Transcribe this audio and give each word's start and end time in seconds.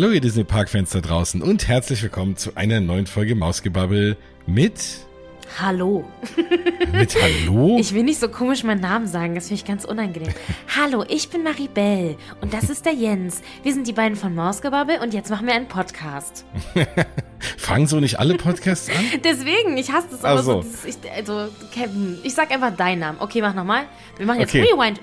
Hallo 0.00 0.12
ihr 0.12 0.22
Disney 0.22 0.44
Park 0.44 0.70
Fans 0.70 0.88
da 0.92 1.02
draußen 1.02 1.42
und 1.42 1.68
herzlich 1.68 2.02
willkommen 2.02 2.34
zu 2.34 2.56
einer 2.56 2.80
neuen 2.80 3.06
Folge 3.06 3.34
Mausgebabbel 3.34 4.16
mit 4.46 4.80
Hallo. 5.60 6.06
mit 6.94 7.14
Hallo. 7.20 7.76
Ich 7.78 7.92
will 7.92 8.04
nicht 8.04 8.18
so 8.18 8.30
komisch 8.30 8.64
meinen 8.64 8.80
Namen 8.80 9.06
sagen, 9.06 9.34
das 9.34 9.48
finde 9.48 9.60
ich 9.60 9.66
ganz 9.66 9.84
unangenehm. 9.84 10.32
Hallo, 10.74 11.04
ich 11.06 11.28
bin 11.28 11.42
Maribel 11.42 12.16
und 12.40 12.54
das 12.54 12.70
ist 12.70 12.86
der 12.86 12.94
Jens. 12.94 13.42
Wir 13.62 13.74
sind 13.74 13.86
die 13.86 13.92
beiden 13.92 14.16
von 14.16 14.34
Mausgebabbel 14.34 15.00
und 15.02 15.12
jetzt 15.12 15.28
machen 15.28 15.46
wir 15.46 15.52
einen 15.52 15.68
Podcast. 15.68 16.46
Fangen 17.58 17.86
so 17.86 18.00
nicht 18.00 18.18
alle 18.18 18.38
Podcasts 18.38 18.88
an? 18.88 19.20
Deswegen, 19.22 19.76
ich 19.76 19.92
hasse 19.92 20.08
das 20.12 20.24
aber 20.24 20.42
so. 20.42 20.62
so. 20.62 20.66
dieses- 20.66 20.86
ich, 20.86 20.96
also, 21.14 21.48
Kevin, 21.74 22.20
ich 22.22 22.32
sag 22.32 22.50
einfach 22.50 22.74
deinen 22.74 23.00
Namen. 23.00 23.18
Okay, 23.20 23.42
mach 23.42 23.52
nochmal. 23.52 23.82
Wir 24.16 24.24
machen 24.24 24.40
jetzt 24.40 24.54
Okay. 24.54 24.66
Rewind. 24.72 24.98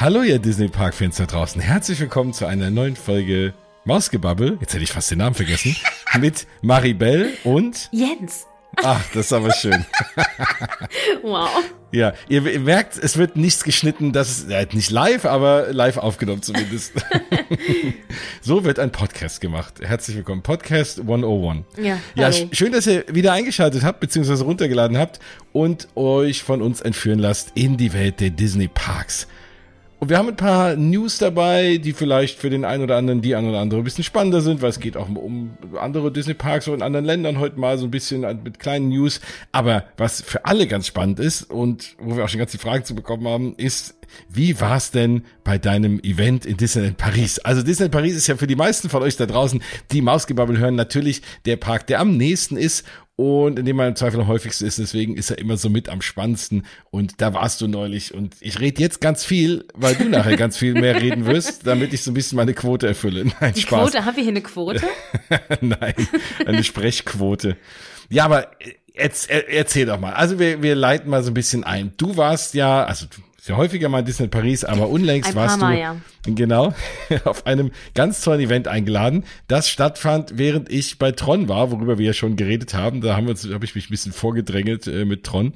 Hallo 0.00 0.22
ihr 0.22 0.38
Disney 0.38 0.68
Park 0.68 0.94
Fans 0.94 1.16
da 1.16 1.26
draußen. 1.26 1.60
Herzlich 1.60 1.98
willkommen 2.00 2.32
zu 2.32 2.46
einer 2.46 2.70
neuen 2.70 2.94
Folge 2.96 3.52
Mausgebabbel. 3.84 4.58
Jetzt 4.60 4.74
hätte 4.74 4.84
ich 4.84 4.92
fast 4.92 5.10
den 5.10 5.18
Namen 5.18 5.34
vergessen. 5.34 5.74
mit 6.20 6.46
Maribel 6.62 7.32
und 7.44 7.88
Jens. 7.90 8.46
ach, 8.76 9.02
das 9.12 9.26
ist 9.26 9.32
aber 9.32 9.52
schön. 9.52 9.84
Wow. 11.22 11.48
Ja, 11.90 12.12
ihr, 12.28 12.44
ihr 12.46 12.60
merkt, 12.60 12.96
es 12.96 13.16
wird 13.16 13.36
nichts 13.36 13.64
geschnitten, 13.64 14.12
das 14.12 14.28
ist 14.30 14.50
ja, 14.50 14.62
nicht 14.72 14.90
live, 14.90 15.24
aber 15.24 15.72
live 15.72 15.96
aufgenommen 15.96 16.42
zumindest. 16.42 16.92
so 18.40 18.64
wird 18.64 18.78
ein 18.78 18.92
Podcast 18.92 19.40
gemacht. 19.40 19.74
Herzlich 19.82 20.16
willkommen. 20.16 20.42
Podcast 20.42 21.00
101. 21.00 21.64
Ja, 21.76 21.98
Ja, 22.14 22.24
hallo. 22.26 22.36
sch- 22.36 22.54
schön, 22.54 22.72
dass 22.72 22.86
ihr 22.86 23.04
wieder 23.10 23.32
eingeschaltet 23.32 23.82
habt, 23.84 24.00
beziehungsweise 24.00 24.44
runtergeladen 24.44 24.96
habt 24.96 25.18
und 25.52 25.88
euch 25.96 26.42
von 26.42 26.62
uns 26.62 26.80
entführen 26.80 27.18
lasst 27.18 27.52
in 27.54 27.76
die 27.76 27.92
Welt 27.92 28.20
der 28.20 28.30
Disney 28.30 28.68
Parks. 28.68 29.26
Und 30.00 30.10
wir 30.10 30.18
haben 30.18 30.28
ein 30.28 30.36
paar 30.36 30.76
News 30.76 31.18
dabei, 31.18 31.78
die 31.78 31.92
vielleicht 31.92 32.38
für 32.38 32.50
den 32.50 32.64
einen 32.64 32.84
oder 32.84 32.96
anderen, 32.96 33.20
die 33.20 33.34
ein 33.34 33.48
oder 33.48 33.58
andere 33.58 33.80
ein 33.80 33.84
bisschen 33.84 34.04
spannender 34.04 34.40
sind, 34.40 34.62
weil 34.62 34.70
es 34.70 34.78
geht 34.78 34.96
auch 34.96 35.08
um 35.08 35.58
andere 35.76 36.12
Disney 36.12 36.34
Parks 36.34 36.68
oder 36.68 36.76
in 36.76 36.82
anderen 36.82 37.04
Ländern 37.04 37.40
heute 37.40 37.58
mal 37.58 37.78
so 37.78 37.86
ein 37.86 37.90
bisschen 37.90 38.20
mit 38.44 38.60
kleinen 38.60 38.90
News. 38.90 39.20
Aber 39.50 39.84
was 39.96 40.22
für 40.22 40.44
alle 40.44 40.68
ganz 40.68 40.86
spannend 40.86 41.18
ist 41.18 41.42
und 41.50 41.96
wo 41.98 42.16
wir 42.16 42.24
auch 42.24 42.28
schon 42.28 42.38
ganz 42.38 42.52
die 42.52 42.58
Fragen 42.58 42.84
zu 42.84 42.94
bekommen 42.94 43.26
haben, 43.26 43.54
ist, 43.56 43.96
wie 44.28 44.60
war 44.60 44.76
es 44.76 44.92
denn 44.92 45.24
bei 45.42 45.58
deinem 45.58 45.98
Event 46.00 46.46
in 46.46 46.56
Disneyland 46.56 46.96
Paris? 46.96 47.40
Also 47.40 47.62
Disneyland 47.62 47.92
Paris 47.92 48.14
ist 48.14 48.28
ja 48.28 48.36
für 48.36 48.46
die 48.46 48.56
meisten 48.56 48.88
von 48.88 49.02
euch 49.02 49.16
da 49.16 49.26
draußen, 49.26 49.60
die 49.90 50.00
Mausgebabbel 50.00 50.58
hören, 50.58 50.76
natürlich 50.76 51.22
der 51.44 51.56
Park, 51.56 51.88
der 51.88 51.98
am 51.98 52.16
nächsten 52.16 52.56
ist 52.56 52.84
und 53.20 53.58
in 53.58 53.64
dem 53.66 53.74
man 53.74 53.88
im 53.88 53.96
Zweifel 53.96 54.20
am 54.20 54.28
häufigsten 54.28 54.64
ist. 54.64 54.78
Deswegen 54.78 55.16
ist 55.16 55.30
er 55.30 55.38
immer 55.38 55.56
so 55.56 55.68
mit 55.68 55.88
am 55.88 56.02
spannendsten. 56.02 56.64
Und 56.92 57.20
da 57.20 57.34
warst 57.34 57.60
du 57.60 57.66
neulich. 57.66 58.14
Und 58.14 58.36
ich 58.38 58.60
rede 58.60 58.80
jetzt 58.80 59.00
ganz 59.00 59.24
viel, 59.24 59.64
weil 59.74 59.96
du 59.96 60.04
nachher 60.08 60.36
ganz 60.36 60.56
viel 60.56 60.74
mehr 60.74 61.02
reden 61.02 61.26
wirst, 61.26 61.66
damit 61.66 61.92
ich 61.92 62.02
so 62.04 62.12
ein 62.12 62.14
bisschen 62.14 62.36
meine 62.36 62.54
Quote 62.54 62.86
erfülle. 62.86 63.24
Nein, 63.40 63.54
Die 63.56 63.62
Spaß. 63.62 63.90
Quote, 63.90 64.04
haben 64.04 64.14
wir 64.16 64.22
hier 64.22 64.30
eine 64.30 64.40
Quote? 64.42 64.82
Nein, 65.60 65.94
eine 66.46 66.62
Sprechquote. 66.62 67.56
Ja, 68.08 68.24
aber 68.26 68.52
jetzt, 68.94 69.28
er- 69.28 69.52
erzähl 69.52 69.86
doch 69.86 69.98
mal. 69.98 70.12
Also 70.12 70.38
wir, 70.38 70.62
wir 70.62 70.76
leiten 70.76 71.10
mal 71.10 71.24
so 71.24 71.32
ein 71.32 71.34
bisschen 71.34 71.64
ein. 71.64 71.92
Du 71.96 72.16
warst 72.16 72.54
ja, 72.54 72.84
also 72.84 73.06
du 73.06 73.20
ja 73.46 73.56
häufiger 73.56 73.88
mal 73.88 74.00
in 74.00 74.04
Disney 74.04 74.28
Paris, 74.28 74.64
aber 74.64 74.88
unlängst 74.88 75.30
Ein 75.30 75.36
warst 75.36 75.60
Mal, 75.60 75.74
du 75.74 75.80
ja. 75.80 75.96
genau 76.26 76.74
auf 77.24 77.46
einem 77.46 77.70
ganz 77.94 78.20
tollen 78.20 78.40
Event 78.40 78.66
eingeladen. 78.66 79.24
Das 79.46 79.68
stattfand, 79.68 80.38
während 80.38 80.70
ich 80.70 80.98
bei 80.98 81.12
Tron 81.12 81.48
war, 81.48 81.70
worüber 81.70 81.98
wir 81.98 82.06
ja 82.06 82.12
schon 82.12 82.36
geredet 82.36 82.74
haben. 82.74 83.00
Da 83.00 83.16
haben 83.16 83.26
wir 83.26 83.30
uns, 83.30 83.48
habe 83.48 83.64
ich 83.64 83.74
mich 83.74 83.88
ein 83.88 83.90
bisschen 83.90 84.12
vorgedrängelt 84.12 84.86
äh, 84.88 85.04
mit 85.04 85.24
Tron. 85.24 85.52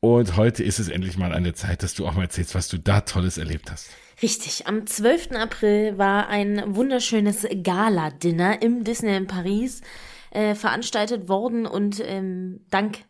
Und 0.00 0.36
heute 0.36 0.62
ist 0.62 0.78
es 0.78 0.88
endlich 0.88 1.18
mal 1.18 1.34
an 1.34 1.44
der 1.44 1.54
Zeit, 1.54 1.82
dass 1.82 1.94
du 1.94 2.06
auch 2.06 2.14
mal 2.14 2.22
erzählst, 2.22 2.54
was 2.54 2.68
du 2.68 2.78
da 2.78 3.02
Tolles 3.02 3.38
erlebt 3.38 3.70
hast. 3.70 3.90
Richtig, 4.22 4.66
am 4.66 4.86
12. 4.86 5.32
April 5.32 5.98
war 5.98 6.28
ein 6.28 6.74
wunderschönes 6.74 7.46
Gala-Dinner 7.62 8.62
im 8.62 8.82
Disneyland 8.82 9.28
Paris 9.28 9.82
äh, 10.30 10.54
veranstaltet 10.54 11.28
worden 11.28 11.66
und 11.66 12.00
ähm, 12.02 12.60
dank 12.70 13.00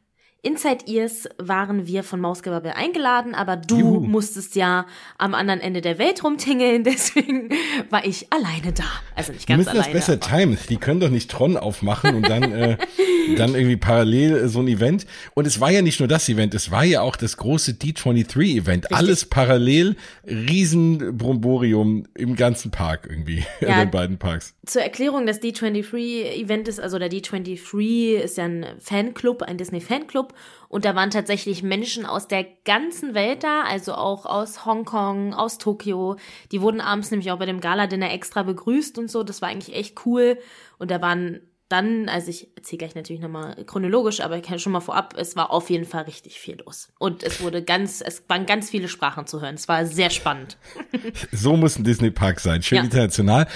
Inside 0.47 0.85
Ears 0.87 1.29
waren 1.39 1.87
wir 1.87 2.03
von 2.05 2.21
Mausgebabbel 2.21 2.71
eingeladen, 2.73 3.35
aber 3.35 3.57
du 3.57 3.79
Juhu. 3.79 4.01
musstest 4.01 4.55
ja 4.55 4.87
am 5.19 5.35
anderen 5.35 5.61
Ende 5.61 5.81
der 5.81 5.99
Welt 5.99 6.23
rumtingeln, 6.23 6.85
deswegen 6.85 7.51
war 7.91 8.05
ich 8.07 8.33
alleine 8.33 8.73
da. 8.73 8.85
Also 9.17 9.33
nicht 9.33 9.47
ganz 9.49 9.59
müssen 9.65 9.77
das 9.77 9.87
alleine. 9.87 9.93
besser 9.99 10.13
aber- 10.13 10.39
timen. 10.39 10.59
Die 10.69 10.77
können 10.77 11.01
doch 11.01 11.11
nicht 11.11 11.31
Tron 11.31 11.57
aufmachen 11.57 12.15
und 12.15 12.29
dann, 12.29 12.45
äh, 12.53 12.77
dann 13.37 13.55
irgendwie 13.55 13.77
parallel 13.77 14.37
äh, 14.37 14.49
so 14.49 14.61
ein 14.61 14.69
Event. 14.69 15.07
Und 15.35 15.47
es 15.47 15.59
war 15.61 15.71
ja 15.71 15.83
nicht 15.83 15.99
nur 16.01 16.09
das 16.09 16.29
Event, 16.29 16.55
es 16.55 16.71
war 16.71 16.85
ja 16.85 17.01
auch 17.01 17.17
das 17.17 17.37
große 17.37 17.73
D23-Event. 17.73 18.93
Alles 18.93 19.25
parallel, 19.25 19.97
Riesenbromborium 20.27 22.05
im 22.15 22.37
ganzen 22.37 22.71
Park 22.71 23.07
irgendwie, 23.11 23.45
in 23.61 23.69
Ja. 23.69 23.81
den 23.85 23.91
beiden 23.91 24.19
Parks. 24.19 24.55
Zur 24.65 24.83
Erklärung 24.83 25.27
des 25.27 25.41
D23-Event 25.43 26.69
ist, 26.69 26.81
also 26.81 26.99
der 26.99 27.11
D23 27.11 28.15
ist 28.17 28.37
ja 28.37 28.45
ein 28.45 28.67
Fanclub, 28.79 29.43
ein 29.43 29.59
Disney-Fanclub. 29.59 30.35
Und 30.69 30.85
da 30.85 30.95
waren 30.95 31.11
tatsächlich 31.11 31.63
Menschen 31.63 32.07
aus 32.07 32.29
der 32.29 32.45
ganzen 32.65 33.15
Welt 33.15 33.45
da, 33.45 33.63
also 33.63 33.95
auch 33.95 34.27
aus 34.27 34.67
Hongkong, 34.67 35.35
aus 35.35 35.59
Tokio. 35.59 36.17
Die 36.53 36.61
wurden 36.61 36.81
abends 36.81 37.11
nämlich 37.11 37.31
auch 37.31 37.39
bei 37.39 37.47
dem 37.47 37.61
Gala-Dinner 37.61 38.13
extra 38.13 38.43
begrüßt 38.43 38.99
und 38.99 39.11
so. 39.11 39.23
Das 39.23 39.43
war 39.43 39.49
eigentlich 39.49 39.77
echt 39.77 40.05
cool. 40.07 40.39
Und 40.79 40.91
da 40.91 41.01
waren 41.01 41.41
dann, 41.69 42.09
also 42.09 42.31
ich 42.31 42.57
erzähle 42.57 42.79
gleich 42.79 42.95
natürlich 42.95 43.21
nochmal 43.21 43.65
chronologisch, 43.65 44.21
aber 44.21 44.37
ich 44.37 44.45
kann 44.45 44.59
schon 44.61 44.73
mal 44.73 44.81
vorab, 44.81 45.15
es 45.17 45.35
war 45.35 45.51
auf 45.51 45.69
jeden 45.69 45.85
Fall 45.85 46.05
richtig 46.05 46.39
viel 46.39 46.59
los. 46.65 46.93
Und 46.99 47.25
es 47.25 47.41
wurde 47.41 47.63
ganz, 47.63 48.01
es 48.01 48.23
waren 48.29 48.47
ganz 48.47 48.71
viele 48.71 48.87
Sprachen 48.89 49.27
zu 49.27 49.41
hören. 49.41 49.57
Es 49.57 49.67
war 49.67 49.85
sehr 49.87 50.11
spannend. 50.11 50.57
So 51.33 51.57
muss 51.57 51.77
ein 51.79 51.85
Disney-Park 51.85 52.41
sein. 52.41 52.63
Schön 52.63 52.77
Ja. 52.77 52.85
international. 52.85 53.47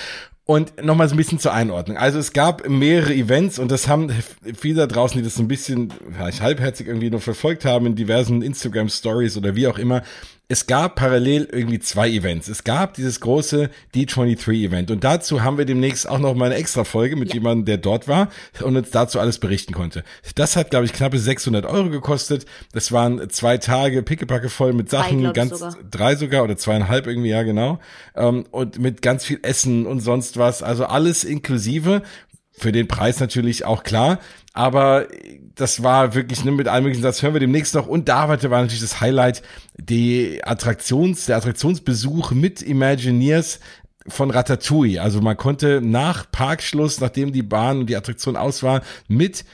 Und 0.50 0.84
nochmal 0.84 1.08
so 1.08 1.14
ein 1.14 1.16
bisschen 1.16 1.38
zur 1.38 1.54
Einordnung. 1.54 1.96
Also 1.96 2.18
es 2.18 2.32
gab 2.32 2.68
mehrere 2.68 3.14
Events 3.14 3.60
und 3.60 3.70
das 3.70 3.86
haben 3.86 4.10
viele 4.58 4.80
da 4.80 4.86
draußen, 4.88 5.16
die 5.16 5.22
das 5.22 5.36
so 5.36 5.44
ein 5.44 5.46
bisschen 5.46 5.92
vielleicht 6.12 6.40
halbherzig 6.40 6.88
irgendwie 6.88 7.08
nur 7.08 7.20
verfolgt 7.20 7.64
haben 7.64 7.86
in 7.86 7.94
diversen 7.94 8.42
Instagram-Stories 8.42 9.36
oder 9.36 9.54
wie 9.54 9.68
auch 9.68 9.78
immer. 9.78 10.02
Es 10.52 10.66
gab 10.66 10.96
parallel 10.96 11.48
irgendwie 11.52 11.78
zwei 11.78 12.10
Events. 12.10 12.48
Es 12.48 12.64
gab 12.64 12.94
dieses 12.94 13.20
große 13.20 13.70
D23-Event 13.94 14.90
und 14.90 15.04
dazu 15.04 15.44
haben 15.44 15.58
wir 15.58 15.64
demnächst 15.64 16.08
auch 16.08 16.18
noch 16.18 16.34
mal 16.34 16.46
eine 16.46 16.56
extra 16.56 16.82
Folge 16.82 17.14
mit 17.14 17.32
jemandem, 17.32 17.66
der 17.66 17.78
dort 17.78 18.08
war 18.08 18.30
und 18.60 18.76
uns 18.76 18.90
dazu 18.90 19.20
alles 19.20 19.38
berichten 19.38 19.72
konnte. 19.74 20.02
Das 20.34 20.56
hat, 20.56 20.70
glaube 20.70 20.86
ich, 20.86 20.92
knappe 20.92 21.20
600 21.20 21.66
Euro 21.66 21.88
gekostet. 21.90 22.46
Das 22.72 22.90
waren 22.90 23.30
zwei 23.30 23.58
Tage 23.58 24.02
pickepacke 24.02 24.48
voll 24.48 24.72
mit 24.72 24.90
Sachen, 24.90 25.24
ich 25.24 25.32
ganz 25.34 25.50
sogar. 25.52 25.76
drei 25.88 26.16
sogar 26.16 26.42
oder 26.42 26.56
zweieinhalb 26.56 27.06
irgendwie, 27.06 27.30
ja 27.30 27.44
genau. 27.44 27.78
Ähm, 28.16 28.44
und 28.50 28.80
mit 28.80 29.02
ganz 29.02 29.24
viel 29.24 29.38
Essen 29.42 29.86
und 29.86 30.00
sonst 30.00 30.36
was. 30.36 30.64
Also 30.64 30.84
alles 30.84 31.22
inklusive. 31.22 32.02
Für 32.50 32.72
den 32.72 32.88
Preis 32.88 33.20
natürlich 33.20 33.64
auch 33.64 33.84
klar. 33.84 34.18
Aber 34.52 35.06
das 35.60 35.82
war 35.82 36.14
wirklich 36.14 36.44
ne, 36.44 36.50
mit 36.50 36.68
allem 36.68 36.84
möglichen 36.84 37.02
Satz 37.02 37.22
hören 37.22 37.34
wir 37.34 37.40
demnächst 37.40 37.74
noch. 37.74 37.86
Und 37.86 38.08
da 38.08 38.28
war 38.28 38.36
natürlich 38.36 38.80
das 38.80 39.00
Highlight, 39.00 39.42
die 39.76 40.40
Attraktions, 40.44 41.26
der 41.26 41.36
Attraktionsbesuch 41.36 42.32
mit 42.32 42.62
Imagineers 42.62 43.60
von 44.08 44.30
Ratatouille. 44.30 45.00
Also 45.00 45.20
man 45.20 45.36
konnte 45.36 45.80
nach 45.82 46.30
Parkschluss, 46.30 47.00
nachdem 47.00 47.32
die 47.32 47.42
Bahn 47.42 47.80
und 47.80 47.86
die 47.86 47.96
Attraktion 47.96 48.36
aus 48.36 48.62
war, 48.62 48.82
mit 49.08 49.44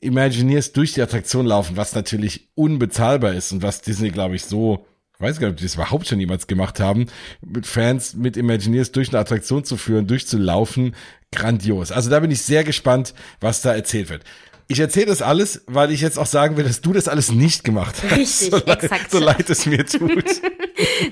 Imagineers 0.00 0.72
durch 0.72 0.94
die 0.94 1.02
Attraktion 1.02 1.46
laufen, 1.46 1.76
was 1.76 1.94
natürlich 1.94 2.48
unbezahlbar 2.54 3.34
ist 3.34 3.52
und 3.52 3.62
was 3.62 3.82
Disney, 3.82 4.10
glaube 4.10 4.34
ich, 4.34 4.44
so 4.44 4.84
ich 5.14 5.20
weiß 5.20 5.38
gar 5.38 5.46
nicht, 5.46 5.52
ob 5.52 5.58
die 5.58 5.64
das 5.64 5.76
überhaupt 5.76 6.08
schon 6.08 6.18
jemals 6.18 6.48
gemacht 6.48 6.80
haben, 6.80 7.06
mit 7.46 7.64
Fans, 7.64 8.14
mit 8.14 8.36
Imagineers 8.36 8.90
durch 8.90 9.10
eine 9.10 9.20
Attraktion 9.20 9.62
zu 9.62 9.76
führen, 9.76 10.08
durchzulaufen. 10.08 10.96
Grandios. 11.32 11.90
Also 11.90 12.10
da 12.10 12.20
bin 12.20 12.30
ich 12.30 12.42
sehr 12.42 12.62
gespannt, 12.62 13.14
was 13.40 13.62
da 13.62 13.74
erzählt 13.74 14.10
wird. 14.10 14.22
Ich 14.68 14.78
erzähle 14.80 15.06
das 15.06 15.22
alles, 15.22 15.62
weil 15.66 15.90
ich 15.90 16.00
jetzt 16.00 16.18
auch 16.18 16.26
sagen 16.26 16.56
will, 16.56 16.64
dass 16.64 16.80
du 16.80 16.92
das 16.92 17.08
alles 17.08 17.32
nicht 17.32 17.64
gemacht 17.64 17.96
hast. 18.02 18.16
Richtig, 18.16 18.50
so 18.50 18.56
leid, 18.56 18.82
exakt. 18.82 19.10
So 19.10 19.18
leid 19.18 19.50
es 19.50 19.66
mir 19.66 19.84
tut. 19.86 20.24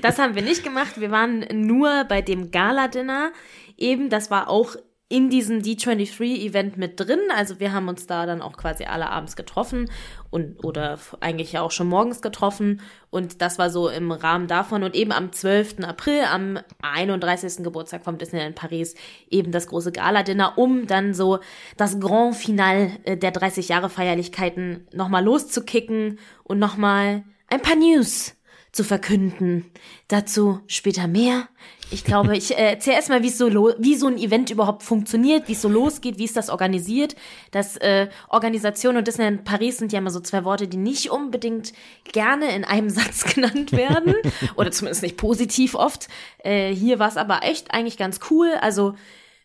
Das 0.01 0.17
haben 0.17 0.35
wir 0.35 0.41
nicht 0.41 0.63
gemacht. 0.63 0.99
Wir 0.99 1.11
waren 1.11 1.45
nur 1.53 2.03
bei 2.05 2.21
dem 2.21 2.51
Gala-Dinner. 2.51 3.31
Eben, 3.77 4.09
das 4.09 4.29
war 4.29 4.49
auch 4.49 4.75
in 5.11 5.29
diesem 5.29 5.59
D23-Event 5.59 6.77
mit 6.77 6.99
drin. 6.99 7.19
Also 7.35 7.59
wir 7.59 7.73
haben 7.73 7.89
uns 7.89 8.07
da 8.07 8.25
dann 8.25 8.41
auch 8.41 8.53
quasi 8.53 8.85
alle 8.85 9.09
abends 9.09 9.35
getroffen 9.35 9.91
und 10.29 10.63
oder 10.63 10.97
eigentlich 11.19 11.51
ja 11.51 11.61
auch 11.61 11.71
schon 11.71 11.87
morgens 11.87 12.21
getroffen. 12.21 12.81
Und 13.09 13.41
das 13.41 13.59
war 13.59 13.69
so 13.69 13.89
im 13.89 14.11
Rahmen 14.11 14.47
davon. 14.47 14.83
Und 14.83 14.95
eben 14.95 15.11
am 15.11 15.33
12. 15.33 15.79
April, 15.83 16.23
am 16.31 16.59
31. 16.81 17.63
Geburtstag 17.63 18.05
vom 18.05 18.17
Disneyland 18.17 18.55
Paris, 18.55 18.95
eben 19.29 19.51
das 19.51 19.67
große 19.67 19.91
Gala-Dinner, 19.91 20.57
um 20.57 20.87
dann 20.87 21.13
so 21.13 21.39
das 21.75 21.99
Grand 21.99 22.35
Final 22.35 22.91
äh, 23.03 23.17
der 23.17 23.31
30 23.31 23.67
Jahre 23.67 23.89
Feierlichkeiten 23.89 24.87
nochmal 24.93 25.25
loszukicken 25.25 26.19
und 26.45 26.57
nochmal 26.57 27.25
ein 27.49 27.61
paar 27.61 27.75
News 27.75 28.35
zu 28.71 28.85
verkünden. 28.85 29.65
Dazu 30.07 30.61
später 30.67 31.07
mehr. 31.07 31.49
Ich 31.93 32.05
glaube, 32.05 32.37
ich 32.37 32.57
äh, 32.57 32.71
erzähle 32.71 32.95
erstmal, 32.95 33.21
wie 33.21 33.27
es 33.27 33.37
so 33.37 33.49
wie 33.77 33.95
so 33.95 34.07
ein 34.07 34.17
Event 34.17 34.49
überhaupt 34.49 34.81
funktioniert, 34.81 35.49
wie 35.49 35.51
es 35.51 35.61
so 35.61 35.67
losgeht, 35.67 36.17
wie 36.17 36.23
ist 36.23 36.37
das 36.37 36.49
organisiert. 36.49 37.15
Das 37.51 37.75
äh, 37.77 38.07
Organisation 38.29 38.95
und 38.95 39.07
Disneyland 39.07 39.43
Paris 39.43 39.77
sind 39.77 39.91
ja 39.91 39.99
immer 39.99 40.09
so 40.09 40.21
zwei 40.21 40.45
Worte, 40.45 40.69
die 40.69 40.77
nicht 40.77 41.11
unbedingt 41.11 41.73
gerne 42.05 42.55
in 42.55 42.63
einem 42.63 42.89
Satz 42.91 43.25
genannt 43.25 43.73
werden 43.73 44.15
oder 44.55 44.71
zumindest 44.71 45.03
nicht 45.03 45.17
positiv 45.17 45.75
oft. 45.75 46.07
Äh, 46.39 46.73
hier 46.73 46.97
war 46.97 47.09
es 47.09 47.17
aber 47.17 47.43
echt 47.43 47.73
eigentlich 47.73 47.97
ganz 47.97 48.21
cool. 48.29 48.53
Also 48.61 48.95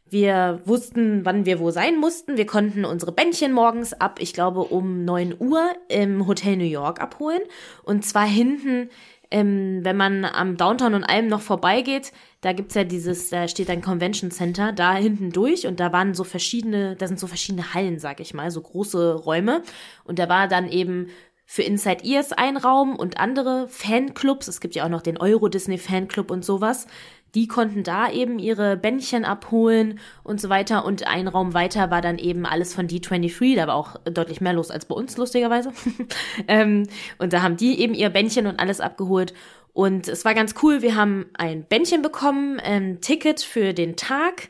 wir 0.08 0.60
wussten, 0.64 1.25
wann 1.25 1.46
wir 1.46 1.58
wo 1.58 1.72
sein 1.72 1.98
mussten. 1.98 2.37
Wir 2.37 2.46
konnten 2.46 2.84
unsere 2.84 3.10
Bändchen 3.10 3.52
morgens 3.52 3.93
ab, 3.93 4.19
ich 4.20 4.32
glaube, 4.32 4.62
um 4.62 5.04
neun 5.04 5.34
Uhr 5.37 5.72
im 5.88 6.28
Hotel 6.28 6.56
New 6.56 6.64
York 6.64 7.00
abholen. 7.00 7.43
Und 7.82 8.04
zwar 8.04 8.25
hinten 8.25 8.88
ähm, 9.31 9.81
wenn 9.82 9.96
man 9.96 10.25
am 10.25 10.56
Downtown 10.56 10.94
und 10.94 11.05
allem 11.05 11.28
noch 11.28 11.40
vorbeigeht, 11.40 12.12
da 12.40 12.52
gibt's 12.52 12.75
ja 12.75 12.84
dieses, 12.84 13.31
da 13.31 13.49
steht 13.49 13.70
ein 13.70 13.82
Convention 13.82 14.31
Center 14.31 14.73
da 14.73 14.94
hinten 14.94 15.31
durch 15.31 15.67
und 15.67 15.81
da 15.81 15.93
waren 15.93 16.14
so 16.14 16.25
verschiedene, 16.25 16.96
da 16.96 17.06
sind 17.06 17.19
so 17.19 17.26
verschiedene 17.26 17.75
Hallen, 17.75 17.99
sag 17.99 18.20
ich 18.20 18.34
mal, 18.34 18.50
so 18.50 18.61
große 18.61 19.14
Räume. 19.14 19.62
Und 20.05 20.19
da 20.19 20.28
war 20.28 20.49
dann 20.49 20.69
eben 20.69 21.08
für 21.44 21.62
Inside 21.62 22.05
Ears 22.05 22.32
ein 22.32 22.56
Raum 22.56 22.96
und 22.96 23.19
andere 23.19 23.69
Fanclubs. 23.69 24.49
Es 24.49 24.61
gibt 24.61 24.75
ja 24.75 24.84
auch 24.84 24.88
noch 24.88 25.02
den 25.02 25.17
Euro 25.17 25.49
Disney 25.49 25.79
Fanclub 25.79 26.31
und 26.31 26.44
sowas 26.44 26.88
die 27.36 27.46
konnten 27.48 27.82
da 27.82 28.10
eben 28.10 28.38
ihre 28.38 28.78
Bändchen 28.78 29.26
abholen 29.26 30.00
und 30.24 30.40
so 30.40 30.48
weiter. 30.48 30.86
Und 30.86 31.06
ein 31.06 31.28
Raum 31.28 31.52
weiter 31.52 31.90
war 31.90 32.00
dann 32.00 32.16
eben 32.16 32.46
alles 32.46 32.72
von 32.72 32.88
D23. 32.88 33.54
Da 33.56 33.66
war 33.66 33.74
auch 33.74 33.96
deutlich 34.04 34.40
mehr 34.40 34.54
los 34.54 34.70
als 34.70 34.86
bei 34.86 34.94
uns, 34.94 35.18
lustigerweise. 35.18 35.70
ähm, 36.48 36.84
und 37.18 37.34
da 37.34 37.42
haben 37.42 37.58
die 37.58 37.78
eben 37.78 37.92
ihr 37.92 38.08
Bändchen 38.08 38.46
und 38.46 38.58
alles 38.58 38.80
abgeholt. 38.80 39.34
Und 39.74 40.08
es 40.08 40.24
war 40.24 40.32
ganz 40.32 40.54
cool. 40.62 40.80
Wir 40.80 40.96
haben 40.96 41.26
ein 41.34 41.64
Bändchen 41.64 42.00
bekommen, 42.00 42.58
ein 42.58 43.02
Ticket 43.02 43.42
für 43.42 43.74
den 43.74 43.96
Tag 43.96 44.48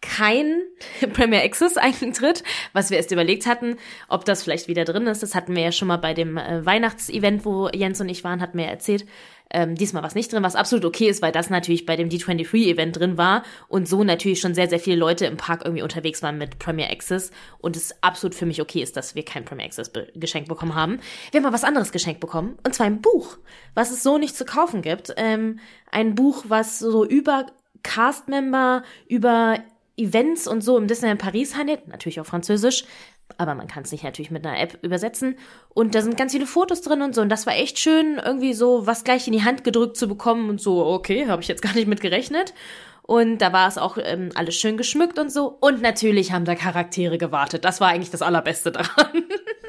kein 0.00 0.62
Premier 1.12 1.42
Access 1.42 1.76
Eintritt, 1.76 2.42
was 2.72 2.88
wir 2.88 2.96
erst 2.96 3.12
überlegt 3.12 3.44
hatten, 3.44 3.76
ob 4.08 4.24
das 4.24 4.42
vielleicht 4.42 4.68
wieder 4.68 4.86
drin 4.86 5.06
ist. 5.06 5.22
Das 5.22 5.34
hatten 5.34 5.54
wir 5.54 5.62
ja 5.62 5.72
schon 5.72 5.88
mal 5.88 5.98
bei 5.98 6.14
dem 6.14 6.38
äh, 6.38 6.64
Weihnachtsevent, 6.64 7.44
wo 7.44 7.68
Jens 7.68 8.00
und 8.00 8.08
ich 8.08 8.24
waren, 8.24 8.40
hatten 8.40 8.56
wir 8.56 8.64
ja 8.64 8.70
erzählt. 8.70 9.04
Ähm, 9.52 9.74
diesmal 9.74 10.02
was 10.02 10.14
nicht 10.14 10.32
drin, 10.32 10.42
was 10.42 10.56
absolut 10.56 10.84
okay 10.84 11.08
ist, 11.08 11.22
weil 11.22 11.32
das 11.32 11.50
natürlich 11.50 11.86
bei 11.86 11.96
dem 11.96 12.08
D23-Event 12.08 12.98
drin 12.98 13.18
war 13.18 13.42
und 13.68 13.88
so 13.88 14.04
natürlich 14.04 14.40
schon 14.40 14.54
sehr, 14.54 14.68
sehr 14.68 14.78
viele 14.78 14.96
Leute 14.96 15.26
im 15.26 15.36
Park 15.36 15.62
irgendwie 15.64 15.82
unterwegs 15.82 16.22
waren 16.22 16.38
mit 16.38 16.58
Premier 16.58 16.90
Access 16.90 17.30
und 17.58 17.76
es 17.76 18.02
absolut 18.02 18.34
für 18.34 18.46
mich 18.46 18.60
okay 18.60 18.82
ist, 18.82 18.96
dass 18.96 19.14
wir 19.14 19.24
kein 19.24 19.44
Premier 19.44 19.66
Access 19.66 19.90
be 19.90 20.08
geschenkt 20.14 20.48
bekommen 20.48 20.74
haben. 20.74 21.00
Wir 21.30 21.40
haben 21.40 21.46
aber 21.46 21.54
was 21.54 21.64
anderes 21.64 21.92
geschenkt 21.92 22.20
bekommen 22.20 22.58
und 22.64 22.74
zwar 22.74 22.86
ein 22.86 23.00
Buch, 23.00 23.38
was 23.74 23.90
es 23.90 24.02
so 24.02 24.18
nicht 24.18 24.36
zu 24.36 24.44
kaufen 24.44 24.82
gibt. 24.82 25.12
Ähm, 25.16 25.58
ein 25.90 26.14
Buch, 26.14 26.44
was 26.48 26.78
so 26.78 27.04
über 27.04 27.46
Cast-Member, 27.82 28.82
über 29.08 29.58
Events 29.96 30.46
und 30.46 30.62
so 30.62 30.78
im 30.78 30.86
Disneyland 30.86 31.20
Paris 31.20 31.56
handelt, 31.56 31.88
natürlich 31.88 32.20
auf 32.20 32.26
Französisch, 32.26 32.84
aber 33.38 33.54
man 33.54 33.68
kann 33.68 33.82
es 33.82 33.92
nicht 33.92 34.04
natürlich 34.04 34.30
mit 34.30 34.46
einer 34.46 34.58
App 34.58 34.78
übersetzen. 34.82 35.36
Und 35.74 35.94
da 35.94 36.02
sind 36.02 36.16
ganz 36.16 36.32
viele 36.32 36.46
Fotos 36.46 36.82
drin 36.82 37.02
und 37.02 37.14
so. 37.14 37.22
Und 37.22 37.28
das 37.28 37.46
war 37.46 37.54
echt 37.54 37.78
schön, 37.78 38.20
irgendwie 38.24 38.54
so 38.54 38.86
was 38.86 39.04
gleich 39.04 39.26
in 39.26 39.32
die 39.32 39.44
Hand 39.44 39.64
gedrückt 39.64 39.96
zu 39.96 40.08
bekommen 40.08 40.48
und 40.50 40.60
so, 40.60 40.84
okay, 40.86 41.26
habe 41.28 41.42
ich 41.42 41.48
jetzt 41.48 41.62
gar 41.62 41.74
nicht 41.74 41.86
mit 41.86 42.00
gerechnet. 42.00 42.54
Und 43.02 43.38
da 43.38 43.52
war 43.52 43.66
es 43.66 43.76
auch 43.76 43.98
ähm, 44.00 44.30
alles 44.34 44.54
schön 44.54 44.76
geschmückt 44.76 45.18
und 45.18 45.32
so. 45.32 45.46
Und 45.60 45.82
natürlich 45.82 46.32
haben 46.32 46.44
da 46.44 46.54
Charaktere 46.54 47.18
gewartet. 47.18 47.64
Das 47.64 47.80
war 47.80 47.88
eigentlich 47.88 48.10
das 48.10 48.22
Allerbeste 48.22 48.70
daran. 48.70 49.24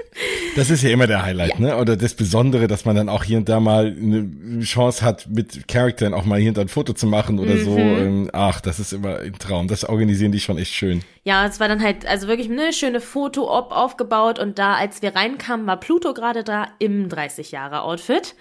Das 0.56 0.70
ist 0.70 0.84
ja 0.84 0.90
immer 0.90 1.08
der 1.08 1.24
Highlight, 1.24 1.54
ja. 1.54 1.60
ne? 1.60 1.78
Oder 1.78 1.96
das 1.96 2.14
Besondere, 2.14 2.68
dass 2.68 2.84
man 2.84 2.96
dann 2.96 3.08
auch 3.08 3.24
hier 3.24 3.38
und 3.38 3.48
da 3.48 3.60
mal 3.60 3.96
eine 3.98 4.60
Chance 4.62 5.06
hat, 5.06 5.28
mit 5.30 5.68
Charakteren 5.68 6.14
auch 6.14 6.26
mal 6.26 6.40
hier 6.40 6.50
und 6.50 6.58
da 6.58 6.62
ein 6.62 6.68
Foto 6.68 6.94
zu 6.94 7.08
machen 7.08 7.40
oder 7.40 7.56
mhm. 7.56 7.64
so. 7.64 7.78
Ähm, 7.78 8.30
ach, 8.34 8.60
das 8.60 8.80
ist 8.80 8.92
immer 8.92 9.20
ein 9.20 9.38
Traum. 9.40 9.68
Das 9.68 9.86
organisieren 9.88 10.32
die 10.32 10.42
schon 10.42 10.58
echt 10.58 10.74
schön. 10.74 11.02
Ja, 11.24 11.46
es 11.46 11.60
war 11.60 11.70
dann 11.70 11.82
halt, 11.82 12.06
also 12.06 12.28
wirklich 12.28 12.50
eine 12.50 12.74
schöne 12.74 13.00
Foto-Op 13.00 13.72
aufgebaut 13.72 14.40
und 14.40 14.60
da, 14.60 14.76
als 14.76 15.02
wir 15.02 15.16
reinkamen, 15.16 15.66
war 15.66 15.80
Pluto 15.80 16.14
gerade 16.14 16.44
da 16.44 16.68
im 16.80 17.08
30-Jahre-Outfit 17.08 18.36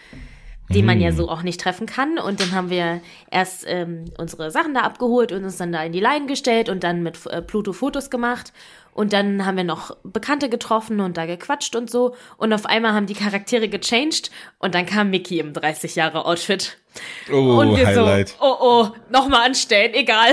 den 0.74 0.86
man 0.86 1.00
ja 1.00 1.10
mhm. 1.10 1.16
so 1.16 1.28
auch 1.28 1.42
nicht 1.42 1.60
treffen 1.60 1.86
kann. 1.86 2.18
Und 2.18 2.40
dann 2.40 2.52
haben 2.52 2.70
wir 2.70 3.00
erst 3.30 3.64
ähm, 3.66 4.04
unsere 4.18 4.50
Sachen 4.50 4.74
da 4.74 4.82
abgeholt 4.82 5.32
und 5.32 5.44
uns 5.44 5.56
dann 5.56 5.72
da 5.72 5.82
in 5.82 5.92
die 5.92 6.00
Leine 6.00 6.26
gestellt 6.26 6.68
und 6.68 6.84
dann 6.84 7.02
mit 7.02 7.26
äh, 7.26 7.42
Pluto 7.42 7.72
Fotos 7.72 8.10
gemacht. 8.10 8.52
Und 9.00 9.14
dann 9.14 9.46
haben 9.46 9.56
wir 9.56 9.64
noch 9.64 9.96
Bekannte 10.02 10.50
getroffen 10.50 11.00
und 11.00 11.16
da 11.16 11.24
gequatscht 11.24 11.74
und 11.74 11.90
so. 11.90 12.14
Und 12.36 12.52
auf 12.52 12.66
einmal 12.66 12.92
haben 12.92 13.06
die 13.06 13.14
Charaktere 13.14 13.66
gechanged 13.66 14.30
und 14.58 14.74
dann 14.74 14.84
kam 14.84 15.08
Mickey 15.08 15.38
im 15.38 15.54
30 15.54 15.94
Jahre 15.94 16.26
Outfit. 16.26 16.76
Oh, 17.30 17.60
und 17.60 17.76
wir 17.76 17.86
Highlight. 17.86 18.30
so, 18.30 18.34
oh 18.40 18.56
oh, 18.60 18.88
nochmal 19.10 19.46
anstellen, 19.46 19.94
egal. 19.94 20.32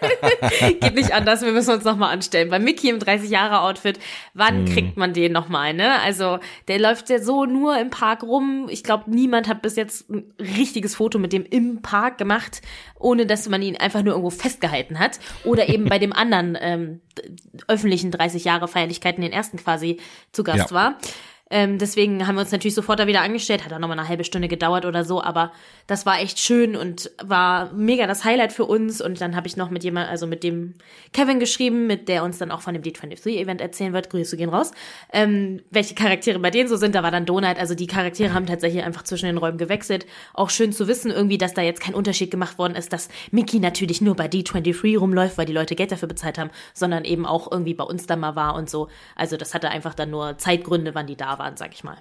Geht 0.80 0.94
nicht 0.94 1.12
anders, 1.12 1.42
wir 1.42 1.52
müssen 1.52 1.74
uns 1.74 1.84
nochmal 1.84 2.12
anstellen. 2.12 2.50
Bei 2.50 2.58
Mickey 2.58 2.90
im 2.90 2.98
30-Jahre-Outfit, 2.98 3.98
wann 4.34 4.64
mm. 4.64 4.66
kriegt 4.66 4.96
man 4.96 5.12
den 5.12 5.32
nochmal, 5.32 5.72
ne? 5.72 6.00
Also, 6.00 6.38
der 6.68 6.78
läuft 6.78 7.08
ja 7.08 7.18
so 7.18 7.46
nur 7.46 7.78
im 7.78 7.90
Park 7.90 8.22
rum. 8.22 8.66
Ich 8.70 8.84
glaube, 8.84 9.04
niemand 9.10 9.48
hat 9.48 9.62
bis 9.62 9.76
jetzt 9.76 10.10
ein 10.10 10.32
richtiges 10.38 10.94
Foto 10.96 11.18
mit 11.18 11.32
dem 11.32 11.44
im 11.44 11.82
Park 11.82 12.18
gemacht, 12.18 12.60
ohne 12.98 13.26
dass 13.26 13.48
man 13.48 13.62
ihn 13.62 13.76
einfach 13.76 14.02
nur 14.02 14.12
irgendwo 14.14 14.30
festgehalten 14.30 14.98
hat. 14.98 15.18
Oder 15.44 15.68
eben 15.68 15.86
bei 15.86 15.98
dem 15.98 16.12
anderen 16.12 16.58
ähm, 16.60 17.00
öffentlichen 17.68 18.12
30-Jahre-Feierlichkeiten, 18.12 19.22
den 19.22 19.32
ersten 19.32 19.56
quasi, 19.56 20.00
zu 20.32 20.44
Gast 20.44 20.70
ja. 20.70 20.76
war. 20.76 20.98
Ähm, 21.52 21.76
deswegen 21.76 22.26
haben 22.26 22.36
wir 22.36 22.40
uns 22.40 22.50
natürlich 22.50 22.74
sofort 22.74 22.98
da 22.98 23.06
wieder 23.06 23.20
angestellt. 23.20 23.62
Hat 23.62 23.72
dann 23.72 23.82
nochmal 23.82 23.98
eine 23.98 24.08
halbe 24.08 24.24
Stunde 24.24 24.48
gedauert 24.48 24.86
oder 24.86 25.04
so, 25.04 25.22
aber 25.22 25.52
das 25.86 26.06
war 26.06 26.18
echt 26.18 26.38
schön 26.38 26.76
und 26.76 27.10
war 27.22 27.70
mega 27.74 28.06
das 28.06 28.24
Highlight 28.24 28.54
für 28.54 28.64
uns. 28.64 29.02
Und 29.02 29.20
dann 29.20 29.36
habe 29.36 29.46
ich 29.46 29.58
noch 29.58 29.68
mit 29.68 29.84
jemand, 29.84 30.08
also 30.08 30.26
mit 30.26 30.44
dem 30.44 30.72
Kevin 31.12 31.40
geschrieben, 31.40 31.86
mit 31.86 32.08
der 32.08 32.24
uns 32.24 32.38
dann 32.38 32.50
auch 32.50 32.62
von 32.62 32.72
dem 32.72 32.82
D23-Event 32.82 33.60
erzählen 33.60 33.92
wird. 33.92 34.08
Grüße 34.08 34.38
gehen 34.38 34.48
raus. 34.48 34.70
Ähm, 35.12 35.60
welche 35.70 35.94
Charaktere 35.94 36.38
bei 36.38 36.50
denen 36.50 36.70
so 36.70 36.76
sind. 36.76 36.94
Da 36.94 37.02
war 37.02 37.10
dann 37.10 37.26
Donut. 37.26 37.58
Also 37.58 37.74
die 37.74 37.86
Charaktere 37.86 38.32
haben 38.32 38.46
tatsächlich 38.46 38.82
einfach 38.82 39.02
zwischen 39.02 39.26
den 39.26 39.36
Räumen 39.36 39.58
gewechselt. 39.58 40.06
Auch 40.32 40.48
schön 40.48 40.72
zu 40.72 40.88
wissen 40.88 41.10
irgendwie, 41.10 41.36
dass 41.36 41.52
da 41.52 41.60
jetzt 41.60 41.82
kein 41.82 41.94
Unterschied 41.94 42.30
gemacht 42.30 42.56
worden 42.56 42.76
ist, 42.76 42.94
dass 42.94 43.10
Mickey 43.30 43.60
natürlich 43.60 44.00
nur 44.00 44.16
bei 44.16 44.24
D23 44.24 44.98
rumläuft, 44.98 45.36
weil 45.36 45.44
die 45.44 45.52
Leute 45.52 45.74
Geld 45.74 45.92
dafür 45.92 46.08
bezahlt 46.08 46.38
haben, 46.38 46.50
sondern 46.72 47.04
eben 47.04 47.26
auch 47.26 47.52
irgendwie 47.52 47.74
bei 47.74 47.84
uns 47.84 48.06
da 48.06 48.16
mal 48.16 48.36
war 48.36 48.54
und 48.54 48.70
so. 48.70 48.88
Also 49.16 49.36
das 49.36 49.52
hatte 49.52 49.68
einfach 49.68 49.92
dann 49.92 50.08
nur 50.08 50.38
Zeitgründe, 50.38 50.94
wann 50.94 51.06
die 51.06 51.16
da 51.16 51.38
waren 51.38 51.41
waren, 51.42 51.56
sag 51.56 51.74
ich 51.74 51.82
mal. 51.84 51.96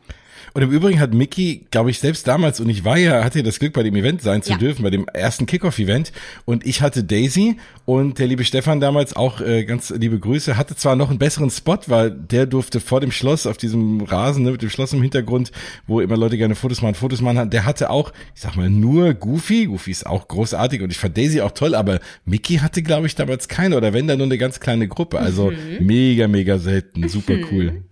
Und 0.53 0.62
im 0.62 0.71
Übrigen 0.71 1.00
hat 1.00 1.13
Mickey, 1.13 1.65
glaube 1.71 1.91
ich, 1.91 2.00
selbst 2.00 2.27
damals, 2.27 2.60
und 2.60 2.69
ich 2.69 2.83
war 2.83 2.98
ja, 2.98 3.24
hatte 3.24 3.39
ja 3.39 3.45
das 3.45 3.60
Glück, 3.60 3.74
bei 3.74 3.83
dem 3.83 3.95
Event 3.95 4.21
sein 4.21 4.41
zu 4.41 4.51
ja. 4.51 4.57
dürfen, 4.57 4.83
bei 4.83 4.89
dem 4.89 5.07
ersten 5.07 5.45
Kickoff-Event. 5.45 6.12
Und 6.45 6.65
ich 6.65 6.81
hatte 6.81 7.03
Daisy 7.03 7.57
und 7.86 8.19
der 8.19 8.27
liebe 8.27 8.43
Stefan 8.43 8.79
damals 8.79 9.15
auch, 9.15 9.39
äh, 9.41 9.63
ganz 9.65 9.91
liebe 9.91 10.19
Grüße, 10.19 10.57
hatte 10.57 10.75
zwar 10.75 10.95
noch 10.95 11.10
einen 11.10 11.19
besseren 11.19 11.50
Spot, 11.50 11.77
weil 11.88 12.12
der 12.12 12.45
durfte 12.45 12.79
vor 12.79 13.00
dem 13.00 13.12
Schloss 13.12 13.48
auf 13.48 13.57
diesem 13.57 14.01
Rasen, 14.01 14.43
ne, 14.43 14.51
mit 14.51 14.62
dem 14.62 14.69
Schloss 14.69 14.93
im 14.93 15.01
Hintergrund, 15.01 15.51
wo 15.88 16.01
immer 16.01 16.17
Leute 16.17 16.38
gerne 16.38 16.55
Fotos 16.55 16.81
machen, 16.81 16.95
Fotos 16.95 17.21
machen, 17.21 17.50
der 17.50 17.65
hatte 17.65 17.89
auch, 17.89 18.12
ich 18.36 18.41
sag 18.41 18.55
mal, 18.55 18.69
nur 18.69 19.13
Goofy. 19.13 19.67
Goofy 19.67 19.91
ist 19.91 20.05
auch 20.05 20.27
großartig 20.27 20.81
und 20.81 20.91
ich 20.91 20.98
fand 20.98 21.17
Daisy 21.17 21.41
auch 21.41 21.51
toll, 21.51 21.75
aber 21.75 22.00
Mickey 22.25 22.57
hatte, 22.57 22.81
glaube 22.83 23.07
ich, 23.07 23.15
damals 23.15 23.48
keine 23.48 23.77
oder 23.77 23.93
wenn, 23.93 24.07
dann 24.07 24.17
nur 24.17 24.27
eine 24.27 24.38
ganz 24.38 24.60
kleine 24.60 24.88
Gruppe. 24.88 25.19
Also 25.19 25.51
mhm. 25.51 25.86
mega, 25.86 26.27
mega 26.27 26.57
selten, 26.57 27.07
super 27.07 27.36
cool. 27.51 27.83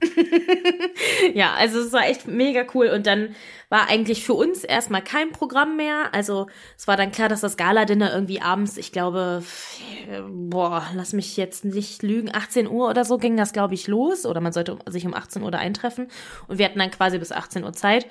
ja, 1.35 1.53
also 1.53 1.79
es 1.79 1.93
war 1.93 2.07
echt 2.07 2.27
mega 2.27 2.65
cool. 2.73 2.87
Und 2.87 3.07
dann 3.07 3.35
war 3.69 3.87
eigentlich 3.87 4.25
für 4.25 4.33
uns 4.33 4.63
erstmal 4.63 5.03
kein 5.03 5.31
Programm 5.31 5.77
mehr. 5.77 6.13
Also 6.13 6.47
es 6.77 6.87
war 6.87 6.97
dann 6.97 7.11
klar, 7.11 7.29
dass 7.29 7.41
das 7.41 7.57
Gala-Dinner 7.57 8.13
irgendwie 8.13 8.41
abends, 8.41 8.77
ich 8.77 8.91
glaube, 8.91 9.43
boah, 10.29 10.85
lass 10.93 11.13
mich 11.13 11.37
jetzt 11.37 11.65
nicht 11.65 12.03
lügen, 12.03 12.33
18 12.33 12.67
Uhr 12.67 12.89
oder 12.89 13.05
so 13.05 13.17
ging 13.17 13.37
das, 13.37 13.53
glaube 13.53 13.73
ich, 13.73 13.87
los. 13.87 14.25
Oder 14.25 14.41
man 14.41 14.53
sollte 14.53 14.77
sich 14.87 15.05
um 15.05 15.13
18 15.13 15.43
Uhr 15.43 15.51
da 15.51 15.59
eintreffen. 15.59 16.07
Und 16.47 16.57
wir 16.57 16.65
hatten 16.65 16.79
dann 16.79 16.91
quasi 16.91 17.19
bis 17.19 17.31
18 17.31 17.63
Uhr 17.63 17.73
Zeit. 17.73 18.07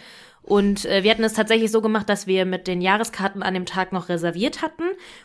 Und 0.48 0.86
äh, 0.86 1.02
wir 1.02 1.10
hatten 1.10 1.24
es 1.24 1.34
tatsächlich 1.34 1.70
so 1.70 1.82
gemacht, 1.82 2.08
dass 2.08 2.26
wir 2.26 2.46
mit 2.46 2.68
den 2.68 2.80
Jahreskarten 2.80 3.42
an 3.42 3.52
dem 3.52 3.66
Tag 3.66 3.92
noch 3.92 4.08
reserviert 4.08 4.62
hatten 4.62 4.84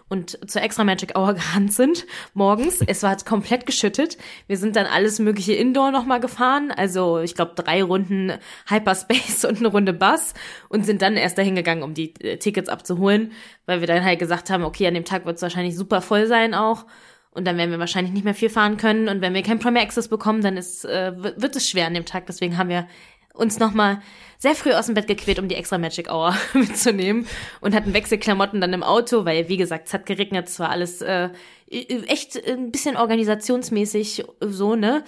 und 0.09 0.37
zur 0.51 0.61
Extra 0.61 0.83
Magic 0.83 1.17
Hour 1.17 1.33
gerannt 1.35 1.71
sind 1.71 2.05
morgens. 2.33 2.81
Es 2.85 3.03
war 3.03 3.15
komplett 3.23 3.65
geschüttet. 3.65 4.17
Wir 4.47 4.57
sind 4.57 4.75
dann 4.75 4.85
alles 4.85 5.19
mögliche 5.19 5.53
Indoor 5.53 5.91
nochmal 5.91 6.19
gefahren. 6.19 6.73
Also 6.75 7.19
ich 7.19 7.35
glaube 7.35 7.53
drei 7.55 7.83
Runden 7.83 8.33
Hyperspace 8.67 9.45
und 9.49 9.59
eine 9.59 9.69
Runde 9.69 9.93
Bus 9.93 10.33
und 10.67 10.85
sind 10.85 11.01
dann 11.01 11.15
erst 11.15 11.37
dahin 11.37 11.55
gegangen, 11.55 11.83
um 11.83 11.93
die 11.93 12.13
äh, 12.19 12.35
Tickets 12.35 12.67
abzuholen, 12.67 13.31
weil 13.65 13.79
wir 13.79 13.87
dann 13.87 14.03
halt 14.03 14.19
gesagt 14.19 14.49
haben, 14.49 14.65
okay, 14.65 14.87
an 14.87 14.93
dem 14.93 15.05
Tag 15.05 15.25
wird 15.25 15.37
es 15.37 15.41
wahrscheinlich 15.41 15.77
super 15.77 16.01
voll 16.01 16.27
sein 16.27 16.53
auch. 16.53 16.85
Und 17.31 17.45
dann 17.45 17.57
werden 17.57 17.71
wir 17.71 17.79
wahrscheinlich 17.79 18.13
nicht 18.13 18.25
mehr 18.25 18.35
viel 18.35 18.49
fahren 18.49 18.77
können. 18.77 19.07
Und 19.07 19.21
wenn 19.21 19.33
wir 19.33 19.41
kein 19.41 19.57
Premier 19.57 19.81
Access 19.81 20.07
bekommen, 20.07 20.41
dann 20.41 20.55
ist, 20.55 20.85
äh, 20.85 21.13
wird 21.15 21.55
es 21.55 21.67
schwer 21.67 21.87
an 21.87 21.95
dem 21.95 22.05
Tag. 22.05 22.27
Deswegen 22.27 22.57
haben 22.57 22.69
wir 22.69 22.87
uns 23.33 23.59
nochmal 23.59 24.01
sehr 24.37 24.55
früh 24.55 24.73
aus 24.73 24.85
dem 24.85 24.95
Bett 24.95 25.07
gequält, 25.07 25.39
um 25.39 25.47
die 25.47 25.55
extra 25.55 25.77
Magic 25.77 26.11
Hour 26.11 26.35
mitzunehmen 26.53 27.27
und 27.61 27.73
hatten 27.73 27.93
Wechselklamotten 27.93 28.61
dann 28.61 28.73
im 28.73 28.83
Auto, 28.83 29.25
weil 29.25 29.49
wie 29.49 29.57
gesagt, 29.57 29.87
es 29.87 29.93
hat 29.93 30.05
geregnet, 30.05 30.47
es 30.47 30.59
war 30.59 30.69
alles 30.69 31.01
äh, 31.01 31.29
echt 31.69 32.35
ein 32.47 32.71
bisschen 32.71 32.97
organisationsmäßig 32.97 34.25
so, 34.39 34.75
ne? 34.75 35.03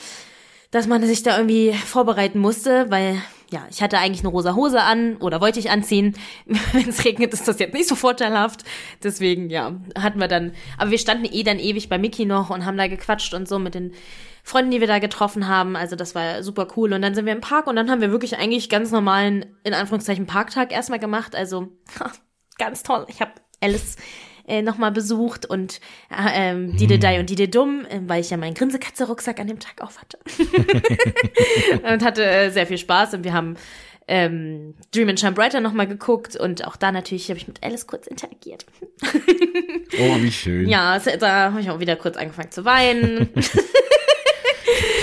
Dass 0.71 0.87
man 0.87 1.03
sich 1.03 1.23
da 1.23 1.37
irgendwie 1.37 1.73
vorbereiten 1.73 2.39
musste, 2.39 2.89
weil 2.89 3.21
ja, 3.51 3.65
ich 3.69 3.81
hatte 3.81 3.97
eigentlich 3.97 4.21
eine 4.21 4.29
rosa 4.29 4.55
Hose 4.55 4.81
an 4.81 5.17
oder 5.17 5.41
wollte 5.41 5.59
ich 5.59 5.69
anziehen. 5.69 6.15
Wenn 6.45 6.89
es 6.89 7.05
regnet, 7.05 7.33
ist 7.33 7.47
das 7.47 7.59
jetzt 7.59 7.73
nicht 7.73 7.87
so 7.87 7.95
vorteilhaft. 7.95 8.63
Deswegen, 9.03 9.49
ja, 9.49 9.73
hatten 9.97 10.19
wir 10.19 10.27
dann, 10.27 10.53
aber 10.77 10.91
wir 10.91 10.97
standen 10.97 11.25
eh 11.31 11.43
dann 11.43 11.59
ewig 11.59 11.89
bei 11.89 11.97
Mickey 11.97 12.25
noch 12.25 12.49
und 12.49 12.65
haben 12.65 12.77
da 12.77 12.87
gequatscht 12.87 13.33
und 13.33 13.47
so 13.47 13.59
mit 13.59 13.75
den 13.75 13.93
Freunden, 14.43 14.71
die 14.71 14.79
wir 14.79 14.87
da 14.87 14.99
getroffen 14.99 15.47
haben. 15.47 15.75
Also 15.75 15.95
das 15.95 16.13
war 16.13 16.43
super 16.43 16.67
cool. 16.75 16.93
Und 16.93 17.01
dann 17.01 17.15
sind 17.15 17.25
wir 17.25 17.33
im 17.33 17.41
Park 17.41 17.67
und 17.67 17.75
dann 17.75 17.89
haben 17.89 18.01
wir 18.01 18.11
wirklich 18.11 18.37
eigentlich 18.37 18.69
ganz 18.69 18.91
normalen, 18.91 19.45
in 19.63 19.73
Anführungszeichen, 19.73 20.27
Parktag 20.27 20.71
erstmal 20.71 20.99
gemacht. 20.99 21.35
Also 21.35 21.69
ganz 22.57 22.83
toll. 22.83 23.05
Ich 23.09 23.21
habe 23.21 23.31
Alice 23.61 23.95
äh, 24.47 24.61
nochmal 24.61 24.91
besucht 24.91 25.45
und 25.45 25.79
äh, 26.09 26.51
ähm, 26.51 26.75
Dide 26.77 26.99
Dai 26.99 27.19
und 27.19 27.29
Dide 27.29 27.47
Dumm, 27.47 27.85
äh, 27.89 27.99
weil 28.07 28.21
ich 28.21 28.29
ja 28.29 28.37
meinen 28.37 28.53
Grinsekatze-Rucksack 28.53 29.39
an 29.39 29.47
dem 29.47 29.59
Tag 29.59 29.81
auf 29.81 29.99
hatte. 29.99 30.17
und 31.91 32.03
hatte 32.03 32.25
äh, 32.25 32.49
sehr 32.51 32.67
viel 32.67 32.77
Spaß 32.77 33.15
und 33.15 33.23
wir 33.23 33.33
haben 33.33 33.55
ähm, 34.07 34.75
Dream 34.93 35.09
and 35.09 35.19
Shine 35.19 35.31
Brighter 35.31 35.61
nochmal 35.61 35.87
geguckt 35.87 36.35
und 36.35 36.65
auch 36.67 36.75
da 36.75 36.91
natürlich 36.91 37.29
habe 37.29 37.39
ich 37.39 37.47
mit 37.47 37.63
Alice 37.63 37.87
kurz 37.87 38.05
interagiert. 38.07 38.65
oh, 39.03 40.15
wie 40.17 40.31
schön. 40.31 40.69
Ja, 40.69 40.99
da 40.99 41.51
habe 41.51 41.61
ich 41.61 41.69
auch 41.71 41.79
wieder 41.79 41.95
kurz 41.95 42.17
angefangen 42.17 42.51
zu 42.51 42.65
weinen. 42.65 43.29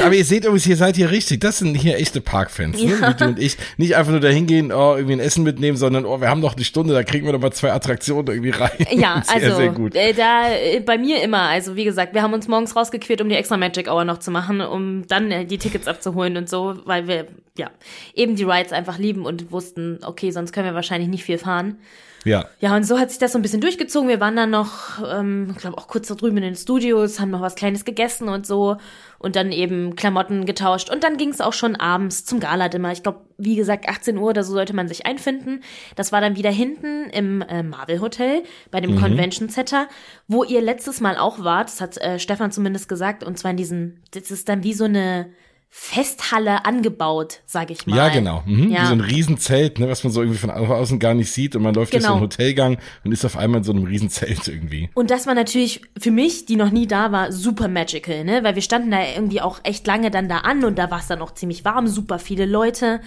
Aber 0.04 0.14
ihr 0.14 0.24
seht 0.24 0.44
übrigens, 0.44 0.66
ihr 0.66 0.76
seid 0.76 0.96
hier 0.96 1.10
richtig. 1.10 1.40
Das 1.40 1.58
sind 1.58 1.74
hier 1.74 1.96
echte 1.96 2.20
Parkfans, 2.20 2.82
ne? 2.82 2.90
Ja. 3.00 3.10
Wie 3.10 3.14
du 3.14 3.24
und 3.24 3.38
ich. 3.38 3.56
Nicht 3.76 3.96
einfach 3.96 4.12
nur 4.12 4.20
dahin 4.20 4.46
gehen, 4.46 4.72
oh, 4.72 4.94
irgendwie 4.94 5.14
ein 5.14 5.20
Essen 5.20 5.44
mitnehmen, 5.44 5.76
sondern 5.76 6.04
oh, 6.04 6.20
wir 6.20 6.28
haben 6.28 6.40
noch 6.40 6.54
eine 6.54 6.64
Stunde, 6.64 6.94
da 6.94 7.02
kriegen 7.02 7.26
wir 7.26 7.32
noch 7.32 7.40
mal 7.40 7.52
zwei 7.52 7.72
Attraktionen 7.72 8.26
irgendwie 8.26 8.50
rein. 8.50 8.70
Ja, 8.90 9.22
sehr, 9.26 9.34
also 9.36 9.56
sehr 9.56 9.70
gut. 9.70 9.94
Äh, 9.94 10.12
da 10.12 10.50
äh, 10.50 10.80
bei 10.80 10.98
mir 10.98 11.22
immer. 11.22 11.42
Also 11.42 11.76
wie 11.76 11.84
gesagt, 11.84 12.14
wir 12.14 12.22
haben 12.22 12.34
uns 12.34 12.48
morgens 12.48 12.74
rausgequält, 12.76 13.20
um 13.20 13.28
die 13.28 13.36
extra 13.36 13.56
Magic 13.56 13.88
Hour 13.88 14.04
noch 14.04 14.18
zu 14.18 14.30
machen, 14.30 14.60
um 14.60 15.06
dann 15.06 15.30
äh, 15.30 15.44
die 15.44 15.58
Tickets 15.58 15.86
abzuholen 15.86 16.36
und 16.36 16.48
so, 16.48 16.76
weil 16.84 17.06
wir 17.08 17.26
ja 17.56 17.70
eben 18.14 18.36
die 18.36 18.44
Rides 18.44 18.72
einfach 18.72 18.98
lieben 18.98 19.26
und 19.26 19.52
wussten, 19.52 20.00
okay, 20.04 20.30
sonst 20.30 20.52
können 20.52 20.66
wir 20.66 20.74
wahrscheinlich 20.74 21.08
nicht 21.08 21.24
viel 21.24 21.38
fahren. 21.38 21.78
Ja. 22.24 22.46
Ja, 22.60 22.76
und 22.76 22.84
so 22.84 22.98
hat 22.98 23.10
sich 23.10 23.18
das 23.18 23.32
so 23.32 23.38
ein 23.38 23.42
bisschen 23.42 23.60
durchgezogen. 23.60 24.08
Wir 24.08 24.20
waren 24.20 24.36
dann 24.36 24.50
noch, 24.50 25.02
ähm, 25.04 25.50
ich 25.52 25.58
glaube 25.58 25.78
auch 25.78 25.88
kurz 25.88 26.08
da 26.08 26.14
drüben 26.14 26.36
in 26.36 26.42
den 26.42 26.54
Studios, 26.54 27.20
haben 27.20 27.30
noch 27.30 27.40
was 27.40 27.54
Kleines 27.54 27.84
gegessen 27.84 28.28
und 28.28 28.46
so 28.46 28.76
und 29.18 29.36
dann 29.36 29.52
eben 29.52 29.96
Klamotten 29.96 30.46
getauscht. 30.46 30.90
Und 30.90 31.04
dann 31.04 31.16
ging 31.16 31.30
es 31.30 31.40
auch 31.40 31.52
schon 31.52 31.76
abends 31.76 32.24
zum 32.24 32.40
Galadimmer. 32.40 32.92
Ich 32.92 33.02
glaube, 33.02 33.20
wie 33.38 33.56
gesagt, 33.56 33.88
18 33.88 34.18
Uhr 34.18 34.30
oder 34.30 34.44
so 34.44 34.52
sollte 34.52 34.74
man 34.74 34.88
sich 34.88 35.06
einfinden. 35.06 35.62
Das 35.96 36.12
war 36.12 36.20
dann 36.20 36.36
wieder 36.36 36.50
hinten 36.50 37.10
im 37.10 37.42
äh, 37.42 37.62
Marvel 37.62 38.00
Hotel 38.00 38.44
bei 38.70 38.80
dem 38.80 38.94
mhm. 38.94 39.00
Convention 39.00 39.48
Center, 39.48 39.88
wo 40.28 40.44
ihr 40.44 40.60
letztes 40.60 41.00
Mal 41.00 41.16
auch 41.16 41.42
wart. 41.42 41.68
Das 41.68 41.80
hat 41.80 41.98
äh, 41.98 42.18
Stefan 42.18 42.52
zumindest 42.52 42.88
gesagt. 42.88 43.24
Und 43.24 43.38
zwar 43.38 43.50
in 43.50 43.56
diesen, 43.56 44.02
das 44.12 44.30
ist 44.30 44.48
dann 44.48 44.62
wie 44.62 44.74
so 44.74 44.84
eine 44.84 45.30
Festhalle 45.74 46.66
angebaut, 46.66 47.40
sag 47.46 47.70
ich 47.70 47.86
mal. 47.86 47.96
Ja, 47.96 48.10
genau. 48.10 48.42
Mhm. 48.44 48.70
Ja. 48.70 48.82
Wie 48.82 48.86
so 48.88 48.92
ein 48.92 49.00
Riesenzelt, 49.00 49.78
ne, 49.78 49.88
was 49.88 50.04
man 50.04 50.12
so 50.12 50.20
irgendwie 50.20 50.38
von 50.38 50.50
außen 50.50 50.98
gar 50.98 51.14
nicht 51.14 51.32
sieht 51.32 51.56
und 51.56 51.62
man 51.62 51.72
läuft 51.72 51.92
genau. 51.92 52.00
durch 52.00 52.08
so 52.08 52.12
einen 52.12 52.22
Hotelgang 52.22 52.78
und 53.04 53.12
ist 53.12 53.24
auf 53.24 53.38
einmal 53.38 53.58
in 53.58 53.64
so 53.64 53.72
einem 53.72 53.84
Riesenzelt 53.84 54.48
irgendwie. 54.48 54.90
Und 54.92 55.10
das 55.10 55.26
war 55.26 55.34
natürlich 55.34 55.80
für 55.98 56.10
mich, 56.10 56.44
die 56.44 56.56
noch 56.56 56.70
nie 56.70 56.86
da 56.86 57.10
war, 57.10 57.32
super 57.32 57.68
magical, 57.68 58.22
ne, 58.22 58.44
weil 58.44 58.54
wir 58.54 58.60
standen 58.60 58.90
da 58.90 59.02
irgendwie 59.02 59.40
auch 59.40 59.60
echt 59.62 59.86
lange 59.86 60.10
dann 60.10 60.28
da 60.28 60.38
an 60.40 60.62
und 60.62 60.78
da 60.78 60.90
war 60.90 60.98
es 60.98 61.06
dann 61.06 61.22
auch 61.22 61.32
ziemlich 61.32 61.64
warm, 61.64 61.86
super 61.86 62.18
viele 62.18 62.44
Leute, 62.44 63.00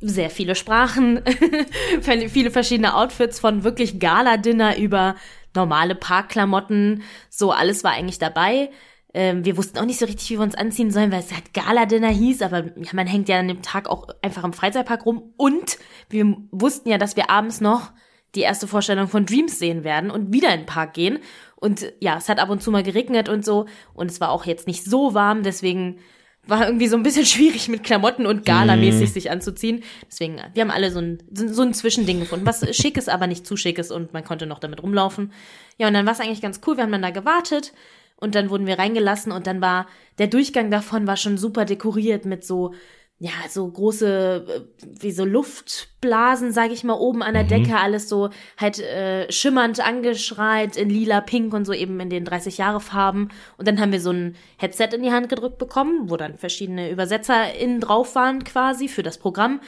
sehr 0.00 0.28
viele 0.28 0.56
Sprachen, 0.56 1.22
viele 2.00 2.50
verschiedene 2.50 2.96
Outfits 2.96 3.38
von 3.38 3.62
wirklich 3.62 4.00
Gala-Dinner 4.00 4.76
über 4.76 5.14
normale 5.54 5.94
Parkklamotten, 5.94 7.02
so 7.30 7.52
alles 7.52 7.84
war 7.84 7.92
eigentlich 7.92 8.18
dabei. 8.18 8.70
Ähm, 9.14 9.44
wir 9.44 9.56
wussten 9.56 9.78
auch 9.78 9.84
nicht 9.84 9.98
so 9.98 10.06
richtig, 10.06 10.28
wie 10.30 10.38
wir 10.38 10.42
uns 10.42 10.54
anziehen 10.54 10.90
sollen, 10.90 11.10
weil 11.10 11.20
es 11.20 11.32
halt 11.32 11.54
Gala-Dinner 11.54 12.08
hieß, 12.08 12.42
aber 12.42 12.64
ja, 12.76 12.90
man 12.92 13.06
hängt 13.06 13.28
ja 13.28 13.38
an 13.38 13.48
dem 13.48 13.62
Tag 13.62 13.88
auch 13.88 14.08
einfach 14.22 14.44
im 14.44 14.52
Freizeitpark 14.52 15.06
rum. 15.06 15.32
Und 15.36 15.78
wir 16.10 16.36
wussten 16.50 16.90
ja, 16.90 16.98
dass 16.98 17.16
wir 17.16 17.30
abends 17.30 17.60
noch 17.60 17.92
die 18.34 18.42
erste 18.42 18.68
Vorstellung 18.68 19.08
von 19.08 19.24
Dreams 19.24 19.58
sehen 19.58 19.84
werden 19.84 20.10
und 20.10 20.32
wieder 20.32 20.52
in 20.52 20.60
den 20.60 20.66
Park 20.66 20.92
gehen. 20.92 21.20
Und 21.56 21.92
ja, 22.00 22.18
es 22.18 22.28
hat 22.28 22.38
ab 22.38 22.50
und 22.50 22.62
zu 22.62 22.70
mal 22.70 22.82
geregnet 22.82 23.28
und 23.28 23.44
so. 23.44 23.66
Und 23.94 24.10
es 24.10 24.20
war 24.20 24.30
auch 24.30 24.44
jetzt 24.44 24.66
nicht 24.66 24.84
so 24.84 25.14
warm, 25.14 25.42
deswegen 25.42 25.98
war 26.46 26.66
irgendwie 26.66 26.88
so 26.88 26.96
ein 26.96 27.02
bisschen 27.02 27.26
schwierig 27.26 27.68
mit 27.68 27.84
Klamotten 27.84 28.26
und 28.26 28.44
Gala-mäßig 28.44 29.10
mm. 29.10 29.12
sich 29.12 29.30
anzuziehen. 29.30 29.82
Deswegen, 30.06 30.40
wir 30.54 30.62
haben 30.62 30.70
alle 30.70 30.90
so 30.90 31.00
ein, 31.00 31.18
so 31.30 31.62
ein 31.62 31.74
Zwischending 31.74 32.20
gefunden, 32.20 32.46
was 32.46 32.64
schick 32.76 32.96
ist, 32.96 33.08
aber 33.08 33.26
nicht 33.26 33.46
zu 33.46 33.56
schick 33.56 33.78
ist 33.78 33.90
und 33.90 34.12
man 34.12 34.24
konnte 34.24 34.46
noch 34.46 34.58
damit 34.58 34.82
rumlaufen. 34.82 35.32
Ja, 35.78 35.88
und 35.88 35.94
dann 35.94 36.06
war 36.06 36.12
es 36.12 36.20
eigentlich 36.20 36.42
ganz 36.42 36.60
cool. 36.66 36.76
Wir 36.76 36.84
haben 36.84 36.92
dann 36.92 37.02
da 37.02 37.10
gewartet 37.10 37.72
und 38.20 38.34
dann 38.34 38.50
wurden 38.50 38.66
wir 38.66 38.78
reingelassen 38.78 39.32
und 39.32 39.46
dann 39.46 39.60
war 39.60 39.86
der 40.18 40.26
Durchgang 40.26 40.70
davon 40.70 41.06
war 41.06 41.16
schon 41.16 41.38
super 41.38 41.64
dekoriert 41.64 42.24
mit 42.24 42.44
so 42.44 42.72
ja, 43.20 43.32
so 43.48 43.68
große, 43.68 44.44
äh, 44.46 44.86
wie 45.00 45.10
so 45.10 45.24
Luftblasen, 45.24 46.52
sag 46.52 46.70
ich 46.70 46.84
mal, 46.84 46.94
oben 46.94 47.24
an 47.24 47.34
der 47.34 47.44
mhm. 47.44 47.48
Decke, 47.48 47.76
alles 47.76 48.08
so 48.08 48.30
halt 48.56 48.78
äh, 48.78 49.30
schimmernd 49.32 49.84
angeschreit 49.84 50.76
in 50.76 50.88
lila, 50.88 51.20
pink 51.20 51.52
und 51.52 51.64
so 51.64 51.72
eben 51.72 51.98
in 51.98 52.10
den 52.10 52.24
30 52.24 52.58
Jahre 52.58 52.80
Farben. 52.80 53.30
Und 53.56 53.66
dann 53.66 53.80
haben 53.80 53.90
wir 53.90 54.00
so 54.00 54.12
ein 54.12 54.36
Headset 54.56 54.90
in 54.94 55.02
die 55.02 55.10
Hand 55.10 55.28
gedrückt 55.28 55.58
bekommen, 55.58 56.08
wo 56.10 56.16
dann 56.16 56.38
verschiedene 56.38 56.90
Übersetzer 56.90 57.54
innen 57.56 57.80
drauf 57.80 58.14
waren 58.14 58.44
quasi 58.44 58.86
für 58.86 59.02
das 59.02 59.18
Programm 59.18 59.60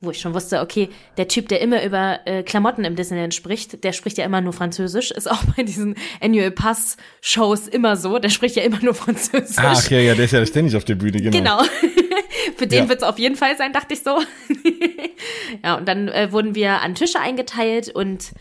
wo 0.00 0.10
ich 0.10 0.20
schon 0.20 0.34
wusste, 0.34 0.60
okay, 0.60 0.90
der 1.16 1.26
Typ, 1.26 1.48
der 1.48 1.60
immer 1.62 1.82
über 1.82 2.20
äh, 2.26 2.42
Klamotten 2.42 2.84
im 2.84 2.96
Disneyland 2.96 3.34
spricht, 3.34 3.82
der 3.82 3.92
spricht 3.92 4.18
ja 4.18 4.26
immer 4.26 4.42
nur 4.42 4.52
Französisch, 4.52 5.10
ist 5.10 5.30
auch 5.30 5.42
bei 5.56 5.62
diesen 5.62 5.96
Annual 6.20 6.50
Pass 6.50 6.98
Shows 7.22 7.66
immer 7.66 7.96
so, 7.96 8.18
der 8.18 8.28
spricht 8.28 8.56
ja 8.56 8.62
immer 8.62 8.82
nur 8.82 8.94
Französisch. 8.94 9.56
Ach 9.58 9.90
ja, 9.90 9.98
ja, 9.98 10.14
der 10.14 10.26
ist 10.26 10.32
ja 10.32 10.44
ständig 10.44 10.76
auf 10.76 10.84
der 10.84 10.96
Bühne, 10.96 11.20
genau. 11.20 11.36
Genau. 11.36 11.62
Für 12.56 12.66
den 12.66 12.84
ja. 12.84 12.88
wird's 12.88 13.02
auf 13.02 13.18
jeden 13.18 13.36
Fall 13.36 13.56
sein, 13.56 13.72
dachte 13.72 13.94
ich 13.94 14.02
so. 14.02 14.18
ja, 15.64 15.76
und 15.76 15.88
dann 15.88 16.08
äh, 16.08 16.30
wurden 16.30 16.54
wir 16.54 16.82
an 16.82 16.94
Tische 16.94 17.18
eingeteilt 17.18 17.88
und 17.88 18.32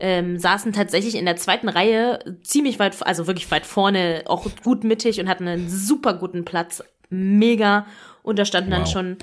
ähm, 0.00 0.38
saßen 0.38 0.72
tatsächlich 0.72 1.14
in 1.14 1.24
der 1.24 1.36
zweiten 1.36 1.68
Reihe 1.68 2.36
ziemlich 2.42 2.78
weit, 2.78 2.96
also 3.06 3.26
wirklich 3.26 3.50
weit 3.50 3.66
vorne, 3.66 4.24
auch 4.26 4.46
gut 4.62 4.84
mittig 4.84 5.20
und 5.20 5.28
hatten 5.28 5.46
einen 5.46 5.68
super 5.68 6.14
guten 6.14 6.44
Platz. 6.44 6.82
Mega. 7.08 7.86
Und 8.22 8.38
da 8.38 8.44
standen 8.44 8.70
wow. 8.70 8.78
dann 8.78 8.86
schon 8.86 9.16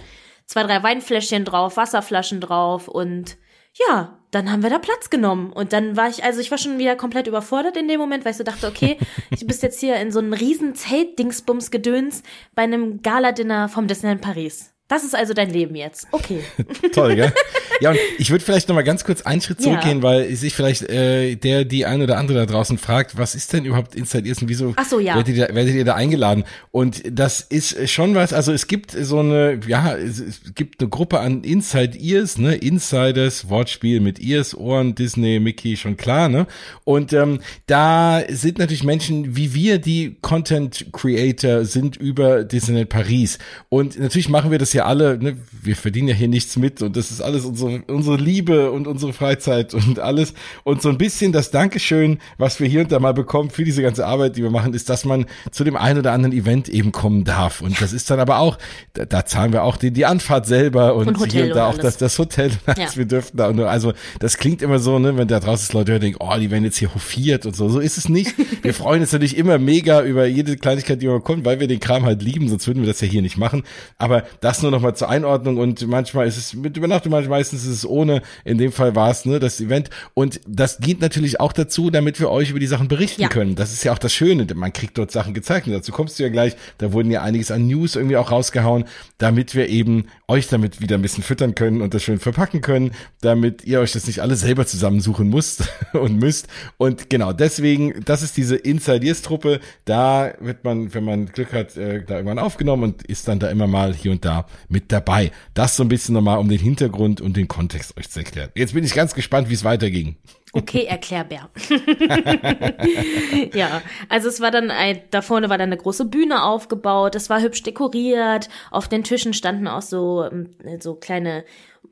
zwei, 0.51 0.63
drei 0.63 0.83
Weinfläschchen 0.83 1.45
drauf, 1.45 1.77
Wasserflaschen 1.77 2.41
drauf 2.41 2.89
und 2.89 3.37
ja, 3.73 4.19
dann 4.31 4.51
haben 4.51 4.63
wir 4.63 4.69
da 4.69 4.79
Platz 4.79 5.09
genommen. 5.09 5.53
Und 5.53 5.71
dann 5.71 5.95
war 5.95 6.09
ich, 6.09 6.25
also 6.25 6.41
ich 6.41 6.51
war 6.51 6.57
schon 6.57 6.77
wieder 6.77 6.97
komplett 6.97 7.27
überfordert 7.27 7.77
in 7.77 7.87
dem 7.87 8.01
Moment, 8.01 8.25
weil 8.25 8.31
ich 8.31 8.37
so 8.37 8.43
dachte, 8.43 8.67
okay, 8.67 8.97
ich 9.29 9.47
bist 9.47 9.63
jetzt 9.63 9.79
hier 9.79 9.95
in 9.95 10.11
so 10.11 10.19
einem 10.19 10.33
riesen 10.33 10.75
Zelt-Dingsbums-Gedöns 10.75 12.23
bei 12.53 12.63
einem 12.63 13.01
Gala-Dinner 13.01 13.69
vom 13.69 13.87
Disneyland 13.87 14.19
Paris. 14.19 14.73
Das 14.91 15.05
ist 15.05 15.15
also 15.15 15.33
dein 15.33 15.49
Leben 15.49 15.73
jetzt. 15.75 16.05
Okay. 16.11 16.41
Toll, 16.93 17.15
gell? 17.15 17.31
Ja, 17.79 17.91
und 17.91 17.97
ich 18.17 18.29
würde 18.29 18.43
vielleicht 18.43 18.67
noch 18.67 18.75
mal 18.75 18.83
ganz 18.83 19.05
kurz 19.05 19.21
einen 19.21 19.39
Schritt 19.39 19.61
zurückgehen, 19.61 19.99
ja. 19.99 20.03
weil 20.03 20.35
sich 20.35 20.53
vielleicht 20.53 20.83
äh, 20.89 21.35
der, 21.35 21.63
die 21.63 21.85
ein 21.85 22.01
oder 22.01 22.17
andere 22.17 22.39
da 22.39 22.45
draußen 22.45 22.77
fragt, 22.77 23.17
was 23.17 23.33
ist 23.33 23.53
denn 23.53 23.63
überhaupt 23.63 23.95
Inside 23.95 24.27
Ears 24.27 24.41
und 24.41 24.49
wieso 24.49 24.73
Ach 24.75 24.85
so, 24.85 24.99
ja. 24.99 25.15
werdet, 25.15 25.35
ihr, 25.35 25.47
werdet 25.55 25.73
ihr 25.75 25.85
da 25.85 25.95
eingeladen? 25.95 26.43
Und 26.71 27.03
das 27.09 27.39
ist 27.39 27.89
schon 27.89 28.15
was, 28.15 28.33
also 28.33 28.51
es 28.51 28.67
gibt 28.67 28.91
so 28.91 29.19
eine, 29.19 29.61
ja, 29.65 29.95
es, 29.95 30.53
gibt 30.55 30.81
eine 30.81 30.89
Gruppe 30.89 31.21
an 31.21 31.45
Inside 31.45 31.97
Ears, 31.97 32.37
ne, 32.37 32.55
Insiders, 32.55 33.49
Wortspiel 33.49 34.01
mit 34.01 34.19
Ears, 34.19 34.53
Ohren, 34.53 34.93
Disney, 34.93 35.39
Mickey, 35.39 35.77
schon 35.77 35.95
klar, 35.95 36.27
ne? 36.27 36.47
Und 36.83 37.13
ähm, 37.13 37.39
da 37.65 38.21
sind 38.27 38.59
natürlich 38.59 38.83
Menschen 38.83 39.37
wie 39.37 39.53
wir, 39.53 39.79
die 39.79 40.17
Content 40.21 40.87
Creator 40.91 41.63
sind 41.63 41.95
über 41.95 42.43
Disneyland 42.43 42.89
Paris. 42.89 43.39
Und 43.69 43.97
natürlich 43.97 44.27
machen 44.27 44.51
wir 44.51 44.59
das 44.59 44.73
ja 44.73 44.80
ja 44.81 44.87
alle, 44.87 45.17
ne, 45.17 45.37
wir 45.61 45.75
verdienen 45.75 46.07
ja 46.07 46.15
hier 46.15 46.27
nichts 46.27 46.57
mit 46.57 46.81
und 46.81 46.97
das 46.97 47.11
ist 47.11 47.21
alles 47.21 47.45
unsere, 47.45 47.83
unsere 47.87 48.17
Liebe 48.17 48.71
und 48.71 48.87
unsere 48.87 49.13
Freizeit 49.13 49.73
und 49.73 49.99
alles. 49.99 50.33
Und 50.63 50.81
so 50.81 50.89
ein 50.89 50.97
bisschen 50.97 51.31
das 51.31 51.51
Dankeschön, 51.51 52.19
was 52.37 52.59
wir 52.59 52.67
hier 52.67 52.81
und 52.81 52.91
da 52.91 52.99
mal 52.99 53.13
bekommen 53.13 53.49
für 53.49 53.63
diese 53.63 53.81
ganze 53.81 54.05
Arbeit, 54.05 54.37
die 54.37 54.43
wir 54.43 54.49
machen, 54.49 54.73
ist, 54.73 54.89
dass 54.89 55.05
man 55.05 55.25
zu 55.51 55.63
dem 55.63 55.75
einen 55.75 55.99
oder 55.99 56.11
anderen 56.13 56.35
Event 56.35 56.69
eben 56.69 56.91
kommen 56.91 57.23
darf. 57.23 57.61
Und 57.61 57.79
das 57.81 57.93
ist 57.93 58.09
dann 58.09 58.19
aber 58.19 58.39
auch, 58.39 58.57
da, 58.93 59.05
da 59.05 59.25
zahlen 59.25 59.53
wir 59.53 59.63
auch 59.63 59.77
die, 59.77 59.91
die 59.91 60.05
Anfahrt 60.05 60.47
selber 60.47 60.95
und, 60.95 61.07
und 61.07 61.31
hier 61.31 61.45
und 61.45 61.55
da 61.55 61.67
auch 61.67 61.77
das, 61.77 61.97
das 61.97 62.17
Hotel. 62.19 62.51
Ja. 62.77 62.87
Wir 62.95 63.05
dürften 63.05 63.37
da, 63.37 63.51
nur, 63.51 63.69
also 63.69 63.93
das 64.19 64.37
klingt 64.37 64.61
immer 64.61 64.79
so, 64.79 64.97
ne, 64.97 65.15
wenn 65.17 65.27
da 65.27 65.39
draußen 65.39 65.77
Leute 65.77 65.91
hören, 65.91 66.01
denken, 66.01 66.17
oh, 66.21 66.33
die 66.39 66.49
werden 66.49 66.63
jetzt 66.63 66.77
hier 66.77 66.93
hofiert 66.95 67.45
und 67.45 67.55
so. 67.55 67.69
So 67.69 67.79
ist 67.79 67.97
es 67.97 68.09
nicht. 68.09 68.33
Wir 68.63 68.73
freuen 68.73 69.01
uns 69.01 69.11
natürlich 69.11 69.37
immer 69.37 69.59
mega 69.59 70.01
über 70.01 70.25
jede 70.25 70.55
Kleinigkeit, 70.57 71.01
die 71.01 71.07
man 71.07 71.21
kommt, 71.21 71.43
weil 71.43 71.59
wir 71.59 71.67
den 71.67 71.79
Kram 71.79 72.05
halt 72.05 72.23
lieben, 72.23 72.47
sonst 72.47 72.65
würden 72.65 72.81
wir 72.81 72.87
das 72.87 73.01
ja 73.01 73.07
hier 73.07 73.21
nicht 73.21 73.37
machen. 73.37 73.63
Aber 73.97 74.23
das 74.39 74.61
nur 74.61 74.70
nur 74.71 74.79
noch 74.79 74.83
mal 74.83 74.95
zur 74.95 75.09
Einordnung 75.09 75.57
und 75.57 75.85
manchmal 75.87 76.27
ist 76.27 76.37
es 76.37 76.53
mit 76.53 76.77
Übernachtung, 76.77 77.11
meistens 77.11 77.63
ist 77.63 77.69
es 77.69 77.85
ohne. 77.85 78.21
In 78.45 78.57
dem 78.57 78.71
Fall 78.71 78.95
war 78.95 79.11
es 79.11 79.25
ne 79.25 79.39
das 79.39 79.59
Event 79.59 79.89
und 80.13 80.39
das 80.47 80.77
dient 80.77 81.01
natürlich 81.01 81.39
auch 81.39 81.53
dazu, 81.53 81.89
damit 81.89 82.19
wir 82.19 82.29
euch 82.29 82.49
über 82.49 82.59
die 82.59 82.67
Sachen 82.67 82.87
berichten 82.87 83.21
ja. 83.21 83.27
können. 83.27 83.55
Das 83.55 83.73
ist 83.73 83.83
ja 83.83 83.91
auch 83.91 83.97
das 83.97 84.13
Schöne, 84.13 84.47
man 84.55 84.73
kriegt 84.73 84.97
dort 84.97 85.11
Sachen 85.11 85.33
gezeigt 85.33 85.67
und 85.67 85.73
dazu 85.73 85.91
kommst 85.91 86.17
du 86.17 86.23
ja 86.23 86.29
gleich. 86.29 86.55
Da 86.77 86.93
wurden 86.93 87.11
ja 87.11 87.21
einiges 87.21 87.51
an 87.51 87.67
News 87.67 87.95
irgendwie 87.95 88.17
auch 88.17 88.31
rausgehauen, 88.31 88.85
damit 89.17 89.53
wir 89.55 89.67
eben 89.67 90.05
euch 90.27 90.47
damit 90.47 90.79
wieder 90.79 90.97
ein 90.97 91.01
bisschen 91.01 91.23
füttern 91.23 91.55
können 91.55 91.81
und 91.81 91.93
das 91.93 92.03
schön 92.03 92.19
verpacken 92.19 92.61
können, 92.61 92.91
damit 93.19 93.65
ihr 93.65 93.81
euch 93.81 93.91
das 93.91 94.07
nicht 94.07 94.21
alles 94.21 94.41
selber 94.41 94.65
zusammensuchen 94.65 95.29
müsst 95.29 95.63
und 95.93 96.17
müsst. 96.17 96.47
Und 96.77 97.09
genau 97.09 97.33
deswegen, 97.33 98.03
das 98.05 98.23
ist 98.23 98.37
diese 98.37 98.55
Insidiers-Truppe. 98.55 99.59
Da 99.85 100.33
wird 100.39 100.63
man, 100.63 100.93
wenn 100.93 101.03
man 101.03 101.25
Glück 101.27 101.51
hat, 101.53 101.75
äh, 101.75 102.03
da 102.03 102.15
irgendwann 102.15 102.39
aufgenommen 102.39 102.83
und 102.83 103.03
ist 103.03 103.27
dann 103.27 103.39
da 103.39 103.49
immer 103.49 103.67
mal 103.67 103.93
hier 103.93 104.11
und 104.11 104.23
da 104.23 104.45
mit 104.69 104.91
dabei. 104.91 105.31
Das 105.53 105.75
so 105.75 105.83
ein 105.83 105.89
bisschen 105.89 106.13
nochmal, 106.13 106.37
um 106.39 106.49
den 106.49 106.59
Hintergrund 106.59 107.21
und 107.21 107.37
den 107.37 107.47
Kontext 107.47 107.97
euch 107.97 108.09
zu 108.09 108.19
erklären. 108.19 108.49
Jetzt 108.55 108.73
bin 108.73 108.83
ich 108.83 108.93
ganz 108.93 109.13
gespannt, 109.13 109.49
wie 109.49 109.53
es 109.53 109.63
weiterging. 109.63 110.15
Okay, 110.53 110.83
erklärbär. 110.83 111.49
ja, 113.53 113.81
also 114.09 114.27
es 114.27 114.41
war 114.41 114.51
dann, 114.51 114.69
ein, 114.69 115.01
da 115.09 115.21
vorne 115.21 115.49
war 115.49 115.57
dann 115.57 115.69
eine 115.69 115.77
große 115.77 116.05
Bühne 116.05 116.43
aufgebaut, 116.43 117.15
es 117.15 117.29
war 117.29 117.41
hübsch 117.41 117.63
dekoriert, 117.63 118.49
auf 118.69 118.89
den 118.89 119.05
Tischen 119.05 119.33
standen 119.33 119.67
auch 119.67 119.81
so, 119.81 120.25
ähm, 120.29 120.49
so 120.79 120.95
kleine 120.95 121.45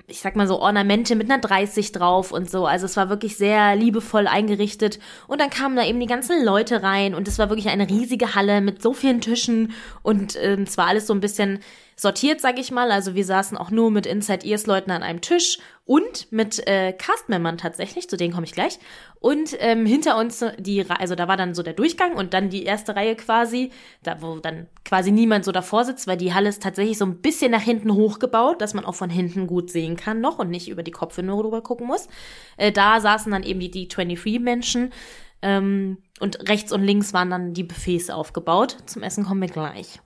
ich 0.10 0.22
sag 0.22 0.36
mal 0.36 0.48
so 0.48 0.60
Ornamente 0.60 1.16
mit 1.16 1.30
einer 1.30 1.40
30 1.40 1.92
drauf 1.92 2.32
und 2.32 2.50
so. 2.50 2.66
Also 2.66 2.86
es 2.86 2.98
war 2.98 3.10
wirklich 3.10 3.38
sehr 3.38 3.76
liebevoll 3.76 4.28
eingerichtet. 4.28 5.00
Und 5.28 5.40
dann 5.40 5.50
kamen 5.50 5.76
da 5.76 5.86
eben 5.86 6.00
die 6.00 6.08
ganzen 6.08 6.44
Leute 6.44 6.84
rein 6.84 7.14
und 7.16 7.28
es 7.28 7.40
war 7.40 7.50
wirklich 7.50 7.70
eine 7.70 7.90
riesige 7.90 8.36
Halle 8.36 8.62
mit 8.62 8.82
so 8.82 8.94
vielen 8.94 9.22
Tischen 9.22 9.74
und 10.02 10.38
ähm, 10.42 10.64
es 10.64 10.78
war 10.78 10.88
alles 10.88 11.08
so 11.08 11.14
ein 11.14 11.20
bisschen 11.20 11.60
sortiert, 12.00 12.40
sag 12.40 12.58
ich 12.60 12.72
mal. 12.72 12.92
Also 12.92 13.14
wir 13.14 13.26
saßen 13.26 13.58
auch 13.58 13.72
nur 13.72 13.92
mit 13.92 14.06
Inside 14.06 14.48
Ears 14.48 14.66
Leuten 14.66 14.90
an 14.92 15.04
einem 15.04 15.20
Tisch 15.20 15.60
und 15.84 16.32
mit 16.32 16.66
äh, 16.66 16.94
Castmembern 16.94 17.58
tatsächlich, 17.58 18.10
zu 18.10 18.16
denen 18.16 18.34
komme 18.34 18.46
ich 18.46 18.54
gleich. 18.54 18.80
Und 19.20 19.58
ähm, 19.60 19.86
hinter 19.86 20.18
uns 20.18 20.46
die, 20.58 20.90
also 20.90 21.16
da 21.16 21.28
war 21.28 21.36
dann 21.36 21.54
so 21.54 21.62
der 21.62 21.74
Durchgang 21.74 22.14
und 22.14 22.34
dann 22.34 22.50
die 22.50 22.64
erste 22.64 22.96
Reihe 22.96 23.18
quasi, 23.18 23.72
da 24.02 24.22
wo 24.22 24.40
dann 24.40 24.68
quasi 24.86 25.12
niemand 25.12 25.44
so 25.44 25.52
davor 25.52 25.84
sitzt, 25.84 26.08
weil 26.08 26.16
die 26.16 26.34
Halle 26.34 26.48
ist 26.48 26.64
tatsächlich 26.64 26.98
so 26.98 27.06
ein 27.06 27.20
bisschen 27.20 27.52
nach 27.52 27.62
hinten 27.62 27.94
hochgebaut, 27.94 28.62
dass 28.62 28.74
man 28.74 28.86
auch 28.86 28.96
von 28.96 29.10
hinten 29.10 29.46
gut 29.46 29.70
sehen 29.70 29.98
kann 29.98 30.22
noch 30.22 30.40
und 30.40 30.50
nicht 30.50 30.70
über 30.70 30.84
die 30.84 30.92
Kopfe 30.92 31.22
nur 31.22 31.44
rüber 31.44 31.62
gucken 31.62 31.88
muss. 31.88 32.08
Äh, 32.56 32.72
da 32.72 33.02
saßen 33.02 33.30
dann 33.30 33.44
eben 33.44 33.60
die, 33.60 33.72
die 33.72 33.90
23 33.90 34.40
Menschen. 34.40 34.94
Ähm, 35.42 35.98
und 36.20 36.50
rechts 36.50 36.72
und 36.72 36.84
links 36.84 37.14
waren 37.14 37.30
dann 37.30 37.54
die 37.54 37.64
Buffets 37.64 38.10
aufgebaut. 38.10 38.78
Zum 38.86 39.04
Essen 39.04 39.26
kommen 39.26 39.42
wir 39.42 39.48
gleich. 39.48 40.00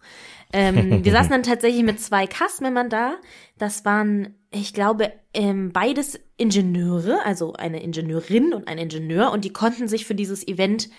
Ähm, 0.53 1.03
wir 1.03 1.11
saßen 1.11 1.31
dann 1.31 1.43
tatsächlich 1.43 1.83
mit 1.83 1.99
zwei 1.99 2.27
Castmembern 2.27 2.89
da. 2.89 3.15
Das 3.57 3.83
waren, 3.83 4.35
ich 4.51 4.73
glaube, 4.73 5.11
ähm, 5.33 5.71
beides 5.73 6.19
Ingenieure, 6.37 7.25
also 7.25 7.53
eine 7.53 7.83
Ingenieurin 7.83 8.53
und 8.53 8.67
ein 8.67 8.77
Ingenieur, 8.77 9.31
und 9.31 9.43
die 9.43 9.53
konnten 9.53 9.87
sich 9.87 10.05
für 10.05 10.15
dieses 10.15 10.47
Event 10.47 10.89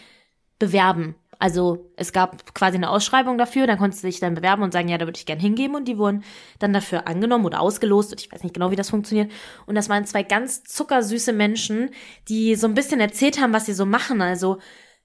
bewerben. 0.59 1.15
Also 1.39 1.91
es 1.97 2.13
gab 2.13 2.55
quasi 2.55 2.77
eine 2.77 2.91
Ausschreibung 2.91 3.39
dafür, 3.39 3.67
dann 3.67 3.79
konntest 3.79 4.03
du 4.03 4.07
dich 4.07 4.21
dann 4.21 4.35
bewerben 4.35 4.63
und 4.63 4.73
sagen, 4.73 4.89
ja, 4.89 4.99
da 4.99 5.07
würde 5.07 5.19
ich 5.19 5.27
gern 5.27 5.41
hingeben 5.41 5.75
und 5.75 5.87
die 5.87 5.99
wurden 5.99 6.23
dann 6.59 6.73
dafür 6.73 7.09
angenommen 7.09 7.45
oder 7.45 7.61
ausgelost 7.61 8.13
und 8.13 8.21
ich 8.21 8.31
weiß 8.31 8.45
nicht 8.45 8.55
genau, 8.55 8.71
wie 8.71 8.77
das 8.77 8.91
funktioniert. 8.91 9.33
Und 9.67 9.75
das 9.75 9.89
waren 9.89 10.07
zwei 10.07 10.23
ganz 10.23 10.63
zuckersüße 10.63 11.33
Menschen, 11.33 11.91
die 12.29 12.55
so 12.55 12.67
ein 12.67 12.75
bisschen 12.75 13.01
erzählt 13.01 13.41
haben, 13.41 13.53
was 13.53 13.67
sie 13.67 13.75
so 13.75 13.85
machen. 13.85 14.23
Also 14.23 14.59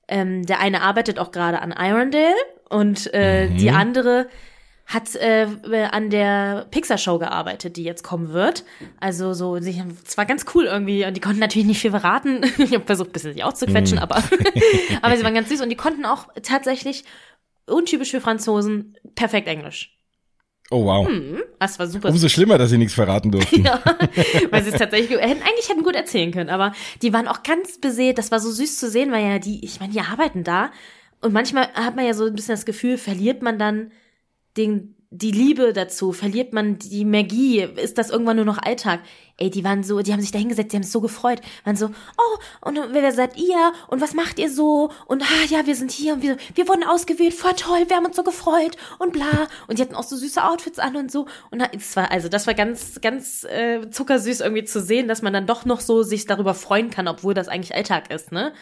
ähm, 0.07 0.45
der 0.45 0.59
eine 0.59 0.81
arbeitet 0.81 1.19
auch 1.19 1.31
gerade 1.31 1.61
an 1.61 1.71
Irondale 1.71 2.35
und 2.69 3.09
äh, 3.13 3.47
mhm. 3.47 3.57
die 3.57 3.71
andere 3.71 4.27
hat 4.89 5.15
äh, 5.15 5.47
an 5.91 6.09
der 6.09 6.65
Pixar-Show 6.71 7.19
gearbeitet, 7.19 7.77
die 7.77 7.83
jetzt 7.83 8.03
kommen 8.03 8.33
wird. 8.33 8.63
Also 8.99 9.33
so, 9.33 9.55
es 9.55 10.17
war 10.17 10.25
ganz 10.25 10.45
cool 10.55 10.65
irgendwie. 10.65 11.05
Und 11.05 11.15
die 11.15 11.21
konnten 11.21 11.39
natürlich 11.39 11.67
nicht 11.67 11.79
viel 11.79 11.91
verraten. 11.91 12.41
ich 12.57 12.73
habe 12.73 12.85
versucht, 12.85 13.09
ein 13.09 13.13
bisschen 13.13 13.33
sich 13.33 13.43
auszuquetschen, 13.43 13.99
mm. 13.99 14.01
aber, 14.01 14.15
aber 15.03 15.15
sie 15.15 15.23
waren 15.23 15.35
ganz 15.35 15.49
süß. 15.49 15.61
Und 15.61 15.69
die 15.69 15.75
konnten 15.75 16.05
auch 16.05 16.27
tatsächlich, 16.41 17.03
untypisch 17.67 18.09
für 18.09 18.19
Franzosen, 18.19 18.97
perfekt 19.13 19.47
Englisch. 19.47 19.95
Oh 20.71 20.85
wow. 20.85 21.07
Hm, 21.07 21.41
das 21.59 21.77
war 21.77 21.85
super. 21.85 22.09
Umso 22.09 22.27
schlimmer, 22.27 22.57
dass 22.57 22.71
sie 22.71 22.77
nichts 22.79 22.95
verraten 22.95 23.31
durften. 23.31 23.63
ja, 23.65 23.81
weil 24.49 24.63
sie 24.63 24.71
es 24.71 24.77
tatsächlich 24.77 25.19
hätten, 25.19 25.41
eigentlich 25.41 25.69
hätten 25.69 25.83
gut 25.83 25.95
erzählen 25.95 26.31
können, 26.31 26.49
aber 26.49 26.73
die 27.03 27.13
waren 27.13 27.27
auch 27.27 27.43
ganz 27.43 27.79
beseelt. 27.79 28.17
Das 28.17 28.31
war 28.31 28.39
so 28.39 28.51
süß 28.51 28.79
zu 28.79 28.89
sehen, 28.89 29.11
weil 29.11 29.23
ja 29.23 29.39
die, 29.39 29.63
ich 29.63 29.79
meine, 29.79 29.93
die 29.93 30.01
arbeiten 30.01 30.43
da 30.43 30.71
und 31.21 31.33
manchmal 31.33 31.67
hat 31.73 31.95
man 31.95 32.05
ja 32.05 32.13
so 32.13 32.25
ein 32.25 32.35
bisschen 32.35 32.55
das 32.55 32.65
Gefühl, 32.65 32.97
verliert 32.97 33.41
man 33.41 33.59
dann 33.59 33.91
den, 34.57 34.95
die 35.09 35.31
Liebe 35.31 35.73
dazu, 35.73 36.11
verliert 36.11 36.53
man 36.53 36.79
die 36.79 37.05
Magie, 37.05 37.61
ist 37.61 37.97
das 37.97 38.09
irgendwann 38.09 38.38
nur 38.38 38.45
noch 38.45 38.57
Alltag? 38.57 39.01
Ey, 39.39 39.49
die 39.49 39.63
waren 39.63 39.84
so, 39.84 40.02
die 40.02 40.12
haben 40.12 40.21
sich 40.21 40.32
da 40.32 40.39
hingesetzt, 40.39 40.71
die 40.71 40.75
haben 40.75 40.84
sich 40.84 40.91
so 40.91 41.02
gefreut, 41.02 41.41
waren 41.63 41.75
so, 41.75 41.88
oh, 41.88 42.67
und 42.67 42.78
wer 42.91 43.12
seid 43.13 43.38
ihr? 43.38 43.71
Und 43.88 44.02
was 44.02 44.13
macht 44.13 44.38
ihr 44.38 44.52
so? 44.52 44.91
Und 45.06 45.23
ah, 45.23 45.45
ja, 45.49 45.65
wir 45.65 45.75
sind 45.75 45.91
hier 45.91 46.13
und 46.13 46.21
wir, 46.21 46.38
wir 46.56 46.67
wurden 46.67 46.84
ausgewählt, 46.84 47.34
voll 47.34 47.54
toll, 47.56 47.86
wir 47.88 47.95
haben 47.95 48.06
uns 48.06 48.15
so 48.15 48.23
gefreut 48.23 48.75
und 48.97 49.13
bla. 49.13 49.47
Und 49.67 49.80
die 49.80 49.82
hatten 49.82 49.95
auch 49.95 50.04
so 50.04 50.17
süße 50.17 50.43
Outfits 50.43 50.78
an 50.78 50.95
und 50.95 51.12
so. 51.12 51.28
Und 51.52 51.63
es 51.73 51.95
war, 51.95 52.12
also 52.12 52.28
das 52.28 52.47
war 52.47 52.54
ganz, 52.54 52.99
ganz 53.02 53.45
äh, 53.45 53.89
zuckersüß 53.89 54.41
irgendwie 54.41 54.65
zu 54.65 54.82
sehen, 54.82 55.08
dass 55.08 55.21
man 55.21 55.34
dann 55.34 55.47
doch 55.47 55.65
noch 55.65 55.80
so 55.80 56.04
sich 56.04 56.25
darüber 56.25 56.54
freuen 56.54 56.89
kann, 56.89 57.08
obwohl 57.08 57.34
das 57.34 57.47
eigentlich 57.47 57.73
Alltag 57.75 58.12
ist, 58.12 58.32
ne? 58.32 58.54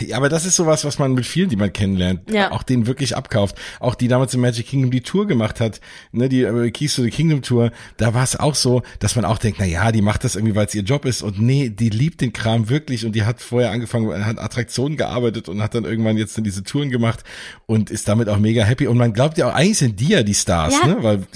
Ja, 0.00 0.16
aber 0.16 0.28
das 0.28 0.44
ist 0.44 0.56
sowas, 0.56 0.84
was 0.84 0.98
man 0.98 1.12
mit 1.12 1.26
vielen, 1.26 1.48
die 1.48 1.56
man 1.56 1.72
kennenlernt, 1.72 2.30
ja. 2.30 2.50
auch 2.50 2.62
denen 2.62 2.86
wirklich 2.86 3.16
abkauft. 3.16 3.56
Auch 3.80 3.94
die 3.94 4.08
damals 4.08 4.34
im 4.34 4.40
Magic 4.40 4.66
Kingdom 4.66 4.90
die 4.90 5.00
Tour 5.00 5.26
gemacht 5.26 5.60
hat, 5.60 5.80
ne, 6.12 6.28
die 6.28 6.42
äh, 6.42 6.70
Keys 6.70 6.96
to 6.96 7.02
the 7.02 7.10
Kingdom 7.10 7.42
Tour, 7.42 7.70
da 7.96 8.14
war 8.14 8.24
es 8.24 8.38
auch 8.38 8.54
so, 8.54 8.82
dass 8.98 9.16
man 9.16 9.24
auch 9.24 9.38
denkt, 9.38 9.58
na 9.60 9.64
ja, 9.64 9.92
die 9.96 10.02
macht 10.02 10.24
das 10.24 10.36
irgendwie, 10.36 10.54
weil 10.54 10.66
es 10.66 10.74
ihr 10.74 10.82
Job 10.82 11.04
ist. 11.04 11.22
Und 11.22 11.40
nee, 11.40 11.70
die 11.70 11.88
liebt 11.88 12.20
den 12.20 12.32
Kram 12.32 12.68
wirklich. 12.68 13.04
Und 13.04 13.12
die 13.12 13.24
hat 13.24 13.40
vorher 13.40 13.70
angefangen, 13.70 14.24
hat 14.24 14.38
Attraktionen 14.38 14.96
gearbeitet 14.96 15.48
und 15.48 15.62
hat 15.62 15.74
dann 15.74 15.84
irgendwann 15.84 16.16
jetzt 16.16 16.36
dann 16.36 16.44
diese 16.44 16.62
Touren 16.62 16.90
gemacht 16.90 17.24
und 17.66 17.90
ist 17.90 18.06
damit 18.08 18.28
auch 18.28 18.38
mega 18.38 18.62
happy. 18.62 18.86
Und 18.86 18.98
man 18.98 19.12
glaubt 19.12 19.38
ja 19.38 19.48
auch, 19.48 19.54
eigentlich 19.54 19.78
sind 19.78 19.98
die 19.98 20.08
ja 20.08 20.22
die 20.22 20.34
Stars, 20.34 20.74
ja. 20.82 20.88
ne, 20.88 20.96
weil, 21.02 21.26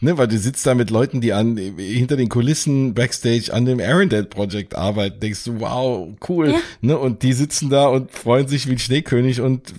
ne, 0.00 0.16
weil 0.16 0.28
du 0.28 0.38
sitzt 0.38 0.66
da 0.66 0.74
mit 0.74 0.90
Leuten, 0.90 1.20
die 1.20 1.32
an, 1.32 1.56
hinter 1.56 2.16
den 2.16 2.28
Kulissen 2.28 2.94
Backstage 2.94 3.52
an 3.52 3.64
dem 3.64 3.80
Arendelle 3.80 4.24
Project 4.24 4.76
arbeiten, 4.76 5.20
denkst 5.20 5.44
du, 5.44 5.60
wow, 5.60 6.08
cool, 6.28 6.52
ja. 6.52 6.58
ne, 6.80 6.98
und 6.98 7.22
die 7.22 7.32
sitzen 7.32 7.70
da 7.70 7.88
und 7.88 8.12
freuen 8.12 8.48
sich 8.48 8.68
wie 8.68 8.72
ein 8.72 8.78
Schneekönig 8.78 9.40
und 9.40 9.74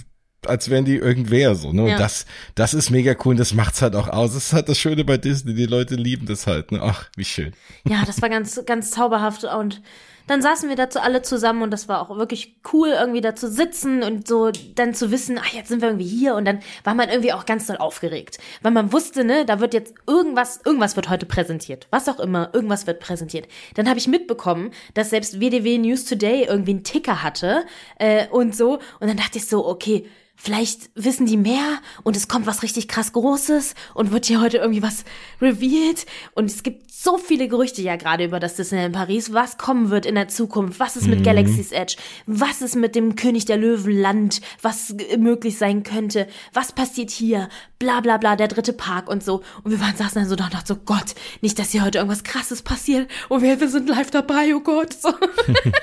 als 0.47 0.69
wären 0.69 0.85
die 0.85 0.95
irgendwer 0.95 1.55
so, 1.55 1.71
ne? 1.71 1.87
Ja. 1.87 1.93
Und 1.93 1.99
das, 1.99 2.25
das 2.55 2.73
ist 2.73 2.89
mega 2.89 3.15
cool 3.23 3.31
und 3.31 3.39
das 3.39 3.53
macht's 3.53 3.81
halt 3.81 3.95
auch 3.95 4.07
aus. 4.07 4.33
Das 4.33 4.47
ist 4.47 4.53
halt 4.53 4.69
das 4.69 4.77
Schöne 4.77 5.03
bei 5.03 5.17
Disney. 5.17 5.53
Die 5.53 5.65
Leute 5.65 5.95
lieben 5.95 6.25
das 6.25 6.47
halt, 6.47 6.71
ne? 6.71 6.79
Ach, 6.81 7.05
wie 7.15 7.25
schön. 7.25 7.53
Ja, 7.87 8.03
das 8.05 8.21
war 8.21 8.29
ganz, 8.29 8.61
ganz 8.65 8.91
zauberhaft 8.91 9.43
und 9.43 9.81
dann 10.27 10.41
saßen 10.41 10.69
wir 10.69 10.75
dazu 10.75 10.99
alle 10.99 11.21
zusammen 11.21 11.61
und 11.61 11.71
das 11.71 11.87
war 11.87 12.01
auch 12.01 12.17
wirklich 12.17 12.55
cool, 12.73 12.89
irgendwie 12.89 13.21
da 13.21 13.35
zu 13.35 13.49
sitzen 13.49 14.01
und 14.01 14.27
so 14.27 14.51
dann 14.75 14.93
zu 14.93 15.11
wissen, 15.11 15.39
ach, 15.39 15.53
jetzt 15.53 15.69
sind 15.69 15.81
wir 15.81 15.89
irgendwie 15.89 16.07
hier 16.07 16.35
und 16.35 16.45
dann 16.45 16.59
war 16.83 16.95
man 16.95 17.09
irgendwie 17.09 17.33
auch 17.33 17.45
ganz 17.45 17.67
doll 17.67 17.77
aufgeregt, 17.77 18.39
weil 18.61 18.71
man 18.71 18.91
wusste, 18.91 19.23
ne, 19.23 19.45
da 19.45 19.59
wird 19.59 19.73
jetzt 19.73 19.93
irgendwas, 20.07 20.61
irgendwas 20.65 20.95
wird 20.95 21.09
heute 21.09 21.25
präsentiert, 21.25 21.87
was 21.91 22.09
auch 22.09 22.19
immer, 22.19 22.49
irgendwas 22.53 22.87
wird 22.87 22.99
präsentiert. 22.99 23.47
Dann 23.75 23.87
habe 23.87 23.99
ich 23.99 24.07
mitbekommen, 24.07 24.71
dass 24.93 25.11
selbst 25.11 25.39
WDW 25.39 25.77
News 25.77 26.05
Today 26.05 26.45
irgendwie 26.45 26.71
einen 26.71 26.83
Ticker 26.83 27.21
hatte 27.21 27.65
äh, 27.99 28.27
und 28.27 28.55
so 28.55 28.79
und 28.99 29.07
dann 29.07 29.17
dachte 29.17 29.37
ich 29.37 29.47
so, 29.47 29.65
okay, 29.67 30.05
Vielleicht 30.35 30.89
wissen 30.95 31.25
die 31.25 31.37
mehr 31.37 31.79
und 32.03 32.15
es 32.15 32.27
kommt 32.27 32.45
was 32.45 32.63
richtig 32.63 32.87
krass 32.87 33.13
Großes 33.13 33.73
und 33.93 34.11
wird 34.11 34.25
hier 34.25 34.41
heute 34.41 34.57
irgendwie 34.57 34.83
was 34.83 35.05
revealed. 35.41 36.05
Und 36.33 36.45
es 36.45 36.63
gibt 36.63 36.85
so 37.05 37.17
viele 37.17 37.47
Gerüchte 37.47 37.83
ja 37.83 37.97
gerade 37.97 38.25
über 38.25 38.39
das 38.39 38.55
Disneyland 38.55 38.95
Paris, 38.95 39.31
was 39.31 39.57
kommen 39.57 39.91
wird 39.91 40.07
in 40.07 40.15
der 40.15 40.27
Zukunft, 40.27 40.79
was 40.79 40.97
ist 40.97 41.07
mit 41.07 41.19
mhm. 41.19 41.23
Galaxy's 41.23 41.71
Edge, 41.71 41.97
was 42.25 42.61
ist 42.61 42.75
mit 42.75 42.95
dem 42.95 43.15
König 43.15 43.45
der 43.45 43.57
Löwen 43.57 43.95
Land, 43.95 44.41
was 44.61 44.95
möglich 45.17 45.57
sein 45.57 45.83
könnte, 45.83 46.27
was 46.51 46.71
passiert 46.71 47.11
hier, 47.11 47.47
bla 47.77 48.01
bla 48.01 48.17
bla, 48.17 48.35
der 48.35 48.47
dritte 48.47 48.73
Park 48.73 49.07
und 49.07 49.23
so. 49.23 49.43
Und 49.63 49.71
wir 49.71 49.79
waren 49.79 49.95
saßen 49.95 50.21
dann 50.21 50.29
so 50.29 50.35
da 50.35 50.45
und 50.45 50.53
dachten 50.55 50.65
so, 50.65 50.75
Gott, 50.77 51.13
nicht, 51.41 51.59
dass 51.59 51.69
hier 51.69 51.85
heute 51.85 51.99
irgendwas 51.99 52.23
krasses 52.23 52.63
passiert 52.63 53.07
und 53.29 53.43
wir, 53.43 53.59
wir 53.59 53.69
sind 53.69 53.87
live 53.87 54.09
dabei, 54.09 54.55
oh 54.55 54.61
Gott. 54.61 54.93
So. 54.93 55.13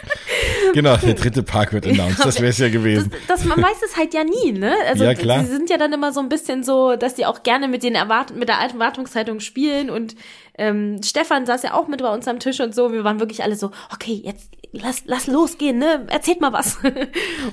genau, 0.72 0.96
der 0.96 1.14
dritte 1.14 1.44
Park 1.44 1.72
wird 1.72 1.86
announced, 1.86 2.24
das 2.24 2.40
wäre 2.40 2.50
es 2.50 2.58
ja 2.58 2.68
gewesen. 2.68 3.12
Das, 3.28 3.40
das, 3.40 3.44
man 3.44 3.62
weiß 3.62 3.76
es 3.84 3.96
halt 3.96 4.12
ja 4.12 4.24
nie, 4.24 4.41
ne? 4.50 4.74
Also 4.88 5.05
ja, 5.05 5.14
klar. 5.14 5.44
sie 5.44 5.52
sind 5.52 5.70
ja 5.70 5.76
dann 5.76 5.92
immer 5.92 6.12
so 6.12 6.18
ein 6.18 6.28
bisschen 6.28 6.64
so, 6.64 6.96
dass 6.96 7.14
die 7.14 7.26
auch 7.26 7.44
gerne 7.44 7.68
mit 7.68 7.85
den 7.85 7.94
Erwart 7.94 8.35
mit 8.35 8.48
der 8.48 8.59
alten 8.59 8.81
Erwartungshaltung 8.81 9.38
spielen 9.38 9.90
und 9.90 10.16
ähm, 10.59 11.00
Stefan 11.02 11.46
saß 11.46 11.62
ja 11.62 11.74
auch 11.74 11.87
mit 11.87 12.02
bei 12.02 12.12
uns 12.12 12.26
am 12.28 12.38
Tisch 12.38 12.61
und 12.61 12.74
so. 12.74 12.92
Wir 12.92 13.05
waren 13.05 13.20
wirklich 13.20 13.42
alle 13.42 13.57
so, 13.57 13.70
okay, 13.90 14.20
jetzt 14.24 14.50
lass, 14.72 15.02
lass 15.07 15.26
losgehen, 15.26 15.78
ne? 15.78 16.07
Erzählt 16.09 16.40
mal 16.40 16.52
was. 16.52 16.78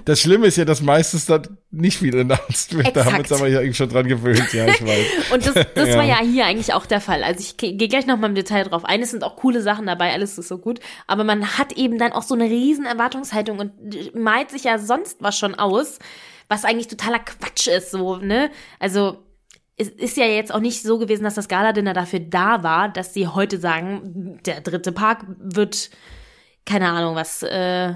Das 0.05 0.21
Schlimme 0.21 0.47
ist 0.47 0.57
ja, 0.57 0.65
dass 0.65 0.81
meistens 0.81 1.25
dann 1.25 1.57
nicht 1.71 1.97
viel 1.97 2.17
announced 2.17 2.75
wird. 2.75 2.87
Exakt. 2.87 2.97
Da 2.97 3.05
haben 3.05 3.13
wir 3.13 3.19
uns 3.19 3.31
aber 3.31 3.47
ja 3.47 3.59
eigentlich 3.59 3.77
schon 3.77 3.89
dran 3.89 4.07
gewöhnt, 4.07 4.53
ja, 4.53 4.67
ich 4.67 4.81
weiß. 4.85 5.05
und 5.33 5.45
das, 5.45 5.53
das 5.75 5.89
ja. 5.89 5.97
war 5.97 6.03
ja 6.03 6.19
hier 6.19 6.45
eigentlich 6.45 6.73
auch 6.73 6.85
der 6.85 7.01
Fall. 7.01 7.23
Also 7.23 7.41
ich 7.41 7.57
gehe 7.57 7.87
gleich 7.87 8.07
noch 8.07 8.17
mal 8.17 8.27
im 8.27 8.35
Detail 8.35 8.63
drauf 8.63 8.85
ein. 8.85 9.01
Es 9.01 9.11
sind 9.11 9.23
auch 9.23 9.35
coole 9.35 9.61
Sachen 9.61 9.85
dabei, 9.85 10.13
alles 10.13 10.37
ist 10.37 10.47
so 10.47 10.57
gut. 10.57 10.79
Aber 11.07 11.23
man 11.23 11.57
hat 11.57 11.73
eben 11.73 11.97
dann 11.97 12.11
auch 12.11 12.23
so 12.23 12.33
eine 12.35 12.45
riesen 12.45 12.85
Erwartungshaltung 12.85 13.59
und 13.59 14.15
malt 14.15 14.51
sich 14.51 14.63
ja 14.63 14.79
sonst 14.79 15.17
was 15.21 15.37
schon 15.37 15.55
aus, 15.55 15.99
was 16.49 16.65
eigentlich 16.65 16.87
totaler 16.87 17.19
Quatsch 17.19 17.67
ist, 17.67 17.91
so, 17.91 18.17
ne? 18.17 18.51
Also, 18.79 19.23
es 19.77 19.87
ist 19.87 20.17
ja 20.17 20.25
jetzt 20.25 20.53
auch 20.53 20.59
nicht 20.59 20.81
so 20.81 20.97
gewesen, 20.97 21.23
dass 21.23 21.35
das 21.35 21.47
Gala-Dinner 21.47 21.93
dafür 21.93 22.19
da 22.19 22.63
war, 22.63 22.89
dass 22.89 23.13
sie 23.13 23.27
heute 23.27 23.59
sagen, 23.59 24.39
der 24.45 24.59
dritte 24.59 24.91
Park 24.91 25.25
wird, 25.37 25.89
keine 26.65 26.89
Ahnung, 26.89 27.15
was, 27.15 27.43
äh, 27.43 27.93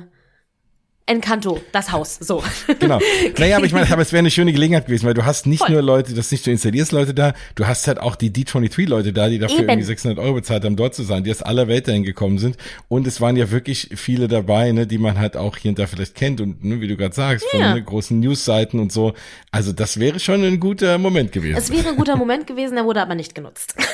Encanto, 1.06 1.60
das 1.74 1.92
Haus, 1.92 2.18
so. 2.20 2.42
Genau. 2.80 3.00
Naja, 3.38 3.58
aber 3.58 3.66
ich 3.66 3.74
meine, 3.74 3.92
aber 3.92 4.02
es 4.02 4.14
wäre 4.14 4.20
eine 4.20 4.32
schöne 4.32 4.54
Gelegenheit 4.54 4.86
gewesen, 4.86 5.06
weil 5.06 5.14
du 5.14 5.26
hast 5.26 5.46
nicht 5.48 5.60
Voll. 5.60 5.72
nur 5.72 5.82
Leute, 5.82 6.14
das 6.14 6.32
nicht 6.32 6.46
du 6.46 6.52
installierst 6.52 6.92
Leute 6.92 7.14
da, 7.14 7.34
du 7.56 7.68
hast 7.68 7.88
halt 7.88 8.00
auch 8.00 8.16
die 8.16 8.30
D23-Leute 8.32 9.12
da, 9.12 9.28
die 9.28 9.40
dafür 9.40 9.60
Eben. 9.60 9.70
irgendwie 9.70 9.86
600 9.86 10.20
Euro 10.20 10.36
bezahlt 10.36 10.64
haben, 10.64 10.76
dort 10.76 10.96
zu 10.96 11.04
sein, 11.04 11.24
die 11.24 11.32
aus 11.32 11.42
aller 11.42 11.68
Welt 11.68 11.88
dahin 11.88 12.04
gekommen 12.04 12.38
sind. 12.38 12.58
Und 12.88 13.06
es 13.08 13.20
waren 13.20 13.36
ja 13.36 13.52
wirklich 13.52 13.90
viele 13.96 14.28
dabei, 14.28 14.72
ne, 14.72 14.88
die 14.88 14.98
man 14.98 15.20
halt 15.20 15.36
auch 15.36 15.58
hier 15.58 15.70
und 15.70 15.80
da 15.80 15.88
vielleicht 15.88 16.16
kennt 16.16 16.40
und 16.40 16.64
ne, 16.64 16.80
wie 16.80 16.88
du 16.88 16.96
gerade 16.96 17.16
sagst, 17.16 17.46
ja. 17.52 17.60
von 17.60 17.74
ne, 17.74 17.84
großen 17.84 18.20
Newsseiten 18.20 18.80
und 18.80 18.92
so. 18.92 19.14
Also 19.52 19.74
das 19.74 20.00
wäre 20.00 20.20
schon 20.20 20.44
ein 20.44 20.60
guter 20.60 20.98
Moment 20.98 21.32
gewesen. 21.32 21.58
Es 21.58 21.72
wäre 21.72 21.90
ein 21.90 21.98
guter 21.98 22.16
Moment 22.16 22.48
gewesen, 22.48 22.76
der 22.76 22.86
wurde 22.86 23.02
aber 23.02 23.16
nicht 23.16 23.36
genutzt. 23.36 23.76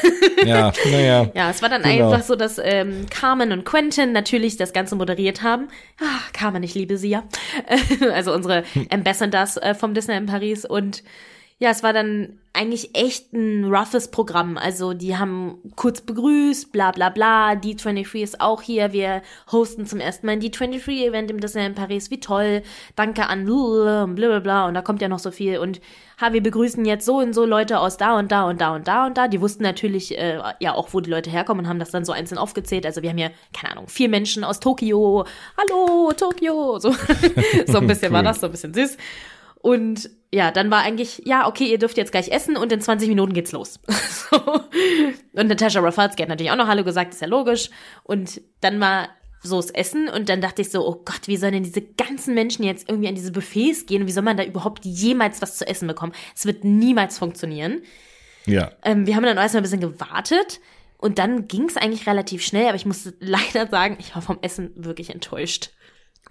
Ja, 0.45 0.71
naja. 0.89 1.29
Ja, 1.33 1.49
es 1.49 1.61
war 1.61 1.67
dann 1.67 1.83
genau. 1.83 2.11
einfach 2.11 2.25
so, 2.25 2.37
dass 2.37 2.61
ähm, 2.63 3.07
Carmen 3.09 3.51
und 3.51 3.65
Quentin 3.65 4.13
natürlich 4.13 4.55
das 4.55 4.71
Ganze 4.71 4.95
moderiert 4.95 5.43
haben. 5.43 5.67
Ah, 5.99 6.21
Carmen, 6.31 6.63
ich 6.63 6.75
liebe 6.75 6.97
sie 6.99 7.09
ja. 7.09 7.23
also 8.13 8.33
unsere 8.33 8.63
Ambassadors 8.91 9.57
äh, 9.57 9.73
vom 9.73 9.93
Disney 9.93 10.15
in 10.15 10.27
Paris. 10.27 10.65
Und 10.65 11.03
ja, 11.61 11.71
es 11.71 11.83
war 11.83 11.91
dann 11.91 12.39
eigentlich 12.53 12.95
echt 12.95 13.33
ein 13.33 13.65
roughes 13.65 14.09
Programm. 14.11 14.57
Also 14.57 14.93
die 14.93 15.17
haben 15.17 15.57
kurz 15.75 15.99
begrüßt, 15.99 16.71
bla 16.71 16.91
bla 16.91 17.09
bla. 17.09 17.51
D23 17.51 18.23
ist 18.23 18.41
auch 18.41 18.61
hier. 18.61 18.93
Wir 18.93 19.21
hosten 19.51 19.85
zum 19.85 19.99
ersten 19.99 20.25
Mal 20.25 20.33
ein 20.33 20.41
D23-Event 20.41 21.29
im 21.29 21.41
Disney 21.41 21.65
in 21.65 21.75
Paris. 21.75 22.11
Wie 22.11 22.21
toll. 22.21 22.63
Danke 22.95 23.27
an 23.27 23.45
bla 23.45 24.05
bla 24.05 24.39
bla. 24.39 24.67
Und 24.67 24.73
da 24.73 24.81
kommt 24.81 25.01
ja 25.01 25.09
noch 25.09 25.19
so 25.19 25.31
viel. 25.31 25.59
Und 25.59 25.81
ha, 26.19 26.31
wir 26.31 26.41
begrüßen 26.41 26.85
jetzt 26.85 27.05
so 27.05 27.17
und 27.17 27.33
so 27.33 27.45
Leute 27.45 27.79
aus 27.79 27.97
da 27.97 28.17
und 28.17 28.31
da 28.31 28.45
und 28.45 28.61
da 28.61 28.75
und 28.75 28.87
da 28.87 29.05
und 29.05 29.17
da. 29.17 29.27
Die 29.27 29.41
wussten 29.41 29.63
natürlich 29.63 30.17
äh, 30.17 30.41
ja 30.59 30.73
auch, 30.73 30.93
wo 30.93 31.01
die 31.01 31.11
Leute 31.11 31.29
herkommen 31.29 31.65
und 31.65 31.69
haben 31.69 31.79
das 31.79 31.91
dann 31.91 32.05
so 32.05 32.13
einzeln 32.13 32.37
aufgezählt. 32.37 32.85
Also 32.85 33.01
wir 33.01 33.09
haben 33.09 33.17
ja, 33.17 33.31
keine 33.53 33.73
Ahnung, 33.73 33.89
vier 33.89 34.07
Menschen 34.07 34.45
aus 34.45 34.61
Tokio. 34.61 35.25
Hallo, 35.57 36.13
Tokio. 36.15 36.79
So, 36.79 36.91
so 37.67 37.79
ein 37.79 37.87
bisschen 37.87 38.09
cool. 38.09 38.13
war 38.13 38.23
das, 38.23 38.39
so 38.39 38.47
ein 38.47 38.51
bisschen 38.51 38.73
süß. 38.73 38.97
Und 39.59 40.09
ja, 40.31 40.51
dann 40.51 40.69
war 40.71 40.83
eigentlich, 40.83 41.23
ja, 41.25 41.47
okay, 41.47 41.65
ihr 41.65 41.79
dürft 41.79 41.97
jetzt 41.97 42.11
gleich 42.11 42.29
essen 42.29 42.55
und 42.55 42.71
in 42.71 42.81
20 42.81 43.09
Minuten 43.09 43.33
geht's 43.33 43.51
los. 43.51 43.79
so. 44.29 44.37
Und 45.33 45.47
Natascha 45.47 45.79
Rafalski 45.79 46.21
hat 46.21 46.29
natürlich 46.29 46.51
auch 46.51 46.57
noch 46.57 46.67
Hallo 46.67 46.83
gesagt, 46.83 47.13
ist 47.13 47.21
ja 47.21 47.27
logisch. 47.27 47.69
Und 48.03 48.41
dann 48.61 48.79
war 48.79 49.09
so 49.41 49.57
das 49.57 49.71
Essen 49.71 50.09
und 50.09 50.29
dann 50.29 50.41
dachte 50.41 50.61
ich 50.61 50.69
so, 50.69 50.85
oh 50.85 51.01
Gott, 51.05 51.27
wie 51.27 51.37
sollen 51.37 51.53
denn 51.53 51.63
diese 51.63 51.81
ganzen 51.81 52.33
Menschen 52.33 52.63
jetzt 52.63 52.89
irgendwie 52.89 53.07
an 53.07 53.15
diese 53.15 53.31
Buffets 53.31 53.85
gehen 53.85 54.01
und 54.01 54.07
wie 54.07 54.11
soll 54.11 54.23
man 54.23 54.37
da 54.37 54.43
überhaupt 54.43 54.85
jemals 54.85 55.41
was 55.41 55.57
zu 55.57 55.67
essen 55.67 55.87
bekommen? 55.87 56.13
Es 56.35 56.45
wird 56.45 56.63
niemals 56.63 57.17
funktionieren. 57.17 57.81
Ja. 58.45 58.71
Ähm, 58.83 59.07
wir 59.07 59.15
haben 59.15 59.23
dann 59.23 59.37
erstmal 59.37 59.61
ein 59.61 59.63
bisschen 59.63 59.79
gewartet 59.79 60.59
und 60.97 61.19
dann 61.19 61.47
ging 61.47 61.65
es 61.69 61.77
eigentlich 61.77 62.07
relativ 62.07 62.43
schnell, 62.43 62.67
aber 62.67 62.75
ich 62.75 62.85
musste 62.85 63.13
leider 63.19 63.67
sagen, 63.67 63.97
ich 63.99 64.13
war 64.13 64.21
vom 64.21 64.39
Essen 64.41 64.71
wirklich 64.75 65.09
enttäuscht. 65.09 65.71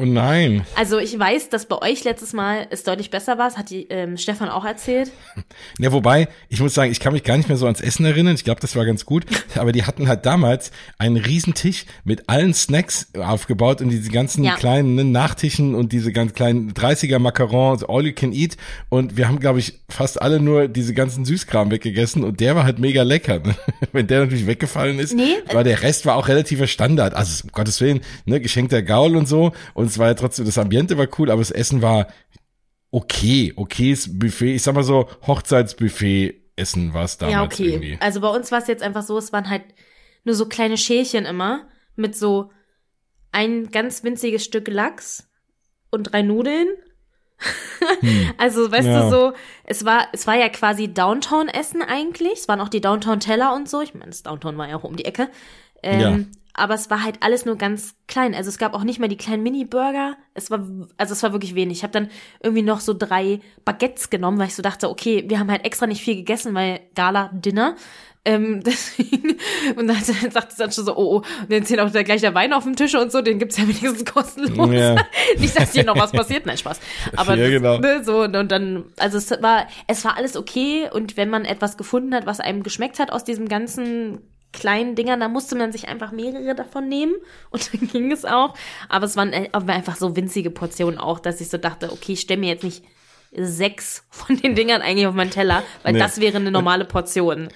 Oh 0.00 0.04
nein. 0.04 0.64
Also 0.76 1.00
ich 1.00 1.18
weiß, 1.18 1.48
dass 1.48 1.66
bei 1.66 1.76
euch 1.82 2.04
letztes 2.04 2.32
Mal 2.32 2.68
es 2.70 2.84
deutlich 2.84 3.10
besser 3.10 3.36
war. 3.36 3.48
Das 3.48 3.58
hat 3.58 3.70
die 3.70 3.88
ähm, 3.88 4.16
Stefan 4.16 4.48
auch 4.48 4.64
erzählt. 4.64 5.10
Ja, 5.80 5.92
wobei, 5.92 6.28
ich 6.48 6.60
muss 6.60 6.74
sagen, 6.74 6.90
ich 6.90 6.98
kann 6.98 7.12
mich 7.12 7.22
gar 7.22 7.36
nicht 7.36 7.48
mehr 7.48 7.56
so 7.56 7.66
ans 7.66 7.80
Essen 7.80 8.04
erinnern. 8.04 8.34
Ich 8.34 8.44
glaube, 8.44 8.60
das 8.60 8.74
war 8.74 8.84
ganz 8.84 9.04
gut. 9.04 9.24
Aber 9.56 9.72
die 9.72 9.84
hatten 9.84 10.08
halt 10.08 10.26
damals 10.26 10.72
einen 10.98 11.16
Riesentisch 11.16 11.84
mit 12.04 12.28
allen 12.28 12.52
Snacks 12.52 13.08
aufgebaut 13.16 13.80
und 13.80 13.90
diese 13.90 14.10
ganzen 14.10 14.44
ja. 14.44 14.56
kleinen 14.56 14.94
ne, 14.96 15.04
Nachtischen 15.04 15.74
und 15.74 15.92
diese 15.92 16.12
ganz 16.12 16.34
kleinen 16.34 16.72
30er 16.72 17.18
Macarons, 17.18 17.84
all 17.84 18.06
you 18.06 18.12
can 18.12 18.32
eat. 18.32 18.56
Und 18.88 19.16
wir 19.16 19.28
haben, 19.28 19.38
glaube 19.38 19.60
ich, 19.60 19.80
fast 19.88 20.20
alle 20.20 20.40
nur 20.40 20.68
diese 20.68 20.94
ganzen 20.94 21.24
Süßkram 21.24 21.70
weggegessen 21.70 22.24
und 22.24 22.40
der 22.40 22.56
war 22.56 22.64
halt 22.64 22.78
mega 22.78 23.02
lecker. 23.02 23.38
Ne? 23.38 23.54
Wenn 23.92 24.06
der 24.06 24.20
natürlich 24.20 24.46
weggefallen 24.46 24.98
ist, 24.98 25.14
nee. 25.14 25.36
war 25.52 25.64
der 25.64 25.82
Rest 25.82 26.06
war 26.06 26.16
auch 26.16 26.28
relativer 26.28 26.66
Standard. 26.66 27.14
Also 27.14 27.44
um 27.44 27.52
Gottes 27.52 27.80
Willen, 27.80 28.00
ne, 28.26 28.40
geschenkter 28.40 28.82
Gaul 28.82 29.16
und 29.16 29.26
so. 29.26 29.52
Und 29.74 29.87
es 29.90 29.98
war 29.98 30.08
ja 30.08 30.14
trotzdem, 30.14 30.44
das 30.46 30.58
Ambiente 30.58 30.98
war 30.98 31.08
cool, 31.18 31.30
aber 31.30 31.40
das 31.40 31.50
Essen 31.50 31.82
war 31.82 32.08
okay, 32.90 33.52
okayes 33.56 34.18
Buffet. 34.18 34.54
Ich 34.54 34.62
sag 34.62 34.74
mal 34.74 34.82
so, 34.82 35.08
Hochzeitsbuffet 35.26 36.42
Essen 36.56 36.94
war 36.94 37.04
es 37.04 37.18
damals 37.18 37.34
ja, 37.34 37.44
okay. 37.44 37.72
irgendwie. 37.72 37.98
Also 38.00 38.20
bei 38.20 38.28
uns 38.28 38.50
war 38.50 38.58
es 38.58 38.66
jetzt 38.66 38.82
einfach 38.82 39.02
so, 39.02 39.18
es 39.18 39.32
waren 39.32 39.48
halt 39.48 39.62
nur 40.24 40.34
so 40.34 40.46
kleine 40.46 40.76
Schälchen 40.76 41.24
immer 41.24 41.68
mit 41.96 42.16
so 42.16 42.50
ein 43.30 43.70
ganz 43.70 44.02
winziges 44.02 44.44
Stück 44.44 44.68
Lachs 44.68 45.28
und 45.90 46.04
drei 46.04 46.22
Nudeln. 46.22 46.68
Hm. 48.00 48.32
also, 48.38 48.72
weißt 48.72 48.86
ja. 48.86 49.04
du, 49.04 49.10
so, 49.10 49.32
es 49.64 49.84
war, 49.84 50.08
es 50.12 50.26
war 50.26 50.34
ja 50.34 50.48
quasi 50.48 50.92
Downtown-Essen 50.92 51.82
eigentlich. 51.82 52.32
Es 52.34 52.48
waren 52.48 52.60
auch 52.60 52.68
die 52.68 52.80
Downtown-Teller 52.80 53.54
und 53.54 53.68
so. 53.68 53.80
Ich 53.80 53.94
meine, 53.94 54.10
das 54.10 54.24
Downtown 54.24 54.58
war 54.58 54.68
ja 54.68 54.76
auch 54.76 54.84
um 54.84 54.96
die 54.96 55.04
Ecke. 55.04 55.28
Ähm, 55.82 56.00
ja 56.00 56.18
aber 56.58 56.74
es 56.74 56.90
war 56.90 57.02
halt 57.02 57.16
alles 57.20 57.44
nur 57.44 57.56
ganz 57.56 57.94
klein. 58.06 58.34
Also 58.34 58.48
es 58.48 58.58
gab 58.58 58.74
auch 58.74 58.84
nicht 58.84 58.98
mal 58.98 59.08
die 59.08 59.16
kleinen 59.16 59.42
Mini-Burger. 59.42 60.16
Es 60.34 60.50
war, 60.50 60.66
also 60.96 61.12
es 61.12 61.22
war 61.22 61.32
wirklich 61.32 61.54
wenig. 61.54 61.78
Ich 61.78 61.82
habe 61.82 61.92
dann 61.92 62.10
irgendwie 62.42 62.62
noch 62.62 62.80
so 62.80 62.94
drei 62.94 63.40
Baguettes 63.64 64.10
genommen, 64.10 64.38
weil 64.38 64.48
ich 64.48 64.54
so 64.54 64.62
dachte, 64.62 64.90
okay, 64.90 65.24
wir 65.28 65.38
haben 65.38 65.50
halt 65.50 65.64
extra 65.64 65.86
nicht 65.86 66.02
viel 66.02 66.16
gegessen, 66.16 66.54
weil 66.54 66.80
Gala-Dinner. 66.94 67.76
Ähm, 68.24 68.62
deswegen, 68.66 69.38
und 69.76 69.88
dann 69.88 70.02
sagt 70.02 70.52
es 70.52 70.56
dann 70.58 70.70
schon 70.70 70.84
so, 70.84 70.96
oh, 70.96 71.16
oh, 71.16 71.16
und 71.16 71.50
dann 71.52 71.64
zählt 71.64 71.80
auch 71.80 71.90
der, 71.90 72.04
gleich 72.04 72.20
der 72.20 72.34
Wein 72.34 72.52
auf 72.52 72.64
dem 72.64 72.76
Tisch 72.76 72.94
und 72.94 73.10
so, 73.10 73.22
den 73.22 73.38
gibt's 73.38 73.56
ja 73.56 73.62
wenigstens 73.62 74.04
kostenlos. 74.04 74.70
Ja. 74.70 74.96
nicht, 75.38 75.58
dass 75.58 75.72
hier 75.72 75.84
noch 75.84 75.98
was 75.98 76.12
passiert, 76.12 76.44
nein, 76.44 76.58
Spaß. 76.58 76.80
Aber 77.16 77.36
ja, 77.36 77.48
genau. 77.48 77.78
ne, 77.78 78.04
so, 78.04 78.22
und 78.24 78.32
dann, 78.32 78.84
also 78.98 79.16
es 79.16 79.30
war, 79.42 79.66
es 79.86 80.04
war 80.04 80.16
alles 80.16 80.36
okay 80.36 80.90
und 80.92 81.16
wenn 81.16 81.30
man 81.30 81.44
etwas 81.44 81.76
gefunden 81.76 82.14
hat, 82.14 82.26
was 82.26 82.40
einem 82.40 82.62
geschmeckt 82.62 82.98
hat 82.98 83.12
aus 83.12 83.24
diesem 83.24 83.48
ganzen 83.48 84.18
kleinen 84.52 84.94
Dingern, 84.94 85.20
da 85.20 85.28
musste 85.28 85.56
man 85.56 85.72
sich 85.72 85.88
einfach 85.88 86.12
mehrere 86.12 86.54
davon 86.54 86.88
nehmen 86.88 87.14
und 87.50 87.72
dann 87.72 87.88
ging 87.88 88.12
es 88.12 88.24
auch. 88.24 88.54
Aber 88.88 89.06
es 89.06 89.16
waren 89.16 89.32
äh, 89.32 89.48
einfach 89.52 89.96
so 89.96 90.16
winzige 90.16 90.50
Portionen 90.50 90.98
auch, 90.98 91.20
dass 91.20 91.40
ich 91.40 91.48
so 91.48 91.58
dachte, 91.58 91.92
okay, 91.92 92.12
ich 92.12 92.20
stelle 92.20 92.40
mir 92.40 92.48
jetzt 92.48 92.64
nicht 92.64 92.84
sechs 93.32 94.04
von 94.10 94.36
den 94.36 94.54
Dingern 94.54 94.82
eigentlich 94.82 95.06
auf 95.06 95.14
meinen 95.14 95.30
Teller, 95.30 95.62
weil 95.82 95.92
nee. 95.92 95.98
das 95.98 96.20
wäre 96.20 96.36
eine 96.36 96.50
normale 96.50 96.84
Portion. 96.84 97.48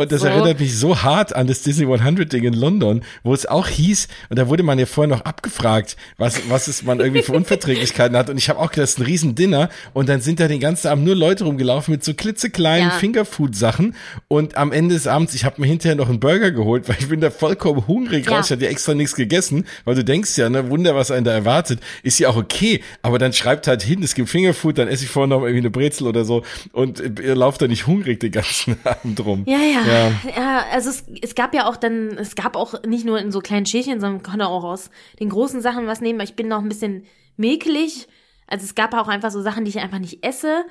Und 0.00 0.12
das 0.12 0.22
so. 0.22 0.28
erinnert 0.28 0.60
mich 0.60 0.78
so 0.78 1.02
hart 1.02 1.34
an 1.36 1.46
das 1.46 1.62
Disney 1.62 1.84
100 1.84 2.32
Ding 2.32 2.44
in 2.44 2.54
London, 2.54 3.02
wo 3.22 3.34
es 3.34 3.46
auch 3.46 3.68
hieß, 3.68 4.08
und 4.30 4.38
da 4.38 4.48
wurde 4.48 4.62
man 4.62 4.78
ja 4.78 4.86
vorher 4.86 5.14
noch 5.14 5.24
abgefragt, 5.26 5.96
was, 6.16 6.48
was 6.48 6.68
es 6.68 6.82
man 6.82 7.00
irgendwie 7.00 7.22
für 7.22 7.32
Unverträglichkeiten 7.32 8.16
hat. 8.16 8.30
Und 8.30 8.38
ich 8.38 8.48
habe 8.48 8.58
auch 8.58 8.70
gedacht, 8.70 8.84
das 8.84 8.90
ist 8.92 8.98
ein 8.98 9.04
riesen 9.04 9.34
Dinner. 9.34 9.68
Und 9.92 10.08
dann 10.08 10.20
sind 10.20 10.40
da 10.40 10.48
den 10.48 10.60
ganzen 10.60 10.88
Abend 10.88 11.04
nur 11.04 11.14
Leute 11.14 11.44
rumgelaufen 11.44 11.92
mit 11.92 12.02
so 12.02 12.14
klitzekleinen 12.14 12.88
ja. 12.88 12.94
Fingerfood-Sachen. 12.94 13.94
Und 14.28 14.56
am 14.56 14.72
Ende 14.72 14.94
des 14.94 15.06
Abends, 15.06 15.34
ich 15.34 15.44
habe 15.44 15.60
mir 15.60 15.66
hinterher 15.66 15.96
noch 15.96 16.08
einen 16.08 16.20
Burger 16.20 16.50
geholt, 16.50 16.88
weil 16.88 16.96
ich 16.98 17.08
bin 17.08 17.20
da 17.20 17.30
vollkommen 17.30 17.86
hungrig 17.86 18.26
ja. 18.26 18.36
raus. 18.36 18.46
Ich 18.46 18.52
hatte 18.52 18.64
ja 18.64 18.70
extra 18.70 18.94
nichts 18.94 19.14
gegessen, 19.14 19.66
weil 19.84 19.94
du 19.94 20.04
denkst 20.04 20.36
ja, 20.38 20.48
ne, 20.48 20.70
Wunder, 20.70 20.94
was 20.94 21.10
einen 21.10 21.24
da 21.24 21.32
erwartet. 21.32 21.80
Ist 22.02 22.18
ja 22.18 22.28
auch 22.30 22.36
okay. 22.36 22.82
Aber 23.02 23.18
dann 23.18 23.32
schreibt 23.32 23.66
halt 23.66 23.82
hin, 23.82 24.02
es 24.02 24.14
gibt 24.14 24.30
Fingerfood, 24.30 24.78
dann 24.78 24.88
esse 24.88 25.04
ich 25.04 25.10
vorher 25.10 25.28
noch 25.28 25.42
irgendwie 25.42 25.58
eine 25.58 25.70
Brezel 25.70 26.06
oder 26.06 26.24
so. 26.24 26.42
Und 26.72 27.00
ihr 27.20 27.34
lauft 27.34 27.60
da 27.60 27.68
nicht 27.68 27.86
hungrig 27.86 28.20
den 28.20 28.32
ganzen 28.32 28.76
Abend 28.84 29.22
rum. 29.24 29.44
Ja, 29.46 29.58
ja. 29.58 29.89
Ja, 29.89 29.89
ja 30.36 30.64
also 30.72 30.90
es, 30.90 31.04
es 31.22 31.34
gab 31.34 31.54
ja 31.54 31.68
auch 31.68 31.76
dann, 31.76 32.16
es 32.18 32.34
gab 32.34 32.56
auch 32.56 32.82
nicht 32.84 33.04
nur 33.04 33.18
in 33.18 33.32
so 33.32 33.40
kleinen 33.40 33.66
Schälchen, 33.66 34.00
sondern 34.00 34.22
konnte 34.22 34.46
auch 34.46 34.64
aus 34.64 34.90
den 35.18 35.28
großen 35.28 35.60
Sachen 35.60 35.86
was 35.86 36.00
nehmen. 36.00 36.20
Ich 36.20 36.36
bin 36.36 36.48
noch 36.48 36.60
ein 36.60 36.68
bisschen 36.68 37.04
mäkelig. 37.36 38.08
Also 38.46 38.64
es 38.64 38.74
gab 38.74 38.94
auch 38.94 39.08
einfach 39.08 39.30
so 39.30 39.42
Sachen, 39.42 39.64
die 39.64 39.70
ich 39.70 39.78
einfach 39.78 39.98
nicht 39.98 40.24
esse. 40.24 40.64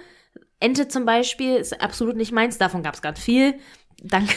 Ente 0.60 0.88
zum 0.88 1.06
Beispiel 1.06 1.56
ist 1.56 1.82
absolut 1.82 2.18
nicht 2.18 2.32
meins. 2.32 2.58
Davon 2.58 2.84
gab 2.84 2.94
es 2.94 3.02
ganz 3.02 3.20
viel. 3.20 3.56
Danke. 4.02 4.34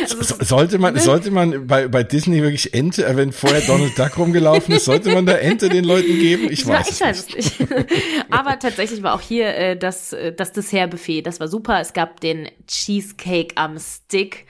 Also, 0.00 0.36
sollte 0.42 0.78
man, 0.78 0.98
sollte 0.98 1.30
man 1.30 1.66
bei, 1.66 1.86
bei 1.88 2.02
Disney 2.02 2.42
wirklich 2.42 2.72
Ente, 2.72 3.06
äh, 3.06 3.16
wenn 3.16 3.32
vorher 3.32 3.60
Donald 3.60 3.98
Duck 3.98 4.16
rumgelaufen 4.16 4.74
ist, 4.74 4.86
sollte 4.86 5.12
man 5.12 5.26
da 5.26 5.34
Ente 5.34 5.68
den 5.68 5.84
Leuten 5.84 6.18
geben? 6.18 6.48
Ich 6.50 6.66
weiß, 6.66 6.90
ich 6.90 7.00
weiß 7.00 7.28
es 7.28 7.34
nicht. 7.34 7.70
Aber 8.30 8.58
tatsächlich 8.58 9.02
war 9.02 9.14
auch 9.14 9.20
hier 9.20 9.54
äh, 9.54 9.76
das, 9.76 10.12
äh, 10.12 10.32
das 10.32 10.52
Dessertbuffet. 10.52 11.22
Das 11.22 11.40
war 11.40 11.48
super. 11.48 11.80
Es 11.80 11.92
gab 11.92 12.20
den 12.20 12.48
Cheesecake 12.66 13.56
am 13.56 13.78
Stick. 13.78 14.46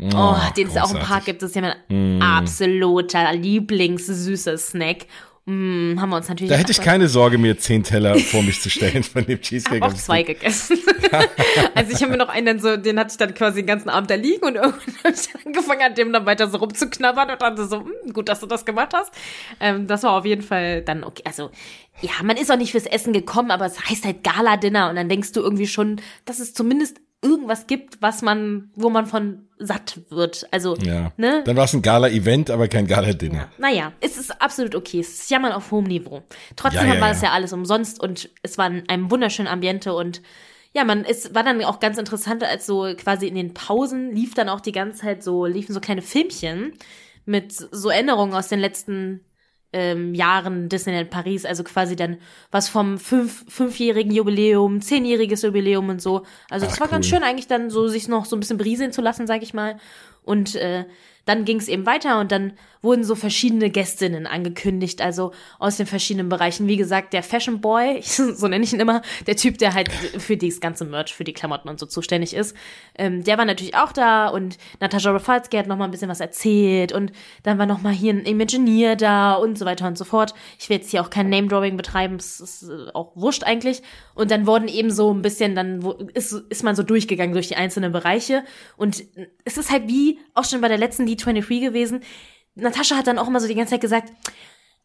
Oh, 0.00 0.08
oh 0.14 0.36
den 0.56 0.68
es 0.68 0.76
auch 0.76 0.92
im 0.92 1.00
Park 1.00 1.26
gibt. 1.26 1.42
Das 1.42 1.50
ist 1.50 1.56
ja 1.56 1.74
mein 1.88 2.18
mm. 2.18 2.22
absoluter 2.22 3.32
Lieblingssüßer 3.32 4.58
Snack. 4.58 5.06
Mm, 5.46 6.00
haben 6.00 6.08
wir 6.08 6.16
uns 6.16 6.28
natürlich. 6.28 6.50
Da 6.50 6.56
hätte 6.56 6.72
ich 6.72 6.80
keine 6.80 7.06
Sorge, 7.06 7.36
mir 7.36 7.58
zehn 7.58 7.82
Teller 7.82 8.18
vor 8.18 8.42
mich 8.42 8.62
zu 8.62 8.70
stellen 8.70 9.02
von 9.02 9.26
dem 9.26 9.40
Cheesecake. 9.42 9.76
Ich 9.76 9.82
habe 9.82 9.92
auch 9.92 9.96
zwei 9.96 10.22
gegessen. 10.22 10.78
also 11.74 11.92
ich 11.92 12.00
habe 12.00 12.12
mir 12.12 12.16
noch 12.16 12.30
einen 12.30 12.60
so, 12.60 12.78
den 12.78 12.98
hatte 12.98 13.10
ich 13.10 13.18
dann 13.18 13.34
quasi 13.34 13.60
den 13.60 13.66
ganzen 13.66 13.90
Abend 13.90 14.08
da 14.08 14.14
liegen 14.14 14.42
und 14.46 14.54
irgendwann 14.54 14.94
habe 15.04 15.14
ich 15.14 15.46
angefangen, 15.46 15.82
an 15.82 15.94
dem 15.94 16.12
dann 16.14 16.24
weiter 16.24 16.48
so 16.48 16.56
rumzuknabbern 16.56 17.30
und 17.30 17.42
dann 17.42 17.56
so, 17.68 17.80
mm, 17.80 18.12
gut, 18.14 18.30
dass 18.30 18.40
du 18.40 18.46
das 18.46 18.64
gemacht 18.64 18.92
hast. 18.94 19.12
Ähm, 19.60 19.86
das 19.86 20.02
war 20.02 20.12
auf 20.12 20.24
jeden 20.24 20.42
Fall 20.42 20.80
dann 20.80 21.04
okay. 21.04 21.22
Also 21.26 21.50
ja, 22.00 22.12
man 22.22 22.38
ist 22.38 22.50
auch 22.50 22.56
nicht 22.56 22.72
fürs 22.72 22.86
Essen 22.86 23.12
gekommen, 23.12 23.50
aber 23.50 23.66
es 23.66 23.78
heißt 23.78 24.06
halt 24.06 24.24
Gala-Dinner 24.24 24.88
und 24.88 24.96
dann 24.96 25.10
denkst 25.10 25.32
du 25.32 25.40
irgendwie 25.40 25.66
schon, 25.66 26.00
dass 26.24 26.38
es 26.38 26.54
zumindest 26.54 27.00
irgendwas 27.24 27.66
gibt, 27.66 28.00
was 28.02 28.22
man, 28.22 28.70
wo 28.76 28.90
man 28.90 29.06
von 29.06 29.48
satt 29.58 30.00
wird. 30.10 30.46
Also, 30.50 30.76
ja. 30.76 31.12
ne? 31.16 31.42
Dann 31.44 31.56
war 31.56 31.64
es 31.64 31.72
ein 31.72 31.82
Gala-Event, 31.82 32.50
aber 32.50 32.68
kein 32.68 32.86
Gala-Dinner. 32.86 33.34
Ja. 33.34 33.48
Naja, 33.58 33.92
es 34.00 34.18
ist 34.18 34.42
absolut 34.42 34.74
okay. 34.74 35.00
Es 35.00 35.08
ist 35.20 35.30
Jammern 35.30 35.52
auf 35.52 35.70
hohem 35.70 35.84
Niveau. 35.84 36.22
Trotzdem 36.56 36.88
ja, 36.88 37.00
war 37.00 37.10
es 37.10 37.22
ja 37.22 37.32
alles 37.32 37.52
umsonst 37.52 38.00
und 38.00 38.30
es 38.42 38.58
war 38.58 38.66
in 38.66 38.88
einem 38.88 39.10
wunderschönen 39.10 39.48
Ambiente 39.48 39.94
und 39.94 40.22
ja, 40.76 40.82
man, 40.84 41.04
es 41.04 41.34
war 41.34 41.44
dann 41.44 41.62
auch 41.64 41.78
ganz 41.78 41.98
interessant, 41.98 42.42
als 42.42 42.66
so 42.66 42.92
quasi 42.96 43.28
in 43.28 43.36
den 43.36 43.54
Pausen 43.54 44.12
lief 44.12 44.34
dann 44.34 44.48
auch 44.48 44.60
die 44.60 44.72
ganze 44.72 45.02
Zeit 45.02 45.22
so, 45.22 45.46
liefen 45.46 45.72
so 45.72 45.78
kleine 45.80 46.02
Filmchen 46.02 46.72
mit 47.24 47.52
so 47.52 47.90
Erinnerungen 47.90 48.34
aus 48.34 48.48
den 48.48 48.58
letzten 48.58 49.24
ähm, 49.74 50.14
Jahren 50.14 50.68
Disneyland 50.68 51.10
Paris, 51.10 51.44
also 51.44 51.64
quasi 51.64 51.96
dann 51.96 52.18
was 52.52 52.68
vom 52.68 52.96
fünf, 52.96 53.44
fünfjährigen 53.48 54.12
Jubiläum, 54.12 54.80
zehnjähriges 54.80 55.42
Jubiläum 55.42 55.88
und 55.88 56.00
so. 56.00 56.22
Also 56.48 56.66
es 56.66 56.78
war 56.78 56.86
cool. 56.86 56.92
ganz 56.92 57.06
schön 57.06 57.24
eigentlich 57.24 57.48
dann 57.48 57.70
so, 57.70 57.88
sich 57.88 58.06
noch 58.06 58.24
so 58.24 58.36
ein 58.36 58.40
bisschen 58.40 58.56
berieseln 58.56 58.92
zu 58.92 59.02
lassen, 59.02 59.26
sag 59.26 59.42
ich 59.42 59.52
mal. 59.52 59.76
Und 60.22 60.54
äh, 60.54 60.84
dann 61.24 61.44
ging 61.44 61.58
es 61.58 61.68
eben 61.68 61.86
weiter 61.86 62.20
und 62.20 62.32
dann 62.32 62.52
wurden 62.84 63.02
so 63.02 63.14
verschiedene 63.14 63.70
Gästinnen 63.70 64.26
angekündigt, 64.26 65.00
also 65.00 65.32
aus 65.58 65.78
den 65.78 65.86
verschiedenen 65.86 66.28
Bereichen. 66.28 66.68
Wie 66.68 66.76
gesagt, 66.76 67.14
der 67.14 67.22
Fashion 67.22 67.60
Boy, 67.60 68.00
so 68.02 68.46
nenne 68.46 68.62
ich 68.62 68.72
ihn 68.72 68.80
immer, 68.80 69.02
der 69.26 69.36
Typ, 69.36 69.58
der 69.58 69.74
halt 69.74 69.90
für 69.90 70.36
das 70.36 70.60
ganze 70.60 70.84
Merch, 70.84 71.14
für 71.14 71.24
die 71.24 71.32
Klamotten 71.32 71.68
und 71.68 71.80
so 71.80 71.86
zuständig 71.86 72.34
ist, 72.34 72.54
ähm, 72.96 73.24
der 73.24 73.38
war 73.38 73.46
natürlich 73.46 73.74
auch 73.74 73.92
da 73.92 74.28
und 74.28 74.58
Natascha 74.80 75.10
Rafalski 75.10 75.56
hat 75.56 75.66
noch 75.66 75.78
mal 75.78 75.86
ein 75.86 75.90
bisschen 75.90 76.10
was 76.10 76.20
erzählt 76.20 76.92
und 76.92 77.10
dann 77.42 77.58
war 77.58 77.66
noch 77.66 77.80
mal 77.80 77.92
hier 77.92 78.12
ein 78.12 78.26
Imagineer 78.26 78.96
da 78.96 79.34
und 79.34 79.58
so 79.58 79.64
weiter 79.64 79.88
und 79.88 79.96
so 79.96 80.04
fort. 80.04 80.34
Ich 80.58 80.68
will 80.68 80.76
jetzt 80.76 80.90
hier 80.90 81.00
auch 81.00 81.10
kein 81.10 81.30
Name-Drawing 81.30 81.76
betreiben, 81.78 82.16
es 82.16 82.38
ist 82.40 82.64
äh, 82.64 82.90
auch 82.92 83.16
wurscht 83.16 83.44
eigentlich. 83.44 83.82
Und 84.14 84.30
dann 84.30 84.46
wurden 84.46 84.68
eben 84.68 84.90
so 84.90 85.12
ein 85.12 85.22
bisschen, 85.22 85.54
dann 85.54 85.82
ist, 86.12 86.32
ist 86.50 86.62
man 86.62 86.76
so 86.76 86.82
durchgegangen 86.82 87.32
durch 87.32 87.48
die 87.48 87.56
einzelnen 87.56 87.92
Bereiche 87.92 88.44
und 88.76 89.02
es 89.44 89.56
ist 89.56 89.70
halt 89.70 89.88
wie 89.88 90.18
auch 90.34 90.44
schon 90.44 90.60
bei 90.60 90.68
der 90.68 90.78
letzten 90.78 91.06
D23 91.16 91.60
gewesen, 91.60 92.02
Natascha 92.54 92.96
hat 92.96 93.06
dann 93.06 93.18
auch 93.18 93.28
immer 93.28 93.40
so 93.40 93.48
die 93.48 93.54
ganze 93.54 93.72
Zeit 93.72 93.80
gesagt, 93.80 94.12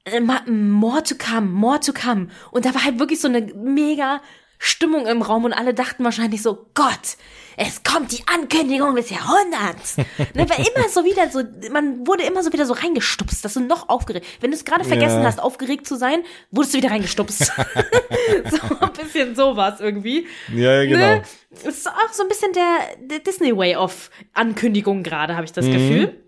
äh, 0.05 0.19
more 0.19 1.03
to 1.03 1.15
come, 1.15 1.47
more 1.47 1.79
to 1.79 1.93
come. 1.93 2.29
Und 2.51 2.65
da 2.65 2.73
war 2.73 2.83
halt 2.83 2.99
wirklich 2.99 3.21
so 3.21 3.27
eine 3.27 3.41
mega 3.41 4.21
Stimmung 4.60 5.08
im 5.08 5.22
Raum 5.22 5.45
und 5.45 5.54
alle 5.54 5.74
dachten 5.74 6.04
wahrscheinlich 6.04 6.41
so, 6.41 6.67
Gott, 6.74 7.17
es 7.56 7.84
kommt 7.84 8.12
die 8.12 8.24
Ankündigung 8.28 8.95
des 8.95 9.10
Jahrhunderts. 9.10 9.98
ne, 10.34 10.50
war 10.50 10.58
immer 10.58 10.89
so 10.89 11.04
wieder 11.06 11.30
so, 11.30 11.41
man 11.72 12.06
wurde 12.06 12.24
immer 12.24 12.43
so 12.43 12.52
wieder 12.52 12.65
so 12.65 12.74
reingestupst, 12.74 13.43
dass 13.43 13.54
du 13.54 13.62
noch 13.62 13.89
aufgeregt. 13.89 14.26
Wenn 14.41 14.52
du 14.52 14.58
es 14.58 14.65
gerade 14.65 14.84
vergessen 14.84 15.22
ja. 15.22 15.28
hast, 15.28 15.39
aufgeregt 15.39 15.88
zu 15.88 15.95
sein, 15.95 16.24
wurdest 16.52 16.74
du 16.74 16.78
wieder 16.78 16.91
reingestupst. 16.91 17.39
so 17.45 18.80
ein 18.80 18.93
bisschen 18.93 19.36
sowas 19.36 19.80
irgendwie. 19.80 20.28
Ja, 20.54 20.82
ja 20.82 20.86
genau. 20.86 21.15
Ne? 21.15 21.24
Es 21.52 21.65
ist 21.65 21.88
auch 21.88 22.13
so 22.13 22.24
ein 22.24 22.30
bisschen 22.30 22.54
der, 22.54 22.80
der 23.02 23.19
Disney 23.19 23.56
Way 23.56 23.78
of 23.78 24.12
Ankündigung 24.34 25.04
gerade, 25.04 25.36
habe 25.36 25.45
ich 25.45 25.54
das 25.54 25.65
mhm. 25.65 25.74
Gefühl. 25.74 26.24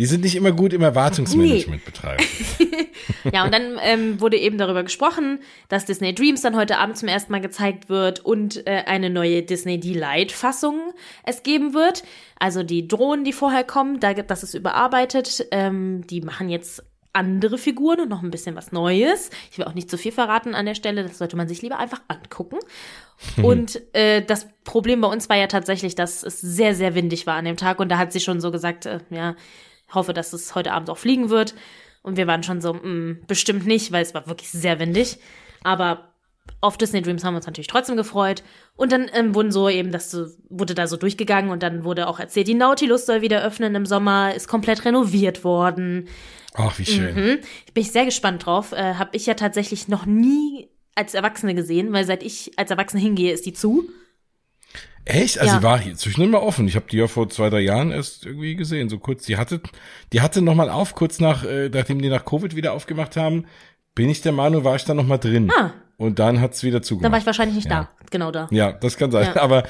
Die 0.00 0.06
sind 0.06 0.24
nicht 0.24 0.34
immer 0.34 0.52
gut 0.52 0.72
im 0.72 0.80
Erwartungsmanagement 0.80 1.82
nee. 1.82 1.84
betreiben. 1.84 2.24
ja, 3.34 3.44
und 3.44 3.52
dann 3.52 3.78
ähm, 3.82 4.18
wurde 4.18 4.38
eben 4.38 4.56
darüber 4.56 4.82
gesprochen, 4.82 5.40
dass 5.68 5.84
Disney 5.84 6.14
Dreams 6.14 6.40
dann 6.40 6.56
heute 6.56 6.78
Abend 6.78 6.96
zum 6.96 7.08
ersten 7.08 7.30
Mal 7.30 7.42
gezeigt 7.42 7.90
wird 7.90 8.20
und 8.20 8.66
äh, 8.66 8.84
eine 8.86 9.10
neue 9.10 9.42
Disney 9.42 9.78
Delight-Fassung 9.78 10.94
es 11.24 11.42
geben 11.42 11.74
wird. 11.74 12.02
Also 12.38 12.62
die 12.62 12.88
Drohnen, 12.88 13.26
die 13.26 13.34
vorher 13.34 13.62
kommen, 13.62 14.00
da, 14.00 14.14
das 14.14 14.42
ist 14.42 14.54
überarbeitet. 14.54 15.46
Ähm, 15.50 16.06
die 16.06 16.22
machen 16.22 16.48
jetzt 16.48 16.82
andere 17.12 17.58
Figuren 17.58 18.00
und 18.00 18.08
noch 18.08 18.22
ein 18.22 18.30
bisschen 18.30 18.56
was 18.56 18.72
Neues. 18.72 19.28
Ich 19.50 19.58
will 19.58 19.66
auch 19.66 19.74
nicht 19.74 19.90
zu 19.90 19.98
viel 19.98 20.12
verraten 20.12 20.54
an 20.54 20.64
der 20.64 20.76
Stelle, 20.76 21.02
das 21.02 21.18
sollte 21.18 21.36
man 21.36 21.46
sich 21.46 21.60
lieber 21.60 21.78
einfach 21.78 22.00
angucken. 22.08 22.56
und 23.42 23.82
äh, 23.94 24.22
das 24.22 24.48
Problem 24.64 25.02
bei 25.02 25.08
uns 25.08 25.28
war 25.28 25.36
ja 25.36 25.46
tatsächlich, 25.46 25.94
dass 25.94 26.22
es 26.22 26.40
sehr, 26.40 26.74
sehr 26.74 26.94
windig 26.94 27.26
war 27.26 27.34
an 27.34 27.44
dem 27.44 27.58
Tag 27.58 27.80
und 27.80 27.90
da 27.90 27.98
hat 27.98 28.14
sie 28.14 28.20
schon 28.20 28.40
so 28.40 28.50
gesagt, 28.50 28.86
äh, 28.86 29.00
ja, 29.10 29.36
hoffe, 29.94 30.12
dass 30.12 30.32
es 30.32 30.54
heute 30.54 30.72
Abend 30.72 30.90
auch 30.90 30.98
fliegen 30.98 31.30
wird. 31.30 31.54
Und 32.02 32.16
wir 32.16 32.26
waren 32.26 32.42
schon 32.42 32.60
so, 32.60 32.74
mh, 32.74 32.82
mm, 32.82 33.18
bestimmt 33.26 33.66
nicht, 33.66 33.92
weil 33.92 34.02
es 34.02 34.14
war 34.14 34.26
wirklich 34.26 34.50
sehr 34.50 34.78
windig. 34.78 35.18
Aber 35.62 36.10
auf 36.60 36.76
Disney 36.76 37.02
Dreams 37.02 37.24
haben 37.24 37.34
wir 37.34 37.38
uns 37.38 37.46
natürlich 37.46 37.68
trotzdem 37.68 37.96
gefreut. 37.96 38.42
Und 38.76 38.92
dann 38.92 39.10
ähm, 39.14 39.34
wurden 39.34 39.52
so 39.52 39.68
eben, 39.68 39.92
das 39.92 40.10
so, 40.10 40.26
wurde 40.48 40.74
da 40.74 40.86
so 40.86 40.96
durchgegangen 40.96 41.50
und 41.50 41.62
dann 41.62 41.84
wurde 41.84 42.08
auch 42.08 42.18
erzählt, 42.18 42.48
die 42.48 42.54
Nautilus 42.54 43.06
soll 43.06 43.22
wieder 43.22 43.42
öffnen 43.42 43.74
im 43.74 43.86
Sommer, 43.86 44.34
ist 44.34 44.48
komplett 44.48 44.84
renoviert 44.84 45.44
worden. 45.44 46.08
Ach, 46.54 46.78
wie 46.78 46.84
schön. 46.84 47.14
Mhm. 47.14 47.38
Ich 47.66 47.74
bin 47.74 47.84
sehr 47.84 48.04
gespannt 48.04 48.46
drauf. 48.46 48.72
Äh, 48.72 48.94
Habe 48.94 49.16
ich 49.16 49.26
ja 49.26 49.34
tatsächlich 49.34 49.88
noch 49.88 50.06
nie 50.06 50.68
als 50.94 51.14
Erwachsene 51.14 51.54
gesehen, 51.54 51.92
weil 51.92 52.04
seit 52.04 52.22
ich 52.22 52.58
als 52.58 52.70
Erwachsene 52.70 53.02
hingehe, 53.02 53.32
ist 53.32 53.46
die 53.46 53.52
zu. 53.52 53.88
Echt? 55.10 55.38
Also 55.38 55.56
ja. 55.56 55.62
war 55.62 55.78
hier 55.78 55.94
zwischendurch 55.96 56.32
mal 56.32 56.46
offen. 56.46 56.66
Ich 56.68 56.76
habe 56.76 56.86
die 56.90 56.96
ja 56.96 57.06
vor 57.06 57.28
zwei, 57.28 57.50
drei 57.50 57.60
Jahren 57.60 57.90
erst 57.90 58.26
irgendwie 58.26 58.54
gesehen, 58.54 58.88
so 58.88 58.98
kurz. 58.98 59.24
Die 59.26 59.36
hatte, 59.36 59.60
die 60.12 60.20
hatte 60.20 60.42
noch 60.42 60.54
mal 60.54 60.70
auf, 60.70 60.94
kurz 60.94 61.20
nach, 61.20 61.44
äh, 61.44 61.68
nachdem 61.68 62.00
die 62.00 62.08
nach 62.08 62.24
Covid 62.24 62.56
wieder 62.56 62.72
aufgemacht 62.72 63.16
haben, 63.16 63.46
bin 63.94 64.08
ich 64.08 64.22
der 64.22 64.32
Meinung, 64.32 64.64
war 64.64 64.76
ich 64.76 64.84
da 64.84 64.94
noch 64.94 65.06
mal 65.06 65.18
drin. 65.18 65.50
Ah. 65.50 65.72
Und 66.00 66.18
dann 66.18 66.40
hat's 66.40 66.62
wieder 66.62 66.80
zugemacht. 66.80 67.04
Dann 67.04 67.12
war 67.12 67.18
ich 67.18 67.26
wahrscheinlich 67.26 67.56
nicht 67.56 67.68
ja. 67.68 67.82
da, 67.82 68.06
genau 68.10 68.30
da. 68.30 68.48
Ja, 68.50 68.72
das 68.72 68.96
kann 68.96 69.10
sein. 69.10 69.32
Ja. 69.34 69.42
Aber 69.42 69.64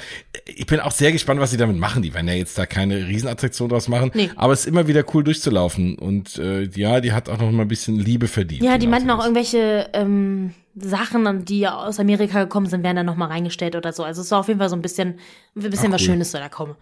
ich 0.46 0.64
bin 0.64 0.78
auch 0.78 0.92
sehr 0.92 1.10
gespannt, 1.10 1.40
was 1.40 1.50
sie 1.50 1.56
damit 1.56 1.76
machen. 1.76 2.02
Die 2.04 2.14
werden 2.14 2.28
ja 2.28 2.34
jetzt 2.34 2.56
da 2.56 2.66
keine 2.66 3.08
Riesenattraktion 3.08 3.68
draus 3.68 3.88
machen. 3.88 4.12
Nee. 4.14 4.30
Aber 4.36 4.52
es 4.52 4.60
ist 4.60 4.66
immer 4.66 4.86
wieder 4.86 5.02
cool 5.12 5.24
durchzulaufen. 5.24 5.98
Und 5.98 6.38
äh, 6.38 6.68
ja, 6.68 7.00
die 7.00 7.12
hat 7.12 7.28
auch 7.28 7.38
noch 7.38 7.50
mal 7.50 7.62
ein 7.62 7.68
bisschen 7.68 7.98
Liebe 7.98 8.28
verdient. 8.28 8.62
Ja, 8.62 8.78
die 8.78 8.86
meinten 8.86 9.10
auch 9.10 9.18
irgendwelche 9.18 9.90
ähm, 9.92 10.54
Sachen, 10.76 11.44
die 11.46 11.66
aus 11.66 11.98
Amerika 11.98 12.44
gekommen 12.44 12.66
sind, 12.66 12.84
werden 12.84 12.94
dann 12.94 13.06
noch 13.06 13.16
mal 13.16 13.26
reingestellt 13.26 13.74
oder 13.74 13.92
so. 13.92 14.04
Also 14.04 14.22
es 14.22 14.30
war 14.30 14.38
auf 14.38 14.46
jeden 14.46 14.60
Fall 14.60 14.68
so 14.68 14.76
ein 14.76 14.82
bisschen, 14.82 15.18
ein 15.56 15.68
bisschen 15.68 15.88
Ach, 15.88 15.94
was 15.94 16.02
cool. 16.02 16.06
Schönes 16.06 16.30
soll 16.30 16.40
da 16.40 16.48
kommen. 16.48 16.76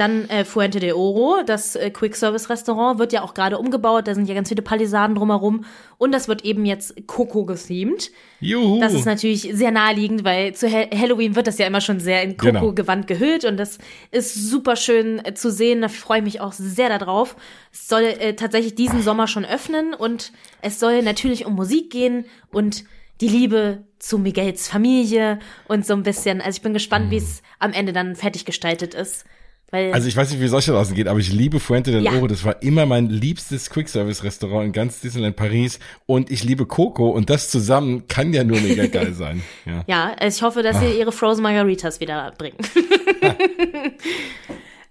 Dann 0.00 0.30
äh, 0.30 0.46
Fuente 0.46 0.80
de 0.80 0.92
Oro, 0.92 1.42
das 1.44 1.76
äh, 1.76 1.90
Quick-Service-Restaurant, 1.90 2.98
wird 2.98 3.12
ja 3.12 3.20
auch 3.20 3.34
gerade 3.34 3.58
umgebaut. 3.58 4.08
Da 4.08 4.14
sind 4.14 4.26
ja 4.26 4.34
ganz 4.34 4.48
viele 4.48 4.62
Palisaden 4.62 5.14
drumherum. 5.14 5.66
Und 5.98 6.12
das 6.12 6.26
wird 6.26 6.42
eben 6.42 6.64
jetzt 6.64 7.06
Coco 7.06 7.44
gethemed. 7.44 8.10
Juhu. 8.40 8.80
Das 8.80 8.94
ist 8.94 9.04
natürlich 9.04 9.50
sehr 9.52 9.70
naheliegend, 9.70 10.24
weil 10.24 10.54
zu 10.54 10.72
ha 10.72 10.86
Halloween 10.90 11.36
wird 11.36 11.46
das 11.46 11.58
ja 11.58 11.66
immer 11.66 11.82
schon 11.82 12.00
sehr 12.00 12.22
in 12.22 12.38
Coco-Gewand 12.38 13.08
genau. 13.08 13.20
gehüllt. 13.20 13.44
Und 13.44 13.58
das 13.58 13.76
ist 14.10 14.34
super 14.34 14.76
schön 14.76 15.22
äh, 15.22 15.34
zu 15.34 15.50
sehen. 15.50 15.82
Da 15.82 15.88
freue 15.88 16.20
ich 16.20 16.24
mich 16.24 16.40
auch 16.40 16.52
sehr 16.52 16.88
darauf. 16.88 17.36
Es 17.70 17.86
soll 17.86 18.04
äh, 18.04 18.32
tatsächlich 18.32 18.74
diesen 18.74 19.02
Sommer 19.02 19.26
schon 19.26 19.44
öffnen. 19.44 19.92
Und 19.92 20.32
es 20.62 20.80
soll 20.80 21.02
natürlich 21.02 21.44
um 21.44 21.54
Musik 21.54 21.90
gehen 21.90 22.24
und 22.50 22.84
die 23.20 23.28
Liebe 23.28 23.84
zu 23.98 24.18
Miguels 24.18 24.66
Familie 24.66 25.40
und 25.68 25.84
so 25.84 25.92
ein 25.92 26.04
bisschen. 26.04 26.40
Also 26.40 26.56
ich 26.56 26.62
bin 26.62 26.72
gespannt, 26.72 27.08
mhm. 27.08 27.10
wie 27.10 27.18
es 27.18 27.42
am 27.58 27.74
Ende 27.74 27.92
dann 27.92 28.16
fertig 28.16 28.46
gestaltet 28.46 28.94
ist. 28.94 29.26
Weil 29.70 29.92
also 29.92 30.08
ich 30.08 30.16
weiß 30.16 30.30
nicht, 30.30 30.40
wie 30.40 30.48
solche 30.48 30.72
draußen 30.72 30.94
geht, 30.94 31.06
aber 31.06 31.20
ich 31.20 31.32
liebe 31.32 31.60
Fuente 31.60 31.92
del 31.92 32.04
ja. 32.04 32.12
Oro. 32.12 32.26
Das 32.26 32.44
war 32.44 32.60
immer 32.62 32.86
mein 32.86 33.08
liebstes 33.08 33.70
Quick-Service-Restaurant 33.70 34.66
in 34.66 34.72
ganz 34.72 35.00
Disneyland 35.00 35.36
Paris. 35.36 35.78
Und 36.06 36.30
ich 36.30 36.42
liebe 36.42 36.66
Coco 36.66 37.10
und 37.10 37.30
das 37.30 37.50
zusammen 37.50 38.08
kann 38.08 38.32
ja 38.32 38.42
nur 38.42 38.60
mega 38.60 38.86
geil 38.88 39.12
sein. 39.12 39.42
Ja, 39.66 39.84
ja 39.86 40.14
also 40.18 40.36
ich 40.36 40.42
hoffe, 40.42 40.62
dass 40.62 40.80
sie 40.80 40.86
ah. 40.86 40.98
ihre 40.98 41.12
Frozen 41.12 41.42
Margaritas 41.42 42.00
wieder 42.00 42.32
bringen. 42.36 42.56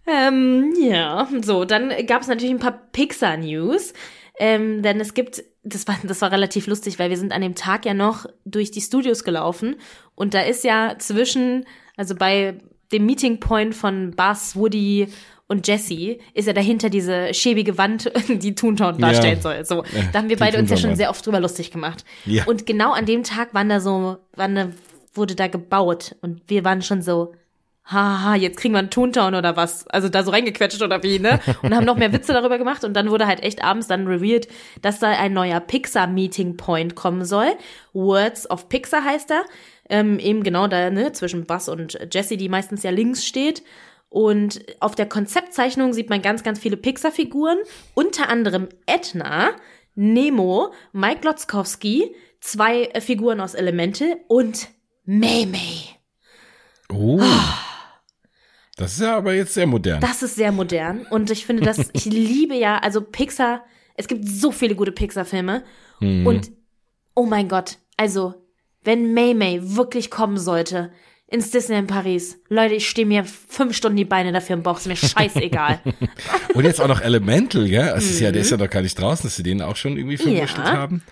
ähm, 0.08 0.74
ja, 0.82 1.28
so, 1.42 1.66
dann 1.66 1.92
gab 2.08 2.22
es 2.22 2.28
natürlich 2.30 2.54
ein 2.54 2.60
paar 2.60 2.80
Pixar-News. 2.92 3.94
Ähm, 4.42 4.82
denn 4.82 5.02
es 5.02 5.14
gibt, 5.14 5.44
das 5.64 5.86
war, 5.86 6.00
das 6.04 6.22
war 6.22 6.32
relativ 6.32 6.68
lustig, 6.68 6.98
weil 6.98 7.10
wir 7.10 7.18
sind 7.18 7.34
an 7.34 7.42
dem 7.42 7.56
Tag 7.56 7.86
ja 7.86 7.94
noch 7.94 8.26
durch 8.46 8.72
die 8.72 8.80
Studios 8.80 9.26
gelaufen 9.26 9.76
und 10.16 10.34
da 10.34 10.40
ist 10.40 10.64
ja 10.64 10.96
zwischen, 10.98 11.66
also 11.98 12.16
bei 12.16 12.58
dem 12.92 13.06
Meeting 13.06 13.40
Point 13.40 13.76
von 13.76 14.12
Buzz, 14.12 14.56
Woody 14.56 15.08
und 15.48 15.68
Jesse 15.68 16.20
ist 16.36 16.46
ja 16.46 16.54
dahinter 16.54 16.90
diese 16.90 17.34
schäbige 17.34 17.78
Wand, 17.78 18.12
die 18.28 18.54
Toontown 18.54 19.00
darstellen 19.00 19.38
ja. 19.38 19.42
soll. 19.42 19.66
So, 19.66 19.84
da 20.12 20.20
haben 20.20 20.30
wir 20.30 20.38
beide 20.38 20.60
uns 20.60 20.70
ja 20.70 20.78
schon 20.78 20.96
sehr 20.96 21.10
oft 21.10 21.26
drüber 21.26 21.40
lustig 21.40 21.72
gemacht. 21.72 22.06
Ja. 22.26 22.46
Und 22.46 22.68
genau 22.68 22.94
an 22.94 23.06
dem 23.06 23.24
Tag 23.24 23.54
waren 23.54 23.68
da 23.68 23.80
so, 23.80 24.18
waren 24.36 24.56
da, 24.56 24.70
wurde 25.14 25.36
da 25.36 25.48
gebaut 25.48 26.16
und 26.22 26.42
wir 26.48 26.64
waren 26.66 26.84
schon 26.84 27.02
so, 27.02 27.34
haha, 27.92 28.36
jetzt 28.36 28.58
kriegen 28.58 28.76
wir 28.76 28.80
einen 28.80 28.92
Toontown 28.92 29.34
oder 29.34 29.56
was, 29.56 29.88
also 29.88 30.10
da 30.10 30.22
so 30.24 30.30
reingequetscht 30.30 30.84
oder 30.84 31.02
wie, 31.02 31.18
ne? 31.18 31.40
Und 31.64 31.76
haben 31.76 31.86
noch 31.86 31.98
mehr 31.98 32.14
Witze 32.14 32.34
darüber 32.34 32.60
gemacht 32.60 32.84
und 32.84 32.94
dann 32.94 33.10
wurde 33.10 33.26
halt 33.26 33.42
echt 33.42 33.64
abends 33.64 33.88
dann 33.88 34.06
revealed, 34.06 34.48
dass 34.84 35.00
da 35.00 35.08
ein 35.08 35.34
neuer 35.34 35.60
Pixar 35.60 36.06
Meeting 36.06 36.56
Point 36.56 36.96
kommen 36.96 37.26
soll. 37.26 37.48
Words 37.94 38.50
of 38.52 38.70
Pixar 38.70 39.04
heißt 39.04 39.32
er. 39.32 39.44
Ähm, 39.90 40.20
eben 40.20 40.44
genau 40.44 40.68
da, 40.68 40.90
ne, 40.90 41.12
zwischen 41.14 41.46
Buzz 41.46 41.68
und 41.68 41.98
Jesse, 42.12 42.38
die 42.38 42.48
meistens 42.50 42.84
ja 42.84 42.92
links 42.92 43.26
steht. 43.26 43.64
Und 44.10 44.62
auf 44.80 44.96
der 44.96 45.08
Konzeptzeichnung 45.08 45.94
sieht 45.94 46.10
man 46.10 46.22
ganz, 46.22 46.44
ganz 46.44 46.60
viele 46.60 46.78
Pixar-Figuren, 46.78 47.58
unter 47.94 48.30
anderem 48.30 48.70
Edna, 48.88 49.52
Nemo, 49.96 50.74
Mike 50.94 51.26
Lotzkowski, 51.26 52.16
zwei 52.40 52.86
äh, 52.86 53.02
Figuren 53.02 53.40
aus 53.40 53.54
Elemente 53.54 54.18
und 54.28 54.70
May 55.06 55.46
May. 55.46 56.00
Oh. 56.92 57.22
Das 58.78 58.94
ist 58.94 59.02
ja 59.02 59.18
aber 59.18 59.34
jetzt 59.34 59.54
sehr 59.54 59.68
modern. 59.68 60.00
Das 60.00 60.24
ist 60.24 60.36
sehr 60.36 60.52
modern. 60.52 61.06
Und 61.10 61.30
ich 61.30 61.46
finde 61.46 61.64
das, 61.64 61.90
ich 61.94 62.06
liebe 62.06 62.56
ja, 62.56 62.78
also 62.78 63.02
Pixar, 63.02 63.66
es 63.96 64.08
gibt 64.08 64.28
so 64.28 64.52
viele 64.52 64.76
gute 64.76 64.92
Pixar-Filme. 64.92 65.64
Mhm. 66.00 66.26
Und 66.26 66.52
oh 67.14 67.26
mein 67.26 67.50
Gott, 67.50 67.78
also 67.98 68.36
wenn 68.84 69.14
May 69.14 69.34
May 69.34 69.60
wirklich 69.62 70.10
kommen 70.10 70.38
sollte 70.38 70.92
ins 71.28 71.52
Disneyland 71.52 71.88
Paris, 71.88 72.40
Leute, 72.50 72.74
ich 72.74 72.90
stehe 72.90 73.06
mir 73.06 73.24
fünf 73.24 73.76
Stunden 73.76 73.98
die 73.98 74.06
Beine 74.06 74.32
dafür 74.32 74.56
im 74.56 74.64
Bauch, 74.64 74.80
ist 74.80 74.88
mir 74.88 74.96
scheißegal. 74.96 75.80
Und 76.56 76.64
jetzt 76.64 76.82
auch 76.82 76.88
noch 76.88 77.02
Elemental, 77.02 77.68
gell? 77.68 77.92
Das 77.94 78.06
ist 78.06 78.20
ja, 78.20 78.32
der 78.32 78.42
ist 78.42 78.50
ja 78.50 78.58
mhm. 78.58 78.64
noch 78.64 78.70
gar 78.70 78.82
nicht 78.82 79.00
draußen, 79.00 79.24
dass 79.24 79.36
sie 79.36 79.44
den 79.44 79.62
auch 79.62 79.76
schon 79.76 79.96
irgendwie 79.96 80.18
verwurschtelt 80.18 80.68
ja. 80.68 80.74
haben. 80.74 81.04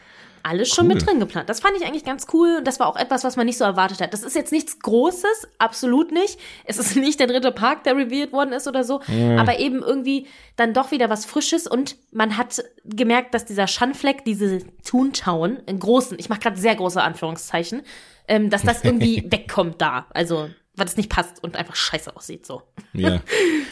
Alles 0.44 0.70
schon 0.70 0.88
Cool. 0.88 0.94
mit 0.96 1.06
drin 1.06 1.20
geplant. 1.20 1.50
Das 1.50 1.60
fand 1.60 1.76
ich 1.78 1.86
eigentlich 1.86 2.06
ganz 2.06 2.28
cool. 2.34 2.58
Und 2.60 2.68
das 2.68 2.80
war 2.80 2.88
auch 2.88 2.96
etwas, 2.96 3.24
was 3.24 3.36
man 3.36 3.46
nicht 3.46 3.58
so 3.58 3.64
erwartet 3.64 4.02
hat. 4.02 4.14
Das 4.14 4.24
ist 4.24 4.36
jetzt 4.36 4.52
nichts 4.52 4.80
Großes, 4.80 5.48
absolut 5.58 6.12
nicht. 6.12 6.40
Es 6.66 6.78
ist 6.78 6.96
nicht 6.96 7.20
der 7.20 7.28
dritte 7.28 7.52
Park, 7.52 7.84
der 7.84 7.96
revealed 7.96 8.32
worden 8.32 8.54
ist 8.54 8.68
oder 8.68 8.84
so. 8.84 9.02
Aber 9.38 9.60
eben 9.60 9.82
irgendwie 9.84 10.28
dann 10.56 10.74
doch 10.74 10.92
wieder 10.92 11.10
was 11.10 11.26
Frisches. 11.26 11.68
Und 11.68 11.96
man 12.12 12.38
hat 12.38 12.64
gemerkt, 12.86 13.34
dass 13.34 13.46
dieser 13.46 13.68
Schandfleck, 13.68 14.26
diese 14.26 14.60
Toontown, 14.84 15.58
in 15.66 15.80
großen, 15.80 16.18
ich 16.20 16.30
mache 16.30 16.40
gerade 16.40 16.58
sehr 16.58 16.76
große 16.76 17.02
Anführungszeichen, 17.02 17.82
ähm, 18.28 18.50
dass 18.50 18.64
das 18.64 18.84
irgendwie 18.84 19.26
wegkommt 19.32 19.82
da. 19.82 20.08
Also, 20.12 20.50
weil 20.76 20.86
es 20.86 20.96
nicht 20.98 21.10
passt 21.10 21.44
und 21.44 21.56
einfach 21.56 21.76
scheiße 21.76 22.16
aussieht 22.16 22.46
so. 22.46 22.62
Ja. 22.94 23.22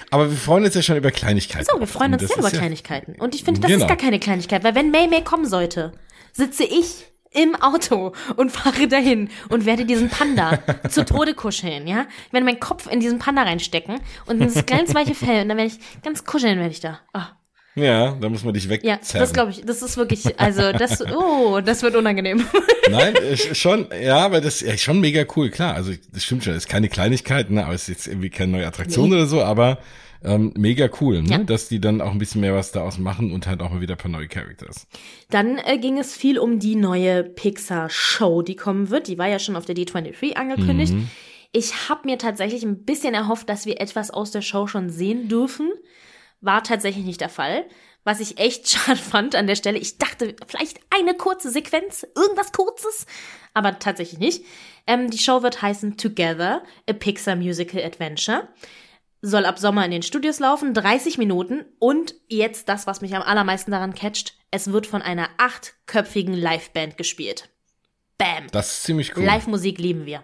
Aber 0.10 0.30
wir 0.30 0.38
freuen 0.38 0.64
uns 0.66 0.74
ja 0.74 0.82
schon 0.82 0.98
über 0.98 1.12
Kleinigkeiten. 1.12 1.66
So, 1.72 1.80
wir 1.80 1.86
freuen 1.88 2.14
uns 2.14 2.24
Das 2.24 2.30
sehr 2.32 2.40
über 2.40 2.50
ja- 2.50 2.58
Kleinigkeiten. 2.58 3.16
Und 3.20 3.36
ich 3.36 3.44
finde, 3.44 3.62
das 3.62 3.70
Genau. 3.70 3.84
ist 3.84 3.88
gar 3.88 3.98
keine 3.98 4.20
Kleinigkeit, 4.20 4.64
weil 4.64 4.74
wenn 4.76 4.90
May 4.92 5.08
May 5.08 5.24
kommen 5.24 5.46
sollte, 5.46 5.92
sitze 6.36 6.64
ich 6.64 7.06
im 7.32 7.56
Auto 7.56 8.14
und 8.38 8.52
fahre 8.52 8.88
dahin 8.88 9.30
und 9.50 9.66
werde 9.66 9.86
diesen 9.86 10.10
Panda 10.10 10.60
zu 10.90 11.04
Tode 11.06 11.34
kuscheln, 11.34 11.86
ja? 11.88 12.06
Ich 12.28 12.34
werde 12.34 12.46
meinen 12.46 12.60
Kopf 12.60 12.88
in 12.92 13.00
diesen 13.00 13.20
Panda 13.20 13.44
reinstecken 13.44 14.00
und 14.26 14.40
in 14.42 14.54
das 14.54 14.66
ganz 14.66 14.94
weiche 14.96 15.16
Fell 15.16 15.42
und 15.44 15.50
dann 15.50 15.58
werde 15.58 15.72
ich 15.74 16.02
ganz 16.04 16.24
kuscheln, 16.24 16.58
werde 16.60 16.72
ich 16.72 16.80
da. 16.80 17.00
Ah, 17.14 17.28
Ja, 17.76 18.12
da 18.22 18.30
muss 18.30 18.46
man 18.46 18.54
dich 18.54 18.64
ja, 18.66 18.70
wegzerren. 18.70 19.20
das 19.20 19.34
glaube 19.34 19.52
ich, 19.52 19.66
das 19.66 19.82
ist 19.82 19.98
wirklich, 19.98 20.40
also 20.40 20.72
das, 20.72 21.02
oh, 21.14 21.60
das 21.60 21.84
wird 21.84 21.96
unangenehm. 21.98 22.46
Nein, 22.90 23.16
schon, 23.54 23.88
ja, 24.02 24.18
aber 24.20 24.40
das 24.40 24.62
ist 24.62 24.68
ja 24.70 24.78
schon 24.78 25.02
mega 25.02 25.26
cool, 25.36 25.50
klar. 25.50 25.76
Also 25.76 25.92
das 26.14 26.24
stimmt 26.24 26.46
schon, 26.46 26.54
ist 26.54 26.70
keine 26.70 26.88
Kleinigkeit, 26.88 27.50
ne, 27.50 27.66
aber 27.66 27.74
es 27.74 27.84
ist 27.84 27.88
jetzt 27.90 28.08
irgendwie 28.08 28.30
keine 28.30 28.54
neue 28.54 28.68
Attraktion 28.68 29.10
Nee. 29.10 29.16
oder 29.18 29.26
so, 29.26 29.44
aber 29.44 29.80
ähm, 30.26 30.52
mega 30.58 30.90
cool, 31.00 31.22
ne, 31.22 31.30
Ja. 31.30 31.38
dass 31.40 31.68
die 31.70 31.80
dann 31.80 32.02
auch 32.02 32.12
ein 32.12 32.18
bisschen 32.18 32.42
mehr 32.42 32.54
was 32.54 32.72
daraus 32.72 32.98
machen 32.98 33.32
und 33.32 33.48
halt 33.48 33.62
auch 33.62 33.70
mal 33.72 33.82
wieder 33.82 33.96
ein 33.96 33.98
paar 34.00 34.12
neue 34.12 34.28
Characters. 34.28 34.88
Dann 35.30 35.58
äh, 35.60 35.78
ging 35.78 35.98
es 35.98 36.16
viel 36.16 36.38
um 36.40 36.60
die 36.60 36.76
neue 36.76 37.24
Pixar-Show, 37.24 38.42
die 38.42 38.56
kommen 38.56 38.90
wird. 38.90 39.08
Die 39.08 39.18
war 39.18 39.28
ja 39.28 39.40
schon 39.40 39.56
auf 39.56 39.66
der 39.66 39.76
D23 39.76 40.34
angekündigt. 40.34 40.94
Mhm. 40.94 41.10
Ich 41.52 41.90
habe 41.90 42.02
mir 42.06 42.18
tatsächlich 42.18 42.64
ein 42.64 42.84
bisschen 42.84 43.14
erhofft, 43.14 43.48
dass 43.50 43.66
wir 43.66 43.80
etwas 43.80 44.12
aus 44.12 44.32
der 44.32 44.42
Show 44.42 44.68
schon 44.68 44.90
sehen 44.90 45.30
dürfen. 45.30 45.72
War 46.42 46.64
tatsächlich 46.64 47.06
nicht 47.06 47.22
der 47.22 47.30
Fall. 47.30 47.66
Was 48.04 48.20
ich 48.20 48.38
echt 48.38 48.70
schade 48.70 49.00
fand 49.00 49.36
an 49.36 49.48
der 49.48 49.56
Stelle. 49.56 49.78
Ich 49.80 49.98
dachte, 49.98 50.36
vielleicht 50.48 50.80
eine 50.90 51.14
kurze 51.16 51.50
Sequenz, 51.50 52.06
irgendwas 52.16 52.52
Kurzes, 52.52 53.06
aber 53.54 53.80
tatsächlich 53.80 54.20
nicht. 54.20 54.44
Ähm, 54.86 55.10
die 55.10 55.18
Show 55.18 55.42
wird 55.44 55.62
heißen 55.62 55.98
Together, 55.98 56.62
a 56.90 56.94
Pixar 56.94 57.36
Musical 57.36 57.84
Adventure 57.84 58.48
soll 59.26 59.46
ab 59.46 59.58
Sommer 59.60 59.84
in 59.86 59.92
den 59.92 60.04
Studios 60.04 60.40
laufen, 60.40 60.74
30 60.74 61.18
Minuten 61.18 61.66
und 61.80 62.14
jetzt 62.28 62.70
das, 62.70 62.86
was 62.88 63.02
mich 63.02 63.16
am 63.16 63.22
allermeisten 63.24 63.72
daran 63.72 63.94
catcht, 63.96 64.36
es 64.52 64.72
wird 64.72 64.86
von 64.88 65.02
einer 65.02 65.30
achtköpfigen 65.38 66.34
Liveband 66.34 66.98
gespielt. 66.98 67.50
Bam. 68.18 68.48
Das 68.52 68.72
ist 68.72 68.84
ziemlich 68.84 69.18
cool. 69.18 69.24
Live-Musik 69.24 69.78
lieben 69.80 70.06
wir. 70.06 70.24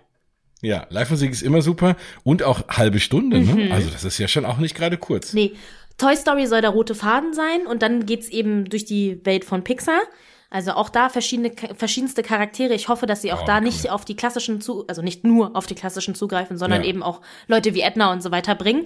Ja, 0.61 0.85
Live-Musik 0.89 1.31
ist 1.31 1.41
immer 1.41 1.61
super 1.61 1.95
und 2.23 2.43
auch 2.43 2.67
halbe 2.69 2.99
Stunde, 2.99 3.39
Mhm. 3.39 3.55
ne? 3.55 3.73
Also 3.73 3.89
das 3.89 4.03
ist 4.03 4.19
ja 4.19 4.27
schon 4.27 4.45
auch 4.45 4.57
nicht 4.59 4.75
gerade 4.75 4.97
kurz. 4.97 5.33
Nee, 5.33 5.53
Toy 5.97 6.15
Story 6.15 6.45
soll 6.47 6.61
der 6.61 6.69
rote 6.69 6.95
Faden 6.95 7.33
sein 7.33 7.65
und 7.67 7.81
dann 7.81 8.05
geht's 8.05 8.29
eben 8.29 8.65
durch 8.69 8.85
die 8.85 9.25
Welt 9.25 9.43
von 9.45 9.63
Pixar. 9.63 9.99
Also 10.53 10.73
auch 10.73 10.89
da 10.89 11.07
verschiedene, 11.09 11.51
verschiedenste 11.77 12.21
Charaktere. 12.23 12.73
Ich 12.73 12.89
hoffe, 12.89 13.05
dass 13.07 13.21
sie 13.21 13.31
auch 13.31 13.43
Oh, 13.43 13.45
da 13.47 13.55
cool. 13.57 13.61
nicht 13.63 13.89
auf 13.89 14.03
die 14.05 14.15
klassischen 14.17 14.59
zu, 14.61 14.85
also 14.87 15.01
nicht 15.01 15.23
nur 15.23 15.55
auf 15.55 15.65
die 15.65 15.75
klassischen 15.75 16.13
zugreifen, 16.13 16.57
sondern 16.57 16.83
Ja. 16.83 16.89
eben 16.89 17.01
auch 17.03 17.21
Leute 17.47 17.73
wie 17.73 17.81
Edna 17.81 18.11
und 18.11 18.21
so 18.21 18.31
weiter 18.31 18.53
bringen. 18.53 18.85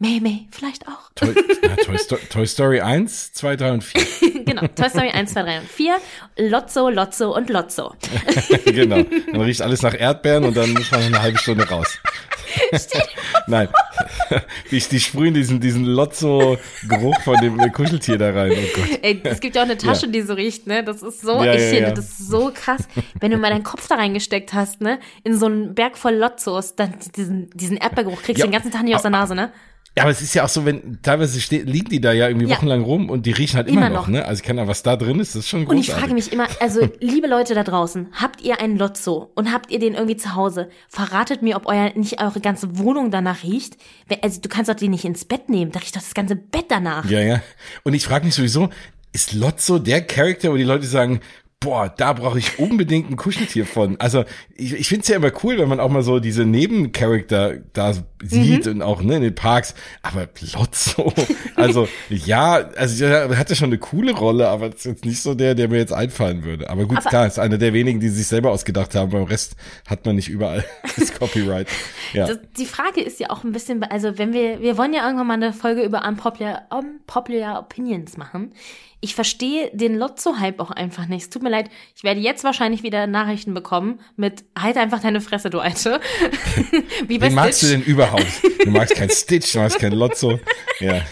May 0.00 0.20
May 0.20 0.46
vielleicht 0.52 0.86
auch. 0.86 1.10
Toy, 1.16 1.34
ja, 1.62 1.74
Toy, 1.84 1.98
Sto 1.98 2.16
Toy 2.30 2.46
Story 2.46 2.80
1, 2.82 3.32
2, 3.32 3.56
3 3.56 3.72
und 3.72 3.82
4. 3.82 4.44
genau, 4.44 4.62
Toy 4.76 4.88
Story 4.90 5.08
1, 5.10 5.32
2, 5.32 5.42
3 5.42 5.58
und 5.60 5.68
4. 5.68 5.96
Lotso, 6.36 6.88
Lotso 6.88 7.34
und 7.34 7.50
Lotso. 7.50 7.94
genau. 8.66 9.02
Dann 9.32 9.40
riecht 9.40 9.62
alles 9.62 9.82
nach 9.82 9.98
Erdbeeren 9.98 10.44
und 10.44 10.56
dann 10.56 10.72
muss 10.74 10.90
man 10.92 11.00
eine 11.02 11.20
halbe 11.20 11.38
Stunde 11.38 11.68
raus. 11.68 11.98
Nein. 13.48 13.68
Die, 14.70 14.78
die 14.78 15.00
sprühen 15.00 15.32
diesen, 15.32 15.58
diesen 15.60 15.84
Lotso-Geruch 15.84 17.20
von 17.22 17.36
dem 17.40 17.56
Kuscheltier 17.72 18.18
da 18.18 18.30
rein. 18.30 18.52
Oh 18.52 18.66
Gott. 18.76 18.98
Ey, 19.02 19.20
es 19.24 19.40
gibt 19.40 19.56
ja 19.56 19.62
auch 19.62 19.66
eine 19.66 19.78
Tasche, 19.78 20.06
die 20.08 20.20
so 20.20 20.34
riecht, 20.34 20.66
ne? 20.66 20.84
Das 20.84 21.02
ist 21.02 21.22
so, 21.22 21.42
Ja, 21.42 21.54
ich 21.54 21.62
ja, 21.62 21.68
finde, 21.68 21.88
ja. 21.88 21.94
das 21.94 22.04
ist 22.10 22.28
so 22.28 22.52
krass. 22.54 22.86
Wenn 23.20 23.30
du 23.30 23.38
mal 23.38 23.50
deinen 23.50 23.62
Kopf 23.64 23.88
da 23.88 23.94
reingesteckt 23.94 24.52
hast, 24.52 24.80
ne? 24.82 24.98
In 25.24 25.36
so 25.36 25.46
einen 25.46 25.74
Berg 25.74 25.96
voll 25.96 26.14
Lotzos, 26.14 26.76
dann 26.76 26.94
diesen, 27.16 27.48
diesen 27.54 27.78
Erdbeergeruch 27.78 28.22
kriegst 28.22 28.38
Ja, 28.38 28.44
du 28.44 28.50
den 28.50 28.52
ganzen 28.52 28.70
Tag 28.70 28.82
nicht 28.84 28.94
aus 28.94 29.02
der 29.02 29.10
Nase, 29.10 29.34
ne? 29.34 29.50
Ja, 29.98 30.02
aber 30.04 30.10
es 30.12 30.22
ist 30.22 30.34
ja 30.34 30.44
auch 30.44 30.48
so, 30.48 30.64
wenn 30.64 30.98
teilweise 31.02 31.40
ste 31.40 31.58
liegen 31.58 31.90
die 31.90 32.00
da 32.00 32.12
ja 32.12 32.28
irgendwie 32.28 32.46
Ja. 32.48 32.56
wochenlang 32.56 32.82
rum 32.82 33.10
und 33.10 33.26
die 33.26 33.32
riechen 33.32 33.56
halt 33.56 33.68
immer, 33.68 33.86
Immer 33.86 33.90
noch, 33.90 34.06
noch. 34.06 34.14
ne? 34.14 34.24
Also 34.24 34.40
ich 34.40 34.46
kann 34.46 34.56
ja, 34.56 34.66
was 34.66 34.82
da 34.82 34.96
drin 34.96 35.20
ist, 35.20 35.34
das 35.34 35.40
ist 35.44 35.48
schon 35.48 35.66
Und 35.66 35.76
ich 35.78 35.90
frage 35.90 36.14
mich 36.14 36.32
immer, 36.32 36.46
also 36.60 36.88
liebe 37.00 37.26
Leute 37.26 37.54
da 37.54 37.62
draußen, 37.64 38.08
habt 38.12 38.40
ihr 38.40 38.60
einen 38.60 38.78
Lotso 38.78 39.30
und 39.34 39.52
habt 39.52 39.70
ihr 39.70 39.78
den 39.78 39.94
irgendwie 39.94 40.16
zu 40.16 40.34
Hause? 40.34 40.68
Verratet 40.88 41.42
mir, 41.42 41.56
ob 41.56 41.66
euer 41.66 41.92
nicht 41.94 42.20
eure 42.22 42.40
ganze 42.40 42.78
Wohnung 42.78 43.10
danach 43.10 43.42
riecht. 43.42 43.76
Also 44.22 44.40
du 44.40 44.48
kannst 44.48 44.70
doch 44.70 44.74
den 44.76 44.90
nicht 44.92 45.04
ins 45.04 45.24
Bett 45.24 45.48
nehmen, 45.48 45.72
da 45.72 45.80
riecht 45.80 45.94
doch 45.96 46.00
das 46.02 46.14
ganze 46.14 46.36
Bett 46.36 46.66
danach. 46.68 47.04
Ja, 47.10 47.20
ja. 47.20 47.42
Und 47.84 47.94
ich 47.94 48.04
frage 48.04 48.24
mich 48.24 48.34
sowieso, 48.34 48.70
ist 49.12 49.32
Lotso 49.34 49.78
der 49.78 50.02
Charakter, 50.02 50.52
wo 50.52 50.56
die 50.56 50.64
Leute 50.64 50.86
sagen, 50.86 51.20
boah, 51.60 51.92
da 51.96 52.12
brauche 52.12 52.38
ich 52.38 52.58
unbedingt 52.60 53.10
ein 53.10 53.16
Kuscheltier 53.16 53.66
von. 53.66 53.98
Also 54.00 54.24
ich, 54.54 54.74
ich 54.74 54.88
finde 54.88 55.02
es 55.02 55.08
ja 55.08 55.16
immer 55.16 55.32
cool, 55.42 55.58
wenn 55.58 55.68
man 55.68 55.80
auch 55.80 55.88
mal 55.90 56.02
so 56.02 56.20
diese 56.20 56.44
Nebencharakter 56.44 57.56
da 57.72 57.94
sieht 58.22 58.66
Mhm. 58.66 58.72
und 58.72 58.82
auch 58.82 59.02
ne, 59.02 59.16
in 59.16 59.22
den 59.22 59.34
Parks. 59.34 59.74
Aber 60.02 60.28
Lotso, 60.54 61.12
also 61.56 61.88
ja, 62.10 62.54
also 62.76 63.04
er 63.04 63.36
hat 63.36 63.50
ja 63.50 63.56
schon 63.56 63.70
eine 63.70 63.78
coole 63.78 64.12
Rolle, 64.12 64.48
aber 64.48 64.68
ist 64.74 64.84
jetzt 64.84 65.04
nicht 65.04 65.20
so 65.20 65.34
der, 65.34 65.54
der 65.56 65.68
mir 65.68 65.78
jetzt 65.78 65.92
einfallen 65.92 66.44
würde. 66.44 66.70
Aber 66.70 66.86
gut, 66.86 66.98
Aber- 66.98 67.08
klar, 67.10 67.26
ist 67.26 67.38
einer 67.40 67.58
der 67.58 67.72
wenigen, 67.72 67.98
die 68.00 68.08
sich 68.08 68.26
selber 68.28 68.50
ausgedacht 68.52 68.94
haben. 68.94 69.10
Beim 69.10 69.24
Rest 69.24 69.56
hat 69.88 70.06
man 70.06 70.14
nicht 70.16 70.28
überall 70.28 70.64
das 70.96 71.12
Copyright. 71.12 71.66
Ja. 72.12 72.26
Das, 72.28 72.38
die 72.56 72.66
Frage 72.66 73.00
ist 73.00 73.18
ja 73.18 73.30
auch 73.30 73.42
ein 73.42 73.50
bisschen, 73.52 73.82
also 73.82 74.16
wenn 74.16 74.32
wir, 74.32 74.60
wir 74.60 74.78
wollen 74.78 74.94
ja 74.94 75.04
irgendwann 75.04 75.26
mal 75.26 75.34
eine 75.34 75.52
Folge 75.52 75.82
über 75.82 76.06
unpopular, 76.06 76.62
unpopular 76.70 77.58
Opinions 77.60 78.16
machen. 78.16 78.52
Ich 79.00 79.14
verstehe 79.14 79.70
den 79.72 79.96
Lotso-Hype 79.96 80.58
auch 80.58 80.72
einfach 80.72 81.06
nicht. 81.06 81.22
Es 81.22 81.30
tut 81.30 81.42
mir 81.44 81.50
leid, 81.50 81.70
ich 81.94 82.02
werde 82.02 82.18
jetzt 82.20 82.42
wahrscheinlich 82.42 82.82
wieder 82.82 83.06
Nachrichten 83.06 83.54
bekommen 83.54 84.00
mit 84.16 84.44
halt 84.58 84.76
einfach 84.76 85.00
deine 85.00 85.20
Fresse, 85.20 85.50
du 85.50 85.60
Alte. 85.60 86.00
Wie 87.06 87.20
Wen 87.20 87.32
magst 87.34 87.62
du 87.62 87.68
denn 87.68 87.82
überhaupt? 87.82 88.26
Du 88.64 88.70
magst 88.70 88.96
kein 88.96 89.08
Stitch, 89.08 89.52
du 89.52 89.60
magst 89.60 89.78
kein 89.78 89.92
Lotso. 89.92 90.40
Ja. 90.80 91.00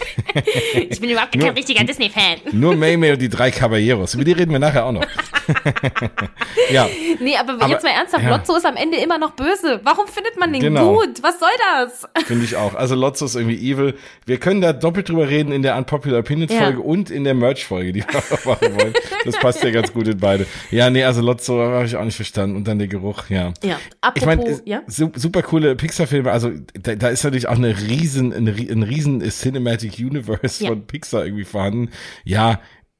Ich 0.89 1.01
bin 1.01 1.09
überhaupt 1.09 1.31
kein 1.31 1.41
Nur- 1.41 1.55
richtiger 1.55 1.83
Disney-Fan. 1.83 2.37
Nur 2.51 2.75
May 2.75 2.95
May 2.95 3.11
und 3.13 3.21
die 3.21 3.29
drei 3.29 3.49
Caballeros. 3.51 4.13
Über 4.13 4.23
die 4.23 4.31
reden 4.33 4.51
wir 4.51 4.59
nachher 4.59 4.85
auch 4.85 4.91
noch. 4.91 5.05
ja, 6.71 6.87
Nee, 7.19 7.35
aber, 7.37 7.53
Aber- 7.53 7.67
jetzt 7.69 7.83
mal 7.83 7.89
ernsthaft, 7.91 8.23
ja. 8.23 8.35
Lotso 8.35 8.55
ist 8.55 8.65
am 8.65 8.75
Ende 8.75 8.97
immer 8.97 9.17
noch 9.17 9.31
böse. 9.31 9.79
Warum 9.83 10.07
findet 10.07 10.37
man 10.37 10.51
den 10.53 10.61
Genau. 10.61 10.93
gut? 10.95 11.23
Was 11.23 11.39
soll 11.39 11.49
das? 11.73 12.07
finde 12.25 12.45
ich 12.45 12.55
auch. 12.55 12.75
Also 12.75 12.95
Lotso 12.95 13.25
ist 13.25 13.35
irgendwie 13.35 13.57
evil. 13.57 13.95
Wir 14.25 14.37
können 14.39 14.61
da 14.61 14.73
doppelt 14.73 15.09
drüber 15.09 15.27
reden 15.27 15.51
in 15.51 15.61
der 15.63 15.75
Unpopular 15.77 16.19
Opinions 16.19 16.51
Ja. 16.53 16.59
Folge 16.63 16.81
und 16.81 17.09
in 17.09 17.23
der 17.23 17.33
Merch 17.33 17.65
Folge, 17.77 17.93
die 17.93 17.99
wir 18.01 18.05
machen 18.45 18.75
wollen. 18.79 18.93
Das 19.25 19.37
passt 19.39 19.63
ja 19.63 19.69
ganz 19.71 19.93
gut 19.93 20.07
in 20.07 20.17
beide. 20.17 20.45
Ja, 20.71 20.89
nee, 20.89 21.03
also 21.03 21.21
Lotso 21.21 21.59
habe 21.61 21.85
ich 21.85 21.95
auch 21.95 22.03
nicht 22.05 22.15
verstanden. 22.15 22.55
Und 22.55 22.67
dann 22.67 22.79
der 22.79 22.87
Geruch, 22.87 23.29
ja. 23.29 23.53
Ja, 23.63 23.77
Ich 24.15 24.23
apropos, 24.23 24.25
meine, 24.25 24.61
ja? 24.65 24.81
super 24.87 25.41
coole 25.43 25.75
Pixar-Filme. 25.75 26.31
Also 26.31 26.51
da, 26.81 26.95
da 26.95 27.09
ist 27.09 27.23
natürlich 27.23 27.47
auch 27.47 27.55
eine 27.57 27.77
riesen, 27.77 28.33
ein, 28.33 28.47
ri- 28.49 28.71
ein 28.71 28.83
riesen 28.83 29.21
Cinematic 29.21 29.99
Universe 29.99 30.63
Ja. 30.63 30.69
von 30.69 30.87
Pixar 30.87 31.25
irgendwie 31.25 31.45
vorhanden. 31.45 31.89
Ja, 32.23 32.59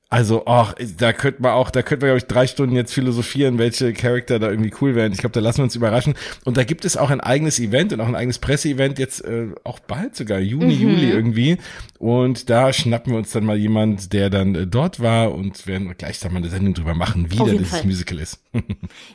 also, 0.10 0.44
ach, 0.46 0.74
da 0.98 1.12
könnte 1.12 1.42
man 1.42 1.52
auch, 1.52 1.70
da 1.70 1.82
könnte 1.82 2.06
man, 2.06 2.12
glaube 2.12 2.20
ich, 2.20 2.26
drei 2.28 2.48
Stunden 2.48 2.76
jetzt 2.78 2.94
philosophieren, 2.94 3.58
welche 3.58 3.92
Charakter 3.92 4.40
da 4.40 4.50
irgendwie 4.50 4.72
cool 4.80 4.96
wären. 4.96 5.12
Ich 5.12 5.18
glaube, 5.18 5.34
da 5.34 5.42
lassen 5.42 5.58
wir 5.58 5.64
uns 5.66 5.76
überraschen. 5.76 6.14
Und 6.46 6.56
da 6.56 6.64
gibt 6.64 6.86
es 6.86 6.96
auch 6.96 7.10
ein 7.10 7.20
eigenes 7.20 7.60
Event 7.60 7.92
und 7.92 8.00
auch 8.00 8.08
ein 8.08 8.16
eigenes 8.16 8.40
Presseevent 8.40 9.00
jetzt 9.00 9.26
äh, 9.26 9.48
auch 9.66 9.80
bald 9.80 10.16
sogar, 10.16 10.40
Juni, 10.40 10.76
Mhm. 10.76 10.82
Juli 10.82 11.10
irgendwie. 11.12 11.58
Und 12.00 12.50
da 12.50 12.72
schnappen 12.72 13.12
wir 13.12 13.18
uns 13.18 13.32
dann 13.32 13.44
mal 13.44 13.58
jemand, 13.58 14.14
der 14.14 14.30
dann 14.30 14.56
äh, 14.56 14.66
dort 14.66 15.02
war 15.02 15.34
und 15.34 15.68
werden 15.68 15.94
gleich 15.98 16.20
da 16.20 16.30
mal 16.30 16.38
eine 16.38 16.50
Sendung 16.50 16.74
drüber 16.74 16.94
machen, 16.94 17.30
wie 17.30 17.36
jeden 17.36 17.58
dieses 17.58 17.70
Fall. 17.70 17.84
Musical 17.86 18.20
ist. 18.20 18.40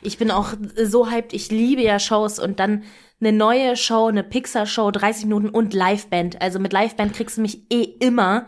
Ich 0.03 0.17
bin 0.19 0.29
auch 0.29 0.53
so 0.83 1.09
hyped. 1.09 1.33
Ich 1.33 1.49
liebe 1.49 1.81
ja 1.81 1.97
Shows 1.97 2.37
und 2.37 2.59
dann 2.59 2.83
eine 3.19 3.31
neue 3.31 3.77
Show, 3.77 4.07
eine 4.07 4.23
Pixar-Show, 4.23 4.91
30 4.91 5.25
Minuten 5.25 5.49
und 5.49 5.73
Liveband. 5.73 6.41
Also 6.41 6.59
mit 6.59 6.71
Liveband 6.73 7.13
kriegst 7.13 7.37
du 7.37 7.41
mich 7.41 7.61
eh 7.71 7.83
immer 7.99 8.47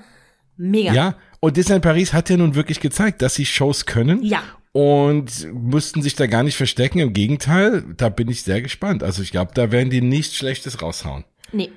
mega. 0.58 0.94
Ja, 0.94 1.16
und 1.46 1.58
Disneyland 1.58 1.84
Paris 1.84 2.12
hat 2.12 2.32
ja 2.32 2.38
nun 2.38 2.56
wirklich 2.56 2.80
gezeigt, 2.80 3.22
dass 3.22 3.36
sie 3.36 3.46
Shows 3.46 3.86
können. 3.86 4.24
Ja. 4.24 4.42
Und 4.72 5.54
mussten 5.54 6.02
sich 6.02 6.16
da 6.16 6.26
gar 6.26 6.42
nicht 6.42 6.58
verstecken. 6.58 6.98
Im 6.98 7.14
Gegenteil, 7.14 7.86
da 7.98 8.10
bin 8.10 8.30
ich 8.30 8.42
sehr 8.42 8.64
gespannt. 8.64 9.04
Also 9.04 9.22
ich 9.22 9.30
glaube, 9.30 9.52
da 9.54 9.72
werden 9.72 9.92
die 9.92 10.02
nichts 10.02 10.36
Schlechtes 10.36 10.82
raushauen. 10.82 11.24
Nee. 11.52 11.70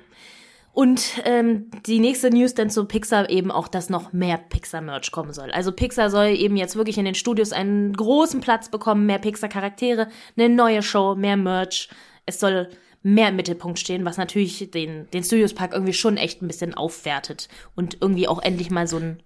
Und 0.73 1.21
ähm, 1.23 1.69
die 1.85 1.99
nächste 1.99 2.31
News 2.31 2.55
dann 2.55 2.71
zu 2.71 2.85
Pixar 2.85 3.29
eben 3.29 3.51
auch, 3.51 3.67
dass 3.67 3.91
noch 3.91 4.11
mehr 4.11 4.39
Pixar-Merch 4.39 5.11
kommen 5.11 5.33
soll. 5.33 5.51
Also 5.51 5.71
Pixar 5.71 6.09
soll 6.09 6.29
eben 6.29 6.57
jetzt 6.57 6.75
wirklich 6.75 6.97
in 6.97 7.05
den 7.05 7.13
Studios 7.13 7.51
einen 7.51 7.93
großen 7.93 8.41
Platz 8.41 8.69
bekommen, 8.69 9.05
mehr 9.05 9.19
Pixar-Charaktere, 9.19 10.07
eine 10.35 10.49
neue 10.49 10.81
Show, 10.81 11.13
mehr 11.13 11.37
Merch. 11.37 11.89
Es 12.25 12.39
soll 12.39 12.69
mehr 13.03 13.29
im 13.29 13.35
Mittelpunkt 13.35 13.77
stehen, 13.77 14.03
was 14.03 14.17
natürlich 14.17 14.71
den, 14.71 15.07
den 15.11 15.23
Studios 15.23 15.53
Park 15.53 15.73
irgendwie 15.73 15.93
schon 15.93 16.17
echt 16.17 16.41
ein 16.41 16.47
bisschen 16.47 16.73
aufwertet 16.73 17.49
und 17.75 17.97
irgendwie 18.01 18.27
auch 18.27 18.41
endlich 18.41 18.71
mal 18.71 18.87
so 18.87 18.97
ein 18.97 19.21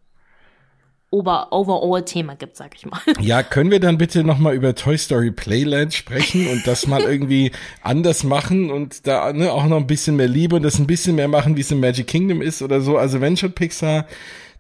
Overall-Thema 1.14 2.36
gibt, 2.36 2.58
sag 2.58 2.76
ich 2.76 2.86
mal. 2.86 3.00
Ja, 3.20 3.44
können 3.44 3.72
wir 3.72 3.80
dann 3.80 3.98
bitte 3.98 4.24
nochmal 4.24 4.56
über 4.56 4.74
Toy 4.74 4.98
Story 4.98 5.32
Playland 5.32 5.94
sprechen 5.94 6.48
und 6.48 6.66
das 6.66 6.88
mal 6.88 7.02
irgendwie 7.08 7.52
anders 7.82 8.24
machen 8.24 8.72
und 8.72 9.06
da 9.06 9.32
ne, 9.32 9.52
auch 9.52 9.66
noch 9.66 9.78
ein 9.78 9.88
bisschen 9.88 10.16
mehr 10.16 10.28
Liebe 10.28 10.56
und 10.56 10.64
das 10.64 10.80
ein 10.80 10.88
bisschen 10.88 11.16
mehr 11.16 11.28
machen, 11.28 11.56
wie 11.56 11.62
es 11.62 11.72
im 11.72 11.80
Magic 11.80 12.08
Kingdom 12.08 12.42
ist 12.42 12.62
oder 12.62 12.82
so. 12.82 12.98
Also 12.98 13.22
wenn 13.22 13.38
schon 13.38 13.54
Pixar, 13.54 14.08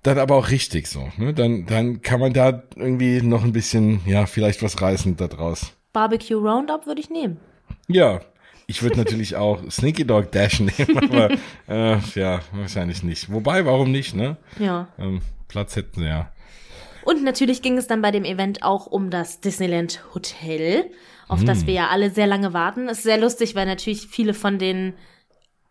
dann 0.03 0.19
aber 0.19 0.35
auch 0.35 0.49
richtig 0.51 0.87
so. 0.87 1.09
Ne? 1.17 1.33
Dann, 1.33 1.65
dann 1.65 2.01
kann 2.01 2.19
man 2.19 2.33
da 2.33 2.63
irgendwie 2.75 3.21
noch 3.21 3.43
ein 3.43 3.53
bisschen, 3.53 4.01
ja, 4.05 4.25
vielleicht 4.25 4.61
was 4.61 4.81
reißen 4.81 5.17
da 5.17 5.27
draus. 5.27 5.73
Barbecue 5.93 6.35
Roundup 6.35 6.85
würde 6.85 7.01
ich 7.01 7.09
nehmen. 7.09 7.37
Ja, 7.87 8.19
ich 8.67 8.83
würde 8.83 8.97
natürlich 8.97 9.35
auch 9.37 9.59
Sneaky 9.71 10.05
Dog 10.05 10.31
Dash 10.31 10.59
nehmen, 10.59 10.97
aber 10.97 11.31
äh, 11.67 11.97
ja, 12.15 12.41
wahrscheinlich 12.51 13.03
nicht. 13.03 13.31
Wobei, 13.31 13.65
warum 13.65 13.91
nicht, 13.91 14.15
ne? 14.15 14.37
Ja. 14.59 14.89
Ähm, 14.99 15.21
Platz 15.47 15.75
hätten 15.75 16.01
sie 16.01 16.07
ja. 16.07 16.31
Und 17.05 17.23
natürlich 17.23 17.61
ging 17.61 17.77
es 17.77 17.87
dann 17.87 18.01
bei 18.01 18.11
dem 18.11 18.25
Event 18.25 18.63
auch 18.63 18.87
um 18.87 19.09
das 19.09 19.41
Disneyland 19.41 20.03
Hotel, 20.13 20.89
auf 21.27 21.43
das 21.43 21.65
wir 21.65 21.73
ja 21.73 21.87
alle 21.87 22.09
sehr 22.09 22.27
lange 22.27 22.53
warten. 22.53 22.87
ist 22.87 23.03
sehr 23.03 23.17
lustig, 23.17 23.55
weil 23.55 23.65
natürlich 23.65 24.07
viele 24.07 24.33
von 24.33 24.59
den 24.59 24.93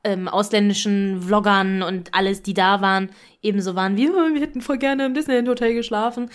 ähm, 0.05 0.29
ausländischen 0.29 1.23
Vloggern 1.23 1.83
und 1.83 2.13
alles, 2.15 2.43
die 2.43 2.55
da 2.55 2.81
waren, 2.81 3.11
ebenso 3.43 3.75
waren 3.75 3.97
wie, 3.97 4.09
"Oh, 4.11 4.35
wir 4.35 4.41
hätten 4.41 4.61
voll 4.61 4.79
gerne 4.79 5.07
im 5.07 5.15
Disneyland 5.15 5.49
Hotel 5.49 5.75
geschlafen. 5.75 6.31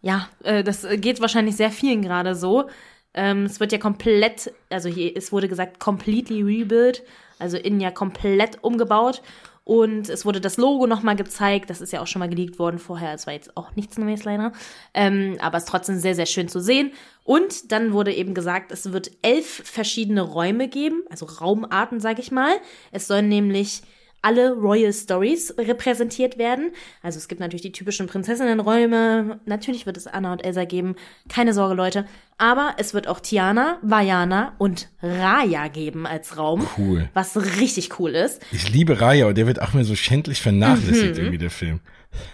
Ja, 0.00 0.28
äh, 0.44 0.62
das 0.62 0.86
geht 0.96 1.20
wahrscheinlich 1.20 1.56
sehr 1.56 1.70
vielen 1.70 2.02
gerade 2.02 2.34
so. 2.34 2.68
Ähm, 3.14 3.44
es 3.44 3.58
wird 3.58 3.72
ja 3.72 3.78
komplett, 3.78 4.52
also 4.70 4.88
hier, 4.88 5.16
es 5.16 5.32
wurde 5.32 5.48
gesagt, 5.48 5.80
completely 5.80 6.42
rebuilt, 6.42 7.02
also 7.38 7.56
innen 7.56 7.80
ja 7.80 7.90
komplett 7.90 8.62
umgebaut. 8.62 9.22
Und 9.68 10.08
es 10.08 10.24
wurde 10.24 10.40
das 10.40 10.56
Logo 10.56 10.86
nochmal 10.86 11.14
gezeigt. 11.14 11.68
Das 11.68 11.82
ist 11.82 11.92
ja 11.92 12.00
auch 12.00 12.06
schon 12.06 12.20
mal 12.20 12.28
geleakt 12.30 12.58
worden 12.58 12.78
vorher. 12.78 13.12
Es 13.12 13.26
war 13.26 13.34
jetzt 13.34 13.54
auch 13.54 13.76
nichts 13.76 13.98
Neues 13.98 14.24
leider. 14.24 14.52
Ähm, 14.94 15.36
aber 15.40 15.58
es 15.58 15.64
ist 15.64 15.68
trotzdem 15.68 15.98
sehr, 15.98 16.14
sehr 16.14 16.24
schön 16.24 16.48
zu 16.48 16.58
sehen. 16.58 16.90
Und 17.22 17.70
dann 17.70 17.92
wurde 17.92 18.14
eben 18.14 18.32
gesagt, 18.32 18.72
es 18.72 18.92
wird 18.92 19.10
elf 19.20 19.60
verschiedene 19.66 20.22
Räume 20.22 20.68
geben, 20.68 21.02
also 21.10 21.26
Raumarten, 21.26 22.00
sag 22.00 22.18
ich 22.18 22.30
mal. 22.30 22.54
Es 22.92 23.08
sollen 23.08 23.28
nämlich 23.28 23.82
alle 24.22 24.52
Royal 24.52 24.92
Stories 24.92 25.54
repräsentiert 25.58 26.38
werden. 26.38 26.72
Also 27.02 27.18
es 27.18 27.28
gibt 27.28 27.40
natürlich 27.40 27.62
die 27.62 27.72
typischen 27.72 28.06
Prinzessinnenräume. 28.06 29.40
Natürlich 29.46 29.86
wird 29.86 29.96
es 29.96 30.06
Anna 30.06 30.32
und 30.32 30.44
Elsa 30.44 30.64
geben. 30.64 30.96
Keine 31.28 31.54
Sorge, 31.54 31.74
Leute. 31.74 32.06
Aber 32.36 32.74
es 32.78 32.94
wird 32.94 33.08
auch 33.08 33.20
Tiana, 33.20 33.78
Vajana 33.82 34.54
und 34.58 34.88
Raya 35.02 35.68
geben 35.68 36.06
als 36.06 36.36
Raum. 36.36 36.66
Cool. 36.76 37.08
Was 37.14 37.36
richtig 37.60 37.98
cool 38.00 38.10
ist. 38.10 38.40
Ich 38.52 38.72
liebe 38.72 39.00
Raya 39.00 39.26
und 39.26 39.36
der 39.36 39.46
wird 39.46 39.60
auch 39.60 39.72
mir 39.72 39.84
so 39.84 39.94
schändlich 39.94 40.40
vernachlässigt 40.40 41.12
Mhm. 41.14 41.18
irgendwie, 41.18 41.38
der 41.38 41.50
Film. 41.50 41.80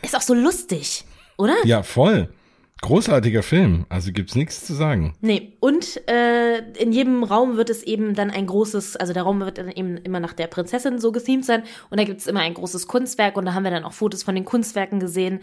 Ist 0.03 0.17
auch 0.17 0.21
so 0.23 0.35
lustig, 0.35 1.05
oder? 1.37 1.55
Ja, 1.65 1.83
voll. 1.83 2.29
Großartiger 2.81 3.43
Film. 3.43 3.87
Also 3.89 4.13
gibt's 4.13 4.35
nichts 4.35 4.67
zu 4.67 4.75
sagen. 4.75 5.15
Nee, 5.21 5.57
und 5.61 6.01
äh, 6.09 6.59
in 6.73 6.93
jedem 6.93 7.25
Raum 7.25 7.57
wird 7.57 7.71
es 7.71 7.83
eben 7.83 8.15
dann 8.15 8.31
ein 8.31 8.47
großes, 8.47 8.97
also 8.97 9.13
der 9.13 9.23
Raum 9.23 9.41
wird 9.41 9.59
dann 9.59 9.71
eben 9.71 9.97
immer 9.99 10.21
nach 10.21 10.35
der 10.35 10.49
Prinzessin 10.49 10.99
so 10.99 11.13
gethemt 11.13 11.45
sein 11.45 11.63
und 11.91 11.99
da 11.99 12.05
gibt 12.05 12.21
es 12.21 12.27
immer 12.27 12.41
ein 12.41 12.55
großes 12.55 12.87
Kunstwerk 12.87 13.37
und 13.37 13.47
da 13.47 13.55
haben 13.55 13.65
wir 13.65 13.71
dann 13.71 13.85
auch 13.85 13.93
Fotos 13.93 14.23
von 14.23 14.35
den 14.35 14.45
Kunstwerken 14.45 15.01
gesehen. 15.01 15.41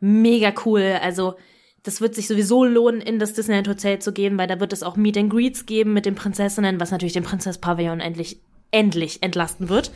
Mega 0.00 0.52
cool, 0.64 0.98
also 1.02 1.34
das 1.82 2.00
wird 2.00 2.14
sich 2.14 2.26
sowieso 2.26 2.64
lohnen, 2.64 3.00
in 3.00 3.18
das 3.18 3.34
Disneyland 3.34 3.68
Hotel 3.68 3.98
zu 3.98 4.12
gehen, 4.12 4.38
weil 4.38 4.46
da 4.46 4.60
wird 4.60 4.72
es 4.72 4.82
auch 4.82 4.96
Meet 4.96 5.18
and 5.18 5.30
Greets 5.30 5.66
geben 5.66 5.92
mit 5.92 6.06
den 6.06 6.14
Prinzessinnen, 6.14 6.80
was 6.80 6.90
natürlich 6.90 7.12
den 7.12 7.22
Prinzess-Pavillon 7.22 8.00
endlich, 8.00 8.40
endlich 8.70 9.22
entlasten 9.22 9.68
wird. 9.68 9.90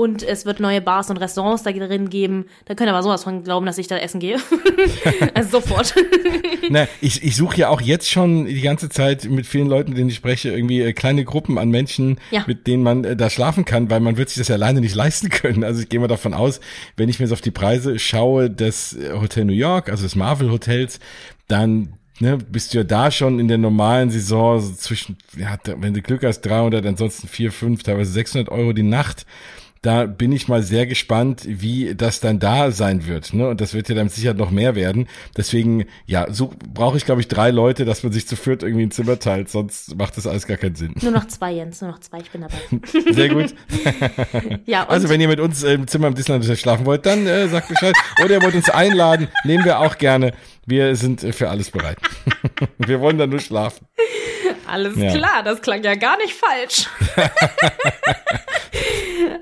Und 0.00 0.22
es 0.22 0.46
wird 0.46 0.60
neue 0.60 0.80
Bars 0.80 1.10
und 1.10 1.18
Restaurants 1.18 1.62
da 1.62 1.72
drin 1.72 2.08
geben. 2.08 2.46
Da 2.64 2.74
könnt 2.74 2.88
ihr 2.88 2.94
aber 2.94 3.02
sowas 3.02 3.22
von 3.22 3.44
glauben, 3.44 3.66
dass 3.66 3.76
ich 3.76 3.86
da 3.86 3.98
essen 3.98 4.18
gehe. 4.18 4.38
also 5.34 5.60
sofort. 5.60 5.94
Na, 6.70 6.88
ich, 7.02 7.22
ich 7.22 7.36
suche 7.36 7.58
ja 7.58 7.68
auch 7.68 7.82
jetzt 7.82 8.08
schon 8.10 8.46
die 8.46 8.62
ganze 8.62 8.88
Zeit 8.88 9.26
mit 9.26 9.46
vielen 9.46 9.66
Leuten, 9.68 9.90
mit 9.90 9.98
denen 9.98 10.08
ich 10.08 10.16
spreche, 10.16 10.52
irgendwie 10.52 10.80
äh, 10.80 10.94
kleine 10.94 11.26
Gruppen 11.26 11.58
an 11.58 11.68
Menschen, 11.68 12.18
Ja. 12.30 12.44
mit 12.46 12.66
denen 12.66 12.82
man 12.82 13.04
äh, 13.04 13.14
da 13.14 13.28
schlafen 13.28 13.66
kann, 13.66 13.90
weil 13.90 14.00
man 14.00 14.16
wird 14.16 14.30
sich 14.30 14.38
das 14.38 14.48
ja 14.48 14.54
alleine 14.54 14.80
nicht 14.80 14.94
leisten 15.04 15.28
können. 15.28 15.64
Also 15.64 15.82
ich 15.82 15.90
gehe 15.90 16.00
mal 16.00 16.08
davon 16.08 16.32
aus, 16.32 16.60
wenn 16.96 17.10
ich 17.10 17.18
mir 17.18 17.26
jetzt 17.26 17.34
auf 17.34 17.42
die 17.42 17.50
Preise 17.50 17.98
schaue 17.98 18.48
des 18.48 18.94
äh, 18.96 19.12
Hotel 19.12 19.44
New 19.44 19.52
York, 19.52 19.90
also 19.90 20.04
des 20.04 20.16
Marvel 20.16 20.50
Hotels, 20.50 20.98
dann 21.46 21.92
ne, 22.20 22.38
bist 22.38 22.72
du 22.72 22.78
ja 22.78 22.84
da 22.84 23.10
schon 23.10 23.38
in 23.38 23.48
der 23.48 23.58
normalen 23.58 24.08
Saison 24.08 24.62
so 24.62 24.72
zwischen, 24.72 25.18
ja, 25.36 25.58
wenn 25.76 25.92
du 25.92 26.00
Glück 26.00 26.24
hast, 26.24 26.40
300, 26.40 26.86
ansonsten 26.86 27.28
4, 27.28 27.52
5, 27.52 27.82
teilweise 27.82 28.12
600 28.12 28.48
Euro 28.48 28.72
die 28.72 28.82
Nacht. 28.82 29.26
Da 29.82 30.04
bin 30.04 30.30
ich 30.30 30.46
mal 30.46 30.62
sehr 30.62 30.86
gespannt, 30.86 31.40
wie 31.46 31.94
das 31.94 32.20
dann 32.20 32.38
da 32.38 32.70
sein 32.70 33.06
wird. 33.06 33.32
Ne? 33.32 33.48
Und 33.48 33.62
das 33.62 33.72
wird 33.72 33.88
ja 33.88 33.94
dann 33.94 34.10
sicher 34.10 34.34
noch 34.34 34.50
mehr 34.50 34.74
werden. 34.74 35.08
Deswegen, 35.38 35.86
ja, 36.04 36.30
so 36.30 36.52
brauche 36.74 36.98
ich, 36.98 37.06
glaube 37.06 37.22
ich, 37.22 37.28
drei 37.28 37.50
Leute, 37.50 37.86
dass 37.86 38.02
man 38.02 38.12
sich 38.12 38.28
zu 38.28 38.36
viert 38.36 38.62
irgendwie 38.62 38.82
ein 38.84 38.90
Zimmer 38.90 39.18
teilt, 39.18 39.48
sonst 39.48 39.96
macht 39.96 40.18
das 40.18 40.26
alles 40.26 40.46
gar 40.46 40.58
keinen 40.58 40.74
Sinn. 40.74 40.94
Nur 41.00 41.12
noch 41.12 41.26
zwei, 41.28 41.52
Jens, 41.52 41.80
nur 41.80 41.92
noch 41.92 41.98
zwei, 42.00 42.18
ich 42.18 42.30
bin 42.30 42.42
dabei. 42.42 42.58
Sehr 43.12 43.28
gut. 43.30 43.54
Ja, 44.66 44.86
Also 44.86 45.08
wenn 45.08 45.20
ihr 45.20 45.28
mit 45.28 45.40
uns 45.40 45.62
im 45.62 45.86
Zimmer 45.86 46.08
im 46.08 46.14
Disneyland 46.14 46.44
schlafen 46.58 46.84
wollt, 46.84 47.06
dann 47.06 47.26
äh, 47.26 47.48
sagt 47.48 47.68
Bescheid. 47.68 47.94
Oder 48.22 48.34
ihr 48.34 48.42
wollt 48.42 48.54
uns 48.54 48.68
einladen, 48.68 49.28
nehmen 49.44 49.64
wir 49.64 49.78
auch 49.80 49.96
gerne. 49.96 50.32
Wir 50.66 50.94
sind 50.96 51.22
für 51.34 51.48
alles 51.48 51.70
bereit. 51.70 51.96
wir 52.78 53.00
wollen 53.00 53.16
dann 53.18 53.30
nur 53.30 53.40
schlafen. 53.40 53.86
alles 54.66 54.96
Ja. 54.96 55.10
klar, 55.12 55.42
das 55.42 55.62
klang 55.62 55.82
ja 55.82 55.94
gar 55.94 56.16
nicht 56.18 56.34
falsch. 56.34 56.86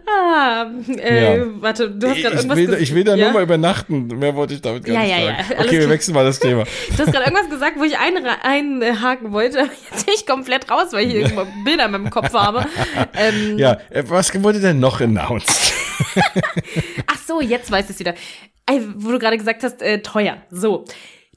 Ah, 0.08 0.66
äh, 0.98 1.36
Ja. 1.38 1.44
warte, 1.60 1.90
du 1.90 2.08
hast 2.08 2.16
gerade 2.22 2.36
irgendwas 2.36 2.56
will, 2.56 2.70
ges- 2.74 2.78
ich 2.78 2.94
will 2.94 3.04
da 3.04 3.14
ja? 3.14 3.24
nur 3.26 3.34
mal 3.34 3.42
übernachten. 3.42 4.06
Mehr 4.18 4.34
wollte 4.34 4.54
ich 4.54 4.62
damit 4.62 4.84
gar 4.84 4.94
Ja, 4.94 5.00
nicht 5.02 5.10
ja, 5.10 5.18
ja. 5.18 5.26
sagen. 5.26 5.54
Alles 5.56 5.66
Okay, 5.66 5.80
wir 5.80 5.90
wechseln 5.90 6.14
mal 6.14 6.24
das 6.24 6.38
Thema. 6.38 6.64
Du 6.96 6.98
hast 6.98 7.12
gerade 7.12 7.24
irgendwas 7.30 7.50
gesagt, 7.50 7.78
wo 7.78 7.84
ich 7.84 7.96
einhaken 7.98 9.32
wollte. 9.32 9.58
Jetzt 9.90 10.06
bin 10.06 10.14
ich 10.14 10.26
komplett 10.26 10.70
raus, 10.70 10.86
weil 10.92 11.06
ich 11.08 11.14
irgendwo 11.14 11.46
Bilder 11.64 11.86
in 11.86 11.90
meinem 11.92 12.10
Kopf 12.10 12.32
habe. 12.32 12.64
Ähm, 13.14 13.58
Ja, 13.58 13.78
äh, 13.90 14.02
was 14.06 14.32
wurde 14.42 14.60
denn 14.60 14.78
noch 14.80 15.00
announced? 15.00 15.72
Ach 17.06 17.18
so, 17.26 17.40
jetzt 17.40 17.70
weiß 17.70 17.84
ich 17.86 17.90
es 17.90 17.98
wieder. 18.00 18.14
Wo 18.96 19.10
du 19.12 19.18
gerade 19.18 19.36
gesagt 19.38 19.62
hast, 19.62 19.82
äh, 19.82 20.00
teuer. 20.02 20.38
So. 20.50 20.84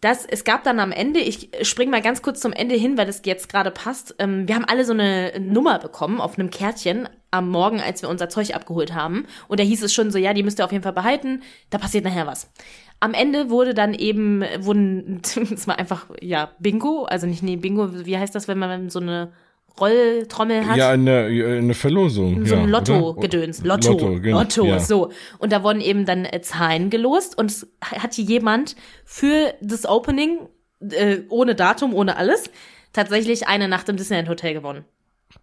Das, 0.02 0.26
es 0.26 0.44
gab 0.44 0.64
dann 0.64 0.80
am 0.80 0.92
Ende, 0.92 1.20
ich 1.20 1.52
spring 1.62 1.92
mal 1.92 2.02
ganz 2.02 2.24
kurz 2.24 2.40
zum 2.40 2.54
Ende 2.54 2.74
hin, 2.74 2.98
weil 2.98 3.06
das 3.06 3.22
jetzt 3.24 3.50
gerade 3.50 3.70
passt. 3.70 4.16
Ähm, 4.18 4.48
wir 4.48 4.56
haben 4.56 4.66
alle 4.66 4.84
so 4.84 4.94
eine 4.94 5.40
Nummer 5.40 5.78
bekommen 5.78 6.20
auf 6.20 6.40
einem 6.40 6.50
Kärtchen 6.50 7.08
am 7.30 7.50
Morgen, 7.50 7.80
als 7.80 8.02
wir 8.02 8.10
unser 8.10 8.28
Zeug 8.28 8.56
abgeholt 8.56 8.96
haben. 8.96 9.28
Und 9.48 9.60
da 9.60 9.64
hieß 9.64 9.84
es 9.84 9.94
schon 9.94 10.10
so, 10.10 10.18
ja, 10.18 10.34
die 10.34 10.42
müsst 10.42 10.60
ihr 10.60 10.66
auf 10.66 10.72
jeden 10.72 10.84
Fall 10.84 10.94
behalten. 10.94 11.44
Da 11.70 11.78
passiert 11.78 12.04
nachher 12.04 12.26
was. 12.26 12.52
Am 13.00 13.14
Ende 13.14 13.52
wurde 13.52 13.76
dann 13.76 13.94
eben, 13.94 14.44
wurden, 14.60 15.22
es 15.54 15.68
war 15.68 15.78
einfach, 15.78 16.08
ja, 16.20 16.52
Bingo, 16.58 17.06
also 17.06 17.28
nicht, 17.28 17.44
nee, 17.44 17.56
Bingo, 17.56 18.06
wie 18.06 18.18
heißt 18.18 18.34
das, 18.34 18.48
wenn 18.48 18.58
man 18.58 18.90
so 18.90 19.00
eine 19.00 19.32
Rolltrommel 19.80 20.68
hat? 20.68 20.78
Ja, 20.78 20.90
eine, 20.92 21.26
eine 21.26 21.74
Verlosung. 21.74 22.46
so 22.46 22.56
ein? 22.56 22.70
Lotto-Gedöns. 22.70 23.64
Lotto. 23.64 23.92
Lotto, 23.92 24.20
genau, 24.20 24.66
ja. 24.66 24.80
so. 24.80 25.12
Und 25.40 25.52
da 25.52 25.64
wurden 25.64 25.82
eben 25.82 26.06
dann 26.06 26.26
äh, 26.26 26.42
Zahlen 26.42 26.90
gelost 26.90 27.38
und 27.38 27.52
es 27.52 27.68
hat 27.82 28.16
jemand 28.18 28.76
für 29.06 29.54
das 29.62 29.86
Opening, 29.86 30.50
äh, 30.80 31.20
ohne 31.30 31.56
Datum, 31.56 31.94
ohne 31.94 32.18
alles, 32.18 32.50
tatsächlich 32.94 33.48
eine 33.48 33.68
Nacht 33.68 33.90
im 33.90 33.98
Disneyland 33.98 34.30
Hotel 34.30 34.54
gewonnen. 34.54 34.86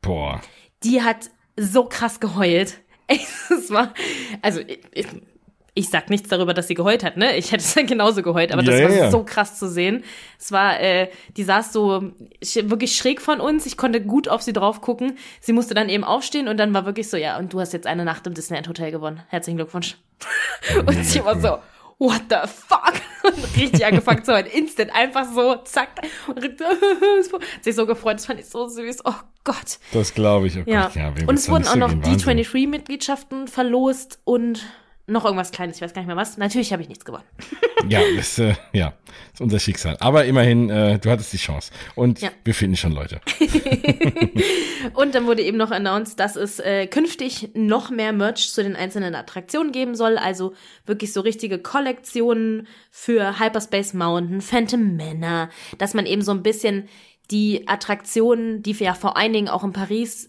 Boah. 0.03 0.41
Die 0.83 1.03
hat 1.03 1.31
so 1.57 1.85
krass 1.85 2.21
geheult. 2.21 2.81
Es 3.51 3.71
war, 3.71 3.95
also 4.43 4.61
ich, 5.79 5.89
sag 5.91 6.11
nichts 6.11 6.29
darüber, 6.29 6.55
dass 6.55 6.69
sie 6.69 6.75
geheult 6.75 7.05
hat, 7.05 7.17
ne? 7.17 7.37
Ich 7.37 7.53
hätte 7.53 7.63
es 7.81 7.89
genauso 7.89 8.23
geheult, 8.23 8.53
aber 8.53 8.63
Ja, 8.63 8.71
das 8.73 8.83
war 8.91 8.97
ja. 9.05 9.11
so 9.11 9.23
krass 9.25 9.59
zu 9.59 9.69
sehen. 9.69 10.05
Es 10.39 10.53
war, 10.53 10.81
äh, 10.81 11.09
die 11.37 11.45
saß 11.45 11.73
so 11.73 12.13
wirklich 12.63 12.97
schräg 12.97 13.21
von 13.21 13.41
uns. 13.41 13.67
Ich 13.67 13.77
konnte 13.77 14.01
gut 14.01 14.29
auf 14.29 14.43
sie 14.43 14.53
drauf 14.53 14.81
gucken. 14.81 15.17
Sie 15.41 15.53
musste 15.53 15.75
dann 15.75 15.89
eben 15.89 16.05
aufstehen 16.05 16.49
und 16.49 16.57
dann 16.59 16.75
war 16.75 16.85
wirklich 16.87 17.09
so, 17.09 17.17
ja, 17.17 17.39
und 17.39 17.53
du 17.53 17.61
hast 17.61 17.73
jetzt 17.73 17.87
eine 17.87 18.05
Nacht 18.05 18.27
im 18.27 18.35
Disneyland 18.35 18.69
Hotel 18.69 18.91
gewonnen. 18.91 19.23
Herzlichen 19.29 19.57
Glückwunsch. 19.57 19.97
und 20.87 21.05
sie 21.05 21.25
war 21.25 21.41
so, 21.41 21.59
what 21.99 22.23
the 22.29 22.37
fuck? 22.47 22.93
Und 23.25 23.57
richtig 23.57 23.85
angefangen 23.85 24.25
zu 24.25 24.33
heulen. 24.33 24.47
Instant, 24.47 24.95
einfach 24.95 25.27
so, 25.35 25.57
zack. 25.57 25.89
Sich 27.61 27.75
so 27.75 27.85
gefreut. 27.85 28.15
Das 28.15 28.27
fand 28.27 28.41
ich 28.41 28.47
so 28.47 28.67
süß. 28.69 28.99
Oh 29.05 29.13
Gott. 29.45 29.79
Das 29.93 30.15
glaube 30.15 30.47
ich. 30.47 30.57
Oh 30.57 30.63
Ja. 30.67 30.85
Gott, 30.87 30.95
ja 30.95 31.13
und 31.27 31.35
es 31.35 31.49
wurden 31.51 31.67
auch 31.67 31.77
noch 31.77 31.89
gehen? 31.91 32.05
Wahnsinn. 32.05 32.39
D23-Mitgliedschaften 32.39 33.49
verlost 33.49 34.21
und 34.25 34.65
noch 35.09 35.25
irgendwas 35.25 35.51
Kleines, 35.53 35.77
ich 35.77 35.83
weiß 35.83 35.93
gar 35.95 36.03
nicht 36.03 36.07
mehr 36.07 36.17
was. 36.17 36.37
Natürlich 36.39 36.73
habe 36.73 36.83
ich 36.83 36.89
nichts 36.89 37.05
gewonnen. 37.05 37.25
Ja, 37.89 38.01
das, 38.17 38.37
äh, 38.41 38.55
ja, 38.73 38.95
ist 39.33 39.41
unser 39.41 39.61
Schicksal. 39.61 39.97
Aber 40.01 40.25
immerhin, 40.25 40.69
äh, 40.69 40.99
du 40.99 41.11
hattest 41.11 41.33
die 41.33 41.37
Chance. 41.37 41.71
Und 41.95 42.21
Ja. 42.21 42.31
wir 42.43 42.53
finden 42.53 42.77
schon 42.77 42.91
Leute. 42.91 43.21
Und 44.95 45.15
dann 45.15 45.27
wurde 45.27 45.43
eben 45.43 45.57
noch 45.57 45.71
announced, 45.71 46.19
dass 46.19 46.35
es 46.35 46.59
äh, 46.59 46.89
künftig 46.89 47.51
noch 47.55 47.91
mehr 47.91 48.13
Merch 48.13 48.51
zu 48.53 48.63
den 48.65 48.75
einzelnen 48.75 49.15
Attraktionen 49.15 49.71
geben 49.73 49.95
soll. 49.95 50.19
Also 50.19 50.55
wirklich 50.87 51.13
so 51.13 51.21
richtige 51.21 51.61
Kollektionen 51.61 52.67
für 52.91 53.39
Hyperspace 53.39 53.95
Mountain, 53.95 54.41
Phantom 54.41 54.97
Manor, 54.97 55.49
dass 55.79 55.95
man 55.95 56.05
eben 56.07 56.23
so 56.23 56.33
ein 56.33 56.43
bisschen 56.43 56.89
die 57.31 57.69
Attraktionen, 57.69 58.63
die 58.63 58.73
ja 58.73 58.95
vor 58.95 59.17
allen 59.17 59.33
Dingen 59.33 59.49
auch 59.49 59.63
in 59.65 59.73
Paris 59.73 60.29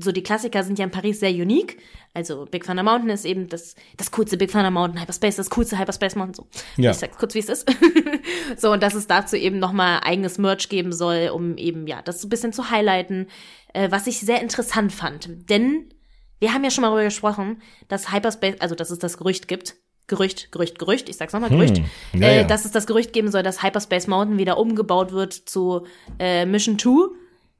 so 0.00 0.12
die 0.12 0.22
Klassiker 0.22 0.62
sind 0.64 0.78
ja 0.78 0.84
in 0.84 0.90
Paris 0.90 1.20
sehr 1.20 1.30
unique. 1.30 1.78
Also 2.14 2.46
Big 2.50 2.64
Thunder 2.64 2.82
Mountain 2.82 3.10
ist 3.10 3.24
eben 3.24 3.48
das, 3.48 3.74
das 3.96 4.10
coolste 4.10 4.36
Big 4.36 4.50
Thunder 4.50 4.70
Mountain, 4.70 5.00
Hyperspace, 5.00 5.36
das 5.36 5.50
coolste 5.50 5.78
Hyperspace 5.78 6.16
Mountain, 6.16 6.34
so. 6.34 6.48
Ja. 6.76 6.90
Ich 6.90 6.96
sag 6.96 7.16
kurz, 7.16 7.34
wie 7.34 7.40
es 7.40 7.48
ist. 7.48 7.70
so, 8.56 8.72
und 8.72 8.82
dass 8.82 8.94
es 8.94 9.06
dazu 9.06 9.36
eben 9.36 9.58
nochmal 9.58 10.00
eigenes 10.02 10.38
Merch 10.38 10.68
geben 10.68 10.92
soll, 10.92 11.30
um 11.32 11.56
eben, 11.56 11.86
ja, 11.86 12.02
das 12.02 12.20
so 12.20 12.26
ein 12.26 12.30
bisschen 12.30 12.52
zu 12.52 12.70
highlighten, 12.70 13.26
äh, 13.74 13.90
was 13.90 14.06
ich 14.06 14.20
sehr 14.20 14.42
interessant 14.42 14.92
fand. 14.92 15.48
Denn 15.50 15.92
wir 16.40 16.54
haben 16.54 16.64
ja 16.64 16.70
schon 16.70 16.82
mal 16.82 16.88
darüber 16.88 17.04
gesprochen, 17.04 17.62
dass 17.88 18.12
Hyperspace, 18.12 18.60
also 18.60 18.74
dass 18.74 18.90
es 18.90 18.98
das 18.98 19.18
Gerücht 19.18 19.48
gibt, 19.48 19.76
Gerücht, 20.06 20.50
Gerücht, 20.52 20.78
Gerücht, 20.78 21.08
ich 21.10 21.16
sag's 21.18 21.34
nochmal, 21.34 21.50
Gerücht, 21.50 21.82
Hm, 22.12 22.22
ja, 22.22 22.28
äh, 22.28 22.36
ja. 22.38 22.44
dass 22.44 22.64
es 22.64 22.72
das 22.72 22.86
Gerücht 22.86 23.12
geben 23.12 23.30
soll, 23.30 23.42
dass 23.42 23.62
Hyperspace 23.62 24.06
Mountain 24.06 24.38
wieder 24.38 24.56
umgebaut 24.56 25.12
wird 25.12 25.34
zu 25.34 25.86
äh, 26.18 26.46
Mission 26.46 26.78
2 26.78 27.10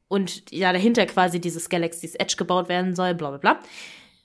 und 0.09 0.51
ja 0.51 0.73
dahinter 0.73 1.07
quasi 1.07 1.41
dieses 1.41 1.69
Galaxy's 1.69 2.15
Edge 2.15 2.35
gebaut 2.37 2.69
werden 2.69 2.95
soll, 2.95 3.15
bla 3.15 3.31
bla 3.31 3.39
bla. 3.39 3.61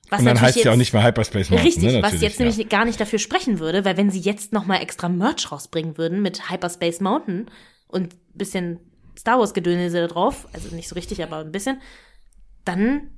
Was 0.09 0.19
Und 0.19 0.25
dann 0.25 0.41
heißt 0.41 0.57
es 0.57 0.63
ja 0.63 0.71
auch 0.71 0.77
nicht 0.77 0.93
mehr 0.93 1.03
Hyperspace 1.03 1.49
Mountain. 1.49 1.67
Richtig, 1.67 1.93
ne, 1.93 2.03
was 2.03 2.21
jetzt 2.21 2.39
ja. 2.39 2.45
nämlich 2.45 2.69
gar 2.69 2.85
nicht 2.85 2.99
dafür 2.99 3.19
sprechen 3.19 3.59
würde, 3.59 3.85
weil 3.85 3.97
wenn 3.97 4.09
sie 4.09 4.19
jetzt 4.19 4.53
noch 4.53 4.65
mal 4.65 4.77
extra 4.77 5.09
Merch 5.09 5.51
rausbringen 5.51 5.97
würden 5.97 6.21
mit 6.21 6.49
Hyperspace 6.51 6.99
Mountain 6.99 7.47
und 7.87 8.15
bisschen 8.33 8.79
Star 9.17 9.39
Wars 9.39 9.53
Gedönse 9.53 10.01
da 10.01 10.07
drauf, 10.07 10.47
also 10.53 10.75
nicht 10.75 10.89
so 10.89 10.95
richtig, 10.95 11.23
aber 11.23 11.37
ein 11.37 11.51
bisschen, 11.51 11.81
dann 12.65 13.09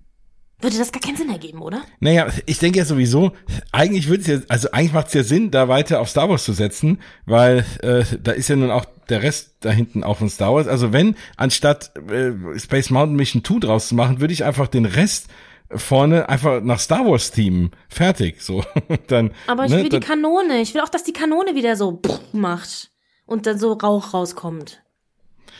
würde 0.61 0.77
das 0.77 0.91
gar 0.91 1.01
keinen 1.01 1.17
Sinn 1.17 1.29
ergeben, 1.29 1.61
oder? 1.61 1.81
Naja, 1.99 2.27
ich 2.45 2.59
denke 2.59 2.79
ja 2.79 2.85
sowieso, 2.85 3.33
eigentlich 3.71 4.07
würde 4.07 4.21
es 4.21 4.27
ja, 4.27 4.39
also 4.47 4.71
eigentlich 4.71 4.93
macht 4.93 5.07
es 5.07 5.13
ja 5.13 5.23
Sinn, 5.23 5.51
da 5.51 5.67
weiter 5.67 5.99
auf 5.99 6.09
Star 6.09 6.29
Wars 6.29 6.45
zu 6.45 6.53
setzen, 6.53 6.99
weil 7.25 7.65
äh, 7.81 8.05
da 8.21 8.31
ist 8.31 8.47
ja 8.47 8.55
nun 8.55 8.71
auch 8.71 8.85
der 9.09 9.23
Rest 9.23 9.57
da 9.61 9.71
hinten 9.71 10.03
auch 10.03 10.17
von 10.17 10.29
Star 10.29 10.53
Wars. 10.53 10.67
Also 10.67 10.93
wenn, 10.93 11.15
anstatt 11.37 11.91
äh, 12.09 12.31
Space 12.59 12.89
Mountain 12.89 13.15
Mission 13.15 13.43
2 13.43 13.59
draus 13.59 13.87
zu 13.89 13.95
machen, 13.95 14.19
würde 14.21 14.33
ich 14.33 14.43
einfach 14.43 14.67
den 14.67 14.85
Rest 14.85 15.27
vorne 15.69 16.29
einfach 16.29 16.61
nach 16.61 16.79
Star 16.79 17.05
Wars 17.05 17.31
Team 17.31 17.71
fertig, 17.89 18.41
so. 18.41 18.63
dann, 19.07 19.31
Aber 19.47 19.65
ich 19.65 19.71
ne, 19.71 19.83
will 19.83 19.89
die 19.89 19.99
Kanone. 19.99 20.61
Ich 20.61 20.73
will 20.73 20.81
auch, 20.81 20.89
dass 20.89 21.03
die 21.03 21.13
Kanone 21.13 21.55
wieder 21.55 21.75
so 21.75 22.01
macht 22.33 22.91
und 23.25 23.45
dann 23.47 23.57
so 23.57 23.73
Rauch 23.73 24.13
rauskommt. 24.13 24.81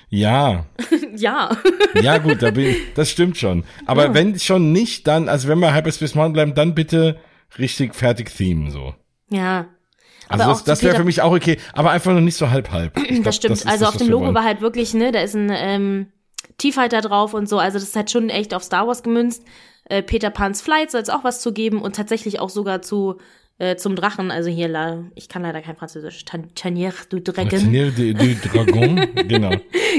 Ja, 0.10 0.66
ja. 1.16 1.58
ja 2.02 2.18
gut, 2.20 2.42
da 2.42 2.52
bin, 2.52 2.76
das 2.94 3.10
stimmt 3.10 3.38
schon. 3.38 3.64
Aber 3.88 4.06
Ja. 4.08 4.14
wenn 4.14 4.38
schon 4.40 4.72
nicht, 4.72 5.08
dann, 5.08 5.28
also 5.28 5.48
wenn 5.48 5.60
wir 5.60 5.74
Hyperspace 5.74 6.14
Mountain 6.16 6.34
bleiben, 6.34 6.54
dann 6.56 6.76
bitte 6.76 7.18
richtig 7.58 7.96
fertig 7.96 8.30
Theme, 8.30 8.70
so. 8.72 8.94
ja. 9.30 9.68
Also 10.28 10.44
Aber 10.44 10.54
das, 10.54 10.64
das 10.64 10.84
wäre 10.84 10.96
für 10.96 11.04
mich 11.04 11.22
auch 11.22 11.34
okay, 11.34 11.58
aber 11.74 11.92
einfach 11.92 12.14
noch 12.14 12.22
nicht 12.22 12.36
so 12.38 12.50
halb 12.50 12.72
halb. 12.72 12.98
Ich 12.98 13.10
glaub, 13.10 13.24
das 13.26 13.36
stimmt. 13.36 13.54
ist 13.56 13.68
also 13.68 13.86
das, 13.86 13.94
auf 13.94 13.98
dem 13.98 14.10
Logo 14.10 14.34
war 14.34 14.44
halt 14.44 14.62
wirklich, 14.62 14.94
ne, 14.94 15.12
da 15.12 15.22
ist 15.22 15.36
ein 15.36 15.52
ähm, 15.54 16.08
T-Fighter 16.58 17.02
drauf 17.02 17.34
und 17.34 17.48
so. 17.48 17.60
Also 17.60 17.78
das 17.78 17.90
ist 17.90 17.96
halt 17.96 18.12
schon 18.12 18.30
echt 18.30 18.54
auf 18.54 18.64
Star 18.64 18.88
Wars 18.88 19.04
gemünzt. 19.04 19.44
Äh, 19.86 20.02
Peter 20.02 20.30
Pan's 20.30 20.62
Flight 20.62 20.92
soll 20.92 21.02
es 21.02 21.10
auch 21.10 21.24
was 21.24 21.42
zu 21.42 21.54
geben 21.54 21.82
und 21.82 21.96
tatsächlich 21.96 22.40
auch 22.40 22.50
sogar 22.50 22.82
zu 22.82 23.18
äh, 23.58 23.76
zum 23.76 23.96
Drachen. 23.96 24.32
Also 24.32 24.50
hier, 24.50 24.68
la, 24.68 25.04
ich 25.16 25.30
kann 25.30 25.44
leider 25.44 25.62
kein 25.62 25.76
Französisch. 25.76 26.26
Tan- 26.26 26.54
Tanier 26.56 26.94
du 27.10 27.22
Dragon. 27.22 27.60
Seigneur 27.60 27.92
du, 27.92 28.14
du 28.14 28.36
Dragon, 28.36 29.08
genau. 29.28 29.52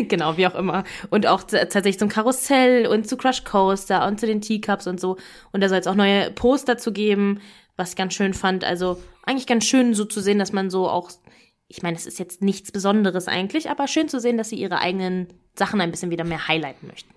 genau, 0.08 0.36
wie 0.36 0.46
auch 0.46 0.54
immer. 0.54 0.84
Und 1.10 1.26
auch 1.26 1.42
tatsächlich 1.42 1.98
zum 1.98 2.08
Karussell 2.08 2.86
und 2.86 3.08
zu 3.08 3.16
Crush 3.16 3.44
Coaster 3.44 4.06
und 4.06 4.20
zu 4.20 4.26
den 4.26 4.40
Teacups 4.40 4.86
und 4.86 5.00
so. 5.00 5.16
Und 5.52 5.62
da 5.62 5.68
soll 5.68 5.78
es 5.78 5.86
auch 5.86 5.94
neue 5.94 6.30
Poster 6.32 6.76
zu 6.78 6.92
geben, 6.92 7.40
was 7.76 7.90
ich 7.90 7.96
ganz 7.96 8.14
schön 8.14 8.34
fand. 8.34 8.64
Also 8.64 9.00
eigentlich 9.24 9.46
ganz 9.46 9.64
schön 9.64 9.94
so 9.94 10.04
zu 10.04 10.20
sehen, 10.20 10.38
dass 10.38 10.52
man 10.52 10.70
so 10.70 10.88
auch, 10.88 11.10
ich 11.68 11.82
meine, 11.82 11.96
es 11.96 12.06
ist 12.06 12.18
jetzt 12.18 12.42
nichts 12.42 12.72
Besonderes 12.72 13.28
eigentlich, 13.28 13.70
aber 13.70 13.88
schön 13.88 14.08
zu 14.08 14.20
sehen, 14.20 14.38
dass 14.38 14.48
sie 14.50 14.56
ihre 14.56 14.78
eigenen 14.78 15.28
Sachen 15.54 15.80
ein 15.80 15.90
bisschen 15.90 16.10
wieder 16.10 16.24
mehr 16.24 16.48
highlighten 16.48 16.88
möchten. 16.88 17.10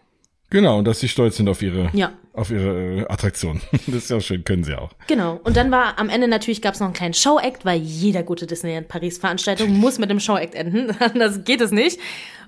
Genau, 0.52 0.80
und 0.80 0.86
dass 0.86 1.00
sie 1.00 1.08
stolz 1.08 1.38
sind 1.38 1.48
auf 1.48 1.62
ihre, 1.62 1.92
Ja. 1.94 2.12
auf 2.34 2.50
ihre 2.50 3.02
äh, 3.02 3.06
Attraktion. 3.08 3.62
Das 3.86 3.96
ist 3.96 4.10
ja 4.10 4.20
schön, 4.20 4.44
können 4.44 4.64
sie 4.64 4.74
auch. 4.76 4.90
Genau. 5.06 5.40
Und 5.44 5.56
dann 5.56 5.70
war 5.70 6.00
am 6.00 6.10
Ende 6.10 6.28
natürlich 6.28 6.64
gab 6.64 6.74
es 6.74 6.80
noch 6.80 6.88
einen 6.88 6.96
kleinen 6.96 7.14
Show-Act, 7.14 7.66
weil 7.66 7.80
jeder 7.80 8.24
gute 8.24 8.48
Disneyland 8.48 8.88
Paris 8.88 9.20
Veranstaltung 9.20 9.70
muss 9.78 10.00
mit 10.00 10.10
einem 10.10 10.20
Show-Act 10.20 10.56
enden. 10.56 10.90
Anders 11.00 11.44
geht 11.44 11.62
es 11.62 11.70
nicht. 11.72 12.00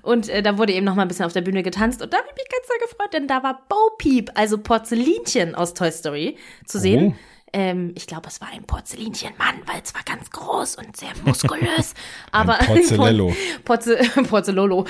Und 0.02 0.28
äh, 0.28 0.42
da 0.42 0.58
wurde 0.58 0.72
eben 0.72 0.84
noch 0.84 0.96
mal 0.96 1.02
ein 1.02 1.08
bisschen 1.08 1.26
auf 1.26 1.32
der 1.32 1.42
Bühne 1.42 1.62
getanzt. 1.62 2.02
Und 2.02 2.12
da 2.12 2.16
habe 2.18 2.26
ich 2.28 2.34
mich 2.36 2.48
ganz 2.50 2.66
sehr 2.66 2.88
gefreut, 2.88 3.12
denn 3.14 3.28
da 3.28 3.44
war 3.44 3.62
Bo 3.68 3.76
Peep, 3.98 4.30
also 4.34 4.58
Porzellinchen 4.58 5.54
aus 5.54 5.74
Toy 5.74 5.92
Story, 5.92 6.36
zu 6.66 6.80
sehen. 6.80 7.14
Oh. 7.16 7.31
Ähm, 7.54 7.92
ich 7.96 8.06
glaube, 8.06 8.28
es 8.28 8.40
war 8.40 8.48
ein 8.48 8.64
Porzellinchenmann, 8.64 9.62
weil 9.66 9.82
es 9.84 9.94
war 9.94 10.02
ganz 10.04 10.30
groß 10.30 10.76
und 10.76 10.96
sehr 10.96 11.10
muskulös. 11.24 11.94
aber 12.32 12.54
Porzellello. 12.66 13.34
Porze 13.64 13.96
Porzellolo. 14.28 14.86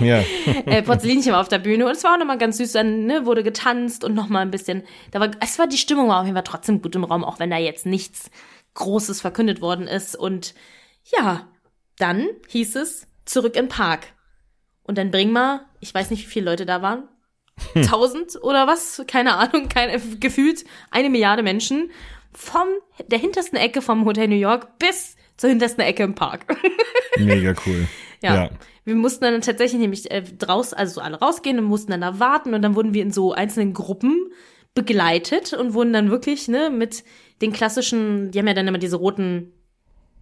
Ja. 0.00 0.22
äh, 0.66 0.82
Porzellinchen 0.82 1.32
war 1.32 1.40
auf 1.40 1.48
der 1.48 1.58
Bühne 1.58 1.86
und 1.86 1.92
es 1.92 2.04
war 2.04 2.14
auch 2.14 2.18
nochmal 2.18 2.36
ganz 2.36 2.58
süß, 2.58 2.72
dann 2.72 3.06
ne, 3.06 3.24
wurde 3.24 3.42
getanzt 3.42 4.04
und 4.04 4.14
nochmal 4.14 4.42
ein 4.42 4.50
bisschen, 4.50 4.82
da 5.10 5.20
war, 5.20 5.30
es 5.40 5.58
war, 5.58 5.66
die 5.66 5.78
Stimmung 5.78 6.08
war 6.08 6.20
auf 6.20 6.26
jeden 6.26 6.36
Fall 6.36 6.44
trotzdem 6.44 6.82
gut 6.82 6.94
im 6.94 7.04
Raum, 7.04 7.24
auch 7.24 7.38
wenn 7.38 7.50
da 7.50 7.56
jetzt 7.56 7.86
nichts 7.86 8.30
Großes 8.74 9.20
verkündet 9.20 9.62
worden 9.62 9.88
ist 9.88 10.16
und 10.16 10.54
ja, 11.04 11.48
dann 11.96 12.28
hieß 12.48 12.76
es 12.76 13.06
zurück 13.24 13.56
im 13.56 13.68
Park 13.68 14.08
und 14.82 14.98
dann 14.98 15.10
bring 15.10 15.32
mal, 15.32 15.66
ich 15.80 15.94
weiß 15.94 16.10
nicht, 16.10 16.26
wie 16.26 16.30
viele 16.30 16.50
Leute 16.50 16.66
da 16.66 16.82
waren, 16.82 17.08
tausend 17.86 18.38
oder 18.42 18.66
was, 18.66 19.02
keine 19.06 19.34
Ahnung, 19.34 19.68
keine, 19.68 20.00
gefühlt 20.20 20.64
eine 20.90 21.10
Milliarde 21.10 21.42
Menschen 21.42 21.90
vom 22.32 22.68
der 23.06 23.18
hintersten 23.18 23.58
Ecke 23.58 23.82
vom 23.82 24.04
Hotel 24.04 24.28
New 24.28 24.36
York 24.36 24.78
bis 24.78 25.16
zur 25.36 25.50
hintersten 25.50 25.82
Ecke 25.82 26.02
im 26.02 26.14
Park. 26.14 26.46
Mega 27.18 27.54
cool. 27.66 27.88
Ja. 28.22 28.34
Ja. 28.34 28.50
Wir 28.84 28.94
mussten 28.94 29.24
dann 29.24 29.40
tatsächlich 29.40 29.80
nämlich 29.80 30.10
äh, 30.10 30.22
draus, 30.22 30.72
also 30.72 30.94
so 30.94 31.00
alle 31.00 31.18
rausgehen 31.18 31.58
und 31.58 31.64
mussten 31.64 31.90
dann 31.90 32.00
da 32.00 32.18
warten 32.18 32.54
und 32.54 32.62
dann 32.62 32.74
wurden 32.74 32.94
wir 32.94 33.02
in 33.02 33.12
so 33.12 33.32
einzelnen 33.32 33.72
Gruppen 33.72 34.32
begleitet 34.74 35.52
und 35.52 35.74
wurden 35.74 35.92
dann 35.92 36.10
wirklich, 36.10 36.48
ne, 36.48 36.70
mit 36.70 37.04
den 37.42 37.52
klassischen, 37.52 38.30
die 38.30 38.38
haben 38.38 38.46
ja 38.46 38.54
dann 38.54 38.68
immer 38.68 38.78
diese 38.78 38.96
roten 38.96 39.52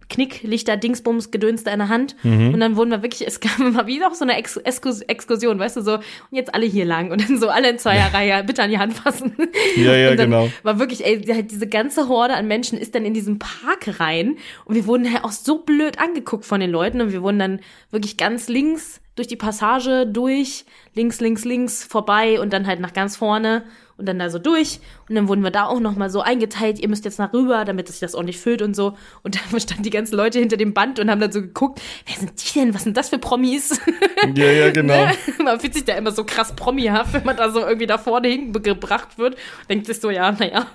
Knicklichter, 0.09 0.75
Dingsbums, 0.75 1.31
Gedöns 1.31 1.63
da 1.63 1.71
in 1.71 1.79
der 1.79 1.89
Hand. 1.89 2.15
Mhm. 2.23 2.53
Und 2.53 2.59
dann 2.59 2.75
wurden 2.75 2.89
wir 2.89 3.01
wirklich, 3.03 3.27
es 3.27 3.39
gab 3.39 3.59
immer 3.59 3.87
wie 3.87 4.03
auch 4.03 4.13
so 4.13 4.25
eine 4.25 4.37
Ex 4.37 4.57
Exkurs 4.57 5.01
Exkursion, 5.01 5.59
weißt 5.59 5.77
du, 5.77 5.81
so, 5.81 5.93
und 5.95 6.03
jetzt 6.31 6.53
alle 6.53 6.65
hier 6.65 6.85
lang 6.85 7.11
und 7.11 7.27
dann 7.27 7.39
so 7.39 7.49
alle 7.49 7.69
in 7.69 7.77
Zweierreihe, 7.79 8.43
bitte 8.43 8.63
an 8.63 8.69
die 8.69 8.79
Hand 8.79 8.93
fassen. 8.93 9.35
Ja, 9.75 9.95
ja, 9.95 10.15
genau. 10.15 10.49
War 10.63 10.79
wirklich, 10.79 11.05
ey, 11.05 11.21
halt 11.21 11.51
diese 11.51 11.67
ganze 11.67 12.07
Horde 12.09 12.33
an 12.33 12.47
Menschen 12.47 12.77
ist 12.77 12.95
dann 12.95 13.05
in 13.05 13.13
diesen 13.13 13.39
Park 13.39 13.99
rein 13.99 14.37
und 14.65 14.75
wir 14.75 14.85
wurden 14.85 15.11
halt 15.11 15.23
auch 15.23 15.31
so 15.31 15.59
blöd 15.59 15.99
angeguckt 15.99 16.45
von 16.45 16.59
den 16.59 16.71
Leuten 16.71 17.01
und 17.01 17.11
wir 17.11 17.21
wurden 17.21 17.39
dann 17.39 17.59
wirklich 17.91 18.17
ganz 18.17 18.49
links 18.49 19.01
durch 19.19 19.27
die 19.27 19.35
Passage 19.35 20.07
durch, 20.07 20.63
links, 20.95 21.19
links, 21.19 21.43
links 21.43 21.83
vorbei 21.83 22.39
und 22.39 22.53
dann 22.53 22.65
halt 22.65 22.79
nach 22.79 22.93
ganz 22.93 23.17
vorne 23.17 23.63
und 23.99 24.07
dann 24.07 24.17
da 24.17 24.29
so 24.29 24.39
durch 24.39 24.79
und 25.07 25.15
dann 25.15 25.27
wurden 25.27 25.43
wir 25.43 25.51
da 25.51 25.65
auch 25.65 25.79
noch 25.79 25.95
mal 25.95 26.09
so 26.09 26.21
eingeteilt, 26.21 26.79
ihr 26.79 26.89
müsst 26.89 27.05
jetzt 27.05 27.19
nach 27.19 27.33
rüber, 27.33 27.65
damit 27.65 27.87
sich 27.87 27.99
das 27.99 28.15
ordentlich 28.15 28.39
füllt 28.39 28.61
und 28.61 28.75
so 28.75 28.97
und 29.23 29.35
dann 29.35 29.59
standen 29.59 29.83
die 29.83 29.89
ganzen 29.89 30.15
Leute 30.15 30.39
hinter 30.39 30.57
dem 30.57 30.73
Band 30.73 30.99
und 30.99 31.11
haben 31.11 31.19
dann 31.19 31.31
so 31.31 31.41
geguckt, 31.41 31.81
wer 32.07 32.15
sind 32.15 32.31
die 32.41 32.59
denn, 32.59 32.73
was 32.73 32.83
sind 32.85 32.97
das 32.97 33.09
für 33.09 33.19
Promis? 33.19 33.79
Ja, 34.35 34.45
ja, 34.45 34.71
genau. 34.71 35.05
Ne? 35.09 35.43
Man 35.43 35.59
fühlt 35.59 35.73
sich 35.73 35.85
da 35.85 35.95
immer 35.95 36.11
so 36.11 36.23
krass 36.23 36.53
promihaft, 36.55 37.13
wenn 37.13 37.23
man 37.23 37.37
da 37.37 37.49
so 37.51 37.59
irgendwie 37.59 37.87
da 37.87 37.97
vorne 37.97 38.27
hingebracht 38.27 39.17
wird. 39.17 39.37
Denkt 39.69 39.87
sich 39.87 39.99
so, 39.99 40.09
ja, 40.09 40.31
naja, 40.31 40.67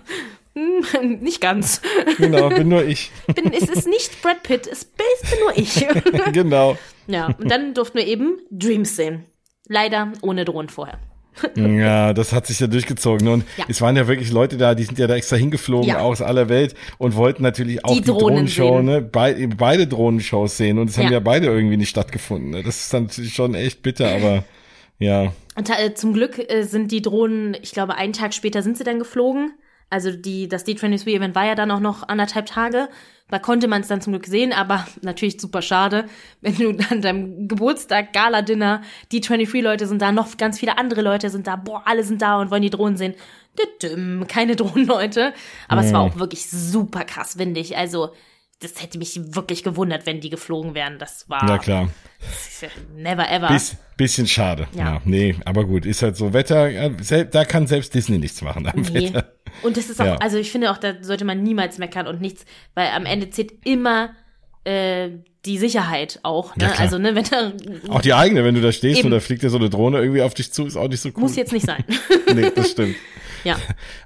hm, 0.54 1.18
nicht 1.20 1.40
ganz. 1.40 1.80
Genau, 2.18 2.48
bin 2.48 2.68
nur 2.68 2.84
ich. 2.84 3.10
Bin, 3.34 3.52
es 3.52 3.68
ist 3.68 3.86
nicht 3.88 4.22
Brad 4.22 4.42
Pitt, 4.42 4.66
es 4.66 4.84
bin 4.84 5.06
nur 5.40 5.56
ich. 5.56 5.86
genau. 6.32 6.76
ja, 7.06 7.26
und 7.26 7.50
dann 7.50 7.74
durften 7.74 7.98
wir 7.98 8.06
eben 8.06 8.38
Dreams 8.50 8.96
sehen. 8.96 9.24
Leider 9.68 10.12
ohne 10.20 10.44
Drohnen 10.44 10.68
vorher. 10.68 10.98
Ja, 11.56 12.12
das 12.12 12.32
hat 12.32 12.46
sich 12.46 12.60
ja 12.60 12.66
durchgezogen. 12.66 13.28
Und 13.28 13.44
Ja. 13.56 13.64
es 13.68 13.80
waren 13.80 13.96
ja 13.96 14.06
wirklich 14.06 14.30
Leute 14.30 14.56
da, 14.56 14.74
die 14.74 14.84
sind 14.84 14.98
ja 14.98 15.06
da 15.06 15.14
extra 15.16 15.36
hingeflogen 15.36 15.88
Ja. 15.88 15.98
aus 16.00 16.22
aller 16.22 16.48
Welt 16.48 16.74
und 16.98 17.16
wollten 17.16 17.42
natürlich 17.42 17.84
auch 17.84 17.92
Die 17.94 18.00
die, 18.00 18.06
Drohnen 18.06 18.20
Drohnenshow, 18.46 18.76
sehen. 18.76 18.84
ne? 18.86 19.00
Be 19.02 19.48
beide 19.56 19.86
Drohnenshows 19.86 20.56
sehen. 20.56 20.78
Und 20.78 20.90
es 20.90 20.96
haben 20.98 21.06
Ja. 21.06 21.12
ja 21.12 21.20
beide 21.20 21.46
irgendwie 21.46 21.76
nicht 21.76 21.88
stattgefunden. 21.90 22.50
Ne? 22.50 22.62
Das 22.62 22.76
ist 22.76 22.92
dann 22.94 23.04
natürlich 23.04 23.34
schon 23.34 23.54
echt 23.54 23.82
bitter, 23.82 24.08
aber 24.14 24.44
ja. 24.98 25.32
Und 25.56 25.70
äh, 25.70 25.94
zum 25.94 26.12
Glück 26.14 26.38
äh, 26.50 26.62
sind 26.62 26.90
die 26.92 27.02
Drohnen, 27.02 27.56
ich 27.62 27.72
glaube, 27.72 27.94
einen 27.96 28.12
Tag 28.12 28.34
später 28.34 28.62
sind 28.62 28.76
sie 28.78 28.84
dann 28.84 28.98
geflogen. 28.98 29.52
Also 29.90 30.10
die, 30.10 30.48
das 30.48 30.66
D23-Event 30.66 31.34
war 31.34 31.44
ja 31.44 31.54
dann 31.54 31.70
auch 31.70 31.80
noch 31.80 32.08
anderthalb 32.08 32.46
Tage. 32.46 32.88
Da 33.28 33.38
konnte 33.38 33.68
man 33.68 33.80
es 33.80 33.88
dann 33.88 34.00
zum 34.00 34.12
Glück 34.12 34.26
sehen, 34.26 34.52
aber 34.52 34.86
natürlich 35.02 35.40
super 35.40 35.62
schade, 35.62 36.06
wenn 36.40 36.56
du 36.56 36.76
an 36.90 37.00
deinem 37.00 37.48
Geburtstag, 37.48 38.12
Gala-Dinner, 38.12 38.82
die 39.12 39.22
23-Leute 39.22 39.86
sind 39.86 40.02
da, 40.02 40.12
noch 40.12 40.36
ganz 40.36 40.58
viele 40.58 40.78
andere 40.78 41.02
Leute 41.02 41.30
sind 41.30 41.46
da, 41.46 41.56
boah, 41.56 41.82
alle 41.86 42.04
sind 42.04 42.22
da 42.22 42.40
und 42.40 42.50
wollen 42.50 42.62
die 42.62 42.70
Drohnen 42.70 42.96
sehen. 42.96 43.14
Keine 44.28 44.56
Drohnenleute. 44.56 45.32
Aber 45.68 45.82
es 45.82 45.92
war 45.92 46.00
auch 46.00 46.16
wirklich 46.16 46.50
super 46.50 47.04
krass 47.04 47.38
windig. 47.38 47.76
Also, 47.76 48.10
das 48.64 48.82
hätte 48.82 48.98
mich 48.98 49.18
wirklich 49.34 49.62
gewundert, 49.62 50.06
wenn 50.06 50.20
die 50.20 50.30
geflogen 50.30 50.74
wären. 50.74 50.98
Das 50.98 51.28
war 51.28 51.48
Ja, 51.48 51.58
klar. 51.58 51.90
never 52.96 53.30
ever. 53.30 53.48
Biss, 53.48 53.76
bisschen 53.96 54.26
schade. 54.26 54.66
Ja. 54.74 54.94
Ja. 54.94 55.02
nee, 55.04 55.34
aber 55.44 55.64
gut, 55.64 55.86
ist 55.86 56.02
halt 56.02 56.16
so 56.16 56.32
Wetter, 56.32 56.90
da 56.90 57.44
kann 57.44 57.66
selbst 57.66 57.94
Disney 57.94 58.18
nichts 58.18 58.40
machen 58.42 58.66
am 58.66 58.80
Nee. 58.80 59.08
Wetter. 59.12 59.32
Und 59.62 59.76
das 59.76 59.88
ist 59.90 60.00
auch, 60.00 60.06
Ja. 60.06 60.16
also 60.16 60.36
ich 60.38 60.50
finde 60.50 60.70
auch, 60.70 60.78
da 60.78 60.94
sollte 61.02 61.24
man 61.24 61.42
niemals 61.42 61.78
meckern 61.78 62.06
und 62.06 62.20
nichts, 62.20 62.44
weil 62.74 62.88
am 62.88 63.06
Ende 63.06 63.30
zählt 63.30 63.52
immer 63.64 64.10
äh, 64.64 65.10
die 65.44 65.58
Sicherheit 65.58 66.20
auch. 66.22 66.56
Ne? 66.56 66.64
Ja, 66.64 66.72
also, 66.78 66.96
ne, 66.98 67.14
wenn 67.14 67.24
da 67.24 67.52
Auch 67.92 68.00
die 68.00 68.14
eigene, 68.14 68.44
wenn 68.44 68.54
du 68.54 68.62
da 68.62 68.72
stehst 68.72 69.00
Eben. 69.00 69.08
und 69.08 69.12
da 69.12 69.20
fliegt 69.20 69.42
dir 69.42 69.50
so 69.50 69.58
eine 69.58 69.68
Drohne 69.68 69.98
irgendwie 69.98 70.22
auf 70.22 70.32
dich 70.32 70.50
zu, 70.52 70.64
ist 70.66 70.76
auch 70.78 70.88
nicht 70.88 71.00
so 71.02 71.10
cool. 71.10 71.20
muss 71.20 71.36
jetzt 71.36 71.52
nicht 71.52 71.66
sein. 71.66 71.84
nee, 72.34 72.50
das 72.54 72.70
stimmt. 72.70 72.96
ja. 73.44 73.56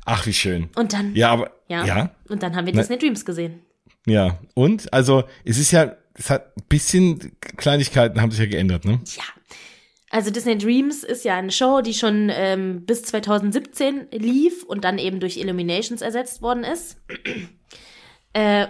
Ach, 0.04 0.26
wie 0.26 0.32
schön. 0.32 0.68
Und 0.74 0.92
dann, 0.94 1.14
Ja, 1.14 1.30
aber, 1.30 1.52
ja. 1.68 1.84
ja, 1.86 2.11
Und 2.28 2.42
dann 2.42 2.56
haben 2.56 2.66
wir 2.66 2.72
Ne- 2.74 2.80
Disney 2.80 2.98
Dreams 2.98 3.24
gesehen. 3.24 3.61
Ja. 4.09 4.38
Und, 4.54 4.92
also, 4.92 5.24
es 5.44 5.59
ist 5.59 5.70
ja, 5.70 5.96
es 6.14 6.30
hat 6.30 6.56
ein 6.56 6.64
bisschen 6.68 7.32
Kleinigkeiten 7.40 8.20
haben 8.20 8.30
sich 8.30 8.40
ja 8.40 8.46
geändert, 8.46 8.84
ne? 8.84 9.00
Ja. 9.16 9.22
Also 10.11 10.30
Disney 10.30 10.56
Dreams 10.56 11.04
ist 11.04 11.24
ja 11.24 11.36
eine 11.36 11.50
Show, 11.50 11.82
die 11.82 11.92
schon 11.92 12.30
ähm, 12.32 12.86
bis 12.86 13.02
2017 13.02 14.06
lief 14.12 14.62
und 14.62 14.84
dann 14.84 14.98
eben 14.98 15.20
durch 15.20 15.36
Illuminations 15.36 16.00
ersetzt 16.00 16.40
worden 16.40 16.64
ist. 16.64 16.96
Äh, 18.34 18.66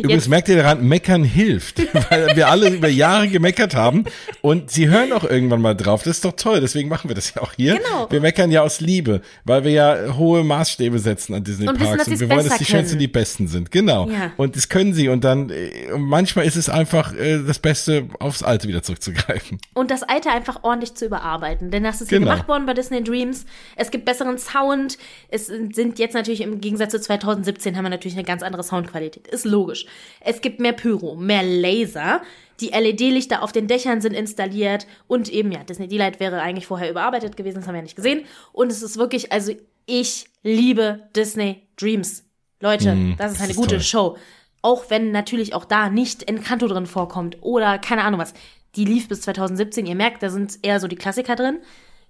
Übrigens 0.00 0.28
merkt 0.28 0.48
ihr 0.48 0.56
daran, 0.56 0.86
meckern 0.86 1.24
hilft, 1.24 1.78
weil 2.10 2.36
wir 2.36 2.48
alle 2.48 2.68
über 2.68 2.88
Jahre 2.88 3.26
gemeckert 3.28 3.74
haben 3.74 4.04
und 4.42 4.70
sie 4.70 4.88
hören 4.88 5.12
auch 5.12 5.24
irgendwann 5.24 5.62
mal 5.62 5.74
drauf. 5.74 6.02
Das 6.02 6.16
ist 6.16 6.24
doch 6.24 6.32
toll, 6.36 6.60
deswegen 6.60 6.88
machen 6.90 7.08
wir 7.08 7.14
das 7.14 7.34
ja 7.34 7.42
auch 7.42 7.54
hier. 7.54 7.76
Genau. 7.78 8.06
Wir 8.10 8.20
meckern 8.20 8.50
ja 8.50 8.62
aus 8.62 8.80
Liebe, 8.80 9.22
weil 9.44 9.64
wir 9.64 9.70
ja 9.72 10.14
hohe 10.16 10.44
Maßstäbe 10.44 10.98
setzen 10.98 11.34
an 11.34 11.42
Disney 11.42 11.68
Und 11.68 11.76
wissen, 11.80 11.86
Parks 11.86 12.04
dass 12.04 12.08
und 12.12 12.20
wir 12.20 12.28
wollen, 12.30 12.46
dass 12.48 12.58
die 12.58 12.64
schönsten 12.66 12.90
können. 12.90 13.00
die 13.00 13.08
besten 13.08 13.48
sind. 13.48 13.70
Genau. 13.70 14.08
Ja. 14.10 14.32
Und 14.36 14.56
das 14.56 14.68
können 14.68 14.92
sie 14.92 15.08
und 15.08 15.24
dann 15.24 15.48
äh, 15.50 15.90
und 15.92 16.02
manchmal 16.02 16.44
ist 16.44 16.56
es 16.56 16.68
einfach 16.68 17.14
äh, 17.14 17.38
das 17.44 17.58
Beste, 17.58 18.08
aufs 18.20 18.42
Alte 18.42 18.68
wieder 18.68 18.82
zurückzugreifen. 18.82 19.58
und 19.74 19.90
das 19.90 20.02
Alte 20.02 20.30
einfach 20.30 20.64
ordentlich 20.64 20.94
zu 20.94 21.06
überarbeiten. 21.06 21.70
Denn 21.70 21.82
das 21.82 22.02
ist 22.02 22.10
hier 22.10 22.18
Genau. 22.18 22.30
gemacht 22.32 22.46
worden 22.46 22.66
bei 22.66 22.74
Disney 22.74 23.02
Dreams. 23.02 23.46
Es 23.74 23.90
gibt 23.90 24.04
besseren 24.04 24.36
Sound. 24.38 24.98
Es 25.28 25.46
sind 25.46 25.98
jetzt 25.98 26.14
natürlich 26.14 26.42
im 26.42 26.60
Gegensatz 26.60 26.92
zu 26.92 27.00
2017 27.00 27.76
haben 27.76 27.84
wir 27.84 27.90
natürlich 27.90 28.16
eine 28.16 28.24
ganz 28.24 28.42
andere 28.42 28.62
Soundqualität. 28.82 29.28
Ist 29.28 29.44
logisch. 29.44 29.86
Es 30.20 30.40
gibt 30.40 30.60
mehr 30.60 30.72
Pyro, 30.72 31.14
mehr 31.14 31.42
Laser. 31.42 32.22
Die 32.60 32.68
LED-Lichter 32.68 33.42
auf 33.42 33.52
den 33.52 33.66
Dächern 33.66 34.00
sind 34.00 34.12
installiert 34.12 34.86
und 35.08 35.28
eben, 35.28 35.50
ja, 35.50 35.64
Disney 35.64 35.88
D-Light 35.88 36.20
wäre 36.20 36.40
eigentlich 36.40 36.66
vorher 36.66 36.90
überarbeitet 36.90 37.36
gewesen, 37.36 37.56
das 37.56 37.66
haben 37.66 37.74
wir 37.74 37.78
ja 37.78 37.82
nicht 37.82 37.96
gesehen. 37.96 38.24
Und 38.52 38.70
es 38.70 38.82
ist 38.82 38.98
wirklich, 38.98 39.32
also 39.32 39.52
ich 39.86 40.26
liebe 40.42 41.08
Disney 41.16 41.62
Dreams. 41.76 42.24
Leute, 42.60 42.94
Mm, 42.94 43.16
das 43.18 43.32
ist 43.32 43.36
das 43.38 43.42
eine 43.42 43.50
ist 43.52 43.56
gute 43.56 43.76
toll. 43.76 43.80
Show. 43.80 44.16
Auch 44.62 44.90
wenn 44.90 45.10
natürlich 45.10 45.54
auch 45.54 45.64
da 45.64 45.88
nicht 45.88 46.28
Encanto 46.28 46.68
drin 46.68 46.86
vorkommt 46.86 47.38
oder 47.40 47.78
keine 47.78 48.04
Ahnung 48.04 48.20
was. 48.20 48.34
Die 48.76 48.84
lief 48.84 49.08
bis 49.08 49.22
2017. 49.22 49.86
Ihr 49.86 49.96
merkt, 49.96 50.22
da 50.22 50.30
sind 50.30 50.58
eher 50.62 50.78
so 50.78 50.86
die 50.86 50.96
Klassiker 50.96 51.34
drin. 51.34 51.58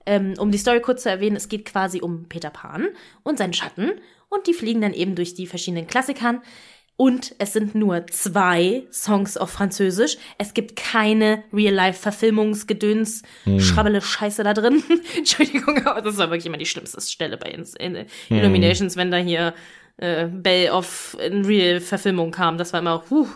Ähm, 0.06 0.34
um 0.38 0.50
die 0.50 0.58
Story 0.58 0.80
kurz 0.80 1.02
zu 1.04 1.10
erwähnen, 1.10 1.36
es 1.36 1.48
geht 1.48 1.64
quasi 1.64 2.00
um 2.00 2.28
Peter 2.28 2.50
Pan 2.50 2.88
und 3.22 3.38
seinen 3.38 3.52
Schatten. 3.52 3.92
Und 4.28 4.46
die 4.46 4.54
fliegen 4.54 4.80
dann 4.80 4.94
eben 4.94 5.14
durch 5.14 5.34
die 5.34 5.46
verschiedenen 5.46 5.86
Klassikern. 5.86 6.40
Und 6.96 7.34
es 7.38 7.52
sind 7.52 7.74
nur 7.74 8.06
zwei 8.08 8.84
Songs 8.92 9.36
auf 9.36 9.50
Französisch. 9.50 10.18
Es 10.38 10.54
gibt 10.54 10.76
keine 10.76 11.42
Real-Life-Verfilmungsgedöns, 11.52 13.22
schrabbele 13.58 14.00
Scheiße 14.00 14.44
da 14.44 14.54
drin. 14.54 14.82
Entschuldigung, 15.16 15.84
aber 15.86 16.02
das 16.02 16.18
war 16.18 16.28
wirklich 16.30 16.46
immer 16.46 16.58
die 16.58 16.66
schlimmste 16.66 17.00
Stelle 17.00 17.38
bei 17.38 17.50
Ins- 17.50 17.74
in 17.74 18.06
Illuminations, 18.28 18.96
wenn 18.96 19.10
da 19.10 19.16
hier 19.16 19.54
äh, 19.96 20.26
Bell 20.26 20.70
of 20.70 21.16
in 21.24 21.44
Real-Verfilmung 21.44 22.30
kam. 22.30 22.58
Das 22.58 22.72
war 22.72 22.80
immer, 22.80 23.02
huh, 23.10 23.26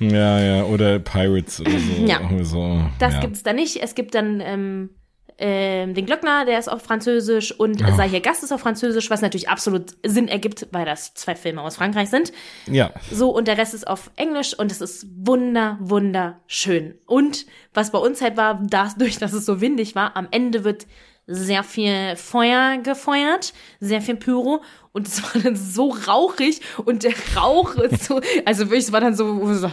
Ja, 0.00 0.40
ja, 0.40 0.64
oder 0.64 0.98
Pirates 0.98 1.60
oder 1.60 1.78
so. 1.78 2.04
Ja. 2.06 2.20
so 2.42 2.82
das 2.98 3.14
ja. 3.14 3.20
gibt's 3.20 3.42
da 3.42 3.52
nicht. 3.52 3.82
Es 3.82 3.94
gibt 3.94 4.14
dann 4.14 4.40
ähm, 4.40 4.90
ähm, 5.38 5.94
den 5.94 6.06
Glöckner, 6.06 6.44
der 6.44 6.58
ist 6.58 6.68
auf 6.68 6.82
Französisch 6.82 7.52
und 7.52 7.80
sei 7.96 8.08
hier 8.08 8.20
Gast 8.20 8.44
ist 8.44 8.52
auf 8.52 8.60
Französisch, 8.60 9.10
was 9.10 9.20
natürlich 9.20 9.48
absolut 9.48 9.94
Sinn 10.04 10.28
ergibt, 10.28 10.68
weil 10.70 10.84
das 10.84 11.14
zwei 11.14 11.34
Filme 11.34 11.62
aus 11.62 11.76
Frankreich 11.76 12.08
sind. 12.10 12.32
Ja, 12.66 12.92
So, 13.10 13.30
und 13.30 13.48
der 13.48 13.58
Rest 13.58 13.74
ist 13.74 13.86
auf 13.86 14.10
Englisch 14.16 14.56
und 14.56 14.70
es 14.70 14.80
ist 14.80 15.06
wunder, 15.16 15.76
wunderschön. 15.80 16.94
Und 17.06 17.46
was 17.72 17.90
bei 17.90 17.98
uns 17.98 18.20
halt 18.22 18.36
war, 18.36 18.60
dadurch, 18.62 19.18
dass 19.18 19.32
es 19.32 19.44
so 19.44 19.60
windig 19.60 19.94
war, 19.94 20.16
am 20.16 20.28
Ende 20.30 20.64
wird 20.64 20.86
sehr 21.26 21.62
viel 21.62 22.16
Feuer 22.16 22.78
gefeuert, 22.78 23.54
sehr 23.80 24.02
viel 24.02 24.16
Pyro 24.16 24.62
und 24.94 25.08
es 25.08 25.22
war 25.22 25.42
dann 25.42 25.56
so 25.56 25.90
rauchig 25.90 26.60
und 26.84 27.02
der 27.02 27.12
Rauch 27.36 27.74
ist 27.74 28.04
so, 28.04 28.20
also 28.44 28.66
wirklich, 28.70 28.84
es 28.84 28.92
war 28.92 29.00
dann 29.00 29.14
so, 29.14 29.26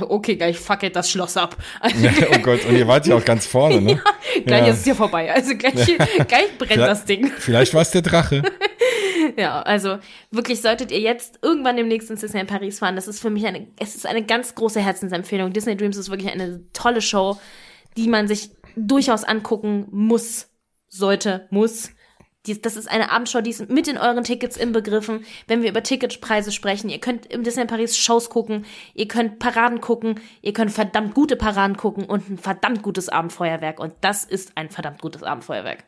okay, 0.09 0.35
gleich 0.35 0.57
fuck 0.57 0.81
it, 0.81 0.95
das 0.95 1.11
Schloss 1.11 1.37
ab. 1.37 1.55
Also, 1.79 2.09
oh 2.33 2.39
Gott, 2.39 2.65
und 2.65 2.75
ihr 2.75 2.87
wart 2.87 3.05
ja 3.05 3.15
auch 3.15 3.23
ganz 3.23 3.45
vorne, 3.45 3.79
ne? 3.79 4.01
gleich 4.45 4.65
Ja. 4.65 4.73
ist 4.73 4.79
es 4.79 4.83
hier 4.83 4.95
vorbei, 4.95 5.31
also 5.31 5.55
gleich, 5.55 5.85
gleich 6.27 6.57
brennt 6.57 6.81
das 6.81 7.05
Ding. 7.05 7.31
Vielleicht 7.37 7.73
war 7.73 7.83
es 7.83 7.91
der 7.91 8.01
Drache. 8.01 8.41
Ja, 9.37 9.61
also 9.61 9.99
wirklich 10.31 10.61
solltet 10.61 10.91
ihr 10.91 10.99
jetzt 10.99 11.39
irgendwann 11.43 11.77
demnächst 11.77 12.09
ins 12.09 12.21
Disney 12.21 12.41
in 12.41 12.47
Paris 12.47 12.79
fahren. 12.79 12.95
Das 12.95 13.07
ist 13.07 13.21
für 13.21 13.29
mich 13.29 13.45
eine, 13.45 13.67
es 13.79 13.95
ist 13.95 14.05
eine 14.07 14.23
ganz 14.23 14.55
große 14.55 14.81
Herzensempfehlung. 14.81 15.53
Disney 15.53 15.77
Dreams 15.77 15.95
ist 15.95 16.09
wirklich 16.09 16.31
eine 16.31 16.63
tolle 16.73 17.01
Show, 17.01 17.37
die 17.95 18.09
man 18.09 18.27
sich 18.27 18.49
durchaus 18.75 19.23
angucken 19.23 19.85
muss, 19.91 20.49
sollte, 20.89 21.47
muss. 21.51 21.91
Dies, 22.47 22.59
das 22.59 22.75
ist 22.75 22.89
eine 22.89 23.11
Abendshow, 23.11 23.41
die 23.41 23.51
ist 23.51 23.69
mit 23.69 23.87
in 23.87 23.99
euren 23.99 24.23
Tickets 24.23 24.57
inbegriffen. 24.57 25.25
Wenn 25.47 25.61
wir 25.61 25.69
über 25.69 25.83
Ticketpreise 25.83 26.51
sprechen, 26.51 26.89
ihr 26.89 26.99
könnt 26.99 27.27
im 27.27 27.43
Disney 27.43 27.65
Paris 27.65 27.95
Shows 27.95 28.31
gucken, 28.31 28.65
ihr 28.95 29.07
könnt 29.07 29.37
Paraden 29.37 29.79
gucken, 29.79 30.19
ihr 30.41 30.53
könnt 30.53 30.71
verdammt 30.71 31.13
gute 31.13 31.35
Paraden 31.35 31.77
gucken 31.77 32.05
und 32.05 32.29
ein 32.29 32.37
verdammt 32.39 32.81
gutes 32.81 33.09
Abendfeuerwerk. 33.09 33.79
Und 33.79 33.93
das 34.01 34.25
ist 34.25 34.53
ein 34.55 34.69
verdammt 34.71 35.01
gutes 35.01 35.21
Abendfeuerwerk. 35.21 35.83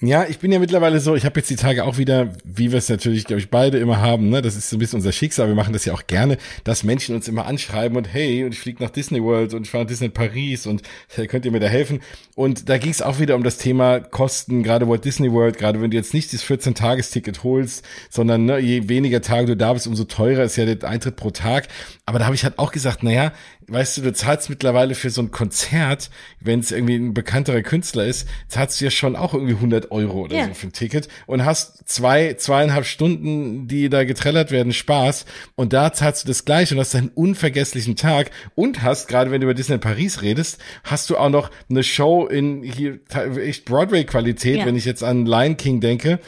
Ja, 0.00 0.26
ich 0.28 0.40
bin 0.40 0.50
ja 0.50 0.58
mittlerweile 0.58 0.98
so, 0.98 1.14
ich 1.14 1.24
habe 1.24 1.38
jetzt 1.38 1.48
die 1.48 1.56
Tage 1.56 1.84
auch 1.84 1.96
wieder, 1.96 2.32
wie 2.44 2.72
wir 2.72 2.78
es 2.78 2.88
natürlich, 2.88 3.24
glaube 3.24 3.38
ich, 3.38 3.50
beide 3.50 3.78
immer 3.78 4.00
haben, 4.00 4.30
ne, 4.30 4.42
das 4.42 4.56
ist 4.56 4.68
so 4.68 4.76
ein 4.76 4.80
bisschen 4.80 4.96
unser 4.96 5.12
Schicksal, 5.12 5.46
wir 5.46 5.54
machen 5.54 5.72
das 5.72 5.84
ja 5.84 5.92
auch 5.92 6.08
gerne, 6.08 6.38
dass 6.64 6.82
Menschen 6.82 7.14
uns 7.14 7.28
immer 7.28 7.46
anschreiben 7.46 7.96
und 7.96 8.12
hey, 8.12 8.42
und 8.44 8.52
ich 8.52 8.58
fliege 8.58 8.82
nach 8.82 8.90
Disney 8.90 9.22
World 9.22 9.54
und 9.54 9.62
ich 9.62 9.70
fahre 9.70 9.84
nach 9.84 9.88
Disney 9.88 10.08
Paris 10.08 10.66
und 10.66 10.82
könnt 11.28 11.44
ihr 11.44 11.52
mir 11.52 11.60
da 11.60 11.68
helfen? 11.68 12.00
Und 12.34 12.68
da 12.68 12.78
ging 12.78 12.90
es 12.90 13.00
auch 13.00 13.20
wieder 13.20 13.36
um 13.36 13.44
das 13.44 13.58
Thema 13.58 14.00
Kosten, 14.00 14.64
gerade 14.64 14.88
Walt 14.88 15.04
Disney 15.04 15.30
World, 15.30 15.56
gerade 15.56 15.80
wenn 15.80 15.92
du 15.92 15.96
jetzt 15.96 16.14
nicht 16.14 16.32
das 16.32 16.42
14-Tages-Ticket 16.44 17.44
holst, 17.44 17.84
sondern 18.10 18.44
ne, 18.44 18.58
je 18.58 18.88
weniger 18.88 19.22
Tage 19.22 19.46
du 19.46 19.56
da 19.56 19.72
bist, 19.72 19.86
umso 19.86 20.02
teurer 20.04 20.42
ist 20.42 20.56
ja 20.56 20.64
der 20.64 20.88
Eintritt 20.88 21.14
pro 21.14 21.30
Tag. 21.30 21.68
Aber 22.06 22.18
da 22.18 22.24
habe 22.24 22.34
ich 22.34 22.42
halt 22.42 22.58
auch 22.58 22.72
gesagt, 22.72 23.04
naja, 23.04 23.32
weißt 23.72 23.96
du, 23.96 24.02
du 24.02 24.12
zahlst 24.12 24.50
mittlerweile 24.50 24.94
für 24.94 25.10
so 25.10 25.22
ein 25.22 25.30
Konzert, 25.30 26.10
wenn 26.40 26.60
es 26.60 26.70
irgendwie 26.72 26.96
ein 26.96 27.14
bekannterer 27.14 27.62
Künstler 27.62 28.04
ist, 28.04 28.28
zahlst 28.48 28.80
du 28.80 28.84
ja 28.84 28.90
schon 28.90 29.16
auch 29.16 29.34
irgendwie 29.34 29.54
100 29.54 29.90
Euro 29.90 30.22
oder 30.22 30.36
Ja. 30.36 30.46
so 30.48 30.54
für 30.54 30.66
ein 30.68 30.72
Ticket 30.72 31.08
und 31.26 31.44
hast 31.44 31.88
zwei, 31.88 32.34
zweieinhalb 32.34 32.84
Stunden, 32.86 33.66
die 33.68 33.88
da 33.88 34.04
getrellert 34.04 34.50
werden, 34.50 34.72
Spaß 34.72 35.24
und 35.56 35.72
da 35.72 35.92
zahlst 35.92 36.24
du 36.24 36.28
das 36.28 36.44
gleiche 36.44 36.74
und 36.74 36.80
hast 36.80 36.94
einen 36.94 37.08
unvergesslichen 37.08 37.96
Tag 37.96 38.30
und 38.54 38.82
hast, 38.82 39.08
gerade 39.08 39.30
wenn 39.30 39.40
du 39.40 39.46
über 39.46 39.54
Disney 39.54 39.78
Paris 39.78 40.22
redest, 40.22 40.58
hast 40.84 41.10
du 41.10 41.16
auch 41.16 41.30
noch 41.30 41.50
eine 41.70 41.82
Show 41.82 42.26
in 42.26 42.62
hier 42.62 42.98
echt 43.42 43.64
Broadway-Qualität, 43.64 44.58
Ja. 44.58 44.66
wenn 44.66 44.76
ich 44.76 44.84
jetzt 44.84 45.02
an 45.02 45.26
Lion 45.26 45.56
King 45.56 45.80
denke 45.80 46.18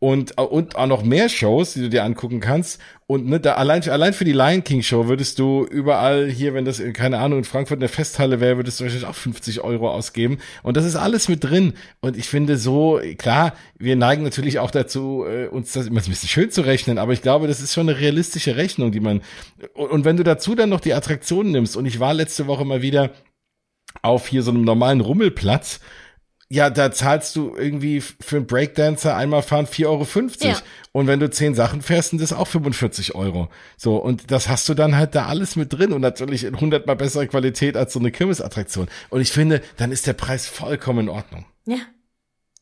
und, 0.00 0.38
und 0.38 0.76
auch 0.76 0.86
noch 0.86 1.02
mehr 1.02 1.28
Shows, 1.28 1.74
die 1.74 1.82
du 1.82 1.90
dir 1.90 2.04
angucken 2.04 2.40
kannst. 2.40 2.80
Und 3.06 3.26
ne, 3.26 3.38
da 3.38 3.54
allein, 3.54 3.86
allein 3.86 4.14
für 4.14 4.24
die 4.24 4.32
Lion 4.32 4.64
King 4.64 4.82
Show 4.82 5.08
würdest 5.08 5.38
du 5.38 5.66
überall 5.66 6.30
hier, 6.30 6.54
wenn 6.54 6.64
das, 6.64 6.80
äh, 6.80 6.92
keine 6.92 7.18
Ahnung, 7.18 7.40
in 7.40 7.44
Frankfurt 7.44 7.76
in 7.76 7.80
der 7.80 7.90
Festhalle 7.90 8.40
wäre, 8.40 8.56
würdest 8.56 8.80
du 8.80 8.84
wahrscheinlich 8.84 9.06
auch 9.06 9.14
50 9.14 9.60
Euro 9.60 9.90
ausgeben. 9.90 10.38
Und 10.62 10.78
das 10.78 10.86
ist 10.86 10.96
alles 10.96 11.28
mit 11.28 11.44
drin. 11.44 11.74
Und 12.00 12.16
ich 12.16 12.28
finde 12.28 12.56
so, 12.56 12.98
klar, 13.18 13.52
wir 13.78 13.94
neigen 13.94 14.22
natürlich 14.22 14.58
auch 14.58 14.70
dazu, 14.70 15.26
äh, 15.28 15.48
uns 15.48 15.72
das 15.72 15.86
immer 15.86 16.00
ein 16.00 16.08
bisschen 16.08 16.30
schön 16.30 16.50
zu 16.50 16.62
rechnen, 16.62 16.96
aber 16.96 17.12
ich 17.12 17.20
glaube, 17.20 17.46
das 17.46 17.60
ist 17.60 17.74
schon 17.74 17.88
eine 17.88 18.00
realistische 18.00 18.56
Rechnung, 18.56 18.92
die 18.92 19.00
man, 19.00 19.20
und 19.74 20.06
wenn 20.06 20.16
du 20.16 20.22
dazu 20.22 20.54
dann 20.54 20.70
noch 20.70 20.80
die 20.80 20.94
Attraktionen 20.94 21.52
nimmst, 21.52 21.76
und 21.76 21.84
ich 21.84 22.00
war 22.00 22.14
letzte 22.14 22.46
Woche 22.46 22.64
mal 22.64 22.80
wieder 22.80 23.10
auf 24.00 24.28
hier 24.28 24.42
so 24.42 24.50
einem 24.50 24.64
normalen 24.64 25.02
Rummelplatz, 25.02 25.80
ja, 26.52 26.68
da 26.68 26.90
zahlst 26.90 27.36
du 27.36 27.54
irgendwie 27.56 28.00
für 28.00 28.36
einen 28.36 28.46
Breakdancer 28.46 29.16
einmal 29.16 29.42
fahren 29.42 29.66
4,50 29.66 29.86
Euro. 29.86 30.06
Ja. 30.40 30.56
Und 30.90 31.06
wenn 31.06 31.20
du 31.20 31.30
zehn 31.30 31.54
Sachen 31.54 31.80
fährst, 31.80 32.10
sind 32.10 32.20
das 32.20 32.32
auch 32.32 32.48
45 32.48 33.14
Euro. 33.14 33.48
So, 33.76 33.96
und 33.96 34.32
das 34.32 34.48
hast 34.48 34.68
du 34.68 34.74
dann 34.74 34.96
halt 34.96 35.14
da 35.14 35.26
alles 35.26 35.54
mit 35.54 35.72
drin 35.72 35.92
und 35.92 36.00
natürlich 36.00 36.42
in 36.42 36.60
hundertmal 36.60 36.96
bessere 36.96 37.28
Qualität 37.28 37.76
als 37.76 37.92
so 37.92 38.00
eine 38.00 38.10
Kirmesattraktion. 38.10 38.88
Und 39.10 39.20
ich 39.20 39.30
finde, 39.30 39.62
dann 39.76 39.92
ist 39.92 40.08
der 40.08 40.14
Preis 40.14 40.48
vollkommen 40.48 41.06
in 41.06 41.08
Ordnung. 41.08 41.44
Ja. 41.66 41.78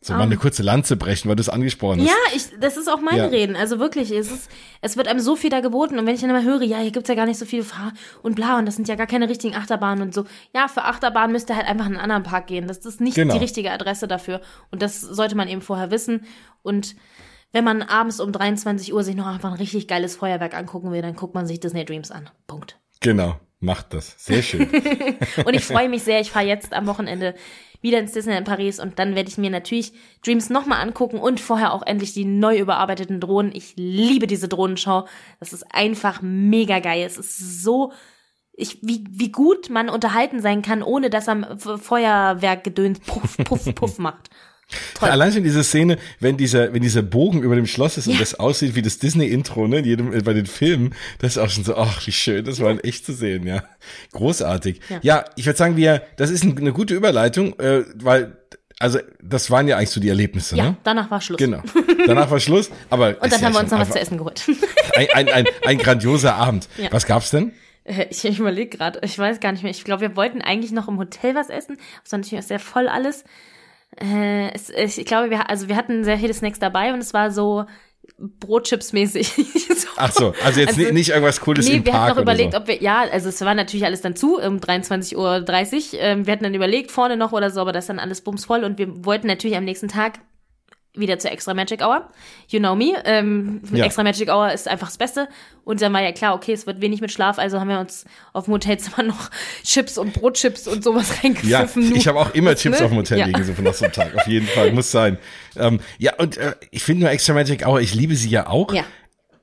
So 0.01 0.13
mal 0.15 0.23
eine 0.23 0.37
kurze 0.37 0.63
Lanze 0.63 0.97
brechen, 0.97 1.29
weil 1.29 1.35
du 1.35 1.41
es 1.41 1.49
angesprochen 1.49 2.01
hast. 2.01 2.07
Ja, 2.07 2.15
ich, 2.37 2.45
das 2.61 2.77
ist 2.77 2.89
auch 2.89 3.01
meine 3.01 3.19
Ja. 3.19 3.27
Reden. 3.27 3.57
Also 3.57 3.81
wirklich, 3.81 4.13
es 4.13 4.31
ist, 4.31 4.49
es 4.81 4.97
wird 4.97 5.09
einem 5.09 5.19
so 5.19 5.35
viel 5.35 5.51
da 5.51 5.59
geboten. 5.61 5.99
Und 5.99 6.07
wenn 6.07 6.15
ich 6.15 6.21
dann 6.21 6.31
immer 6.31 6.45
höre, 6.45 6.63
ja, 6.63 6.79
hier 6.79 6.93
gibt's 6.93 7.09
ja 7.09 7.17
gar 7.17 7.27
nicht 7.27 7.39
so 7.39 7.45
viel 7.45 7.65
Fahr 7.65 7.93
und 8.23 8.37
bla, 8.37 8.59
und 8.59 8.67
das 8.67 8.77
sind 8.77 8.87
ja 8.87 8.95
gar 8.95 9.09
keine 9.09 9.29
richtigen 9.29 9.57
Achterbahnen 9.57 10.03
und 10.03 10.15
so. 10.15 10.25
Ja, 10.55 10.69
für 10.69 10.85
Achterbahnen 10.85 11.33
müsst 11.33 11.51
ihr 11.51 11.57
halt 11.57 11.67
einfach 11.67 11.87
in 11.87 11.95
einen 11.95 12.01
anderen 12.01 12.23
Park 12.23 12.47
gehen. 12.47 12.69
Das 12.69 12.79
ist 12.79 13.01
nicht 13.01 13.17
Genau. 13.17 13.35
die 13.35 13.41
richtige 13.41 13.73
Adresse 13.73 14.07
dafür. 14.07 14.41
Und 14.71 14.83
das 14.83 15.01
sollte 15.01 15.35
man 15.35 15.49
eben 15.49 15.63
vorher 15.63 15.91
wissen. 15.91 16.27
Und 16.63 16.95
wenn 17.53 17.65
man 17.65 17.83
abends 17.83 18.21
um 18.21 18.31
23 18.31 18.95
Uhr 18.95 19.03
sich 19.03 19.17
noch 19.17 19.27
einfach 19.27 19.51
ein 19.51 19.57
richtig 19.59 19.89
geiles 19.89 20.15
Feuerwerk 20.15 20.55
angucken 20.55 20.93
will, 20.93 21.03
dann 21.03 21.17
guckt 21.17 21.35
man 21.35 21.47
sich 21.47 21.59
Disney 21.59 21.85
Dreams 21.85 22.13
an. 22.13 22.31
Punkt. 22.47 22.79
Genau, 23.01 23.35
macht 23.59 23.95
das. 23.95 24.15
Sehr 24.19 24.43
schön. 24.43 24.69
Und 25.45 25.55
ich 25.55 25.65
freue 25.65 25.89
mich 25.89 26.05
sehr. 26.05 26.21
Ich 26.21 26.31
fahre 26.31 26.47
jetzt 26.47 26.73
am 26.73 26.87
Wochenende 26.87 27.35
wieder 27.81 27.99
ins 27.99 28.12
Disneyland 28.12 28.47
Paris 28.47 28.81
und 28.81 28.99
dann 28.99 29.14
werde 29.14 29.29
ich 29.29 29.39
mir 29.39 29.51
natürlich 29.51 29.93
Dreams 30.24 30.51
nochmal 30.51 30.81
angucken 30.81 31.18
und 31.18 31.41
vorher 31.41 31.72
auch 31.72 31.83
endlich 31.87 32.12
die 32.12 32.24
neu 32.24 32.59
überarbeiteten 32.59 33.20
Drohnen. 33.20 33.53
Ich 33.55 33.74
liebe 33.76 34.26
diese 34.26 34.49
Drohnenshow. 34.49 35.07
Das 35.41 35.53
ist 35.53 35.64
einfach 35.74 36.20
mega 36.22 36.81
geil. 36.81 37.05
Es 37.07 37.18
ist 37.18 37.62
so 37.62 37.93
ich, 38.59 38.79
wie, 38.83 39.05
wie 39.09 39.31
gut 39.31 39.70
man 39.70 39.89
unterhalten 39.89 40.43
sein 40.43 40.62
kann, 40.62 40.83
ohne 40.83 41.11
dass 41.11 41.29
er 41.29 41.57
Feuerwerkgedöns 41.59 42.99
puff, 43.01 43.37
puff, 43.45 43.74
puff 43.74 43.99
macht. 43.99 44.31
Toll. 44.95 45.09
Allein 45.09 45.33
schon 45.33 45.45
diese 45.45 45.64
Szene, 45.64 45.97
wenn 46.21 46.37
dieser, 46.37 46.75
wenn 46.75 46.83
dieser 46.83 47.01
Bogen 47.03 47.43
über 47.43 47.57
dem 47.57 47.66
Schloss 47.66 47.97
ist 47.97 48.07
ja. 48.07 48.12
und 48.12 48.21
das 48.21 48.35
aussieht 48.39 48.75
wie 48.75 48.83
das 48.83 48.99
Disney-Intro, 48.99 49.66
ne, 49.66 49.79
in 49.79 49.85
jedem, 49.85 50.25
bei 50.25 50.35
den 50.35 50.47
Filmen, 50.47 50.95
das 51.21 51.33
ist 51.33 51.39
auch 51.39 51.49
schon 51.49 51.64
so, 51.64 51.77
ach, 51.77 52.07
wie 52.07 52.12
schön, 52.12 52.45
das 52.45 52.61
war 52.61 52.77
echt 52.85 53.07
zu 53.07 53.14
sehen, 53.14 53.47
ja. 53.47 53.64
Großartig. 54.12 54.81
Ja, 54.91 54.99
ja 55.03 55.25
ich 55.37 55.47
würde 55.47 55.57
sagen, 55.57 55.77
wir, 55.77 56.03
das 56.16 56.31
ist 56.31 56.45
eine 56.45 56.73
gute 56.73 56.95
Überleitung, 56.95 57.59
äh, 57.59 57.85
weil 57.95 58.37
also 58.81 59.01
das 59.21 59.51
waren 59.51 59.66
ja 59.66 59.77
eigentlich 59.77 59.91
so 59.91 60.01
die 60.01 60.09
Erlebnisse, 60.09 60.57
ja, 60.57 60.71
ne? 60.71 60.77
danach 60.85 61.11
war 61.11 61.21
Schluss. 61.21 61.39
Genau, 61.39 61.62
danach 62.07 62.31
war 62.31 62.39
Schluss. 62.39 62.71
Aber 62.91 63.09
und 63.21 63.33
dann 63.33 63.43
haben 63.43 63.55
wir 63.55 63.61
uns 63.61 63.71
noch 63.73 63.81
was 63.81 63.91
zu 63.91 63.99
essen 63.99 64.19
geholt. 64.19 64.43
Ein, 64.95 65.09
ein, 65.14 65.29
ein, 65.29 65.45
ein 65.66 65.79
grandioser 65.79 66.37
Abend. 66.37 66.69
Ja. 66.77 66.93
Was 66.93 67.07
gab's 67.07 67.31
denn? 67.31 67.53
Äh, 67.85 68.07
ich, 68.11 68.25
ich 68.25 68.39
überlege 68.39 68.77
gerade, 68.77 69.01
ich 69.03 69.19
weiß 69.19 69.41
gar 69.41 69.53
nicht 69.53 69.62
mehr. 69.62 69.71
Ich 69.71 69.83
glaube, 69.83 70.03
wir 70.03 70.16
wollten 70.16 70.43
eigentlich 70.43 70.71
noch 70.71 70.87
im 70.89 70.99
Hotel 70.99 71.35
was 71.35 71.51
essen. 71.51 71.77
War 72.09 72.19
natürlich 72.19 72.43
auch 72.43 72.47
sehr 72.47 72.61
voll 72.61 72.89
alles. 72.89 73.25
Äh, 74.01 74.53
es, 74.55 74.99
ich 74.99 75.05
glaube, 75.07 75.31
wir, 75.31 75.51
also 75.51 75.69
wir 75.69 75.77
hatten 75.77 76.05
sehr 76.05 76.19
viele 76.19 76.35
Snacks 76.35 76.59
dabei 76.59 76.93
und 76.93 77.01
es 77.01 77.15
war 77.15 77.31
so 77.31 77.65
Brotchips-mäßig. 78.19 79.35
so. 79.77 79.89
Ach 79.97 80.13
so, 80.13 80.35
also 80.45 80.61
jetzt 80.61 80.79
also, 80.79 80.93
nicht 80.93 81.11
irgendwas 81.11 81.41
Cooles 81.41 81.67
nee, 81.67 81.77
im 81.77 81.85
Park 81.85 81.95
wir 81.95 82.01
hatten 82.01 82.17
noch 82.17 82.23
überlegt, 82.23 82.53
so. 82.53 82.59
ob 82.59 82.69
wir, 82.69 82.81
ja, 82.83 83.03
also 83.11 83.29
es 83.29 83.41
war 83.41 83.55
natürlich 83.55 83.85
alles 83.85 84.01
dann 84.01 84.17
zu, 84.17 84.39
um 84.39 84.59
23.30 84.59 85.17
Uhr. 85.17 86.01
Ähm, 86.01 86.27
wir 86.27 86.33
hatten 86.33 86.45
dann 86.45 86.55
überlegt, 86.55 86.91
vorne 86.91 87.17
noch 87.17 87.33
oder 87.33 87.51
so, 87.51 87.61
aber 87.61 87.73
das 87.73 87.85
ist 87.85 87.89
dann 87.89 87.99
alles 87.99 88.23
bumsvoll 88.23 88.65
und 88.65 88.79
wir 88.79 89.05
wollten 89.05 89.27
natürlich 89.27 89.57
am 89.57 89.65
nächsten 89.65 89.89
Tag 89.89 90.21
wieder 90.99 91.19
zur 91.19 91.33
Extra 91.33 91.55
Magic 91.55 91.83
Hour. 91.83 92.09
You 92.49 92.59
know 92.59 92.75
me. 92.75 92.95
Ähm, 93.05 93.61
ja. 93.73 93.85
Extra 93.85 94.03
Magic 94.03 94.29
Hour 94.29 94.53
ist 94.53 94.69
einfach 94.69 94.89
das 94.89 94.99
Beste. 94.99 95.29
Und 95.65 95.83
dann 95.83 95.93
war 95.93 96.03
ja 96.03 96.13
klar, 96.13 96.35
okay, 96.35 96.53
es 96.53 96.67
wird 96.67 96.81
wenig 96.81 97.01
mit 97.01 97.13
Schlaf, 97.13 97.39
also 97.39 97.61
haben 97.61 97.69
wir 97.69 97.79
uns 97.79 98.07
auf 98.33 98.47
dem 98.47 98.55
Hotelzimmer 98.55 99.03
noch 99.07 99.31
Chips 99.65 99.99
und 99.99 100.15
Brotchips 100.15 100.67
und 100.67 100.83
sowas 100.83 101.23
reingepfiffen. 101.23 101.91
Ja, 101.91 101.97
ich 101.97 102.09
habe 102.09 102.19
auch 102.19 102.33
immer 102.35 102.55
Chips 102.55 102.79
ne? 102.79 102.85
auf 102.85 102.91
dem 102.91 102.99
Hotel 102.99 103.19
ja. 103.19 103.27
liegen, 103.27 103.45
so 103.45 103.53
von 103.53 103.65
nach 103.65 103.75
so 103.75 103.85
einem 103.85 103.93
Tag. 103.93 104.15
Auf 104.15 104.27
jeden 104.27 104.47
Fall, 104.47 104.73
muss 104.73 104.91
sein. 104.91 105.19
Ähm, 105.57 105.81
ja, 105.99 106.15
und 106.17 106.37
äh, 106.39 106.55
ich 106.71 106.85
finde 106.85 107.03
nur 107.03 107.11
Extra 107.11 107.35
Magic 107.35 107.67
Hour, 107.67 107.81
ich 107.81 107.95
liebe 107.95 108.15
sie 108.17 108.31
ja 108.31 108.47
auch. 108.47 108.73
Ja. 108.73 108.85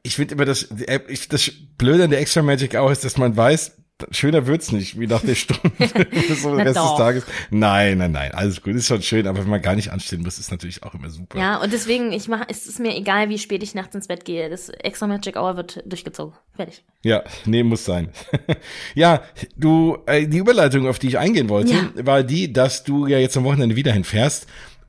Ich 0.03 0.15
finde 0.15 0.35
immer 0.35 0.45
das, 0.45 0.63
äh, 0.63 0.99
das 1.29 1.51
Blöde 1.77 2.05
an 2.05 2.09
der 2.09 2.19
Extra 2.19 2.41
Magic 2.41 2.75
Hour 2.75 2.91
ist, 2.91 3.03
dass 3.03 3.17
man 3.17 3.35
weiß, 3.37 3.75
schöner 4.11 4.45
wird's 4.45 4.71
nicht, 4.71 4.99
wie 4.99 5.07
nach 5.07 5.21
der 5.21 5.35
Stunde 5.35 5.71
bis 6.27 6.41
zum 6.41 6.53
Rest 6.53 6.75
doch. 6.75 6.91
des 6.91 6.97
Tages. 6.97 7.25
Nein, 7.49 7.97
nein, 7.97 8.11
nein, 8.11 8.31
alles 8.33 8.61
gut, 8.61 8.75
ist 8.75 8.87
schon 8.87 9.01
schön, 9.01 9.27
aber 9.27 9.39
wenn 9.39 9.49
man 9.49 9.61
gar 9.61 9.75
nicht 9.75 9.91
anstehen 9.91 10.21
muss, 10.21 10.37
ist 10.37 10.51
natürlich 10.51 10.83
auch 10.83 10.93
immer 10.93 11.09
super. 11.09 11.39
Ja, 11.39 11.61
und 11.61 11.71
deswegen, 11.71 12.11
ich 12.11 12.27
mache, 12.27 12.45
es 12.49 12.67
ist 12.67 12.79
mir 12.79 12.95
egal, 12.95 13.29
wie 13.29 13.37
spät 13.37 13.63
ich 13.63 13.73
nachts 13.73 13.95
ins 13.95 14.07
Bett 14.07 14.25
gehe. 14.25 14.49
Das 14.49 14.69
Extra 14.69 15.07
Magic 15.07 15.37
Hour 15.37 15.55
wird 15.55 15.83
durchgezogen. 15.85 16.35
Fertig. 16.55 16.83
Ja, 17.03 17.23
nee, 17.45 17.63
muss 17.63 17.85
sein. 17.85 18.09
ja, 18.95 19.23
du, 19.55 19.97
äh, 20.05 20.27
die 20.27 20.37
Überleitung, 20.37 20.87
auf 20.87 20.99
die 20.99 21.07
ich 21.07 21.17
eingehen 21.17 21.49
wollte, 21.49 21.73
ja. 21.73 22.05
war 22.05 22.23
die, 22.23 22.51
dass 22.51 22.83
du 22.83 23.07
ja 23.07 23.17
jetzt 23.19 23.37
am 23.37 23.45
Wochenende 23.45 23.75
wieder 23.75 23.91
hinfährst. 23.93 24.47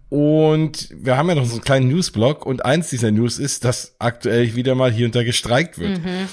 Und 0.09 0.89
wir 0.97 1.17
haben 1.17 1.29
ja 1.29 1.35
noch 1.35 1.47
so 1.47 1.55
einen 1.55 1.65
kleinen 1.65 1.89
Newsblog 1.89 2.47
und 2.47 2.65
eins 2.65 2.91
dieser 2.91 3.11
News 3.11 3.39
ist, 3.39 3.65
dass 3.65 3.97
aktuell 3.99 4.55
wieder 4.55 4.77
mal 4.77 4.93
hier 4.93 5.07
und 5.07 5.17
da 5.17 5.25
gestreikt 5.25 5.79
wird. 5.79 5.99
Mhm. 5.99 6.29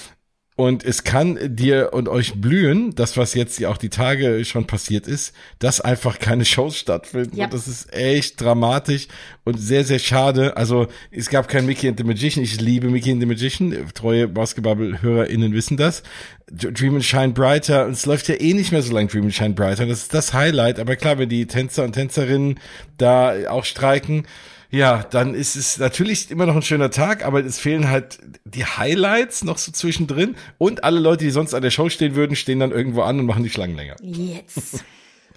Und 0.56 0.86
es 0.86 1.04
kann 1.04 1.40
dir 1.56 1.94
und 1.94 2.08
euch 2.08 2.40
blühen, 2.40 2.94
das 2.94 3.18
was 3.18 3.34
jetzt 3.34 3.60
ja 3.60 3.70
auch 3.70 3.78
die 3.78 3.90
Tage 3.90 4.46
schon 4.46 4.68
passiert 4.68 5.08
ist, 5.08 5.34
dass 5.58 5.82
einfach 5.82 6.20
keine 6.20 6.46
Shows 6.46 6.78
stattfinden. 6.78 7.36
Ja. 7.36 7.46
Und 7.46 7.54
das 7.54 7.68
ist 7.68 7.92
echt 7.92 8.40
dramatisch 8.40 9.08
und 9.46 9.60
sehr, 9.60 9.84
sehr 9.84 9.98
schade. 9.98 10.56
Also 10.56 10.88
es 11.10 11.30
gab 11.30 11.48
kein 11.48 11.66
Mickey 11.66 11.88
and 11.88 11.98
the 11.98 12.04
Magician. 12.04 12.44
Ich 12.44 12.62
liebe 12.62 12.90
Mickey 12.90 13.12
and 13.12 13.20
the 13.20 13.26
Magician. 13.26 13.76
Treue 13.96 14.28
Basketball-HörerInnen 14.28 15.54
wissen 15.54 15.76
das. 15.76 16.04
Dream 16.52 16.96
and 16.96 17.04
Shine 17.04 17.30
Brighter. 17.30 17.86
Und 17.86 17.94
es 17.94 18.06
läuft 18.06 18.28
ja 18.28 18.36
eh 18.36 18.54
nicht 18.54 18.72
mehr 18.72 18.84
so 18.84 18.94
lange 18.94 19.08
Dream 19.08 19.24
and 19.24 19.34
Shine 19.34 19.56
Brighter. 19.56 19.88
Das 19.88 20.04
ist 20.04 20.14
das 20.14 20.34
Highlight. 20.34 20.80
Aber 20.80 20.96
klar, 20.96 21.18
wenn 21.18 21.30
die 21.30 21.48
Tänzer 21.48 21.84
und 21.84 21.94
Tänzerinnen 21.94 22.60
da 23.00 23.50
auch 23.50 23.66
streiken, 23.66 24.28
ja, 24.74 25.04
dann 25.04 25.36
ist 25.36 25.56
es 25.56 25.78
natürlich 25.78 26.32
immer 26.32 26.48
noch 26.48 26.56
ein 26.56 26.64
schöner 26.64 26.90
Tag, 26.90 27.24
aber 27.24 27.46
es 27.46 27.60
fehlen 27.60 27.92
halt 27.92 28.18
die 28.44 28.66
Highlights 28.66 29.44
noch 29.44 29.60
so 29.60 29.72
zwischendrin 29.72 30.36
und 30.58 30.84
alle 30.84 31.00
Leute, 31.00 31.26
die 31.26 31.30
sonst 31.30 31.54
an 31.54 31.62
der 31.62 31.70
Show 31.70 31.90
stehen 31.90 32.16
würden, 32.16 32.36
stehen 32.36 32.60
dann 32.60 32.72
irgendwo 32.72 33.04
an 33.04 33.20
und 33.20 33.28
machen 33.28 33.44
die 33.44 33.52
Schlangen 33.52 33.76
länger. 33.76 33.98
Jetzt. 34.02 34.84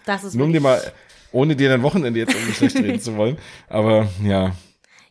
Das 0.07 0.25
ist 0.25 0.37
Nur 0.37 0.47
um 0.47 0.55
dir 0.55 0.63
mal, 0.63 0.81
ohne 1.33 1.55
dir 1.55 1.69
dein 1.69 1.83
Wochenende 1.83 2.19
jetzt 2.19 2.33
irgendwie 2.33 2.55
schlecht 2.55 2.77
reden 2.77 2.99
zu 2.99 3.17
wollen, 3.19 3.37
aber 3.69 4.09
ja. 4.25 4.57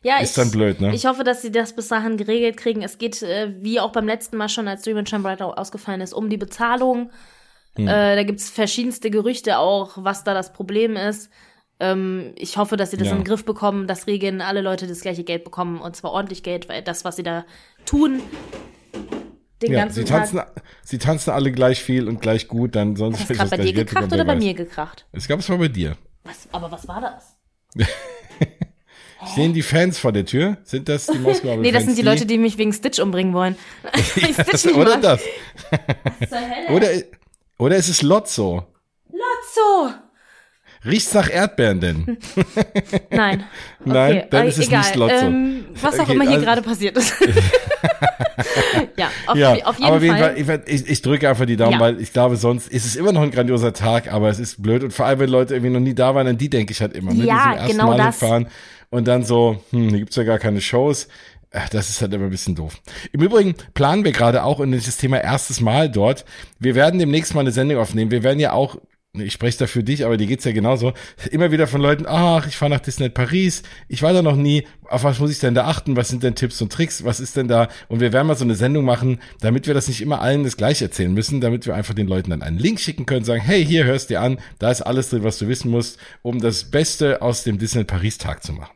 Ja, 0.02 0.18
ist 0.18 0.30
ich, 0.30 0.36
dann 0.36 0.50
blöd, 0.50 0.82
ne? 0.82 0.96
Ich 0.96 1.06
hoffe, 1.06 1.24
dass 1.24 1.44
sie 1.44 1.52
das 1.52 1.76
bis 1.76 1.88
dahin 1.90 2.18
geregelt 2.18 2.58
kriegen. 2.58 2.82
Es 2.82 2.98
geht, 2.98 3.22
äh, 3.22 3.54
wie 3.60 3.80
auch 3.80 3.92
beim 3.92 4.08
letzten 4.08 4.38
Mal 4.38 4.50
schon, 4.50 4.68
als 4.68 4.82
Dream 4.82 4.98
and 4.98 5.12
Brighter 5.22 5.56
ausgefallen 5.58 6.02
ist, 6.02 6.14
um 6.14 6.32
die 6.32 6.38
Bezahlung. 6.38 7.12
Hm. 7.76 7.88
Äh, 7.88 8.16
da 8.16 8.24
gibt's 8.24 8.50
verschiedenste 8.50 9.12
Gerüchte 9.12 9.60
auch, 9.60 9.92
was 9.98 10.24
da 10.24 10.34
das 10.34 10.52
Problem 10.52 10.96
ist. 10.96 11.30
Ähm, 11.80 12.34
ich 12.38 12.58
hoffe, 12.58 12.78
dass 12.78 12.92
sie 12.92 12.98
das 12.98 13.08
ja. 13.08 13.14
in 13.14 13.20
den 13.20 13.26
Griff 13.26 13.44
bekommen, 13.44 13.88
dass 13.88 14.08
Regen 14.08 14.42
alle 14.42 14.62
Leute 14.62 14.88
das 14.88 15.02
gleiche 15.02 15.24
Geld 15.24 15.44
bekommen 15.44 15.82
und 15.82 15.96
zwar 15.96 16.12
ordentlich 16.12 16.44
Geld, 16.44 16.70
weil 16.70 16.82
das, 16.82 17.04
was 17.04 17.18
sie 17.18 17.24
da 17.24 17.46
tun, 17.86 18.22
den 19.62 19.72
ja, 19.72 19.80
ganzen 19.80 19.96
sie 19.96 20.06
tanzen, 20.06 20.38
Tag. 20.38 20.62
Sie 20.84 20.98
tanzen 20.98 21.32
alle 21.32 21.52
gleich 21.52 21.82
viel 21.82 22.08
und 22.08 22.22
gleich 22.22 22.48
gut, 22.48 22.76
dann 22.76 22.96
sonst 22.96 23.22
Hast 23.22 23.30
du 23.30 23.34
gerade 23.34 23.50
bei 23.50 23.58
dir 23.58 23.74
gekracht 23.74 24.12
oder 24.12 24.26
bei 24.26 24.36
mir 24.36 24.54
gekracht? 24.54 25.06
Ich 25.14 25.28
glaube, 25.28 25.42
es 25.42 25.50
war 25.50 25.58
bei 25.58 25.68
dir. 25.68 25.98
Was, 26.24 26.48
aber 26.52 26.72
was 26.72 26.88
war 26.88 27.02
das? 27.02 27.36
Stehen 29.32 29.54
die 29.54 29.64
Fans 29.64 29.98
vor 29.98 30.12
der 30.12 30.26
Tür? 30.26 30.58
Sind 30.64 30.88
das 30.88 31.08
die 31.08 31.18
Moskauer 31.18 31.58
Nee, 31.58 31.72
das 31.72 31.86
sind 31.86 31.98
die, 31.98 32.02
die 32.02 32.08
Leute, 32.08 32.26
die 32.26 32.38
mich 32.38 32.58
wegen 32.58 32.74
Stitch 32.74 33.00
umbringen 33.00 33.34
wollen. 33.34 33.56
ja, 34.16 34.76
oder 34.76 34.98
das. 34.98 35.22
oder, 36.70 36.88
oder 37.58 37.76
ist 37.76 37.90
es 37.90 38.02
Lotso? 38.02 38.68
Lotso! 39.10 39.94
Riecht's 40.86 41.14
nach 41.14 41.30
Erdbeeren 41.30 41.80
denn? 41.80 42.18
Nein. 43.10 43.44
Nein, 43.86 44.18
okay. 44.18 44.28
dann 44.30 44.48
ist 44.48 44.58
es 44.60 44.68
Egal. 44.68 44.80
nicht 44.82 44.96
Lotso. 44.96 45.26
Ähm, 45.26 45.66
was 45.82 46.00
auch 46.00 46.04
okay, 46.04 46.14
immer 46.14 46.24
hier 46.24 46.34
also, 46.34 46.46
gerade 46.46 46.62
passiert 46.62 46.98
ist. 46.98 47.14
ja, 48.98 49.10
auf, 49.28 49.38
ja, 49.38 49.54
auf 49.66 49.80
jeden 49.80 49.92
aber 49.92 50.02
Fall. 50.02 50.46
Fall 50.46 50.64
ich, 50.68 50.88
ich 50.88 51.02
drücke 51.02 51.30
einfach 51.30 51.46
die 51.46 51.58
Daumen, 51.58 51.74
ja. 51.74 51.80
weil 51.80 52.00
ich 52.00 52.14
glaube, 52.14 52.38
sonst 52.38 52.68
ist 52.68 52.86
es 52.86 52.96
immer 52.96 53.12
noch 53.12 53.22
ein 53.22 53.32
grandioser 53.32 53.74
Tag, 53.74 54.12
aber 54.12 54.30
es 54.30 54.40
ist 54.40 54.62
blöd. 54.62 54.84
Und 54.84 54.94
vor 54.94 55.06
allem, 55.06 55.20
wenn 55.20 55.30
Leute 55.30 55.56
irgendwie 55.56 55.74
noch 55.74 55.80
nie 55.80 55.96
da 55.96 56.14
waren, 56.14 56.28
an 56.28 56.38
die 56.38 56.50
denke 56.50 56.72
ich 56.72 56.82
halt 56.82 56.94
immer. 56.94 57.14
Ne? 57.14 57.26
Ja, 57.26 57.66
die 57.66 57.72
genau 57.72 57.88
Mal 57.88 57.98
das. 57.98 58.18
Fahren 58.18 58.48
und 58.90 59.08
dann 59.08 59.24
so, 59.24 59.64
hm, 59.72 59.90
hier 59.90 60.00
gibt's 60.00 60.16
ja 60.16 60.24
gar 60.24 60.40
keine 60.40 60.62
Shows. 60.62 61.08
Das 61.72 61.90
ist 61.90 62.02
halt 62.02 62.14
immer 62.14 62.26
ein 62.26 62.32
bisschen 62.32 62.56
doof. 62.56 62.82
Im 63.14 63.22
Übrigen 63.22 63.56
planen 63.74 64.04
wir 64.04 64.12
gerade 64.12 64.44
auch 64.44 64.60
in 64.60 64.74
das 64.74 64.98
Thema 64.98 65.22
erstes 65.22 65.62
Mal 65.62 65.90
dort. 65.90 66.26
Wir 66.60 66.76
werden 66.76 67.00
demnächst 67.00 67.34
mal 67.34 67.42
eine 67.42 67.52
Sendung 67.52 67.78
aufnehmen. 67.78 68.12
Wir 68.12 68.24
werden 68.24 68.40
ja 68.42 68.52
auch 68.52 68.78
ich 69.20 69.34
spreche 69.34 69.60
da 69.60 69.68
für 69.68 69.84
dich, 69.84 70.06
aber 70.06 70.18
dir 70.18 70.28
geht's 70.28 70.46
ja 70.46 70.52
genauso, 70.52 70.94
immer 71.32 71.52
wieder 71.52 71.68
von 71.68 71.82
Leuten, 71.82 72.06
ach, 72.08 72.48
ich 72.48 72.58
fahre 72.58 72.72
nach 72.72 72.80
Disneyland 72.80 73.14
Paris, 73.14 73.64
ich 73.88 74.02
war 74.02 74.14
da 74.14 74.22
noch 74.22 74.36
nie, 74.36 74.68
auf 74.90 75.04
was 75.04 75.20
muss 75.20 75.32
ich 75.32 75.40
denn 75.40 75.56
da 75.56 75.66
achten, 75.66 75.96
was 75.96 76.10
sind 76.10 76.24
denn 76.24 76.36
Tipps 76.36 76.62
und 76.62 76.72
Tricks, 76.72 77.04
was 77.04 77.20
ist 77.20 77.36
denn 77.36 77.48
da? 77.48 77.70
Und 77.88 78.00
wir 78.00 78.14
werden 78.14 78.28
mal 78.28 78.36
so 78.36 78.44
eine 78.44 78.56
Sendung 78.56 78.86
machen, 78.86 79.20
damit 79.42 79.68
wir 79.68 79.74
das 79.74 79.88
nicht 79.88 80.02
immer 80.02 80.22
allen 80.22 80.44
das 80.44 80.58
gleiche 80.58 80.86
erzählen 80.86 81.14
müssen, 81.14 81.42
damit 81.42 81.66
wir 81.66 81.76
einfach 81.76 81.94
den 81.94 82.08
Leuten 82.08 82.30
dann 82.30 82.42
einen 82.42 82.60
Link 82.60 82.80
schicken 82.80 83.06
können, 83.06 83.26
sagen, 83.26 83.42
hey, 83.42 83.66
hier 83.66 83.86
hörst 83.86 84.10
dir 84.10 84.22
an, 84.22 84.40
da 84.60 84.72
ist 84.72 84.82
alles 84.82 85.10
drin, 85.10 85.24
was 85.24 85.40
du 85.40 85.48
wissen 85.48 85.72
musst, 85.72 86.00
um 86.22 86.40
das 86.40 86.72
Beste 86.72 87.22
aus 87.22 87.44
dem 87.44 87.58
Disneyland 87.58 87.90
Paris 87.90 88.18
Tag 88.18 88.44
zu 88.44 88.54
machen. 88.54 88.76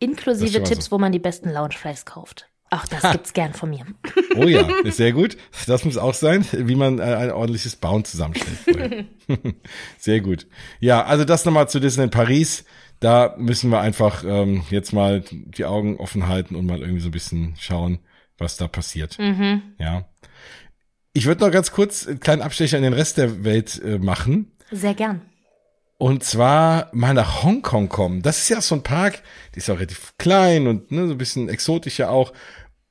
Inklusive 0.00 0.62
Tipps, 0.62 0.86
so. 0.86 0.90
wo 0.92 0.98
man 0.98 1.12
die 1.12 1.18
besten 1.18 1.50
Lounge-Flies 1.50 2.04
kauft. 2.04 2.48
Ach, 2.76 2.88
das 2.88 3.12
gibt's 3.12 3.32
gern 3.32 3.52
von 3.52 3.70
mir. 3.70 3.86
Oh 4.36 4.48
ja, 4.48 4.68
ist 4.82 4.96
sehr 4.96 5.12
gut. 5.12 5.36
Das 5.68 5.84
muss 5.84 5.96
auch 5.96 6.12
sein, 6.12 6.44
wie 6.50 6.74
man 6.74 6.98
äh, 6.98 7.02
ein 7.02 7.30
ordentliches 7.30 7.76
Bauen 7.76 8.04
zusammenstellt. 8.04 9.06
sehr 9.98 10.20
gut. 10.20 10.48
Ja, 10.80 11.04
also 11.04 11.24
das 11.24 11.44
nochmal 11.44 11.68
zu 11.68 11.78
Disney 11.78 12.02
in 12.02 12.10
Paris. 12.10 12.64
Da 12.98 13.36
müssen 13.38 13.70
wir 13.70 13.80
einfach 13.80 14.24
ähm, 14.26 14.64
jetzt 14.70 14.92
mal 14.92 15.22
die 15.30 15.64
Augen 15.64 15.98
offen 15.98 16.26
halten 16.26 16.56
und 16.56 16.66
mal 16.66 16.80
irgendwie 16.80 16.98
so 16.98 17.10
ein 17.10 17.12
bisschen 17.12 17.54
schauen, 17.60 18.00
was 18.36 18.56
da 18.56 18.66
passiert. 18.66 19.20
Mhm. 19.20 19.62
Ja. 19.78 20.08
Ich 21.12 21.26
würde 21.26 21.44
noch 21.44 21.52
ganz 21.52 21.70
kurz 21.70 22.08
einen 22.08 22.18
kleinen 22.18 22.42
Abstecher 22.42 22.76
in 22.76 22.82
den 22.82 22.92
Rest 22.92 23.16
der 23.16 23.44
Welt 23.44 23.80
äh, 23.84 23.98
machen. 23.98 24.50
Sehr 24.72 24.94
gern. 24.94 25.22
Und 25.96 26.24
zwar 26.24 26.88
mal 26.92 27.14
nach 27.14 27.44
Hongkong 27.44 27.88
kommen. 27.88 28.22
Das 28.22 28.38
ist 28.38 28.48
ja 28.48 28.60
so 28.60 28.74
ein 28.74 28.82
Park, 28.82 29.22
die 29.54 29.58
ist 29.58 29.70
auch 29.70 29.76
relativ 29.76 30.14
klein 30.18 30.66
und 30.66 30.90
ne, 30.90 31.06
so 31.06 31.12
ein 31.12 31.18
bisschen 31.18 31.48
exotischer 31.48 32.10
auch. 32.10 32.32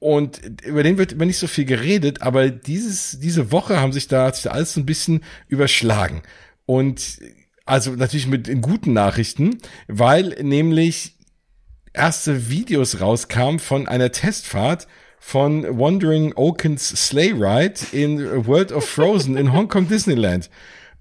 Und 0.04 0.42
über 0.66 0.84
den 0.84 0.98
wird 0.98 1.14
immer 1.14 1.24
nicht 1.24 1.38
so 1.38 1.48
viel 1.48 1.64
geredet, 1.64 2.22
aber 2.22 2.50
dieses, 2.50 3.22
diese 3.22 3.54
Woche 3.54 3.80
haben 3.80 3.94
sich 3.94 4.10
da, 4.10 4.26
hat 4.26 4.36
sich 4.36 4.44
da 4.44 4.50
alles 4.50 4.74
so 4.74 4.82
ein 4.82 4.86
bisschen 4.86 5.24
überschlagen. 5.48 6.24
Und 6.66 7.20
also 7.64 7.92
natürlich 7.92 8.28
mit 8.28 8.62
guten 8.62 8.92
Nachrichten, 8.92 9.60
weil 9.88 10.36
nämlich 10.42 11.16
erste 11.94 12.50
Videos 12.50 13.00
rauskamen 13.00 13.60
von 13.60 13.88
einer 13.88 14.12
Testfahrt 14.12 14.90
von 15.20 15.64
Wandering 15.80 16.34
Oakens 16.36 16.90
Sleigh 16.90 17.36
Ride 17.36 17.80
in 17.94 18.46
World 18.46 18.74
of 18.74 18.84
Frozen 18.84 19.38
in 19.38 19.54
Hong 19.54 19.70
Kong 19.70 19.88
Disneyland. 19.88 20.50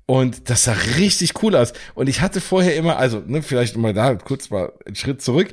Und 0.06 0.48
das 0.48 0.62
sah 0.62 0.76
richtig 0.96 1.42
cool 1.42 1.56
aus. 1.56 1.72
Und 1.96 2.08
ich 2.08 2.20
hatte 2.20 2.40
vorher 2.40 2.76
immer, 2.76 2.98
also 2.98 3.20
ne, 3.26 3.42
vielleicht 3.42 3.76
mal 3.76 3.94
da 3.94 4.14
kurz 4.14 4.48
mal 4.50 4.72
einen 4.86 4.94
Schritt 4.94 5.22
zurück 5.22 5.48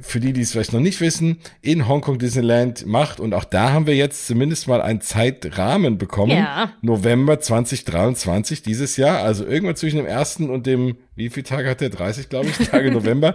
für 0.00 0.20
die, 0.20 0.32
die 0.32 0.42
es 0.42 0.52
vielleicht 0.52 0.72
noch 0.72 0.80
nicht 0.80 1.00
wissen, 1.00 1.38
in 1.60 1.88
Hongkong 1.88 2.18
Disneyland 2.18 2.86
macht. 2.86 3.20
Und 3.20 3.34
auch 3.34 3.44
da 3.44 3.72
haben 3.72 3.86
wir 3.86 3.94
jetzt 3.94 4.26
zumindest 4.26 4.68
mal 4.68 4.80
einen 4.80 5.00
Zeitrahmen 5.00 5.98
bekommen. 5.98 6.32
Ja. 6.32 6.72
November 6.82 7.40
2023 7.40 8.62
dieses 8.62 8.96
Jahr. 8.96 9.22
Also 9.22 9.44
irgendwann 9.44 9.76
zwischen 9.76 9.96
dem 9.96 10.06
ersten 10.06 10.50
und 10.50 10.66
dem, 10.66 10.96
wie 11.14 11.30
viele 11.30 11.44
Tage 11.44 11.68
hat 11.68 11.80
der? 11.80 11.90
30, 11.90 12.28
glaube 12.28 12.48
ich, 12.48 12.68
Tage 12.68 12.90
November, 12.92 13.34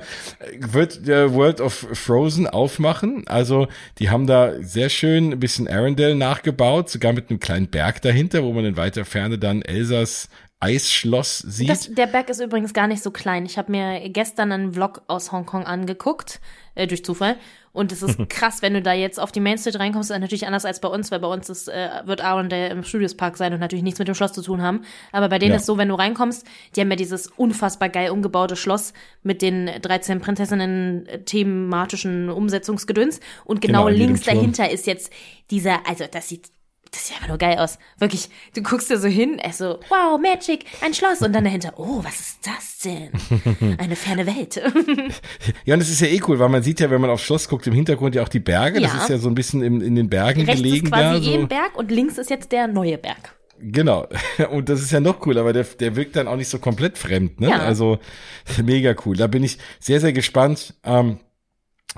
wird 0.60 1.08
der 1.08 1.34
World 1.34 1.62
of 1.62 1.88
Frozen 1.94 2.48
aufmachen. 2.48 3.28
Also 3.28 3.68
die 4.00 4.10
haben 4.10 4.28
da 4.28 4.54
sehr 4.62 4.90
schön 4.90 5.32
ein 5.34 5.40
bisschen 5.40 5.68
Arendelle 5.68 6.16
nachgebaut, 6.16 6.90
sogar 6.90 7.14
mit 7.14 7.30
einem 7.30 7.40
kleinen 7.40 7.68
Berg 7.68 8.02
dahinter, 8.02 8.44
wo 8.44 8.54
man 8.54 8.66
in 8.66 8.78
weiter 8.78 9.06
Ferne 9.06 9.38
dann 9.38 9.62
Elsas 9.62 10.30
Eisschloss 10.64 11.40
sieht. 11.40 11.70
Das, 11.70 11.94
der 11.94 12.08
Berg 12.08 12.30
ist 12.30 12.40
übrigens 12.40 12.74
gar 12.74 12.88
nicht 12.88 13.04
so 13.04 13.12
klein. 13.12 13.46
Ich 13.46 13.58
habe 13.58 13.72
mir 13.72 14.10
gestern 14.10 14.52
einen 14.52 14.74
Vlog 14.74 15.02
aus 15.08 15.32
Hongkong 15.32 15.66
angeguckt, 15.66 16.40
äh, 16.76 16.88
durch 16.88 17.04
Zufall. 17.04 17.36
Und 17.74 17.92
es 17.92 18.04
ist 18.04 18.18
krass, 18.30 18.62
wenn 18.62 18.74
du 18.76 18.82
da 18.82 18.94
jetzt 18.94 19.20
auf 19.20 19.32
die 19.32 19.40
Main 19.40 19.58
Street 19.58 19.80
reinkommst, 19.80 20.12
ist 20.12 20.20
natürlich 20.20 20.46
anders 20.46 20.64
als 20.64 20.80
bei 20.80 20.88
uns, 20.88 21.12
weil 21.12 21.20
bei 21.20 21.28
uns 21.28 21.50
ist, 21.50 21.68
äh, 21.68 21.90
wird 22.06 22.22
Arendelle 22.24 22.70
im 22.70 22.84
Studios 22.84 23.16
Park 23.16 23.36
sein 23.36 23.52
und 23.54 23.60
natürlich 23.60 23.84
nichts 23.84 24.00
mit 24.00 24.08
dem 24.08 24.16
Schloss 24.16 24.32
zu 24.34 24.42
tun 24.42 24.62
haben. 24.62 24.82
Aber 25.12 25.28
bei 25.30 25.40
denen 25.40 25.52
Ja. 25.52 25.58
ist 25.58 25.66
so, 25.66 25.78
wenn 25.78 25.90
du 25.90 25.96
reinkommst, 25.96 26.46
die 26.76 26.82
haben 26.82 26.90
ja 26.92 26.96
dieses 26.96 27.28
unfassbar 27.28 27.90
geil 27.90 28.12
umgebaute 28.12 28.56
Schloss 28.56 28.94
mit 29.24 29.42
den 29.42 29.70
13 29.82 30.22
Prinzessinnen 30.22 31.08
äh, 31.08 31.20
thematischen 31.24 32.30
Umsetzungsgedöns. 32.30 33.20
Und 33.44 33.60
genau, 33.62 33.86
Genau, 33.86 33.98
links 33.98 34.22
dahinter 34.22 34.70
ist 34.70 34.86
jetzt 34.88 35.12
dieser, 35.50 35.88
also 35.88 36.06
das 36.10 36.30
sieht 36.30 36.50
das 36.94 37.08
sieht 37.08 37.16
einfach 37.18 37.28
nur 37.30 37.38
geil 37.38 37.58
aus. 37.58 37.78
Wirklich, 37.98 38.30
du 38.56 38.62
guckst 38.64 38.90
da 38.92 38.98
so 38.98 39.08
hin, 39.08 39.40
er 39.40 39.52
so, 39.52 39.80
wow, 39.90 40.20
Magic, 40.22 40.66
ein 40.82 40.94
Schloss. 40.94 41.22
Und 41.22 41.34
dann 41.34 41.44
dahinter, 41.44 41.74
oh, 41.78 42.04
was 42.04 42.20
ist 42.20 42.40
das 42.48 42.80
denn? 42.80 43.78
Eine 43.80 43.96
ferne 43.96 44.26
Welt. 44.26 44.62
Ja, 45.66 45.74
und 45.74 45.80
das 45.80 45.90
ist 45.90 46.02
ja 46.02 46.08
eh 46.08 46.22
cool, 46.28 46.40
weil 46.40 46.50
man 46.50 46.64
sieht 46.64 46.80
ja, 46.80 46.90
wenn 46.90 47.02
man 47.02 47.10
aufs 47.10 47.24
Schloss 47.24 47.50
guckt, 47.50 47.66
im 47.68 47.74
Hintergrund 47.74 48.16
ja 48.16 48.24
auch 48.24 48.30
die 48.30 48.40
Berge. 48.40 48.80
Das 48.82 48.94
Ja. 48.94 49.02
ist 49.02 49.10
ja 49.10 49.18
so 49.18 49.28
ein 49.30 49.36
bisschen 49.36 49.62
in, 49.62 49.82
in 49.82 49.96
den 49.96 50.10
Bergen 50.10 50.42
Rechts 50.46 50.62
gelegen 50.62 50.86
ist 50.88 50.92
quasi 50.94 51.22
da. 51.22 51.28
eh 51.32 51.34
So. 51.36 51.40
ein 51.42 51.48
Berg 51.48 51.78
und 51.78 51.92
links 51.92 52.18
ist 52.18 52.30
jetzt 52.30 52.52
der 52.52 52.68
neue 52.68 52.98
Berg. 52.98 53.36
Genau. 53.60 54.08
Und 54.52 54.68
das 54.68 54.82
ist 54.82 54.92
ja 54.92 55.00
noch 55.00 55.26
cool, 55.26 55.38
aber 55.38 55.54
der, 55.54 55.64
der 55.64 55.96
wirkt 55.96 56.16
dann 56.18 56.28
auch 56.28 56.36
nicht 56.36 56.50
so 56.50 56.60
komplett 56.60 56.98
fremd, 56.98 57.40
ne? 57.40 57.50
Ja. 57.50 57.60
Also 57.60 58.00
mega 58.62 58.94
cool. 59.06 59.16
Da 59.16 59.28
bin 59.28 59.42
ich 59.44 59.58
sehr, 59.80 60.02
sehr 60.02 60.12
gespannt. 60.12 60.74
Ähm, 60.84 61.20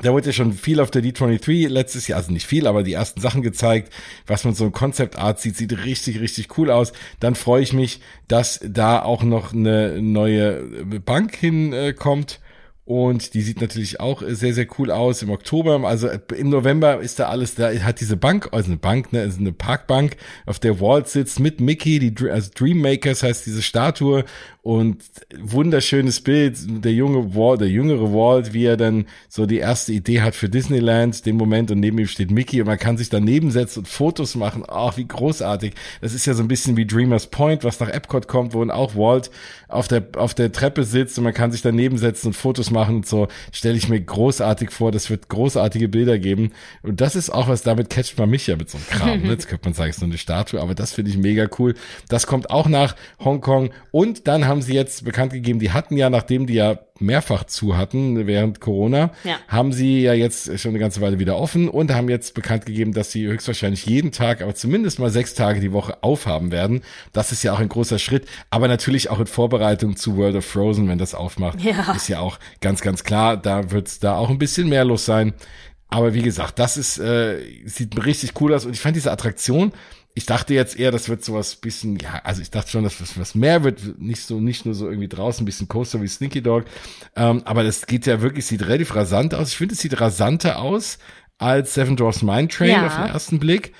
da 0.01 0.11
wurde 0.11 0.27
ja 0.27 0.33
schon 0.33 0.51
viel 0.51 0.81
auf 0.81 0.91
der 0.91 1.01
D23 1.01 1.69
letztes 1.69 2.07
Jahr, 2.07 2.17
also 2.17 2.31
nicht 2.31 2.45
viel, 2.45 2.67
aber 2.67 2.83
die 2.83 2.93
ersten 2.93 3.21
Sachen 3.21 3.41
gezeigt, 3.41 3.93
was 4.27 4.43
man 4.43 4.53
so 4.53 4.65
im 4.65 4.73
Concept 4.73 5.17
Art 5.17 5.39
sieht, 5.39 5.55
sieht 5.55 5.85
richtig, 5.85 6.19
richtig 6.19 6.57
cool 6.57 6.69
aus. 6.69 6.91
Dann 7.21 7.35
freue 7.35 7.63
ich 7.63 7.71
mich, 7.71 8.01
dass 8.27 8.59
da 8.63 9.01
auch 9.01 9.23
noch 9.23 9.53
eine 9.53 10.01
neue 10.01 10.63
Bank 11.05 11.35
hinkommt. 11.35 12.39
Und 12.87 13.33
die 13.33 13.41
sieht 13.41 13.61
natürlich 13.61 13.99
auch 13.99 14.21
sehr, 14.27 14.53
sehr 14.53 14.67
cool 14.77 14.91
aus 14.91 15.23
im 15.23 15.31
Oktober. 15.31 15.83
Also 15.87 16.07
im 16.37 16.49
November 16.49 16.99
ist 16.99 17.17
da 17.17 17.29
alles, 17.29 17.55
da 17.55 17.73
hat 17.73 17.99
diese 17.99 18.15
Bank, 18.15 18.49
also 18.51 18.67
eine 18.67 18.77
Bank, 18.77 19.11
ne, 19.11 19.21
also 19.21 19.39
eine 19.39 19.53
Parkbank, 19.53 20.17
auf 20.45 20.59
der 20.59 20.79
Walt 20.79 21.07
sitzt 21.07 21.39
mit 21.39 21.59
Mickey, 21.59 21.97
die 21.97 22.29
also 22.29 22.51
Dreammakers 22.53 23.23
heißt 23.23 23.47
diese 23.47 23.63
Statue 23.63 24.23
und 24.61 25.03
wunderschönes 25.39 26.21
Bild, 26.21 26.57
der 26.85 26.91
junge 26.91 27.35
Walt, 27.35 27.61
der 27.61 27.69
jüngere 27.69 28.13
Walt, 28.13 28.53
wie 28.53 28.65
er 28.65 28.77
dann 28.77 29.05
so 29.29 29.47
die 29.47 29.57
erste 29.57 29.91
Idee 29.91 30.21
hat 30.21 30.35
für 30.35 30.49
Disneyland, 30.49 31.25
den 31.25 31.37
Moment 31.37 31.71
und 31.71 31.79
neben 31.79 31.97
ihm 31.97 32.07
steht 32.07 32.29
Mickey 32.29 32.61
und 32.61 32.67
man 32.67 32.77
kann 32.77 32.97
sich 32.97 33.09
daneben 33.09 33.49
setzen 33.49 33.79
und 33.79 33.87
Fotos 33.87 34.35
machen. 34.35 34.63
Ach, 34.67 34.95
wie 34.97 35.07
großartig. 35.07 35.73
Das 36.01 36.13
ist 36.13 36.27
ja 36.27 36.35
so 36.35 36.43
ein 36.43 36.47
bisschen 36.47 36.77
wie 36.77 36.85
Dreamers 36.85 37.27
Point, 37.27 37.63
was 37.63 37.79
nach 37.79 37.89
Epcot 37.89 38.27
kommt, 38.27 38.53
wo 38.53 38.59
dann 38.59 38.69
auch 38.69 38.95
Walt 38.95 39.31
auf 39.67 39.87
der, 39.87 40.03
auf 40.17 40.35
der 40.35 40.51
Treppe 40.51 40.83
sitzt 40.83 41.17
und 41.17 41.23
man 41.23 41.33
kann 41.33 41.51
sich 41.51 41.63
daneben 41.63 41.97
setzen 41.97 42.27
und 42.27 42.33
Fotos 42.33 42.69
machen 42.69 42.74
und 42.83 43.07
so. 43.07 43.27
Stelle 43.51 43.77
ich 43.77 43.89
mir 43.89 43.99
großartig 43.99 44.71
vor. 44.71 44.91
Das 44.91 45.09
wird 45.09 45.29
großartige 45.29 45.87
Bilder 45.87 46.19
geben. 46.19 46.51
Und 46.83 47.01
das 47.01 47.15
ist 47.15 47.29
auch 47.29 47.47
was, 47.47 47.63
damit 47.63 47.89
catcht 47.89 48.17
man 48.17 48.29
mich 48.29 48.47
ja 48.47 48.55
mit 48.55 48.69
so 48.69 48.77
einem 48.77 48.87
Kram. 48.87 49.21
ne? 49.21 49.29
Jetzt 49.35 49.47
könnte 49.47 49.65
man 49.65 49.73
sagen, 49.73 49.89
es 49.89 49.97
ist 49.97 50.01
nur 50.01 50.09
eine 50.09 50.17
Statue, 50.17 50.61
aber 50.61 50.75
das 50.75 50.93
finde 50.93 51.11
ich 51.11 51.17
mega 51.17 51.47
cool. 51.59 51.75
Das 52.09 52.27
kommt 52.27 52.49
auch 52.49 52.67
nach 52.67 52.95
Hongkong. 53.19 53.71
Und 53.91 54.27
dann 54.27 54.45
haben 54.45 54.61
sie 54.61 54.73
jetzt 54.73 55.03
bekannt 55.05 55.33
gegeben, 55.33 55.59
die 55.59 55.71
hatten 55.71 55.97
ja, 55.97 56.09
nachdem 56.09 56.47
die 56.47 56.53
ja 56.55 56.79
mehrfach 56.99 57.43
zu 57.43 57.75
hatten 57.77 58.25
während 58.25 58.61
Corona, 58.61 59.11
Ja. 59.23 59.35
haben 59.47 59.73
sie 59.73 60.01
ja 60.01 60.13
jetzt 60.13 60.59
schon 60.59 60.69
eine 60.69 60.79
ganze 60.79 61.01
Weile 61.01 61.19
wieder 61.19 61.37
offen 61.37 61.67
und 61.67 61.93
haben 61.93 62.07
jetzt 62.09 62.33
bekannt 62.35 62.65
gegeben, 62.65 62.93
dass 62.93 63.11
sie 63.11 63.27
höchstwahrscheinlich 63.27 63.85
jeden 63.85 64.11
Tag, 64.11 64.41
aber 64.41 64.55
zumindest 64.55 64.99
mal 64.99 65.09
sechs 65.09 65.33
Tage 65.33 65.59
die 65.59 65.73
Woche 65.73 66.01
aufhaben 66.03 66.51
werden. 66.51 66.81
Das 67.11 67.31
ist 67.33 67.43
ja 67.43 67.53
auch 67.53 67.59
ein 67.59 67.67
großer 67.69 67.99
Schritt, 67.99 68.25
aber 68.49 68.67
natürlich 68.69 69.09
auch 69.09 69.19
in 69.19 69.27
Vorbereitung 69.27 69.97
zu 69.97 70.15
World 70.15 70.35
of 70.37 70.45
Frozen, 70.45 70.87
wenn 70.87 70.97
das 70.97 71.13
aufmacht, 71.15 71.61
Ja. 71.61 71.93
ist 71.95 72.07
ja 72.07 72.19
auch 72.19 72.39
ganz, 72.61 72.81
ganz 72.81 73.03
klar, 73.03 73.35
da 73.35 73.71
wird 73.71 73.87
es 73.87 73.99
da 73.99 74.17
auch 74.17 74.29
ein 74.29 74.39
bisschen 74.39 74.69
mehr 74.69 74.85
los 74.85 75.05
sein. 75.05 75.33
Aber 75.89 76.13
wie 76.13 76.23
gesagt, 76.23 76.59
das 76.59 76.77
ist, 76.77 76.97
äh, 76.97 77.37
sieht 77.65 78.03
richtig 78.05 78.39
cool 78.41 78.53
aus 78.53 78.65
und 78.65 78.73
ich 78.73 78.79
fand 78.79 78.95
diese 78.95 79.11
Attraktion, 79.11 79.71
ich 80.17 80.25
dachte 80.25 80.53
jetzt 80.53 80.79
eher, 80.79 80.91
das 80.91 81.09
wird 81.09 81.23
sowas 81.23 81.57
bisschen, 81.57 81.97
ja, 81.99 82.21
also 82.23 82.41
ich 82.41 82.49
dachte 82.49 82.71
schon, 82.71 82.83
dass 82.83 82.97
das 82.97 83.19
was 83.19 83.35
mehr 83.35 83.63
wird, 83.63 83.99
nicht 83.99 84.21
so, 84.21 84.39
nicht 84.39 84.65
nur 84.65 84.73
so 84.73 84.87
irgendwie 84.87 85.09
draußen 85.09 85.43
ein 85.43 85.45
bisschen 85.45 85.67
Coaster 85.67 86.01
wie 86.01 86.07
Sneaky 86.07 86.41
Dog, 86.41 86.65
ähm, 87.15 87.41
aber 87.45 87.63
das 87.63 87.85
geht 87.85 88.05
ja 88.07 88.21
wirklich, 88.21 88.45
sieht 88.45 88.65
relativ 88.65 88.95
rasant 88.95 89.35
aus. 89.35 89.49
Ich 89.49 89.57
finde, 89.57 89.75
es 89.75 89.81
sieht 89.81 89.99
rasanter 89.99 90.59
aus 90.59 90.97
als 91.37 91.73
Seven 91.73 91.97
Dwarfs 91.97 92.21
Mine 92.21 92.47
Train 92.47 92.69
Ja. 92.71 92.87
auf 92.87 92.95
den 92.95 93.05
ersten 93.07 93.39
Blick. 93.39 93.73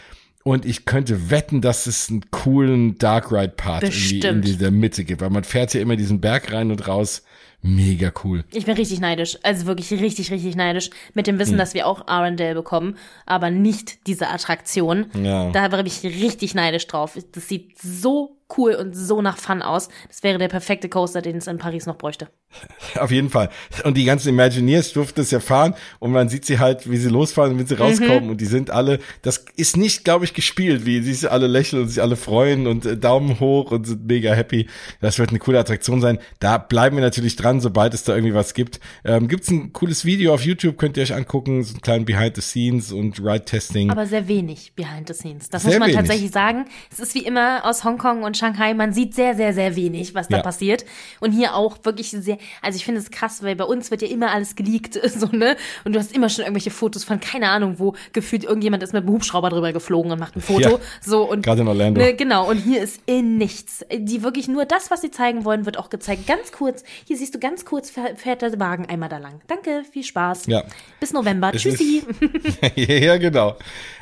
Und 0.44 0.66
ich 0.66 0.86
könnte 0.86 1.32
wetten, 1.32 1.62
dass 1.62 1.88
es 1.88 2.10
einen 2.10 2.30
coolen 2.30 3.00
Dark 3.00 3.32
Ride 3.32 3.54
Part 3.58 3.82
irgendwie 3.84 4.20
in 4.20 4.42
dieser 4.44 4.70
Mitte 4.70 5.04
gibt, 5.04 5.22
weil 5.22 5.32
man 5.32 5.44
fährt 5.44 5.74
ja 5.74 5.82
immer 5.82 5.96
diesen 5.96 6.22
Berg 6.22 6.54
rein 6.54 6.70
und 6.70 6.88
raus. 6.88 7.24
Mega 7.68 8.12
cool. 8.24 8.44
Ich 8.52 8.66
bin 8.66 8.76
richtig 8.76 9.00
neidisch. 9.00 9.40
Also 9.42 9.66
wirklich 9.66 9.92
richtig, 9.92 10.32
richtig 10.32 10.56
neidisch. 10.56 10.92
Mit 11.16 11.26
dem 11.26 11.40
Wissen, 11.40 11.54
Hm. 11.54 11.58
dass 11.58 11.74
wir 11.74 11.88
auch 11.88 12.08
Arendelle 12.08 12.54
bekommen, 12.54 12.96
aber 13.26 13.50
nicht 13.50 14.06
diese 14.06 14.28
Attraktion. 14.30 15.08
Ja. 15.20 15.50
Da 15.50 15.68
bin 15.70 15.86
ich 15.88 16.04
richtig 16.04 16.54
neidisch 16.54 16.86
drauf. 16.86 17.18
Das 17.32 17.48
sieht 17.48 17.78
so 17.80 18.38
cool 18.58 18.76
und 18.76 18.96
so 18.96 19.22
nach 19.22 19.38
Fun 19.38 19.62
aus. 19.62 19.90
Das 20.08 20.24
wäre 20.24 20.38
der 20.38 20.48
perfekte 20.48 20.90
Coaster, 20.90 21.22
den 21.22 21.38
es 21.38 21.48
in 21.48 21.58
Paris 21.58 21.86
noch 21.86 21.98
bräuchte. 21.98 22.30
Auf 23.00 23.12
jeden 23.12 23.30
Fall. 23.30 23.50
Und 23.84 23.98
die 23.98 24.06
ganzen 24.06 24.30
Imagineers 24.30 24.94
durften 24.94 25.22
es 25.22 25.32
ja 25.32 25.40
fahren 25.40 25.76
und 26.00 26.12
man 26.12 26.30
sieht 26.30 26.46
sie 26.46 26.60
halt, 26.60 26.90
wie 26.90 26.98
sie 26.98 27.10
losfahren 27.10 27.54
und 27.54 27.60
wenn 27.60 27.68
sie 27.68 27.76
rauskommen 27.76 28.30
und 28.30 28.40
die 28.40 28.46
sind 28.46 28.70
alle, 28.70 29.00
das 29.22 29.46
ist 29.56 29.78
nicht, 29.78 30.04
glaube 30.04 30.26
ich, 30.26 30.34
gespielt, 30.34 30.86
wie 30.86 31.02
sie 31.02 31.14
sich 31.14 31.30
alle 31.30 31.48
lächeln 31.48 31.84
und 31.84 31.90
sich 31.90 32.02
alle 32.02 32.16
freuen 32.16 32.68
und 32.68 32.86
äh, 32.86 32.98
Daumen 32.98 33.40
hoch 33.40 33.72
und 33.72 33.86
sind 33.86 34.06
mega 34.06 34.34
happy. 34.34 34.68
Das 35.02 35.20
wird 35.20 35.30
eine 35.30 35.40
coole 35.40 35.60
Attraktion 35.60 36.02
sein. 36.02 36.20
Da 36.40 36.58
bleiben 36.58 36.96
wir 36.96 37.04
natürlich 37.04 37.36
dran, 37.36 37.60
sobald 37.62 37.94
es 37.94 38.04
da 38.04 38.16
irgendwie 38.16 38.36
was 38.36 38.54
gibt. 38.54 38.80
Ähm, 39.04 39.28
gibt's 39.28 39.50
ein 39.50 39.74
cooles 39.74 40.06
Video 40.06 40.34
auf 40.34 40.46
YouTube, 40.46 40.78
könnt 40.78 40.98
ihr 40.98 41.04
euch 41.04 41.14
angucken, 41.14 41.64
so 41.64 41.74
einen 41.74 41.82
kleinen 41.82 42.06
Behind 42.06 42.36
the 42.36 42.42
Scenes 42.42 42.92
und 42.92 43.20
Ride 43.20 43.46
Testing. 43.46 43.90
Aber 43.90 44.06
sehr 44.06 44.28
wenig 44.28 44.74
behind 44.76 45.08
the 45.08 45.14
scenes. 45.14 45.50
Das 45.50 45.64
Sehr 45.64 45.72
muss 45.72 45.80
man 45.80 45.88
wenig. 45.88 45.98
tatsächlich 45.98 46.32
sagen. 46.32 46.66
Es 46.92 47.00
ist 47.00 47.16
wie 47.16 47.26
immer 47.26 47.66
aus 47.66 47.84
Hongkong 47.84 48.24
und 48.24 48.35
Shanghai. 48.36 48.74
Man 48.74 48.94
sieht 48.94 49.16
sehr, 49.16 49.36
sehr, 49.36 49.54
sehr 49.54 49.76
wenig, 49.76 50.14
was 50.14 50.28
da 50.28 50.38
Ja. 50.38 50.44
passiert. 50.44 50.86
Und 51.20 51.32
hier 51.32 51.56
auch 51.56 51.78
wirklich 51.84 52.12
sehr, 52.12 52.38
also 52.62 52.76
ich 52.76 52.86
finde 52.86 53.02
es 53.02 53.10
krass, 53.12 53.42
weil 53.44 53.56
bei 53.56 53.64
uns 53.66 53.90
wird 53.92 54.02
ja 54.02 54.08
immer 54.08 54.32
alles 54.32 54.56
geleakt, 54.56 55.00
so, 55.10 55.28
ne? 55.28 55.56
Und 55.84 55.94
du 55.96 56.00
hast 56.00 56.14
immer 56.16 56.30
schon 56.30 56.44
irgendwelche 56.44 56.72
Fotos 56.72 57.04
von 57.04 57.20
keine 57.20 57.50
Ahnung, 57.50 57.80
wo 57.80 57.96
gefühlt 58.14 58.44
irgendjemand 58.44 58.84
ist 58.84 58.94
mit 58.94 59.04
dem 59.04 59.10
Hubschrauber 59.12 59.50
drüber 59.50 59.74
geflogen 59.74 60.12
und 60.12 60.20
macht 60.20 60.36
ein 60.36 60.42
Foto. 60.42 60.70
Ja. 60.70 60.78
So 61.02 61.30
und 61.30 61.44
Gerade 61.44 61.62
in 61.62 61.68
Orlando. 61.68 62.02
Ne, 62.02 62.14
genau, 62.16 62.50
und 62.50 62.58
hier 62.58 62.82
ist 62.82 63.02
in 63.06 63.38
nichts. 63.38 63.86
Die 63.92 64.22
wirklich 64.24 64.48
nur 64.48 64.66
das, 64.66 64.92
was 64.92 65.02
sie 65.02 65.12
zeigen 65.12 65.46
wollen, 65.46 65.66
wird 65.66 65.78
auch 65.80 65.90
gezeigt. 65.90 66.28
Ganz 66.28 66.52
kurz, 66.52 66.84
hier 67.06 67.18
siehst 67.18 67.34
du 67.34 67.40
ganz 67.40 67.66
kurz, 67.66 67.90
fähr- 67.90 68.16
fährt 68.16 68.42
der 68.42 68.60
Wagen 68.60 68.86
einmal 68.88 69.10
da 69.10 69.18
lang. 69.18 69.42
Danke, 69.48 69.84
viel 69.92 70.04
Spaß. 70.04 70.48
Ja. 70.48 70.64
Bis 71.00 71.14
November. 71.14 71.52
Es 71.54 71.62
Tschüssi. 71.62 72.04
ja, 72.76 73.18
genau. 73.18 73.56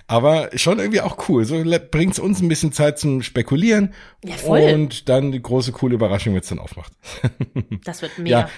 Aber 0.07 0.49
schon 0.55 0.79
irgendwie 0.79 1.01
auch 1.01 1.29
cool. 1.29 1.45
So 1.45 1.63
bringt's 1.91 2.19
uns 2.19 2.41
ein 2.41 2.49
bisschen 2.49 2.71
Zeit 2.71 2.99
zum 2.99 3.21
Spekulieren. 3.21 3.93
Ja, 4.23 4.35
voll. 4.35 4.73
Und 4.73 5.09
dann 5.09 5.31
die 5.31 5.41
große, 5.41 5.71
coole 5.71 5.95
Überraschung, 5.95 6.33
wenn 6.33 6.41
es 6.41 6.49
dann 6.49 6.59
aufmacht. 6.59 6.91
Das 7.83 8.01
wird 8.01 8.17
mega. 8.17 8.41
Ja. 8.41 8.49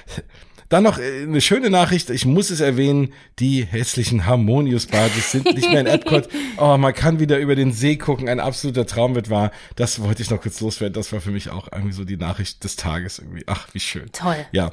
Dann 0.69 0.83
noch 0.83 0.97
äh, 0.97 1.23
eine 1.23 1.41
schöne 1.41 1.69
Nachricht, 1.69 2.09
ich 2.09 2.25
muss 2.25 2.49
es 2.49 2.59
erwähnen, 2.59 3.13
die 3.39 3.63
hässlichen 3.63 4.25
Harmonius-Badges 4.25 5.31
sind 5.31 5.45
nicht 5.53 5.69
mehr 5.69 5.81
in 5.81 5.87
Epcot. 5.87 6.27
Oh, 6.57 6.77
man 6.77 6.93
kann 6.93 7.19
wieder 7.19 7.37
über 7.37 7.55
den 7.55 7.73
See 7.73 7.97
gucken, 7.97 8.29
ein 8.29 8.39
absoluter 8.39 8.85
Traum 8.85 9.13
wird 9.13 9.29
wahr. 9.29 9.51
Das 9.75 10.01
wollte 10.01 10.21
ich 10.21 10.29
noch 10.29 10.39
kurz 10.41 10.61
loswerden, 10.61 10.93
das 10.93 11.11
war 11.11 11.19
für 11.19 11.31
mich 11.31 11.49
auch 11.49 11.67
irgendwie 11.69 11.91
so 11.91 12.05
die 12.05 12.15
Nachricht 12.15 12.63
des 12.63 12.77
Tages 12.77 13.19
irgendwie. 13.19 13.43
Ach, 13.47 13.67
wie 13.73 13.81
schön. 13.81 14.09
Toll. 14.13 14.37
Ja. 14.53 14.71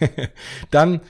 Dann, 0.70 1.00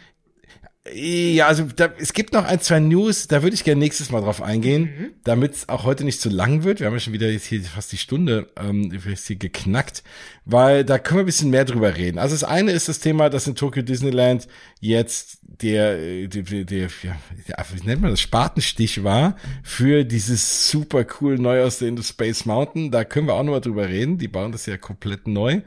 ja, 0.94 1.46
also 1.46 1.64
da, 1.64 1.90
es 1.98 2.12
gibt 2.12 2.32
noch 2.32 2.44
ein, 2.44 2.60
zwei 2.60 2.80
News, 2.80 3.26
da 3.28 3.42
würde 3.42 3.54
ich 3.54 3.64
gerne 3.64 3.78
nächstes 3.78 4.10
Mal 4.10 4.20
drauf 4.20 4.42
eingehen, 4.42 5.12
damit 5.24 5.54
es 5.54 5.68
auch 5.68 5.84
heute 5.84 6.04
nicht 6.04 6.20
zu 6.20 6.28
lang 6.28 6.64
wird. 6.64 6.80
Wir 6.80 6.86
haben 6.86 6.94
ja 6.94 7.00
schon 7.00 7.12
wieder 7.12 7.30
jetzt 7.30 7.46
hier 7.46 7.62
fast 7.62 7.92
die 7.92 7.96
Stunde 7.96 8.48
ähm, 8.56 8.92
hier 8.92 9.36
geknackt, 9.36 10.02
weil 10.44 10.84
da 10.84 10.98
können 10.98 11.18
wir 11.18 11.22
ein 11.24 11.26
bisschen 11.26 11.50
mehr 11.50 11.64
drüber 11.64 11.96
reden. 11.96 12.18
Also 12.18 12.34
das 12.34 12.44
eine 12.44 12.72
ist 12.72 12.88
das 12.88 13.00
Thema, 13.00 13.30
dass 13.30 13.46
in 13.46 13.54
Tokyo 13.54 13.82
Disneyland 13.82 14.48
jetzt 14.80 15.38
der, 15.42 15.98
äh, 15.98 16.28
der, 16.28 16.42
der, 16.42 16.64
der 16.64 16.88
ja, 17.02 17.16
wie 17.74 17.86
nennt 17.86 18.02
man 18.02 18.10
das, 18.10 18.20
Spatenstich 18.20 19.04
war 19.04 19.36
für 19.62 20.04
dieses 20.04 20.70
super 20.70 21.06
cool 21.20 21.38
neu 21.38 21.62
aussehende 21.62 22.02
Space 22.02 22.44
Mountain. 22.44 22.90
Da 22.90 23.04
können 23.04 23.26
wir 23.26 23.34
auch 23.34 23.42
nochmal 23.42 23.60
drüber 23.60 23.88
reden. 23.88 24.18
Die 24.18 24.28
bauen 24.28 24.52
das 24.52 24.66
ja 24.66 24.76
komplett 24.76 25.26
neu. 25.26 25.62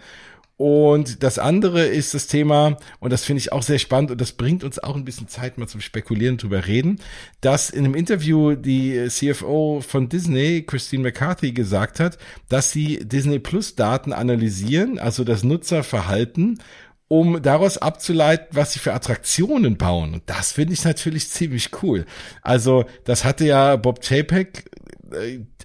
Und 0.59 1.23
das 1.23 1.39
andere 1.39 1.85
ist 1.85 2.13
das 2.13 2.27
Thema, 2.27 2.75
und 2.99 3.13
das 3.13 3.23
finde 3.23 3.39
ich 3.39 3.53
auch 3.53 3.63
sehr 3.63 3.79
spannend, 3.79 4.11
und 4.11 4.19
das 4.19 4.33
bringt 4.33 4.65
uns 4.65 4.77
auch 4.77 4.97
ein 4.97 5.05
bisschen 5.05 5.29
Zeit, 5.29 5.57
mal 5.57 5.69
zum 5.69 5.79
Spekulieren 5.79 6.35
drüber 6.35 6.67
reden, 6.67 6.99
dass 7.39 7.69
in 7.69 7.85
einem 7.85 7.95
Interview 7.95 8.55
die 8.55 9.07
CFO 9.07 9.79
von 9.79 10.09
Disney, 10.09 10.65
Christine 10.67 11.03
McCarthy, 11.03 11.53
gesagt 11.53 12.01
hat, 12.01 12.17
dass 12.49 12.71
sie 12.71 12.99
Disney 13.05 13.39
Plus 13.39 13.75
Daten 13.75 14.11
analysieren, 14.11 14.99
also 14.99 15.23
das 15.23 15.43
Nutzerverhalten, 15.43 16.59
um 17.07 17.41
daraus 17.41 17.77
abzuleiten, 17.77 18.47
was 18.51 18.73
sie 18.73 18.79
für 18.79 18.93
Attraktionen 18.93 19.77
bauen. 19.77 20.13
Und 20.13 20.23
das 20.25 20.51
finde 20.51 20.73
ich 20.73 20.83
natürlich 20.83 21.29
ziemlich 21.29 21.69
cool. 21.83 22.05
Also, 22.41 22.83
das 23.05 23.23
hatte 23.23 23.45
ja 23.45 23.77
Bob 23.77 24.01
Chapek 24.01 24.65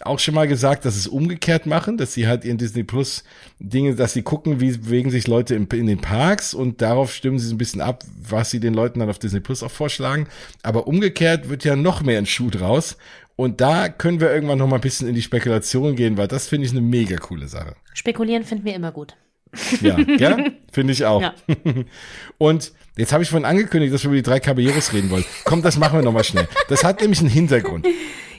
auch 0.03 0.18
schon 0.18 0.34
mal 0.34 0.49
gesagt, 0.49 0.84
dass 0.84 0.97
es 0.97 1.07
umgekehrt 1.07 1.66
machen, 1.66 1.97
dass 1.97 2.14
sie 2.14 2.26
halt 2.26 2.45
ihren 2.45 2.59
Disney 2.59 2.84
Plus 2.84 3.24
Dinge, 3.59 3.95
dass 3.95 4.12
sie 4.12 4.22
gucken, 4.22 4.61
wie 4.61 4.76
bewegen 4.76 5.11
sich 5.11 5.26
Leute 5.26 5.55
in, 5.55 5.66
in 5.66 5.86
den 5.86 6.01
Parks 6.01 6.55
und 6.55 6.82
darauf 6.82 7.12
stimmen 7.12 7.38
sie 7.38 7.49
so 7.49 7.55
ein 7.55 7.59
bisschen 7.59 7.80
ab, 7.80 8.05
was 8.20 8.51
sie 8.51 8.61
den 8.61 8.74
Leuten 8.74 9.01
dann 9.01 9.11
auf 9.11 9.18
Disney 9.18 9.40
Plus 9.40 9.62
auch 9.62 9.70
vorschlagen. 9.70 10.28
Aber 10.62 10.86
umgekehrt 10.86 11.49
wird 11.49 11.64
ja 11.64 11.76
noch 11.76 12.03
mehr 12.03 12.18
ein 12.18 12.26
Schuh 12.26 12.51
draus. 12.51 12.97
Und 13.36 13.61
da 13.61 13.88
können 13.88 14.20
wir 14.20 14.32
irgendwann 14.32 14.59
noch 14.59 14.68
mal 14.68 14.76
ein 14.76 14.80
bisschen 14.80 15.09
in 15.09 15.14
die 15.14 15.22
Spekulation 15.22 15.97
gehen, 15.97 16.16
weil 16.16 16.28
das 16.28 16.47
finde 16.47 16.66
ich 16.66 16.72
eine 16.72 16.80
mega 16.80 17.16
coole 17.16 17.49
Sache. 17.49 17.74
Spekulieren 17.92 18.45
finden 18.45 18.64
wir 18.64 18.74
immer 18.74 18.92
gut. 18.92 19.16
Ja, 19.80 19.99
ja, 19.99 20.38
finde 20.72 20.92
ich 20.92 21.05
auch. 21.05 21.20
Ja. 21.20 21.34
Und 22.38 22.72
jetzt 22.97 23.12
habe 23.12 23.22
ich 23.22 23.30
vorhin 23.30 23.45
angekündigt, 23.45 23.92
dass 23.92 24.03
wir 24.03 24.09
über 24.09 24.16
die 24.16 24.22
drei 24.22 24.40
Caballeros 24.40 24.92
reden 24.92 25.11
wollen. 25.11 25.24
Komm, 25.45 25.62
das 25.62 25.78
machen 25.78 25.99
wir 25.99 26.03
noch 26.03 26.12
mal 26.12 26.24
schnell. 26.24 26.49
Das 26.68 26.84
hat 26.84 27.01
nämlich 27.01 27.20
einen 27.20 27.30
Hintergrund. 27.30 27.86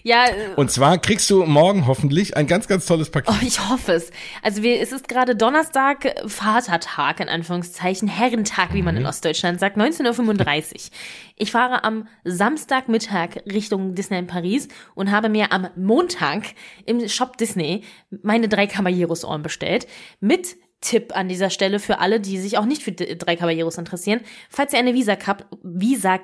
Ja. 0.06 0.26
Und 0.56 0.70
zwar 0.70 1.00
kriegst 1.00 1.32
du 1.32 1.46
morgen 1.46 1.88
hoffentlich 1.88 2.38
ein 2.38 2.46
ganz, 2.46 2.68
ganz 2.68 2.86
tolles 2.86 3.10
Paket. 3.10 3.34
Oh, 3.34 3.44
ich 3.44 3.68
hoffe 3.72 3.94
es. 3.94 4.12
Also 4.44 4.62
wir, 4.62 4.80
es 4.80 4.92
ist 4.92 5.08
gerade 5.08 5.36
Donnerstag, 5.36 6.14
Vatertag 6.28 7.22
in 7.22 7.28
Anführungszeichen, 7.28 8.08
Herrentag, 8.08 8.76
wie 8.76 8.84
man 8.84 8.94
mhm. 8.94 9.02
in 9.02 9.08
Ostdeutschland 9.08 9.60
sagt, 9.60 9.78
19.35 9.78 10.74
Uhr. 10.74 10.80
Ich 11.38 11.52
fahre 11.52 11.84
am 11.84 12.08
Samstagmittag 12.24 13.42
Richtung 13.52 13.94
Disney 13.94 14.20
in 14.20 14.28
Paris 14.28 14.70
und 14.94 15.12
habe 15.12 15.28
mir 15.28 15.52
am 15.52 15.68
Montag 15.76 16.44
im 16.86 17.10
Shop 17.10 17.36
Disney 17.36 17.84
meine 18.24 18.48
drei 18.48 18.68
Caballeros-Ohren 18.68 19.42
bestellt 19.42 19.86
mit 20.22 20.56
Tipp 20.80 21.14
an 21.14 21.28
dieser 21.28 21.50
Stelle 21.50 21.80
für 21.80 22.00
alle, 22.00 22.22
die 22.22 22.38
sich 22.38 22.58
auch 22.58 22.64
nicht 22.66 22.84
für 22.84 22.94
drei 22.94 23.36
Caballeros 23.36 23.78
interessieren. 23.78 24.22
Falls 24.50 24.72
ihr 24.72 24.80
eine 24.80 24.94
Visa-Card 24.94 25.46
Visa 25.62 26.20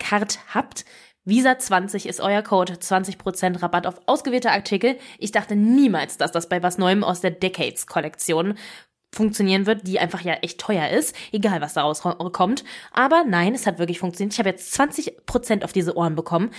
habt, 0.54 0.86
Visa 1.24 1.60
20 1.60 2.08
ist 2.08 2.20
euer 2.20 2.42
Code, 2.42 2.74
20% 2.74 3.62
Rabatt 3.62 3.86
auf 3.86 4.02
ausgewählte 4.08 4.52
Artikel. 4.52 4.98
Ich 5.20 5.32
dachte 5.32 5.56
niemals, 5.56 6.18
dass 6.18 6.32
das 6.32 6.50
bei 6.50 6.64
was 6.64 6.80
Neuem 6.80 7.04
aus 7.04 7.22
der 7.22 7.30
Decades-Kollektion 7.30 8.56
funktionieren 9.14 9.68
wird, 9.68 9.86
die 9.86 10.00
einfach 10.00 10.22
ja 10.22 10.34
echt 10.36 10.60
teuer 10.60 10.90
ist, 10.90 11.16
egal 11.32 11.62
was 11.62 11.74
daraus 11.74 12.02
kommt. 12.02 12.64
Aber 12.92 13.24
nein, 13.24 13.54
es 13.54 13.68
hat 13.68 13.78
wirklich 13.78 14.00
funktioniert. 14.00 14.34
Ich 14.34 14.40
habe 14.40 14.50
jetzt 14.50 14.74
20% 14.80 15.64
auf 15.64 15.74
diese 15.74 15.96
Ohren 15.96 16.16
bekommen 16.16 16.50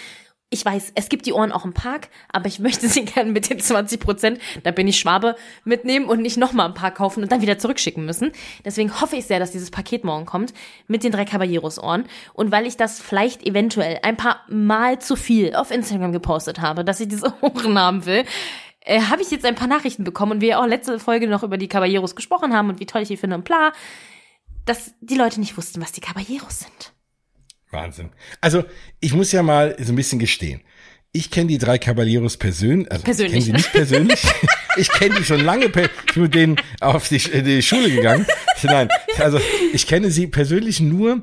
ich 0.53 0.65
weiß, 0.65 0.93
es 0.95 1.09
gibt 1.09 1.25
die 1.25 1.33
Ohren 1.33 1.51
auch 1.51 1.65
im 1.65 1.73
Park, 1.73 2.09
aber 2.31 2.47
ich 2.47 2.59
möchte 2.59 2.87
sie 2.87 3.05
gerne 3.07 3.33
mit 3.33 3.49
den 3.49 3.59
20 3.59 3.99
Prozent, 3.99 4.39
da 4.63 4.71
bin 4.71 4.87
ich 4.87 4.99
Schwabe, 4.99 5.35
mitnehmen 5.65 6.07
und 6.07 6.21
nicht 6.21 6.37
nochmal 6.37 6.67
ein 6.67 6.75
paar 6.75 6.91
kaufen 6.91 7.23
und 7.23 7.33
dann 7.33 7.41
wieder 7.41 7.59
zurückschicken 7.59 8.05
müssen. 8.05 8.33
Deswegen 8.65 9.01
hoffe 9.01 9.17
ich 9.17 9.25
sehr, 9.25 9.39
dass 9.39 9.51
dieses 9.51 9.71
Paket 9.71 10.05
morgen 10.05 10.27
kommt 10.27 10.53
mit 10.87 11.05
den 11.05 11.13
drei 11.13 11.25
Caballeros 11.25 11.79
Ohren. 11.79 12.05
Und 12.35 12.53
weil 12.53 12.67
ich 12.67 12.77
das 12.77 13.01
vielleicht 13.01 13.43
eventuell 13.43 13.99
ein 14.03 14.17
paar 14.17 14.41
Mal 14.49 14.99
zu 14.99 15.17
viel 15.17 15.55
auf 15.55 15.71
Instagram 15.71 16.13
gepostet 16.13 16.61
habe, 16.61 16.85
dass 16.85 17.01
ich 17.01 17.09
diese 17.09 17.33
Ohren 17.41 17.79
haben 17.79 18.05
will, 18.05 18.25
äh, 18.81 19.01
habe 19.01 19.23
ich 19.23 19.31
jetzt 19.31 19.47
ein 19.47 19.55
paar 19.55 19.69
Nachrichten 19.69 20.05
bekommen 20.05 20.33
und 20.33 20.41
wir 20.43 20.61
auch 20.61 20.67
letzte 20.67 20.99
Folge 20.99 21.29
noch 21.29 21.43
über 21.43 21.57
die 21.57 21.69
Caballeros 21.69 22.15
gesprochen 22.15 22.55
haben 22.55 22.69
und 22.69 22.79
wie 22.79 22.87
toll 22.87 23.03
ich 23.03 23.09
die 23.09 23.17
finde 23.17 23.37
und 23.37 23.45
bla, 23.45 23.73
dass 24.67 24.95
die 25.01 25.17
Leute 25.17 25.41
nicht 25.41 25.57
wussten, 25.57 25.81
was 25.81 25.93
die 25.93 26.01
Caballeros 26.01 26.61
sind. 26.61 26.93
Wahnsinn. 27.73 28.11
Also, 28.41 28.65
ich 29.01 29.15
muss 29.15 29.33
ja 29.33 29.43
mal 29.43 29.77
so 29.81 29.93
ein 29.93 29.97
bisschen 29.97 30.19
gestehen. 30.19 30.61
Ich 31.15 31.31
kenne 31.31 31.49
die 31.49 31.59
drei 31.59 31.77
Caballeros 31.79 32.39
persönlich, 32.39 32.91
also 32.91 33.05
persönlich. 33.05 33.33
kenne 33.33 33.45
sie 33.45 33.53
nicht 33.53 33.73
persönlich. 33.73 34.23
ich 34.77 34.91
kenne 34.91 35.17
die 35.19 35.25
schon 35.25 35.41
lange, 35.41 35.67
ich 35.67 35.73
bin 35.73 35.89
mit 36.17 36.35
denen 36.35 36.57
auf 36.81 37.09
die, 37.09 37.19
die 37.19 37.61
Schule 37.61 37.91
gegangen. 37.91 38.27
Nein, 38.63 38.89
also 39.19 39.39
ich 39.75 39.87
kenne 39.87 40.11
sie 40.11 40.27
persönlich 40.27 40.81
nur, 40.81 41.21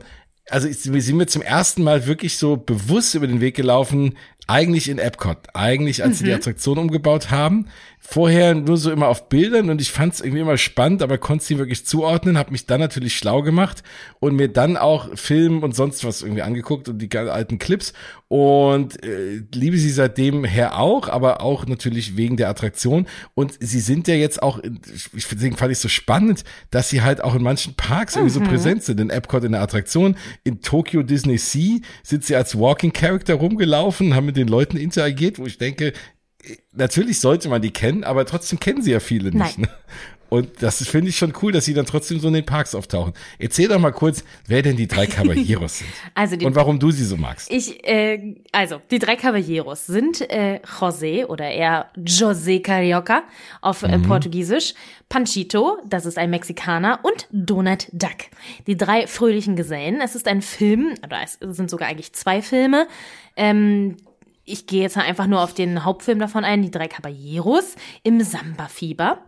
also 0.50 0.68
wir 0.68 1.02
sind 1.02 1.18
mir 1.18 1.26
zum 1.26 1.42
ersten 1.42 1.84
Mal 1.84 2.06
wirklich 2.06 2.38
so 2.38 2.58
bewusst 2.58 3.16
über 3.16 3.26
den 3.26 3.42
Weg 3.42 3.56
gelaufen, 3.56 4.18
eigentlich 4.50 4.90
in 4.90 4.98
Epcot, 4.98 5.38
eigentlich 5.54 6.04
als 6.04 6.14
mhm. 6.14 6.16
sie 6.16 6.24
die 6.26 6.30
mhm. 6.32 6.38
Attraktion 6.38 6.78
umgebaut 6.80 7.30
haben. 7.30 7.68
Vorher 8.02 8.56
nur 8.56 8.78
so 8.78 8.92
immer 8.92 9.10
auf 9.10 9.30
Bildern 9.30 9.70
und 9.70 9.80
ich 9.82 9.92
fand 9.92 10.14
es 10.14 10.22
irgendwie 10.22 10.40
immer 10.40 10.58
spannend, 10.58 11.04
aber 11.04 11.18
konnte 11.18 11.46
sie 11.46 11.60
wirklich 11.60 11.86
zuordnen, 11.86 12.38
habe 12.38 12.52
mich 12.52 12.66
dann 12.66 12.80
natürlich 12.80 13.16
schlau 13.16 13.44
gemacht 13.44 13.84
und 14.20 14.36
mir 14.36 14.48
dann 14.48 14.78
auch 14.78 15.16
Film 15.16 15.62
und 15.62 15.76
sonst 15.76 16.04
was 16.04 16.24
irgendwie 16.24 16.42
angeguckt 16.42 16.90
und 16.90 16.98
die 16.98 17.16
alten 17.16 17.60
Clips 17.60 17.94
und 18.30 19.04
äh, 19.04 19.42
liebe 19.54 19.78
sie 19.78 19.92
seitdem 19.92 20.46
her 20.46 20.80
auch, 20.80 21.10
aber 21.10 21.42
auch 21.42 21.68
natürlich 21.68 22.16
wegen 22.16 22.38
der 22.38 22.50
Attraktion 22.50 23.06
und 23.36 23.54
sie 23.60 23.82
sind 23.82 24.08
ja 24.08 24.16
jetzt 24.16 24.42
auch, 24.42 24.60
deswegen 25.14 25.58
fand 25.58 25.72
ich 25.72 25.80
so 25.80 25.90
spannend, 25.90 26.46
dass 26.72 26.90
sie 26.90 27.02
halt 27.02 27.22
auch 27.24 27.36
in 27.36 27.44
manchen 27.44 27.76
Parks 27.76 28.16
mhm. 28.16 28.22
irgendwie 28.22 28.40
so 28.40 28.50
präsent 28.50 28.84
sind, 28.84 29.00
in 29.00 29.10
Epcot 29.10 29.44
in 29.44 29.52
der 29.52 29.62
Attraktion, 29.62 30.16
in 30.44 30.62
Tokyo 30.62 31.04
Disney 31.04 31.38
Sea 31.38 31.80
sind 32.02 32.24
sie 32.24 32.36
als 32.36 32.58
Walking 32.58 32.94
Character 32.94 33.36
rumgelaufen, 33.36 34.16
haben 34.16 34.26
mit 34.26 34.39
den 34.40 34.48
Leuten 34.48 34.78
interagiert, 34.78 35.40
wo 35.40 35.46
ich 35.46 35.58
denke, 35.58 35.94
natürlich 36.72 37.20
sollte 37.20 37.50
man 37.50 37.62
die 37.62 37.72
kennen, 37.72 38.04
aber 38.04 38.26
trotzdem 38.26 38.60
kennen 38.60 38.82
sie 38.82 38.92
ja 38.92 39.00
viele 39.00 39.32
nicht. 39.32 39.58
Ne? 39.58 39.70
Und 40.30 40.62
das 40.62 40.88
finde 40.88 41.10
ich 41.10 41.18
schon 41.18 41.34
cool, 41.42 41.52
dass 41.52 41.66
sie 41.66 41.74
dann 41.74 41.86
trotzdem 41.86 42.20
so 42.20 42.28
in 42.28 42.36
den 42.36 42.46
Parks 42.46 42.76
auftauchen. 42.76 43.14
Erzähl 43.40 43.68
doch 43.68 43.80
mal 43.80 43.92
kurz, 43.92 44.24
wer 44.48 44.62
denn 44.62 44.78
die 44.78 44.88
drei 44.88 45.08
Caballeros 45.08 45.80
sind. 45.80 45.90
Also 46.14 46.36
die, 46.36 46.46
und 46.46 46.56
warum 46.56 46.80
du 46.80 46.92
sie 46.92 47.04
so 47.04 47.18
magst. 47.18 47.50
Ich, 47.52 47.86
äh, 47.88 48.36
also, 48.52 48.80
die 48.92 49.00
drei 49.00 49.16
Caballeros 49.16 49.88
sind 49.88 50.22
äh, 50.30 50.62
José 50.64 51.26
oder 51.26 51.50
eher 51.50 51.90
José 51.98 52.62
Carioca 52.62 53.24
auf 53.62 53.82
äh, 53.82 53.98
mhm. 53.98 54.04
Portugiesisch, 54.04 54.76
Panchito, 55.10 55.80
das 55.88 56.06
ist 56.06 56.20
ein 56.20 56.30
Mexikaner, 56.30 57.00
und 57.02 57.28
Donald 57.32 57.88
Duck. 57.92 58.30
Die 58.68 58.78
drei 58.78 59.08
fröhlichen 59.08 59.56
Gesellen. 59.56 60.00
Es 60.00 60.14
ist 60.14 60.28
ein 60.28 60.44
Film, 60.44 60.94
oder 61.04 61.22
es 61.24 61.40
sind 61.42 61.72
sogar 61.72 61.90
eigentlich 61.90 62.14
zwei 62.14 62.44
Filme. 62.44 62.88
Ähm, 63.36 63.98
ich 64.50 64.68
gehe 64.68 64.82
jetzt 64.82 64.98
einfach 64.98 65.28
nur 65.28 65.42
auf 65.42 65.54
den 65.54 65.86
Hauptfilm 65.86 66.20
davon 66.20 66.44
ein, 66.44 66.62
die 66.62 66.72
drei 66.72 66.88
Caballeros 66.88 67.76
im 68.04 68.22
Samba-Fieber. 68.22 69.20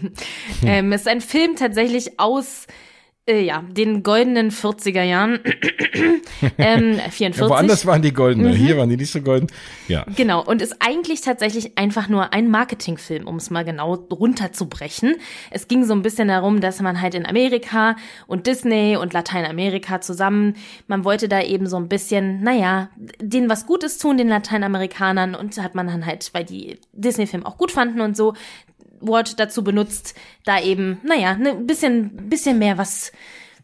ähm, 0.64 0.92
ist 0.92 1.06
ein 1.06 1.20
Film 1.20 1.56
tatsächlich 1.56 2.18
aus 2.18 2.66
äh, 3.26 3.40
ja, 3.40 3.62
den 3.62 4.02
goldenen 4.02 4.50
40er 4.50 5.02
Jahren. 5.02 5.40
ähm, 6.58 6.98
44. 6.98 7.40
Ja, 7.40 7.48
woanders 7.48 7.86
waren 7.86 8.02
die 8.02 8.12
goldene, 8.12 8.50
mhm. 8.50 8.54
hier 8.54 8.76
waren 8.76 8.88
die 8.90 8.98
nicht 8.98 9.12
so 9.12 9.22
golden. 9.22 9.46
Ja. 9.88 10.04
Genau, 10.14 10.44
und 10.44 10.60
ist 10.60 10.76
eigentlich 10.80 11.22
tatsächlich 11.22 11.78
einfach 11.78 12.08
nur 12.08 12.34
ein 12.34 12.50
Marketingfilm, 12.50 13.26
um 13.26 13.36
es 13.36 13.50
mal 13.50 13.64
genau 13.64 13.94
runterzubrechen. 13.94 15.16
Es 15.50 15.68
ging 15.68 15.84
so 15.84 15.94
ein 15.94 16.02
bisschen 16.02 16.28
darum, 16.28 16.60
dass 16.60 16.82
man 16.82 17.00
halt 17.00 17.14
in 17.14 17.24
Amerika 17.24 17.96
und 18.26 18.46
Disney 18.46 18.96
und 18.98 19.14
Lateinamerika 19.14 20.02
zusammen, 20.02 20.56
man 20.86 21.04
wollte 21.04 21.28
da 21.28 21.40
eben 21.40 21.66
so 21.66 21.76
ein 21.76 21.88
bisschen, 21.88 22.42
naja, 22.42 22.90
denen 23.20 23.48
was 23.48 23.66
Gutes 23.66 23.96
tun, 23.96 24.18
den 24.18 24.28
Lateinamerikanern, 24.28 25.34
und 25.34 25.56
hat 25.62 25.74
man 25.74 25.86
dann 25.86 26.04
halt, 26.04 26.28
weil 26.34 26.44
die 26.44 26.78
Disney-Film 26.92 27.46
auch 27.46 27.56
gut 27.56 27.70
fanden 27.70 28.02
und 28.02 28.16
so, 28.16 28.34
Wort 29.00 29.38
dazu 29.40 29.64
benutzt, 29.64 30.14
da 30.44 30.60
eben, 30.60 31.00
naja, 31.04 31.30
ein 31.30 31.42
ne, 31.42 31.54
bisschen, 31.54 32.28
bisschen 32.28 32.58
mehr 32.58 32.78
was 32.78 33.12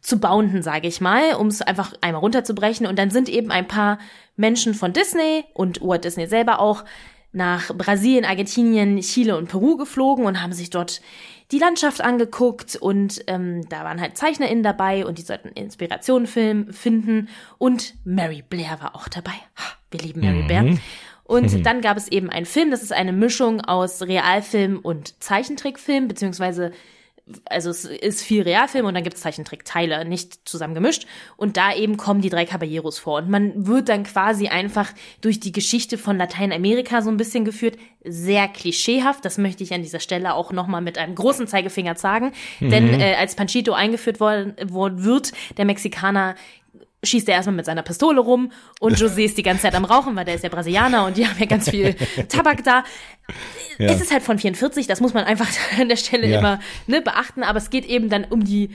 zu 0.01 0.19
bounden, 0.19 0.63
sage 0.63 0.89
ich 0.89 1.01
mal, 1.01 1.35
um 1.35 1.49
es 1.49 1.63
einfach 1.63 1.93
einmal 2.01 2.21
runterzubrechen. 2.21 2.87
Und 2.87 2.99
dann 2.99 3.11
sind 3.11 3.29
eben 3.29 3.51
ein 3.51 3.69
paar 3.69 3.99
Menschen 4.37 4.75
von 4.75 4.93
Disney 4.93 5.45
und 5.55 5.81
Walt 5.83 6.05
Disney 6.05 6.27
selber 6.27 6.61
auch 6.61 6.85
nach 7.33 7.73
Brasilien, 7.75 8.25
Argentinien, 8.25 8.99
Chile 9.01 9.37
und 9.37 9.49
Peru 9.49 9.77
geflogen 9.77 10.25
und 10.25 10.43
haben 10.43 10.53
sich 10.53 10.71
dort 10.71 11.01
die 11.53 11.59
Landschaft 11.59 12.01
angeguckt 12.01 12.77
und 12.77 13.23
ähm, 13.27 13.69
da 13.69 13.85
waren 13.85 14.01
halt 14.01 14.17
ZeichnerInnen 14.17 14.63
dabei 14.63 15.05
und 15.05 15.19
die 15.19 15.23
sollten 15.23 15.49
Inspirationen 15.49 16.27
finden 16.27 17.29
und 17.59 17.95
Mary 18.05 18.43
Blair 18.49 18.79
war 18.81 18.95
auch 18.95 19.09
dabei. 19.09 19.35
Wir 19.91 20.01
lieben 20.01 20.21
Mary 20.21 20.43
mhm. 20.43 20.47
Blair. 20.47 20.79
Und 21.31 21.53
mhm. 21.53 21.63
dann 21.63 21.81
gab 21.81 21.97
es 21.97 22.09
eben 22.09 22.29
einen 22.29 22.45
Film, 22.45 22.73
das 22.73 22.83
ist 22.83 22.93
eine 22.93 23.13
Mischung 23.13 23.61
aus 23.61 24.03
Realfilm 24.03 24.81
und 24.81 25.23
Zeichentrickfilm, 25.23 26.09
beziehungsweise 26.09 26.73
also 27.45 27.71
es 27.71 27.85
ist 27.85 28.23
viel 28.23 28.43
Realfilm 28.43 28.87
und 28.87 28.95
dann 28.95 29.05
gibt 29.05 29.15
es 29.15 29.23
Zeichentrickteile, 29.23 30.05
nicht 30.05 30.49
zusammen 30.49 30.75
gemischt. 30.75 31.07
Und 31.37 31.57
da 31.57 31.73
eben 31.73 31.97
kommen 31.97 32.21
die 32.23 32.31
drei 32.31 32.45
Caballeros 32.45 32.99
vor. 32.99 33.19
Und 33.19 33.31
man 33.31 33.69
wird 33.69 33.89
dann 33.89 34.03
quasi 34.03 34.49
einfach 34.49 34.93
durch 35.21 35.39
die 35.39 35.53
Geschichte 35.53 35.99
von 35.99 36.19
Lateinamerika 36.19 37.03
so 37.03 37.11
ein 37.11 37.17
bisschen 37.17 37.45
geführt. 37.45 37.77
Sehr 38.03 38.49
klischeehaft, 38.49 39.25
das 39.25 39.39
möchte 39.39 39.63
ich 39.63 39.73
an 39.73 39.83
dieser 39.83 40.01
Stelle 40.01 40.35
auch 40.35 40.51
nochmal 40.51 40.81
mit 40.81 40.99
einem 40.99 41.15
großen 41.15 41.47
Zeigefinger 41.47 41.95
sagen. 41.95 42.33
Mhm. 42.59 42.71
Denn 42.71 43.01
äh, 43.01 43.15
als 43.15 43.37
Panchito 43.37 43.73
eingeführt 43.73 44.19
worden, 44.19 44.55
worden 44.69 45.05
wird, 45.05 45.31
der 45.57 45.67
Mexikaner 45.67 46.35
schießt 47.03 47.29
er 47.29 47.37
erstmal 47.37 47.57
mit 47.57 47.67
seiner 47.67 47.83
Pistole 47.83 48.21
rum 48.21 48.53
und 48.79 48.97
José 49.01 49.25
ist 49.25 49.39
die 49.39 49.43
ganze 49.43 49.63
Zeit 49.63 49.75
am 49.75 49.85
Rauchen, 49.85 50.15
weil 50.17 50.25
der 50.25 50.35
ist 50.35 50.45
ja 50.45 50.51
Brasilianer 50.51 51.07
und 51.07 51.17
die 51.17 51.27
haben 51.27 51.39
ja 51.39 51.47
ganz 51.47 51.71
viel 51.71 51.95
Tabak 52.29 52.65
da. 52.65 52.85
Ja. 53.79 53.89
Es 53.89 54.01
ist 54.01 54.13
halt 54.13 54.23
von 54.23 54.39
44, 54.39 54.87
das 54.87 55.01
muss 55.01 55.15
man 55.15 55.25
einfach 55.25 55.49
an 55.81 55.89
der 55.89 55.97
Stelle 55.97 56.27
ja. 56.27 56.39
immer 56.39 56.61
ne, 56.87 57.01
beachten, 57.01 57.43
aber 57.43 57.59
es 57.59 57.71
geht 57.71 57.87
eben 57.87 58.09
dann 58.09 58.25
um 58.25 58.45
die 58.45 58.71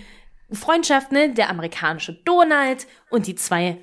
Freundschaft, 0.51 1.11
ne, 1.11 1.33
der 1.33 1.49
amerikanische 1.49 2.13
Donald 2.25 2.87
und 3.09 3.27
die 3.27 3.35
zwei 3.35 3.77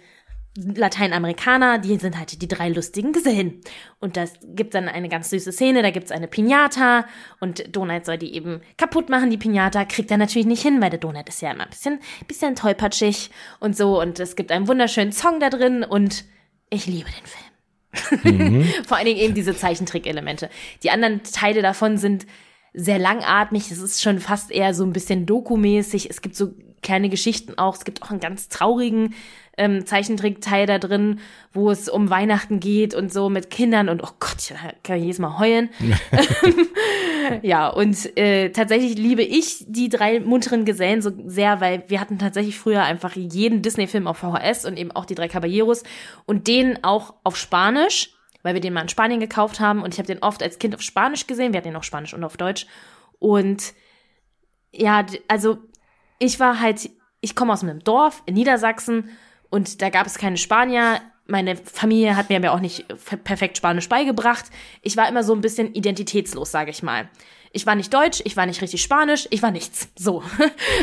Lateinamerikaner, 0.55 1.79
die 1.79 1.97
sind 1.97 2.19
halt 2.19 2.43
die 2.43 2.49
drei 2.49 2.69
lustigen 2.69 3.13
Gesellen. 3.13 3.63
Und 4.01 4.19
das 4.19 4.35
gibt 4.43 4.75
dann 4.75 4.87
eine 4.89 5.09
ganz 5.09 5.31
süße 5.31 5.51
Szene, 5.51 5.83
da 5.83 5.91
gibt's 5.91 6.11
eine 6.11 6.29
Pinata 6.29 7.07
und 7.41 7.75
Donald 7.75 8.05
soll 8.05 8.19
die 8.19 8.35
eben 8.35 8.61
kaputt 8.77 9.09
machen, 9.09 9.31
die 9.31 9.39
Pinata, 9.39 9.87
kriegt 9.87 10.11
er 10.11 10.19
natürlich 10.19 10.47
nicht 10.47 10.63
hin, 10.63 10.83
weil 10.83 10.91
der 10.91 10.99
Donald 10.99 11.29
ist 11.29 11.41
ja 11.41 11.53
immer 11.53 11.65
ein 11.65 11.71
bisschen, 11.71 12.01
bisschen 12.29 12.55
tollpatschig 12.55 13.31
und 13.61 13.77
so 13.77 14.01
und 14.01 14.21
es 14.21 14.37
gibt 14.37 14.53
einen 14.53 14.69
wunderschönen 14.69 15.13
Song 15.13 15.41
da 15.41 15.49
drin 15.49 15.85
und 15.85 16.25
ich 16.69 16.87
liebe 16.87 17.09
den 17.11 17.27
Film. 17.27 18.61
Mhm. 18.63 18.65
Vor 18.87 18.99
allen 18.99 19.07
Dingen 19.07 19.21
eben 19.21 19.35
diese 19.35 19.57
Zeichentrick-Elemente. 19.57 20.51
Die 20.83 20.91
anderen 20.91 21.23
Teile 21.23 21.63
davon 21.63 21.97
sind 21.97 22.27
sehr 22.75 22.99
langatmig, 22.99 23.71
es 23.71 23.79
ist 23.79 24.03
schon 24.03 24.19
fast 24.19 24.51
eher 24.51 24.75
so 24.75 24.85
ein 24.85 24.93
bisschen 24.93 25.25
dokumäßig, 25.25 26.09
es 26.11 26.21
gibt 26.23 26.37
so 26.37 26.55
kleine 26.83 27.09
Geschichten 27.09 27.57
auch, 27.59 27.77
es 27.77 27.85
gibt 27.85 28.03
auch 28.03 28.11
einen 28.11 28.21
ganz 28.21 28.49
traurigen 28.49 29.15
ähm, 29.57 29.85
Zeichentrickteil 29.85 30.67
da 30.67 30.79
drin, 30.79 31.21
wo 31.53 31.71
es 31.71 31.89
um 31.89 32.11
Weihnachten 32.11 32.59
geht 32.59 32.95
und 32.95 33.13
so 33.13 33.29
mit 33.29 33.51
Kindern 33.51 33.89
und 33.89 34.03
oh 34.03 34.11
Gott, 34.19 34.51
da 34.51 34.73
kann 34.83 34.97
ich 34.97 35.05
jedes 35.05 35.19
Mal 35.19 35.39
heulen. 35.39 35.71
ja, 37.43 37.69
und 37.69 38.17
äh, 38.17 38.51
tatsächlich 38.51 38.97
liebe 38.97 39.23
ich 39.23 39.65
die 39.69 39.89
drei 39.89 40.21
munteren 40.21 40.65
Gesellen 40.65 41.03
so 41.03 41.13
sehr, 41.27 41.61
weil 41.61 41.85
wir 41.89 42.01
hatten 42.01 42.19
tatsächlich 42.19 42.59
früher 42.59 42.83
einfach 42.83 43.15
jeden 43.15 43.63
Disney-Film 43.63 44.07
auf 44.07 44.19
VHS 44.19 44.65
und 44.65 44.79
eben 44.79 44.93
auch 44.93 45.05
die 45.05 45.15
drei 45.15 45.29
Caballeros 45.29 45.83
und 46.25 46.49
den 46.49 46.83
auch 46.83 47.15
auf 47.23 47.37
Spanisch, 47.37 48.11
weil 48.43 48.55
wir 48.55 48.61
den 48.61 48.73
mal 48.73 48.83
in 48.83 48.89
Spanien 48.89 49.21
gekauft 49.21 49.61
haben 49.61 49.83
und 49.83 49.95
ich 49.95 49.99
habe 49.99 50.07
den 50.07 50.23
oft 50.23 50.43
als 50.43 50.59
Kind 50.59 50.75
auf 50.75 50.83
Spanisch 50.83 51.27
gesehen, 51.27 51.53
wir 51.53 51.59
hatten 51.59 51.69
den 51.69 51.77
auf 51.77 51.85
Spanisch 51.85 52.15
und 52.15 52.25
auf 52.25 52.37
Deutsch. 52.37 52.67
Und 53.19 53.75
ja, 54.73 55.05
also 55.29 55.59
ich 56.23 56.39
war 56.39 56.61
halt, 56.61 56.89
ich 57.21 57.35
komme 57.35 57.53
aus 57.53 57.63
einem 57.63 57.83
Dorf 57.83 58.23
in 58.27 58.35
Niedersachsen 58.35 59.11
und 59.51 59.83
da 59.83 59.91
gab 59.91 60.07
es 60.07 60.19
keine 60.19 60.37
Spanier. 60.37 61.01
Meine 61.27 61.57
Familie 61.57 62.17
hat 62.17 62.31
mir 62.31 62.37
aber 62.37 62.53
auch 62.53 62.61
nicht 62.61 62.87
perfekt 63.25 63.57
Spanisch 63.57 63.89
beigebracht. 63.89 64.45
Ich 64.83 64.97
war 64.97 65.09
immer 65.09 65.25
so 65.25 65.35
ein 65.35 65.41
bisschen 65.41 65.75
identitätslos, 65.75 66.53
sage 66.53 66.71
ich 66.71 66.83
mal. 66.83 67.09
Ich 67.53 67.67
war 67.67 67.75
nicht 67.75 67.93
deutsch, 67.93 68.23
ich 68.25 68.37
war 68.37 68.47
nicht 68.47 68.63
richtig 68.63 68.83
spanisch, 68.83 69.29
ich 69.31 69.43
war 69.43 69.51
nichts. 69.51 69.89
So. 69.97 70.23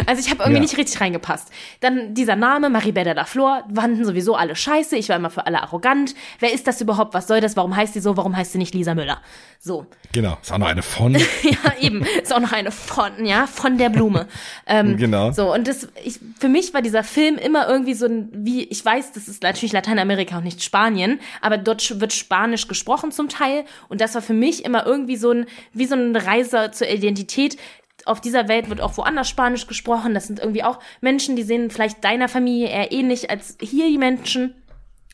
Also 0.05 0.21
ich 0.21 0.29
habe 0.29 0.39
irgendwie 0.39 0.55
ja. 0.55 0.61
nicht 0.61 0.77
richtig 0.77 1.01
reingepasst. 1.01 1.49
Dann 1.81 2.13
dieser 2.13 2.35
Name, 2.35 2.69
Maribel 2.69 3.03
de 3.03 3.23
Flor, 3.25 3.63
fanden 3.73 4.05
sowieso 4.05 4.35
alle 4.35 4.55
scheiße. 4.55 4.95
Ich 4.95 5.09
war 5.09 5.15
immer 5.15 5.29
für 5.29 5.45
alle 5.45 5.61
arrogant. 5.61 6.15
Wer 6.39 6.53
ist 6.53 6.67
das 6.67 6.81
überhaupt? 6.81 7.13
Was 7.13 7.27
soll 7.27 7.41
das? 7.41 7.55
Warum 7.57 7.75
heißt 7.75 7.93
sie 7.93 7.99
so? 7.99 8.17
Warum 8.17 8.35
heißt 8.35 8.53
sie 8.53 8.57
nicht 8.57 8.73
Lisa 8.73 8.95
Müller? 8.95 9.21
So. 9.59 9.85
Genau. 10.13 10.37
Ist 10.41 10.51
auch 10.51 10.57
noch 10.57 10.67
eine 10.67 10.81
von. 10.81 11.13
ja, 11.43 11.73
eben. 11.79 12.03
Ist 12.21 12.33
auch 12.33 12.39
noch 12.39 12.53
eine 12.53 12.71
von, 12.71 13.25
ja, 13.25 13.45
von 13.45 13.77
der 13.77 13.89
Blume. 13.89 14.27
ähm, 14.65 14.97
genau. 14.97 15.31
So. 15.31 15.53
Und 15.53 15.67
das, 15.67 15.87
ich, 16.03 16.19
für 16.39 16.49
mich 16.49 16.73
war 16.73 16.81
dieser 16.81 17.03
Film 17.03 17.37
immer 17.37 17.67
irgendwie 17.67 17.93
so 17.93 18.05
ein, 18.05 18.29
wie, 18.31 18.63
ich 18.63 18.83
weiß, 18.83 19.11
das 19.11 19.27
ist 19.27 19.43
natürlich 19.43 19.73
Lateinamerika 19.73 20.37
und 20.37 20.45
nicht 20.45 20.63
Spanien, 20.63 21.19
aber 21.41 21.57
dort 21.57 21.99
wird 21.99 22.13
Spanisch 22.13 22.67
gesprochen 22.67 23.11
zum 23.11 23.29
Teil. 23.29 23.65
Und 23.89 24.01
das 24.01 24.15
war 24.15 24.21
für 24.21 24.33
mich 24.33 24.65
immer 24.65 24.85
irgendwie 24.85 25.17
so 25.17 25.31
ein, 25.31 25.45
wie 25.73 25.85
so 25.85 25.95
eine 25.95 26.25
Reise 26.25 26.58
zur, 26.63 26.71
zur 26.71 26.89
Identität. 26.89 27.57
Auf 28.05 28.21
dieser 28.21 28.47
Welt 28.47 28.69
wird 28.69 28.81
auch 28.81 28.97
woanders 28.97 29.29
Spanisch 29.29 29.67
gesprochen. 29.67 30.13
Das 30.13 30.27
sind 30.27 30.39
irgendwie 30.39 30.63
auch 30.63 30.79
Menschen, 31.01 31.35
die 31.35 31.43
sehen 31.43 31.69
vielleicht 31.69 32.03
deiner 32.03 32.29
Familie 32.29 32.69
eher 32.69 32.91
ähnlich 32.91 33.29
als 33.29 33.57
hier 33.61 33.87
die 33.87 33.97
Menschen. 33.97 34.55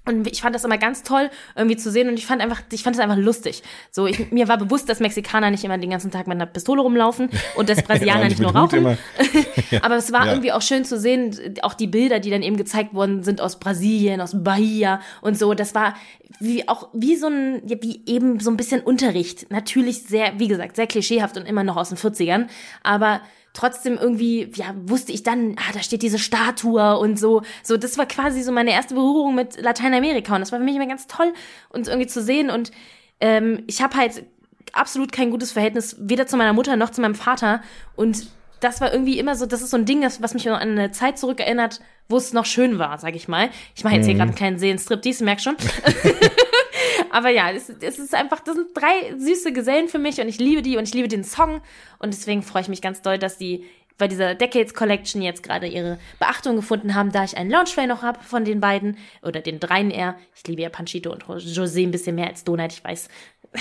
Und 0.08 0.28
ich 0.28 0.42
fand 0.42 0.54
das 0.54 0.64
immer 0.64 0.78
ganz 0.78 1.04
toll, 1.04 1.30
irgendwie 1.56 1.78
zu 1.78 1.92
sehen. 1.92 2.08
Und 2.10 2.18
ich 2.18 2.26
fand 2.26 2.42
einfach, 2.42 2.62
ich 2.72 2.84
fand 2.84 2.96
es 2.96 3.02
einfach 3.02 3.18
lustig. 3.18 3.64
So, 3.92 4.06
ich, 4.06 4.32
mir 4.32 4.48
war 4.48 4.58
bewusst, 4.58 4.88
dass 4.88 5.00
Mexikaner 5.00 5.50
nicht 5.50 5.64
immer 5.64 5.78
den 5.78 5.90
ganzen 5.90 6.12
Tag 6.12 6.28
mit 6.28 6.36
einer 6.36 6.46
Pistole 6.46 6.82
rumlaufen 6.82 7.30
und 7.56 7.70
dass 7.70 7.82
Brasilianer 7.82 8.22
ja, 8.24 8.28
nicht, 8.28 8.40
nur 8.40 8.56
rauchen. 8.56 8.98
Aber 9.82 9.96
es 9.96 10.12
war 10.12 10.26
ja. 10.26 10.32
irgendwie 10.34 10.52
auch 10.52 10.62
schön 10.62 10.86
zu 10.86 11.00
sehen, 11.00 11.56
auch 11.64 11.74
die 11.74 11.88
Bilder, 11.88 12.20
die 12.20 12.30
dann 12.30 12.44
eben 12.44 12.58
gezeigt 12.58 12.94
worden 12.94 13.24
sind 13.24 13.42
aus 13.42 13.60
Brasilien, 13.60 14.22
aus 14.22 14.44
Bahia 14.44 15.02
und 15.22 15.38
so. 15.38 15.54
Das 15.54 15.74
war 15.74 15.96
wie 16.40 16.68
auch, 16.68 16.90
wie 16.94 17.16
so 17.16 17.28
ein, 17.28 17.62
wie 17.66 18.02
eben 18.06 18.40
so 18.40 18.52
ein 18.52 18.58
bisschen 18.58 18.82
Unterricht. 18.82 19.52
Natürlich 19.52 20.04
sehr, 20.04 20.34
wie 20.38 20.48
gesagt, 20.48 20.76
sehr 20.76 20.88
klischeehaft 20.88 21.38
und 21.38 21.46
immer 21.46 21.64
noch 21.64 21.78
aus 21.78 21.90
den 21.90 21.98
40ern. 21.98 22.48
Aber 22.84 23.22
trotzdem 23.56 23.98
irgendwie, 23.98 24.52
ja, 24.54 24.76
wusste 24.86 25.12
ich 25.12 25.24
dann, 25.24 25.56
ah, 25.58 25.72
da 25.74 25.82
steht 25.82 26.04
diese 26.04 26.20
Statue 26.20 26.98
und 27.00 27.18
so. 27.18 27.42
So, 27.64 27.78
das 27.78 27.98
war 27.98 28.06
quasi 28.06 28.44
so 28.44 28.52
meine 28.52 28.72
erste 28.72 28.94
Berührung 28.94 29.34
mit 29.34 29.60
Lateinamerika 29.60 30.36
und 30.36 30.42
das 30.42 30.52
war 30.52 30.60
für 30.60 30.66
mich 30.66 30.76
immer 30.76 30.88
ganz 30.88 31.08
toll, 31.08 31.34
uns 31.70 31.88
irgendwie 31.88 32.08
zu 32.08 32.22
sehen. 32.22 32.50
Und 32.50 32.72
ähm, 33.20 33.64
ich 33.66 33.82
habe 33.82 33.98
halt 33.98 34.26
absolut 34.74 35.12
kein 35.12 35.32
gutes 35.32 35.54
Verhältnis, 35.54 35.96
weder 36.00 36.28
zu 36.28 36.38
meiner 36.38 36.54
Mutter 36.54 36.76
noch 36.76 36.92
zu 36.92 37.02
meinem 37.02 37.16
Vater. 37.16 37.62
Und 37.96 38.28
das 38.60 38.82
war 38.82 38.92
irgendwie 38.92 39.20
immer 39.20 39.36
so, 39.36 39.46
das 39.46 39.62
ist 39.62 39.72
so 39.72 39.78
ein 39.78 39.86
Ding, 39.86 40.02
das, 40.02 40.22
was 40.22 40.34
mich 40.34 40.50
an 40.50 40.56
eine 40.60 40.92
Zeit 40.92 41.18
zurückerinnert, 41.18 41.80
wo 42.10 42.18
es 42.18 42.34
noch 42.34 42.46
schön 42.46 42.78
war, 42.78 42.98
sag 43.00 43.16
ich 43.16 43.28
mal. 43.28 43.50
Ich 43.76 43.84
mache 43.84 43.96
jetzt 43.96 44.06
hier 44.06 44.14
mhm. 44.14 44.20
gerade 44.20 44.30
einen 44.30 44.38
kleinen 44.38 44.60
Seelenstrip, 44.60 45.22
merk 45.22 45.42
schon. 45.42 45.56
Aber 47.12 47.30
ja, 47.30 47.52
es, 47.52 47.70
es 47.70 48.00
ist 48.00 48.14
einfach, 48.14 48.40
das 48.40 48.56
sind 48.56 48.68
drei 48.74 49.18
süße 49.18 49.54
Gesellen 49.54 49.88
für 49.88 50.00
mich 50.00 50.20
und 50.20 50.28
ich 50.28 50.40
liebe 50.40 50.62
die 50.62 50.78
und 50.78 50.88
ich 50.88 50.94
liebe 50.94 51.08
den 51.08 51.24
Song. 51.24 51.62
Und 52.00 52.14
deswegen 52.14 52.44
freue 52.44 52.64
ich 52.64 52.68
mich 52.68 52.82
ganz 52.82 53.02
doll, 53.02 53.18
dass 53.18 53.38
die 53.38 53.66
bei 53.98 54.08
dieser 54.08 54.36
Decades 54.36 54.74
Collection 54.74 55.22
jetzt 55.22 55.44
gerade 55.44 55.68
ihre 55.68 55.98
Beachtung 56.20 56.56
gefunden 56.56 56.96
haben, 56.96 57.12
da 57.12 57.24
ich 57.24 57.38
einen 57.38 57.50
Launchfile 57.50 57.88
noch 57.88 58.02
habe 58.02 58.22
von 58.22 58.44
den 58.44 58.60
beiden 58.60 58.98
oder 59.22 59.40
den 59.42 59.60
dreien 59.60 59.90
eher. 59.90 60.18
Ich 60.36 60.46
liebe 60.48 60.62
ja 60.62 60.70
Panchito 60.70 61.12
und 61.12 61.24
José 61.24 61.84
ein 61.84 61.92
bisschen 61.92 62.16
mehr 62.16 62.28
als 62.28 62.44
Donut, 62.44 62.74
ich 62.74 62.84
weiß. 62.84 63.08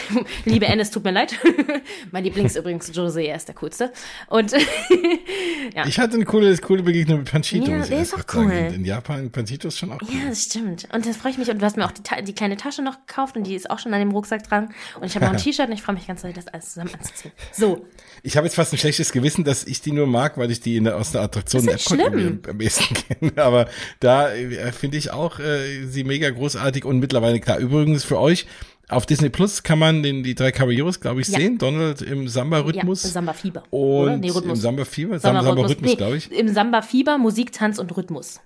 Liebe 0.44 0.66
Ennis, 0.66 0.90
tut 0.90 1.04
mir 1.04 1.12
leid. 1.12 1.38
mein 2.10 2.24
Lieblings 2.24 2.56
übrigens 2.56 2.92
José, 2.92 3.22
er 3.22 3.36
ist 3.36 3.48
der 3.48 3.54
coolste. 3.54 3.92
Und 4.28 4.52
ja. 5.74 5.86
Ich 5.86 5.98
hatte 5.98 6.14
eine 6.14 6.24
coole, 6.24 6.56
coole 6.58 6.82
Begegnung 6.82 7.18
mit 7.18 7.30
Panchito. 7.30 7.70
Ja, 7.70 7.84
der 7.84 8.00
ist 8.00 8.14
auch 8.14 8.24
cool. 8.34 8.48
Sagen. 8.48 8.74
In 8.74 8.84
Japan, 8.84 9.30
Panchito 9.30 9.68
ist 9.68 9.78
schon 9.78 9.92
auch 9.92 10.00
cool. 10.02 10.08
Ja, 10.10 10.28
das 10.28 10.44
stimmt. 10.44 10.88
Und 10.92 11.06
das 11.06 11.16
freue 11.16 11.32
ich 11.32 11.38
mich. 11.38 11.50
Und 11.50 11.60
du 11.60 11.64
hast 11.64 11.76
mir 11.76 11.84
auch 11.84 11.92
die, 11.92 12.02
die, 12.24 12.34
kleine 12.34 12.56
Tasche 12.56 12.82
noch 12.82 13.06
gekauft 13.06 13.36
und 13.36 13.46
die 13.46 13.54
ist 13.54 13.70
auch 13.70 13.78
schon 13.78 13.92
an 13.94 14.00
dem 14.00 14.10
Rucksack 14.10 14.48
dran. 14.48 14.74
Und 15.00 15.06
ich 15.06 15.14
habe 15.14 15.26
noch 15.26 15.32
ein 15.32 15.38
T-Shirt 15.38 15.68
und 15.68 15.74
ich 15.74 15.82
freue 15.82 15.94
mich 15.94 16.06
ganz 16.06 16.22
doll, 16.22 16.32
das 16.32 16.48
alles 16.48 16.72
zusammen 16.72 16.90
anzuziehen. 16.94 17.32
So. 17.52 17.86
Ich 18.22 18.36
habe 18.36 18.46
jetzt 18.46 18.54
fast 18.54 18.72
ein 18.72 18.78
schlechtes 18.78 19.12
Gewissen, 19.12 19.44
dass 19.44 19.64
ich 19.64 19.80
die 19.80 19.92
nur 19.92 20.06
mag, 20.06 20.38
weil 20.38 20.50
ich 20.50 20.60
die 20.60 20.76
in 20.76 20.84
der, 20.84 20.96
aus 20.96 21.12
der 21.12 21.22
Attraktion 21.22 21.68
App 21.68 21.80
am, 21.90 22.40
am 22.48 22.58
besten 22.58 22.94
kenne. 22.94 23.32
Aber 23.36 23.68
da 24.00 24.32
äh, 24.32 24.72
finde 24.72 24.96
ich 24.96 25.10
auch 25.10 25.38
äh, 25.38 25.84
sie 25.86 26.04
mega 26.04 26.30
großartig 26.30 26.84
und 26.84 26.98
mittlerweile 26.98 27.40
klar. 27.40 27.58
Übrigens 27.58 28.04
für 28.04 28.18
euch, 28.18 28.46
auf 28.88 29.06
Disney 29.06 29.30
Plus 29.30 29.62
kann 29.62 29.78
man 29.78 30.02
den, 30.02 30.22
die 30.22 30.34
drei 30.34 30.52
Caballeros, 30.52 31.00
glaube 31.00 31.20
ich, 31.20 31.28
ja. 31.28 31.38
sehen. 31.38 31.58
Donald 31.58 32.02
im 32.02 32.28
Samba-Rhythmus. 32.28 33.04
Ja, 33.04 33.10
Samba-Fieber. 33.10 33.62
Und 33.70 34.20
nee, 34.20 34.28
im 34.28 34.54
Samba-Fieber, 34.56 35.18
Samba-Rhythmus, 35.18 35.70
Samba 35.70 35.86
nee, 35.86 35.96
glaube 35.96 36.16
ich. 36.16 36.30
Im 36.30 36.48
Samba-Fieber, 36.48 37.18
Musik, 37.18 37.52
Tanz 37.52 37.78
und 37.78 37.96
Rhythmus. 37.96 38.40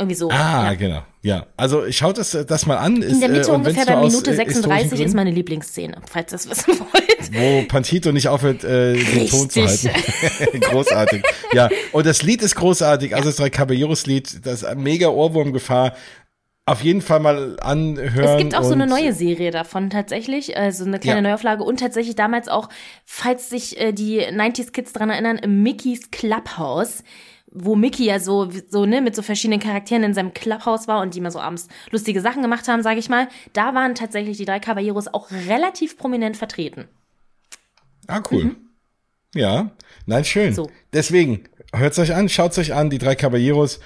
Irgendwie 0.00 0.14
so. 0.14 0.30
Ah, 0.30 0.64
ja. 0.64 0.74
genau. 0.74 1.02
Ja, 1.22 1.46
also 1.58 1.82
schaut 1.92 2.16
das, 2.16 2.30
das 2.30 2.64
mal 2.64 2.78
an. 2.78 3.02
In 3.02 3.20
der 3.20 3.28
Mitte 3.28 3.50
äh, 3.50 3.54
ungefähr 3.54 3.84
bei 3.84 3.96
Minute 3.96 4.34
36 4.34 4.98
ist 4.98 5.14
meine 5.14 5.30
Lieblingsszene, 5.30 6.00
falls 6.10 6.32
ihr 6.32 6.38
das 6.38 6.48
wissen 6.48 6.80
wollt. 6.80 7.34
Wo 7.34 7.68
Pantito 7.68 8.10
nicht 8.10 8.28
aufhört, 8.28 8.64
äh, 8.64 8.94
den 8.94 9.28
Ton 9.28 9.50
zu 9.50 9.66
halten. 9.66 9.90
großartig. 10.60 11.22
Ja, 11.52 11.68
und 11.92 12.06
das 12.06 12.22
Lied 12.22 12.40
ist 12.40 12.54
großartig. 12.54 13.14
Also 13.14 13.28
das 13.28 13.36
drei 13.36 13.50
Caballeros 13.50 14.06
Lied, 14.06 14.46
das 14.46 14.62
ist 14.62 14.74
mega 14.76 15.08
Ohrwurmgefahr 15.08 15.94
auf 16.70 16.82
jeden 16.82 17.02
Fall 17.02 17.20
mal 17.20 17.56
anhören. 17.60 18.24
Es 18.24 18.38
gibt 18.38 18.54
auch 18.54 18.62
so 18.62 18.74
eine 18.74 18.86
neue 18.86 19.12
Serie 19.12 19.50
davon 19.50 19.90
tatsächlich, 19.90 20.56
also 20.56 20.84
eine 20.84 21.00
kleine 21.00 21.18
ja. 21.18 21.22
Neuauflage 21.22 21.64
und 21.64 21.80
tatsächlich 21.80 22.14
damals 22.14 22.48
auch, 22.48 22.68
falls 23.04 23.50
sich 23.50 23.80
äh, 23.80 23.92
die 23.92 24.20
90s 24.20 24.70
Kids 24.70 24.92
dran 24.92 25.10
erinnern, 25.10 25.38
im 25.38 25.62
Mickey's 25.62 26.10
Clubhouse 26.10 27.02
wo 27.52 27.74
Mickey 27.74 28.04
ja 28.04 28.20
so, 28.20 28.48
so, 28.68 28.86
ne, 28.86 29.00
mit 29.00 29.16
so 29.16 29.22
verschiedenen 29.22 29.58
Charakteren 29.58 30.04
in 30.04 30.14
seinem 30.14 30.32
Clubhaus 30.32 30.86
war 30.86 31.02
und 31.02 31.16
die 31.16 31.20
mal 31.20 31.32
so 31.32 31.40
abends 31.40 31.66
lustige 31.90 32.20
Sachen 32.20 32.42
gemacht 32.42 32.68
haben, 32.68 32.84
sage 32.84 33.00
ich 33.00 33.08
mal, 33.08 33.26
da 33.52 33.74
waren 33.74 33.96
tatsächlich 33.96 34.36
die 34.36 34.44
drei 34.44 34.60
Caballeros 34.60 35.08
auch 35.08 35.32
relativ 35.48 35.98
prominent 35.98 36.36
vertreten. 36.36 36.86
Ah, 38.06 38.22
cool. 38.30 38.44
Mhm. 38.44 38.56
Ja, 39.34 39.72
nein, 40.06 40.24
schön. 40.24 40.54
So. 40.54 40.70
Deswegen, 40.92 41.48
hört's 41.74 41.98
euch 41.98 42.14
an, 42.14 42.28
schaut's 42.28 42.56
euch 42.58 42.72
an, 42.72 42.88
die 42.88 42.98
drei 42.98 43.16
Caballeros 43.16 43.80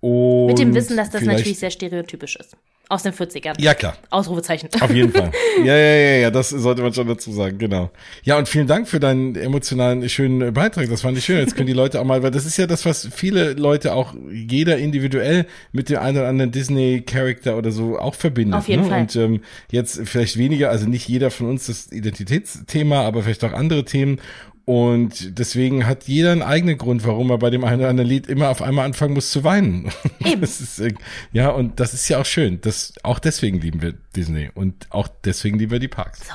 und 0.00 0.46
Mit 0.46 0.58
dem 0.58 0.74
Wissen, 0.74 0.96
dass 0.96 1.10
das 1.10 1.22
natürlich 1.22 1.58
sehr 1.58 1.70
stereotypisch 1.70 2.36
ist. 2.36 2.56
Aus 2.88 3.04
den 3.04 3.12
40ern. 3.12 3.54
Ja, 3.60 3.74
klar. 3.74 3.96
Ausrufezeichen. 4.10 4.68
Auf 4.80 4.92
jeden 4.92 5.12
Fall. 5.12 5.30
Ja, 5.64 5.76
ja, 5.76 5.94
ja, 5.94 6.16
ja, 6.16 6.30
das 6.30 6.48
sollte 6.48 6.80
man 6.80 6.94
schon 6.94 7.06
dazu 7.06 7.32
sagen, 7.32 7.58
genau. 7.58 7.90
Ja, 8.22 8.38
und 8.38 8.48
vielen 8.48 8.66
Dank 8.66 8.88
für 8.88 8.98
deinen 8.98 9.36
emotionalen, 9.36 10.08
schönen 10.08 10.54
Beitrag. 10.54 10.88
Das 10.88 11.02
fand 11.02 11.18
ich 11.18 11.24
schön. 11.24 11.38
Jetzt 11.38 11.54
können 11.54 11.66
die 11.66 11.74
Leute 11.74 12.00
auch 12.00 12.04
mal, 12.04 12.22
weil 12.22 12.30
das 12.30 12.46
ist 12.46 12.56
ja 12.56 12.66
das, 12.66 12.86
was 12.86 13.08
viele 13.12 13.52
Leute 13.52 13.92
auch, 13.92 14.14
jeder 14.32 14.78
individuell 14.78 15.46
mit 15.72 15.90
dem 15.90 15.98
einen 15.98 16.16
oder 16.16 16.28
anderen 16.28 16.50
Disney-Charakter 16.50 17.58
oder 17.58 17.72
so 17.72 17.98
auch 17.98 18.14
verbindet. 18.14 18.58
Auf 18.58 18.68
jeden 18.68 18.84
ne? 18.84 18.88
Fall. 18.88 19.00
Und 19.02 19.16
ähm, 19.16 19.40
jetzt 19.70 20.00
vielleicht 20.08 20.38
weniger, 20.38 20.70
also 20.70 20.88
nicht 20.88 21.06
jeder 21.08 21.30
von 21.30 21.48
uns 21.48 21.66
das 21.66 21.92
Identitätsthema, 21.92 23.02
aber 23.02 23.22
vielleicht 23.22 23.44
auch 23.44 23.52
andere 23.52 23.84
Themen. 23.84 24.18
Und 24.70 25.36
deswegen 25.36 25.84
hat 25.84 26.04
jeder 26.04 26.30
einen 26.30 26.44
eigenen 26.44 26.78
Grund, 26.78 27.04
warum 27.04 27.28
er 27.30 27.38
bei 27.38 27.50
dem 27.50 27.64
einen 27.64 27.80
oder 27.80 27.88
anderen 27.88 28.08
Lied 28.08 28.28
immer 28.28 28.50
auf 28.50 28.62
einmal 28.62 28.84
anfangen 28.84 29.14
muss 29.14 29.32
zu 29.32 29.42
weinen. 29.42 29.90
Eben. 30.24 30.44
Ist, 30.44 30.80
ja, 31.32 31.48
und 31.48 31.80
das 31.80 31.92
ist 31.92 32.08
ja 32.08 32.20
auch 32.20 32.24
schön. 32.24 32.60
Das, 32.60 32.92
auch 33.02 33.18
deswegen 33.18 33.60
lieben 33.60 33.82
wir 33.82 33.94
Disney 34.14 34.48
und 34.54 34.86
auch 34.90 35.08
deswegen 35.24 35.58
lieben 35.58 35.72
wir 35.72 35.80
die 35.80 35.88
Parks. 35.88 36.20
So. 36.20 36.34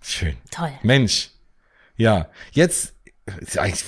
Schön. 0.00 0.38
Toll. 0.50 0.72
Mensch. 0.82 1.28
Ja, 1.98 2.30
jetzt 2.52 2.94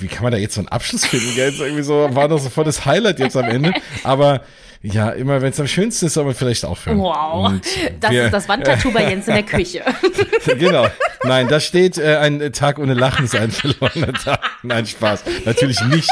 wie 0.00 0.08
kann 0.08 0.24
man 0.24 0.32
da 0.32 0.36
jetzt 0.36 0.56
so 0.56 0.60
einen 0.60 0.68
Abschluss 0.68 1.06
finden? 1.06 1.34
Jetzt 1.34 1.58
irgendwie 1.58 1.84
so 1.84 2.14
war 2.14 2.28
das 2.28 2.42
sofort 2.42 2.66
das 2.66 2.84
Highlight 2.84 3.18
jetzt 3.18 3.34
am 3.34 3.46
Ende. 3.46 3.72
Aber 4.04 4.42
ja, 4.82 5.10
immer 5.10 5.42
wenn 5.42 5.50
es 5.50 5.58
am 5.60 5.66
schönsten 5.66 6.06
ist, 6.06 6.14
soll 6.14 6.24
man 6.24 6.34
vielleicht 6.34 6.64
aufhören. 6.64 6.98
Wow, 6.98 7.48
Und 7.48 7.62
das 8.00 8.10
wir, 8.10 8.24
ist 8.26 8.32
das 8.32 8.48
Wandtattoo 8.48 8.92
bei 8.92 9.10
Jens 9.10 9.26
in 9.26 9.34
der 9.34 9.42
Küche. 9.42 9.82
genau. 10.58 10.86
Nein, 11.24 11.48
da 11.48 11.58
steht 11.58 11.98
äh, 11.98 12.16
ein 12.16 12.52
Tag 12.52 12.78
ohne 12.78 12.94
Lachen 12.94 13.24
ist 13.24 13.34
ein 13.34 13.50
verlorener 13.50 14.12
Tag. 14.24 14.40
Nein, 14.62 14.86
Spaß. 14.86 15.24
Natürlich 15.44 15.80
nicht. 15.82 16.10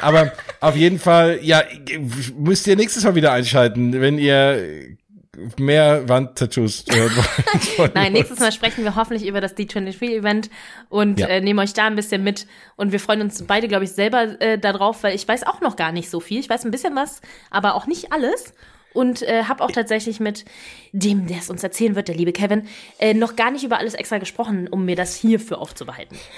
Aber 0.00 0.32
auf 0.60 0.76
jeden 0.76 0.98
Fall, 0.98 1.40
ja, 1.42 1.62
müsst 2.38 2.66
ihr 2.66 2.76
nächstes 2.76 3.04
Mal 3.04 3.14
wieder 3.14 3.32
einschalten, 3.32 4.00
wenn 4.00 4.18
ihr 4.18 4.96
mehr 5.58 6.08
Wandtattoos 6.08 6.86
wollt. 7.76 7.94
Nein, 7.94 8.12
nächstes 8.12 8.40
Mal 8.40 8.52
sprechen 8.52 8.84
wir 8.84 8.96
hoffentlich 8.96 9.26
über 9.26 9.40
das 9.40 9.56
D23-Event 9.56 10.50
und 10.88 11.20
ja. 11.20 11.28
äh, 11.28 11.40
nehmen 11.40 11.58
euch 11.60 11.72
da 11.72 11.86
ein 11.86 11.96
bisschen 11.96 12.24
mit. 12.24 12.46
Und 12.76 12.92
wir 12.92 13.00
freuen 13.00 13.22
uns 13.22 13.44
beide, 13.46 13.68
glaube 13.68 13.84
ich, 13.84 13.92
selber 13.92 14.40
äh, 14.40 14.58
darauf, 14.58 15.02
weil 15.02 15.14
ich 15.14 15.26
weiß 15.26 15.46
auch 15.46 15.60
noch 15.60 15.76
gar 15.76 15.92
nicht 15.92 16.10
so 16.10 16.20
viel. 16.20 16.40
Ich 16.40 16.48
weiß 16.48 16.64
ein 16.64 16.70
bisschen 16.70 16.96
was, 16.96 17.20
aber 17.50 17.74
auch 17.74 17.86
nicht 17.86 18.12
alles 18.12 18.54
und 18.92 19.22
äh, 19.22 19.44
habe 19.44 19.62
auch 19.62 19.70
tatsächlich 19.70 20.20
mit 20.20 20.44
dem, 20.92 21.26
der 21.26 21.38
es 21.38 21.50
uns 21.50 21.62
erzählen 21.62 21.94
wird, 21.94 22.08
der 22.08 22.16
liebe 22.16 22.32
Kevin, 22.32 22.66
äh, 22.98 23.14
noch 23.14 23.36
gar 23.36 23.50
nicht 23.50 23.64
über 23.64 23.78
alles 23.78 23.94
extra 23.94 24.18
gesprochen, 24.18 24.68
um 24.68 24.84
mir 24.84 24.96
das 24.96 25.14
hierfür 25.14 25.58
aufzubehalten. 25.58 26.18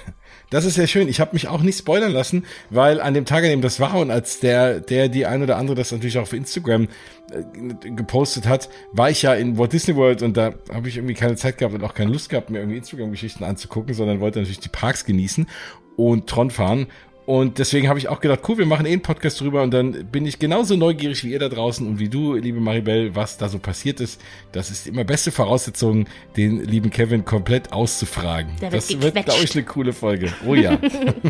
Das 0.53 0.67
ist 0.67 0.75
sehr 0.75 0.87
schön. 0.87 1.09
Ich 1.09 1.19
habe 1.19 1.31
mich 1.33 1.49
auch 1.49 1.63
nicht 1.63 1.79
spoilern 1.79 2.13
lassen, 2.13 2.45
weil 2.69 3.01
an 3.01 3.15
dem 3.15 3.25
Tag, 3.25 3.43
an 3.43 3.49
dem 3.49 3.63
das 3.63 3.81
war 3.81 3.95
und 3.95 4.11
als 4.11 4.39
der, 4.39 4.81
der 4.81 5.09
die 5.09 5.25
ein 5.25 5.43
oder 5.43 5.57
andere 5.57 5.77
das 5.77 5.93
natürlich 5.93 6.19
auch 6.19 6.25
auf 6.25 6.35
Instagram 6.35 6.89
äh, 7.31 7.91
gepostet 7.91 8.47
hat, 8.47 8.69
war 8.93 9.09
ich 9.09 9.23
ja 9.23 9.33
in 9.33 9.57
Walt 9.57 9.73
Disney 9.73 9.97
World 9.97 10.21
und 10.21 10.37
da 10.37 10.53
habe 10.71 10.91
ich 10.91 10.99
irgendwie 10.99 11.15
keine 11.15 11.37
Zeit 11.37 11.57
gehabt 11.57 11.75
und 11.75 11.83
auch 11.83 11.95
keine 11.95 12.13
Lust 12.13 12.29
gehabt, 12.29 12.51
mir 12.51 12.59
irgendwie 12.59 12.77
Instagram-Geschichten 12.77 13.45
anzugucken, 13.45 13.95
sondern 13.95 14.21
wollte 14.21 14.41
natürlich 14.41 14.61
die 14.61 14.69
Parks 14.69 15.07
genießen 15.07 15.49
und 15.97 16.27
Tron 16.27 16.51
fahren 16.51 16.87
und 17.25 17.59
deswegen 17.59 17.89
habe 17.89 17.99
ich 17.99 18.09
auch 18.09 18.21
gedacht, 18.21 18.41
cool, 18.49 18.59
wir 18.59 18.67
machen 18.67 18.85
eh 18.85 18.93
einen 18.93 19.03
Podcast 19.03 19.41
drüber 19.41 19.63
und 19.63 19.73
dann 19.73 20.07
bin 20.07 20.27
ich 20.27 20.39
genauso 20.39 20.77
neugierig 20.77 21.23
wie 21.23 21.31
ihr 21.31 21.39
da 21.39 21.49
draußen 21.49 21.87
und 21.87 21.99
wie 22.01 22.09
du, 22.09 22.35
liebe 22.35 22.61
Maribel, 22.61 23.15
was 23.15 23.39
da 23.39 23.49
so 23.49 23.59
passiert 23.59 24.01
ist. 24.01 24.21
Das 24.51 24.71
ist 24.71 24.89
immer 24.89 25.05
beste 25.05 25.31
Voraussetzung, 25.31 26.07
den 26.37 26.65
lieben 26.65 26.91
Kevin 26.91 27.25
komplett 27.25 27.73
auszufragen. 27.73 28.53
Der 28.61 28.73
wird 28.73 28.83
das 28.83 29.01
wird, 29.01 29.15
glaube 29.15 29.45
ich, 29.45 29.55
eine 29.55 29.65
coole 29.65 29.93
Folge. 29.93 30.33
Oh 30.47 30.55
ja. 30.55 30.79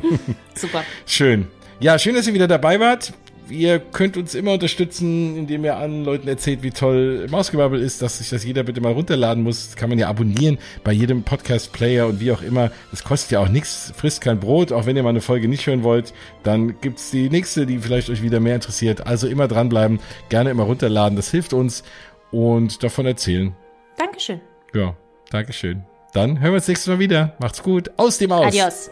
Super. 0.55 0.83
Schön. 1.07 1.49
Ja, 1.81 1.99
schön, 1.99 2.15
dass 2.15 2.27
ihr 2.27 2.35
wieder 2.35 2.49
dabei 2.49 2.81
wart 2.81 3.13
ihr 3.49 3.79
könnt 3.79 4.17
uns 4.17 4.35
immer 4.35 4.53
unterstützen, 4.53 5.37
indem 5.37 5.65
ihr 5.65 5.77
an 5.77 6.05
Leuten 6.05 6.29
erzählt, 6.29 6.63
wie 6.63 6.71
toll 6.71 7.27
Mausgebabbel 7.31 7.81
ist, 7.81 8.03
dass 8.03 8.19
sich 8.19 8.31
das 8.31 8.45
jeder 8.45 8.63
bitte 8.63 8.81
mal 8.81 8.93
runterladen 8.93 9.43
muss. 9.43 9.69
Das 9.69 9.77
kann 9.77 9.89
man 9.89 9.99
ja 9.99 10.09
abonnieren 10.09 10.59
bei 10.85 10.93
jedem 10.93 11.23
Podcast-Player 11.23 12.07
und 12.07 12.21
wie 12.21 12.33
auch 12.33 12.43
immer. 12.43 12.71
Das 12.91 13.05
kostet 13.05 13.33
ja 13.33 13.41
auch 13.41 13.49
nichts, 13.49 13.93
frisst 13.97 14.21
kein 14.21 14.41
Brot. 14.41 14.73
Auch 14.73 14.87
wenn 14.87 14.97
ihr 14.97 15.03
mal 15.03 15.11
eine 15.11 15.21
Folge 15.21 15.49
nicht 15.49 15.67
hören 15.67 15.83
wollt, 15.83 16.13
dann 16.43 16.81
gibt's 16.81 17.11
die 17.11 17.31
nächste, 17.31 17.67
die 17.67 17.79
vielleicht 17.79 18.11
euch 18.11 18.23
wieder 18.23 18.41
mehr 18.41 18.55
interessiert. 18.55 19.07
Also 19.07 19.27
immer 19.27 19.49
dranbleiben, 19.49 20.01
gerne 20.29 20.51
immer 20.51 20.65
runterladen. 20.65 21.17
Das 21.17 21.31
hilft 21.31 21.53
uns 21.53 21.83
und 22.31 22.83
davon 22.83 23.07
erzählen. 23.07 23.55
Dankeschön. 23.99 24.41
Ja, 24.75 24.97
Dankeschön. 25.31 25.85
Dann 26.13 26.41
hören 26.41 26.53
wir 26.53 26.57
uns 26.57 26.69
nächstes 26.69 26.89
Mal 26.89 26.99
wieder. 26.99 27.37
Macht's 27.41 27.63
gut. 27.63 27.91
Aus 27.97 28.19
dem 28.19 28.33
Aus. 28.33 28.47
Adios. 28.47 28.91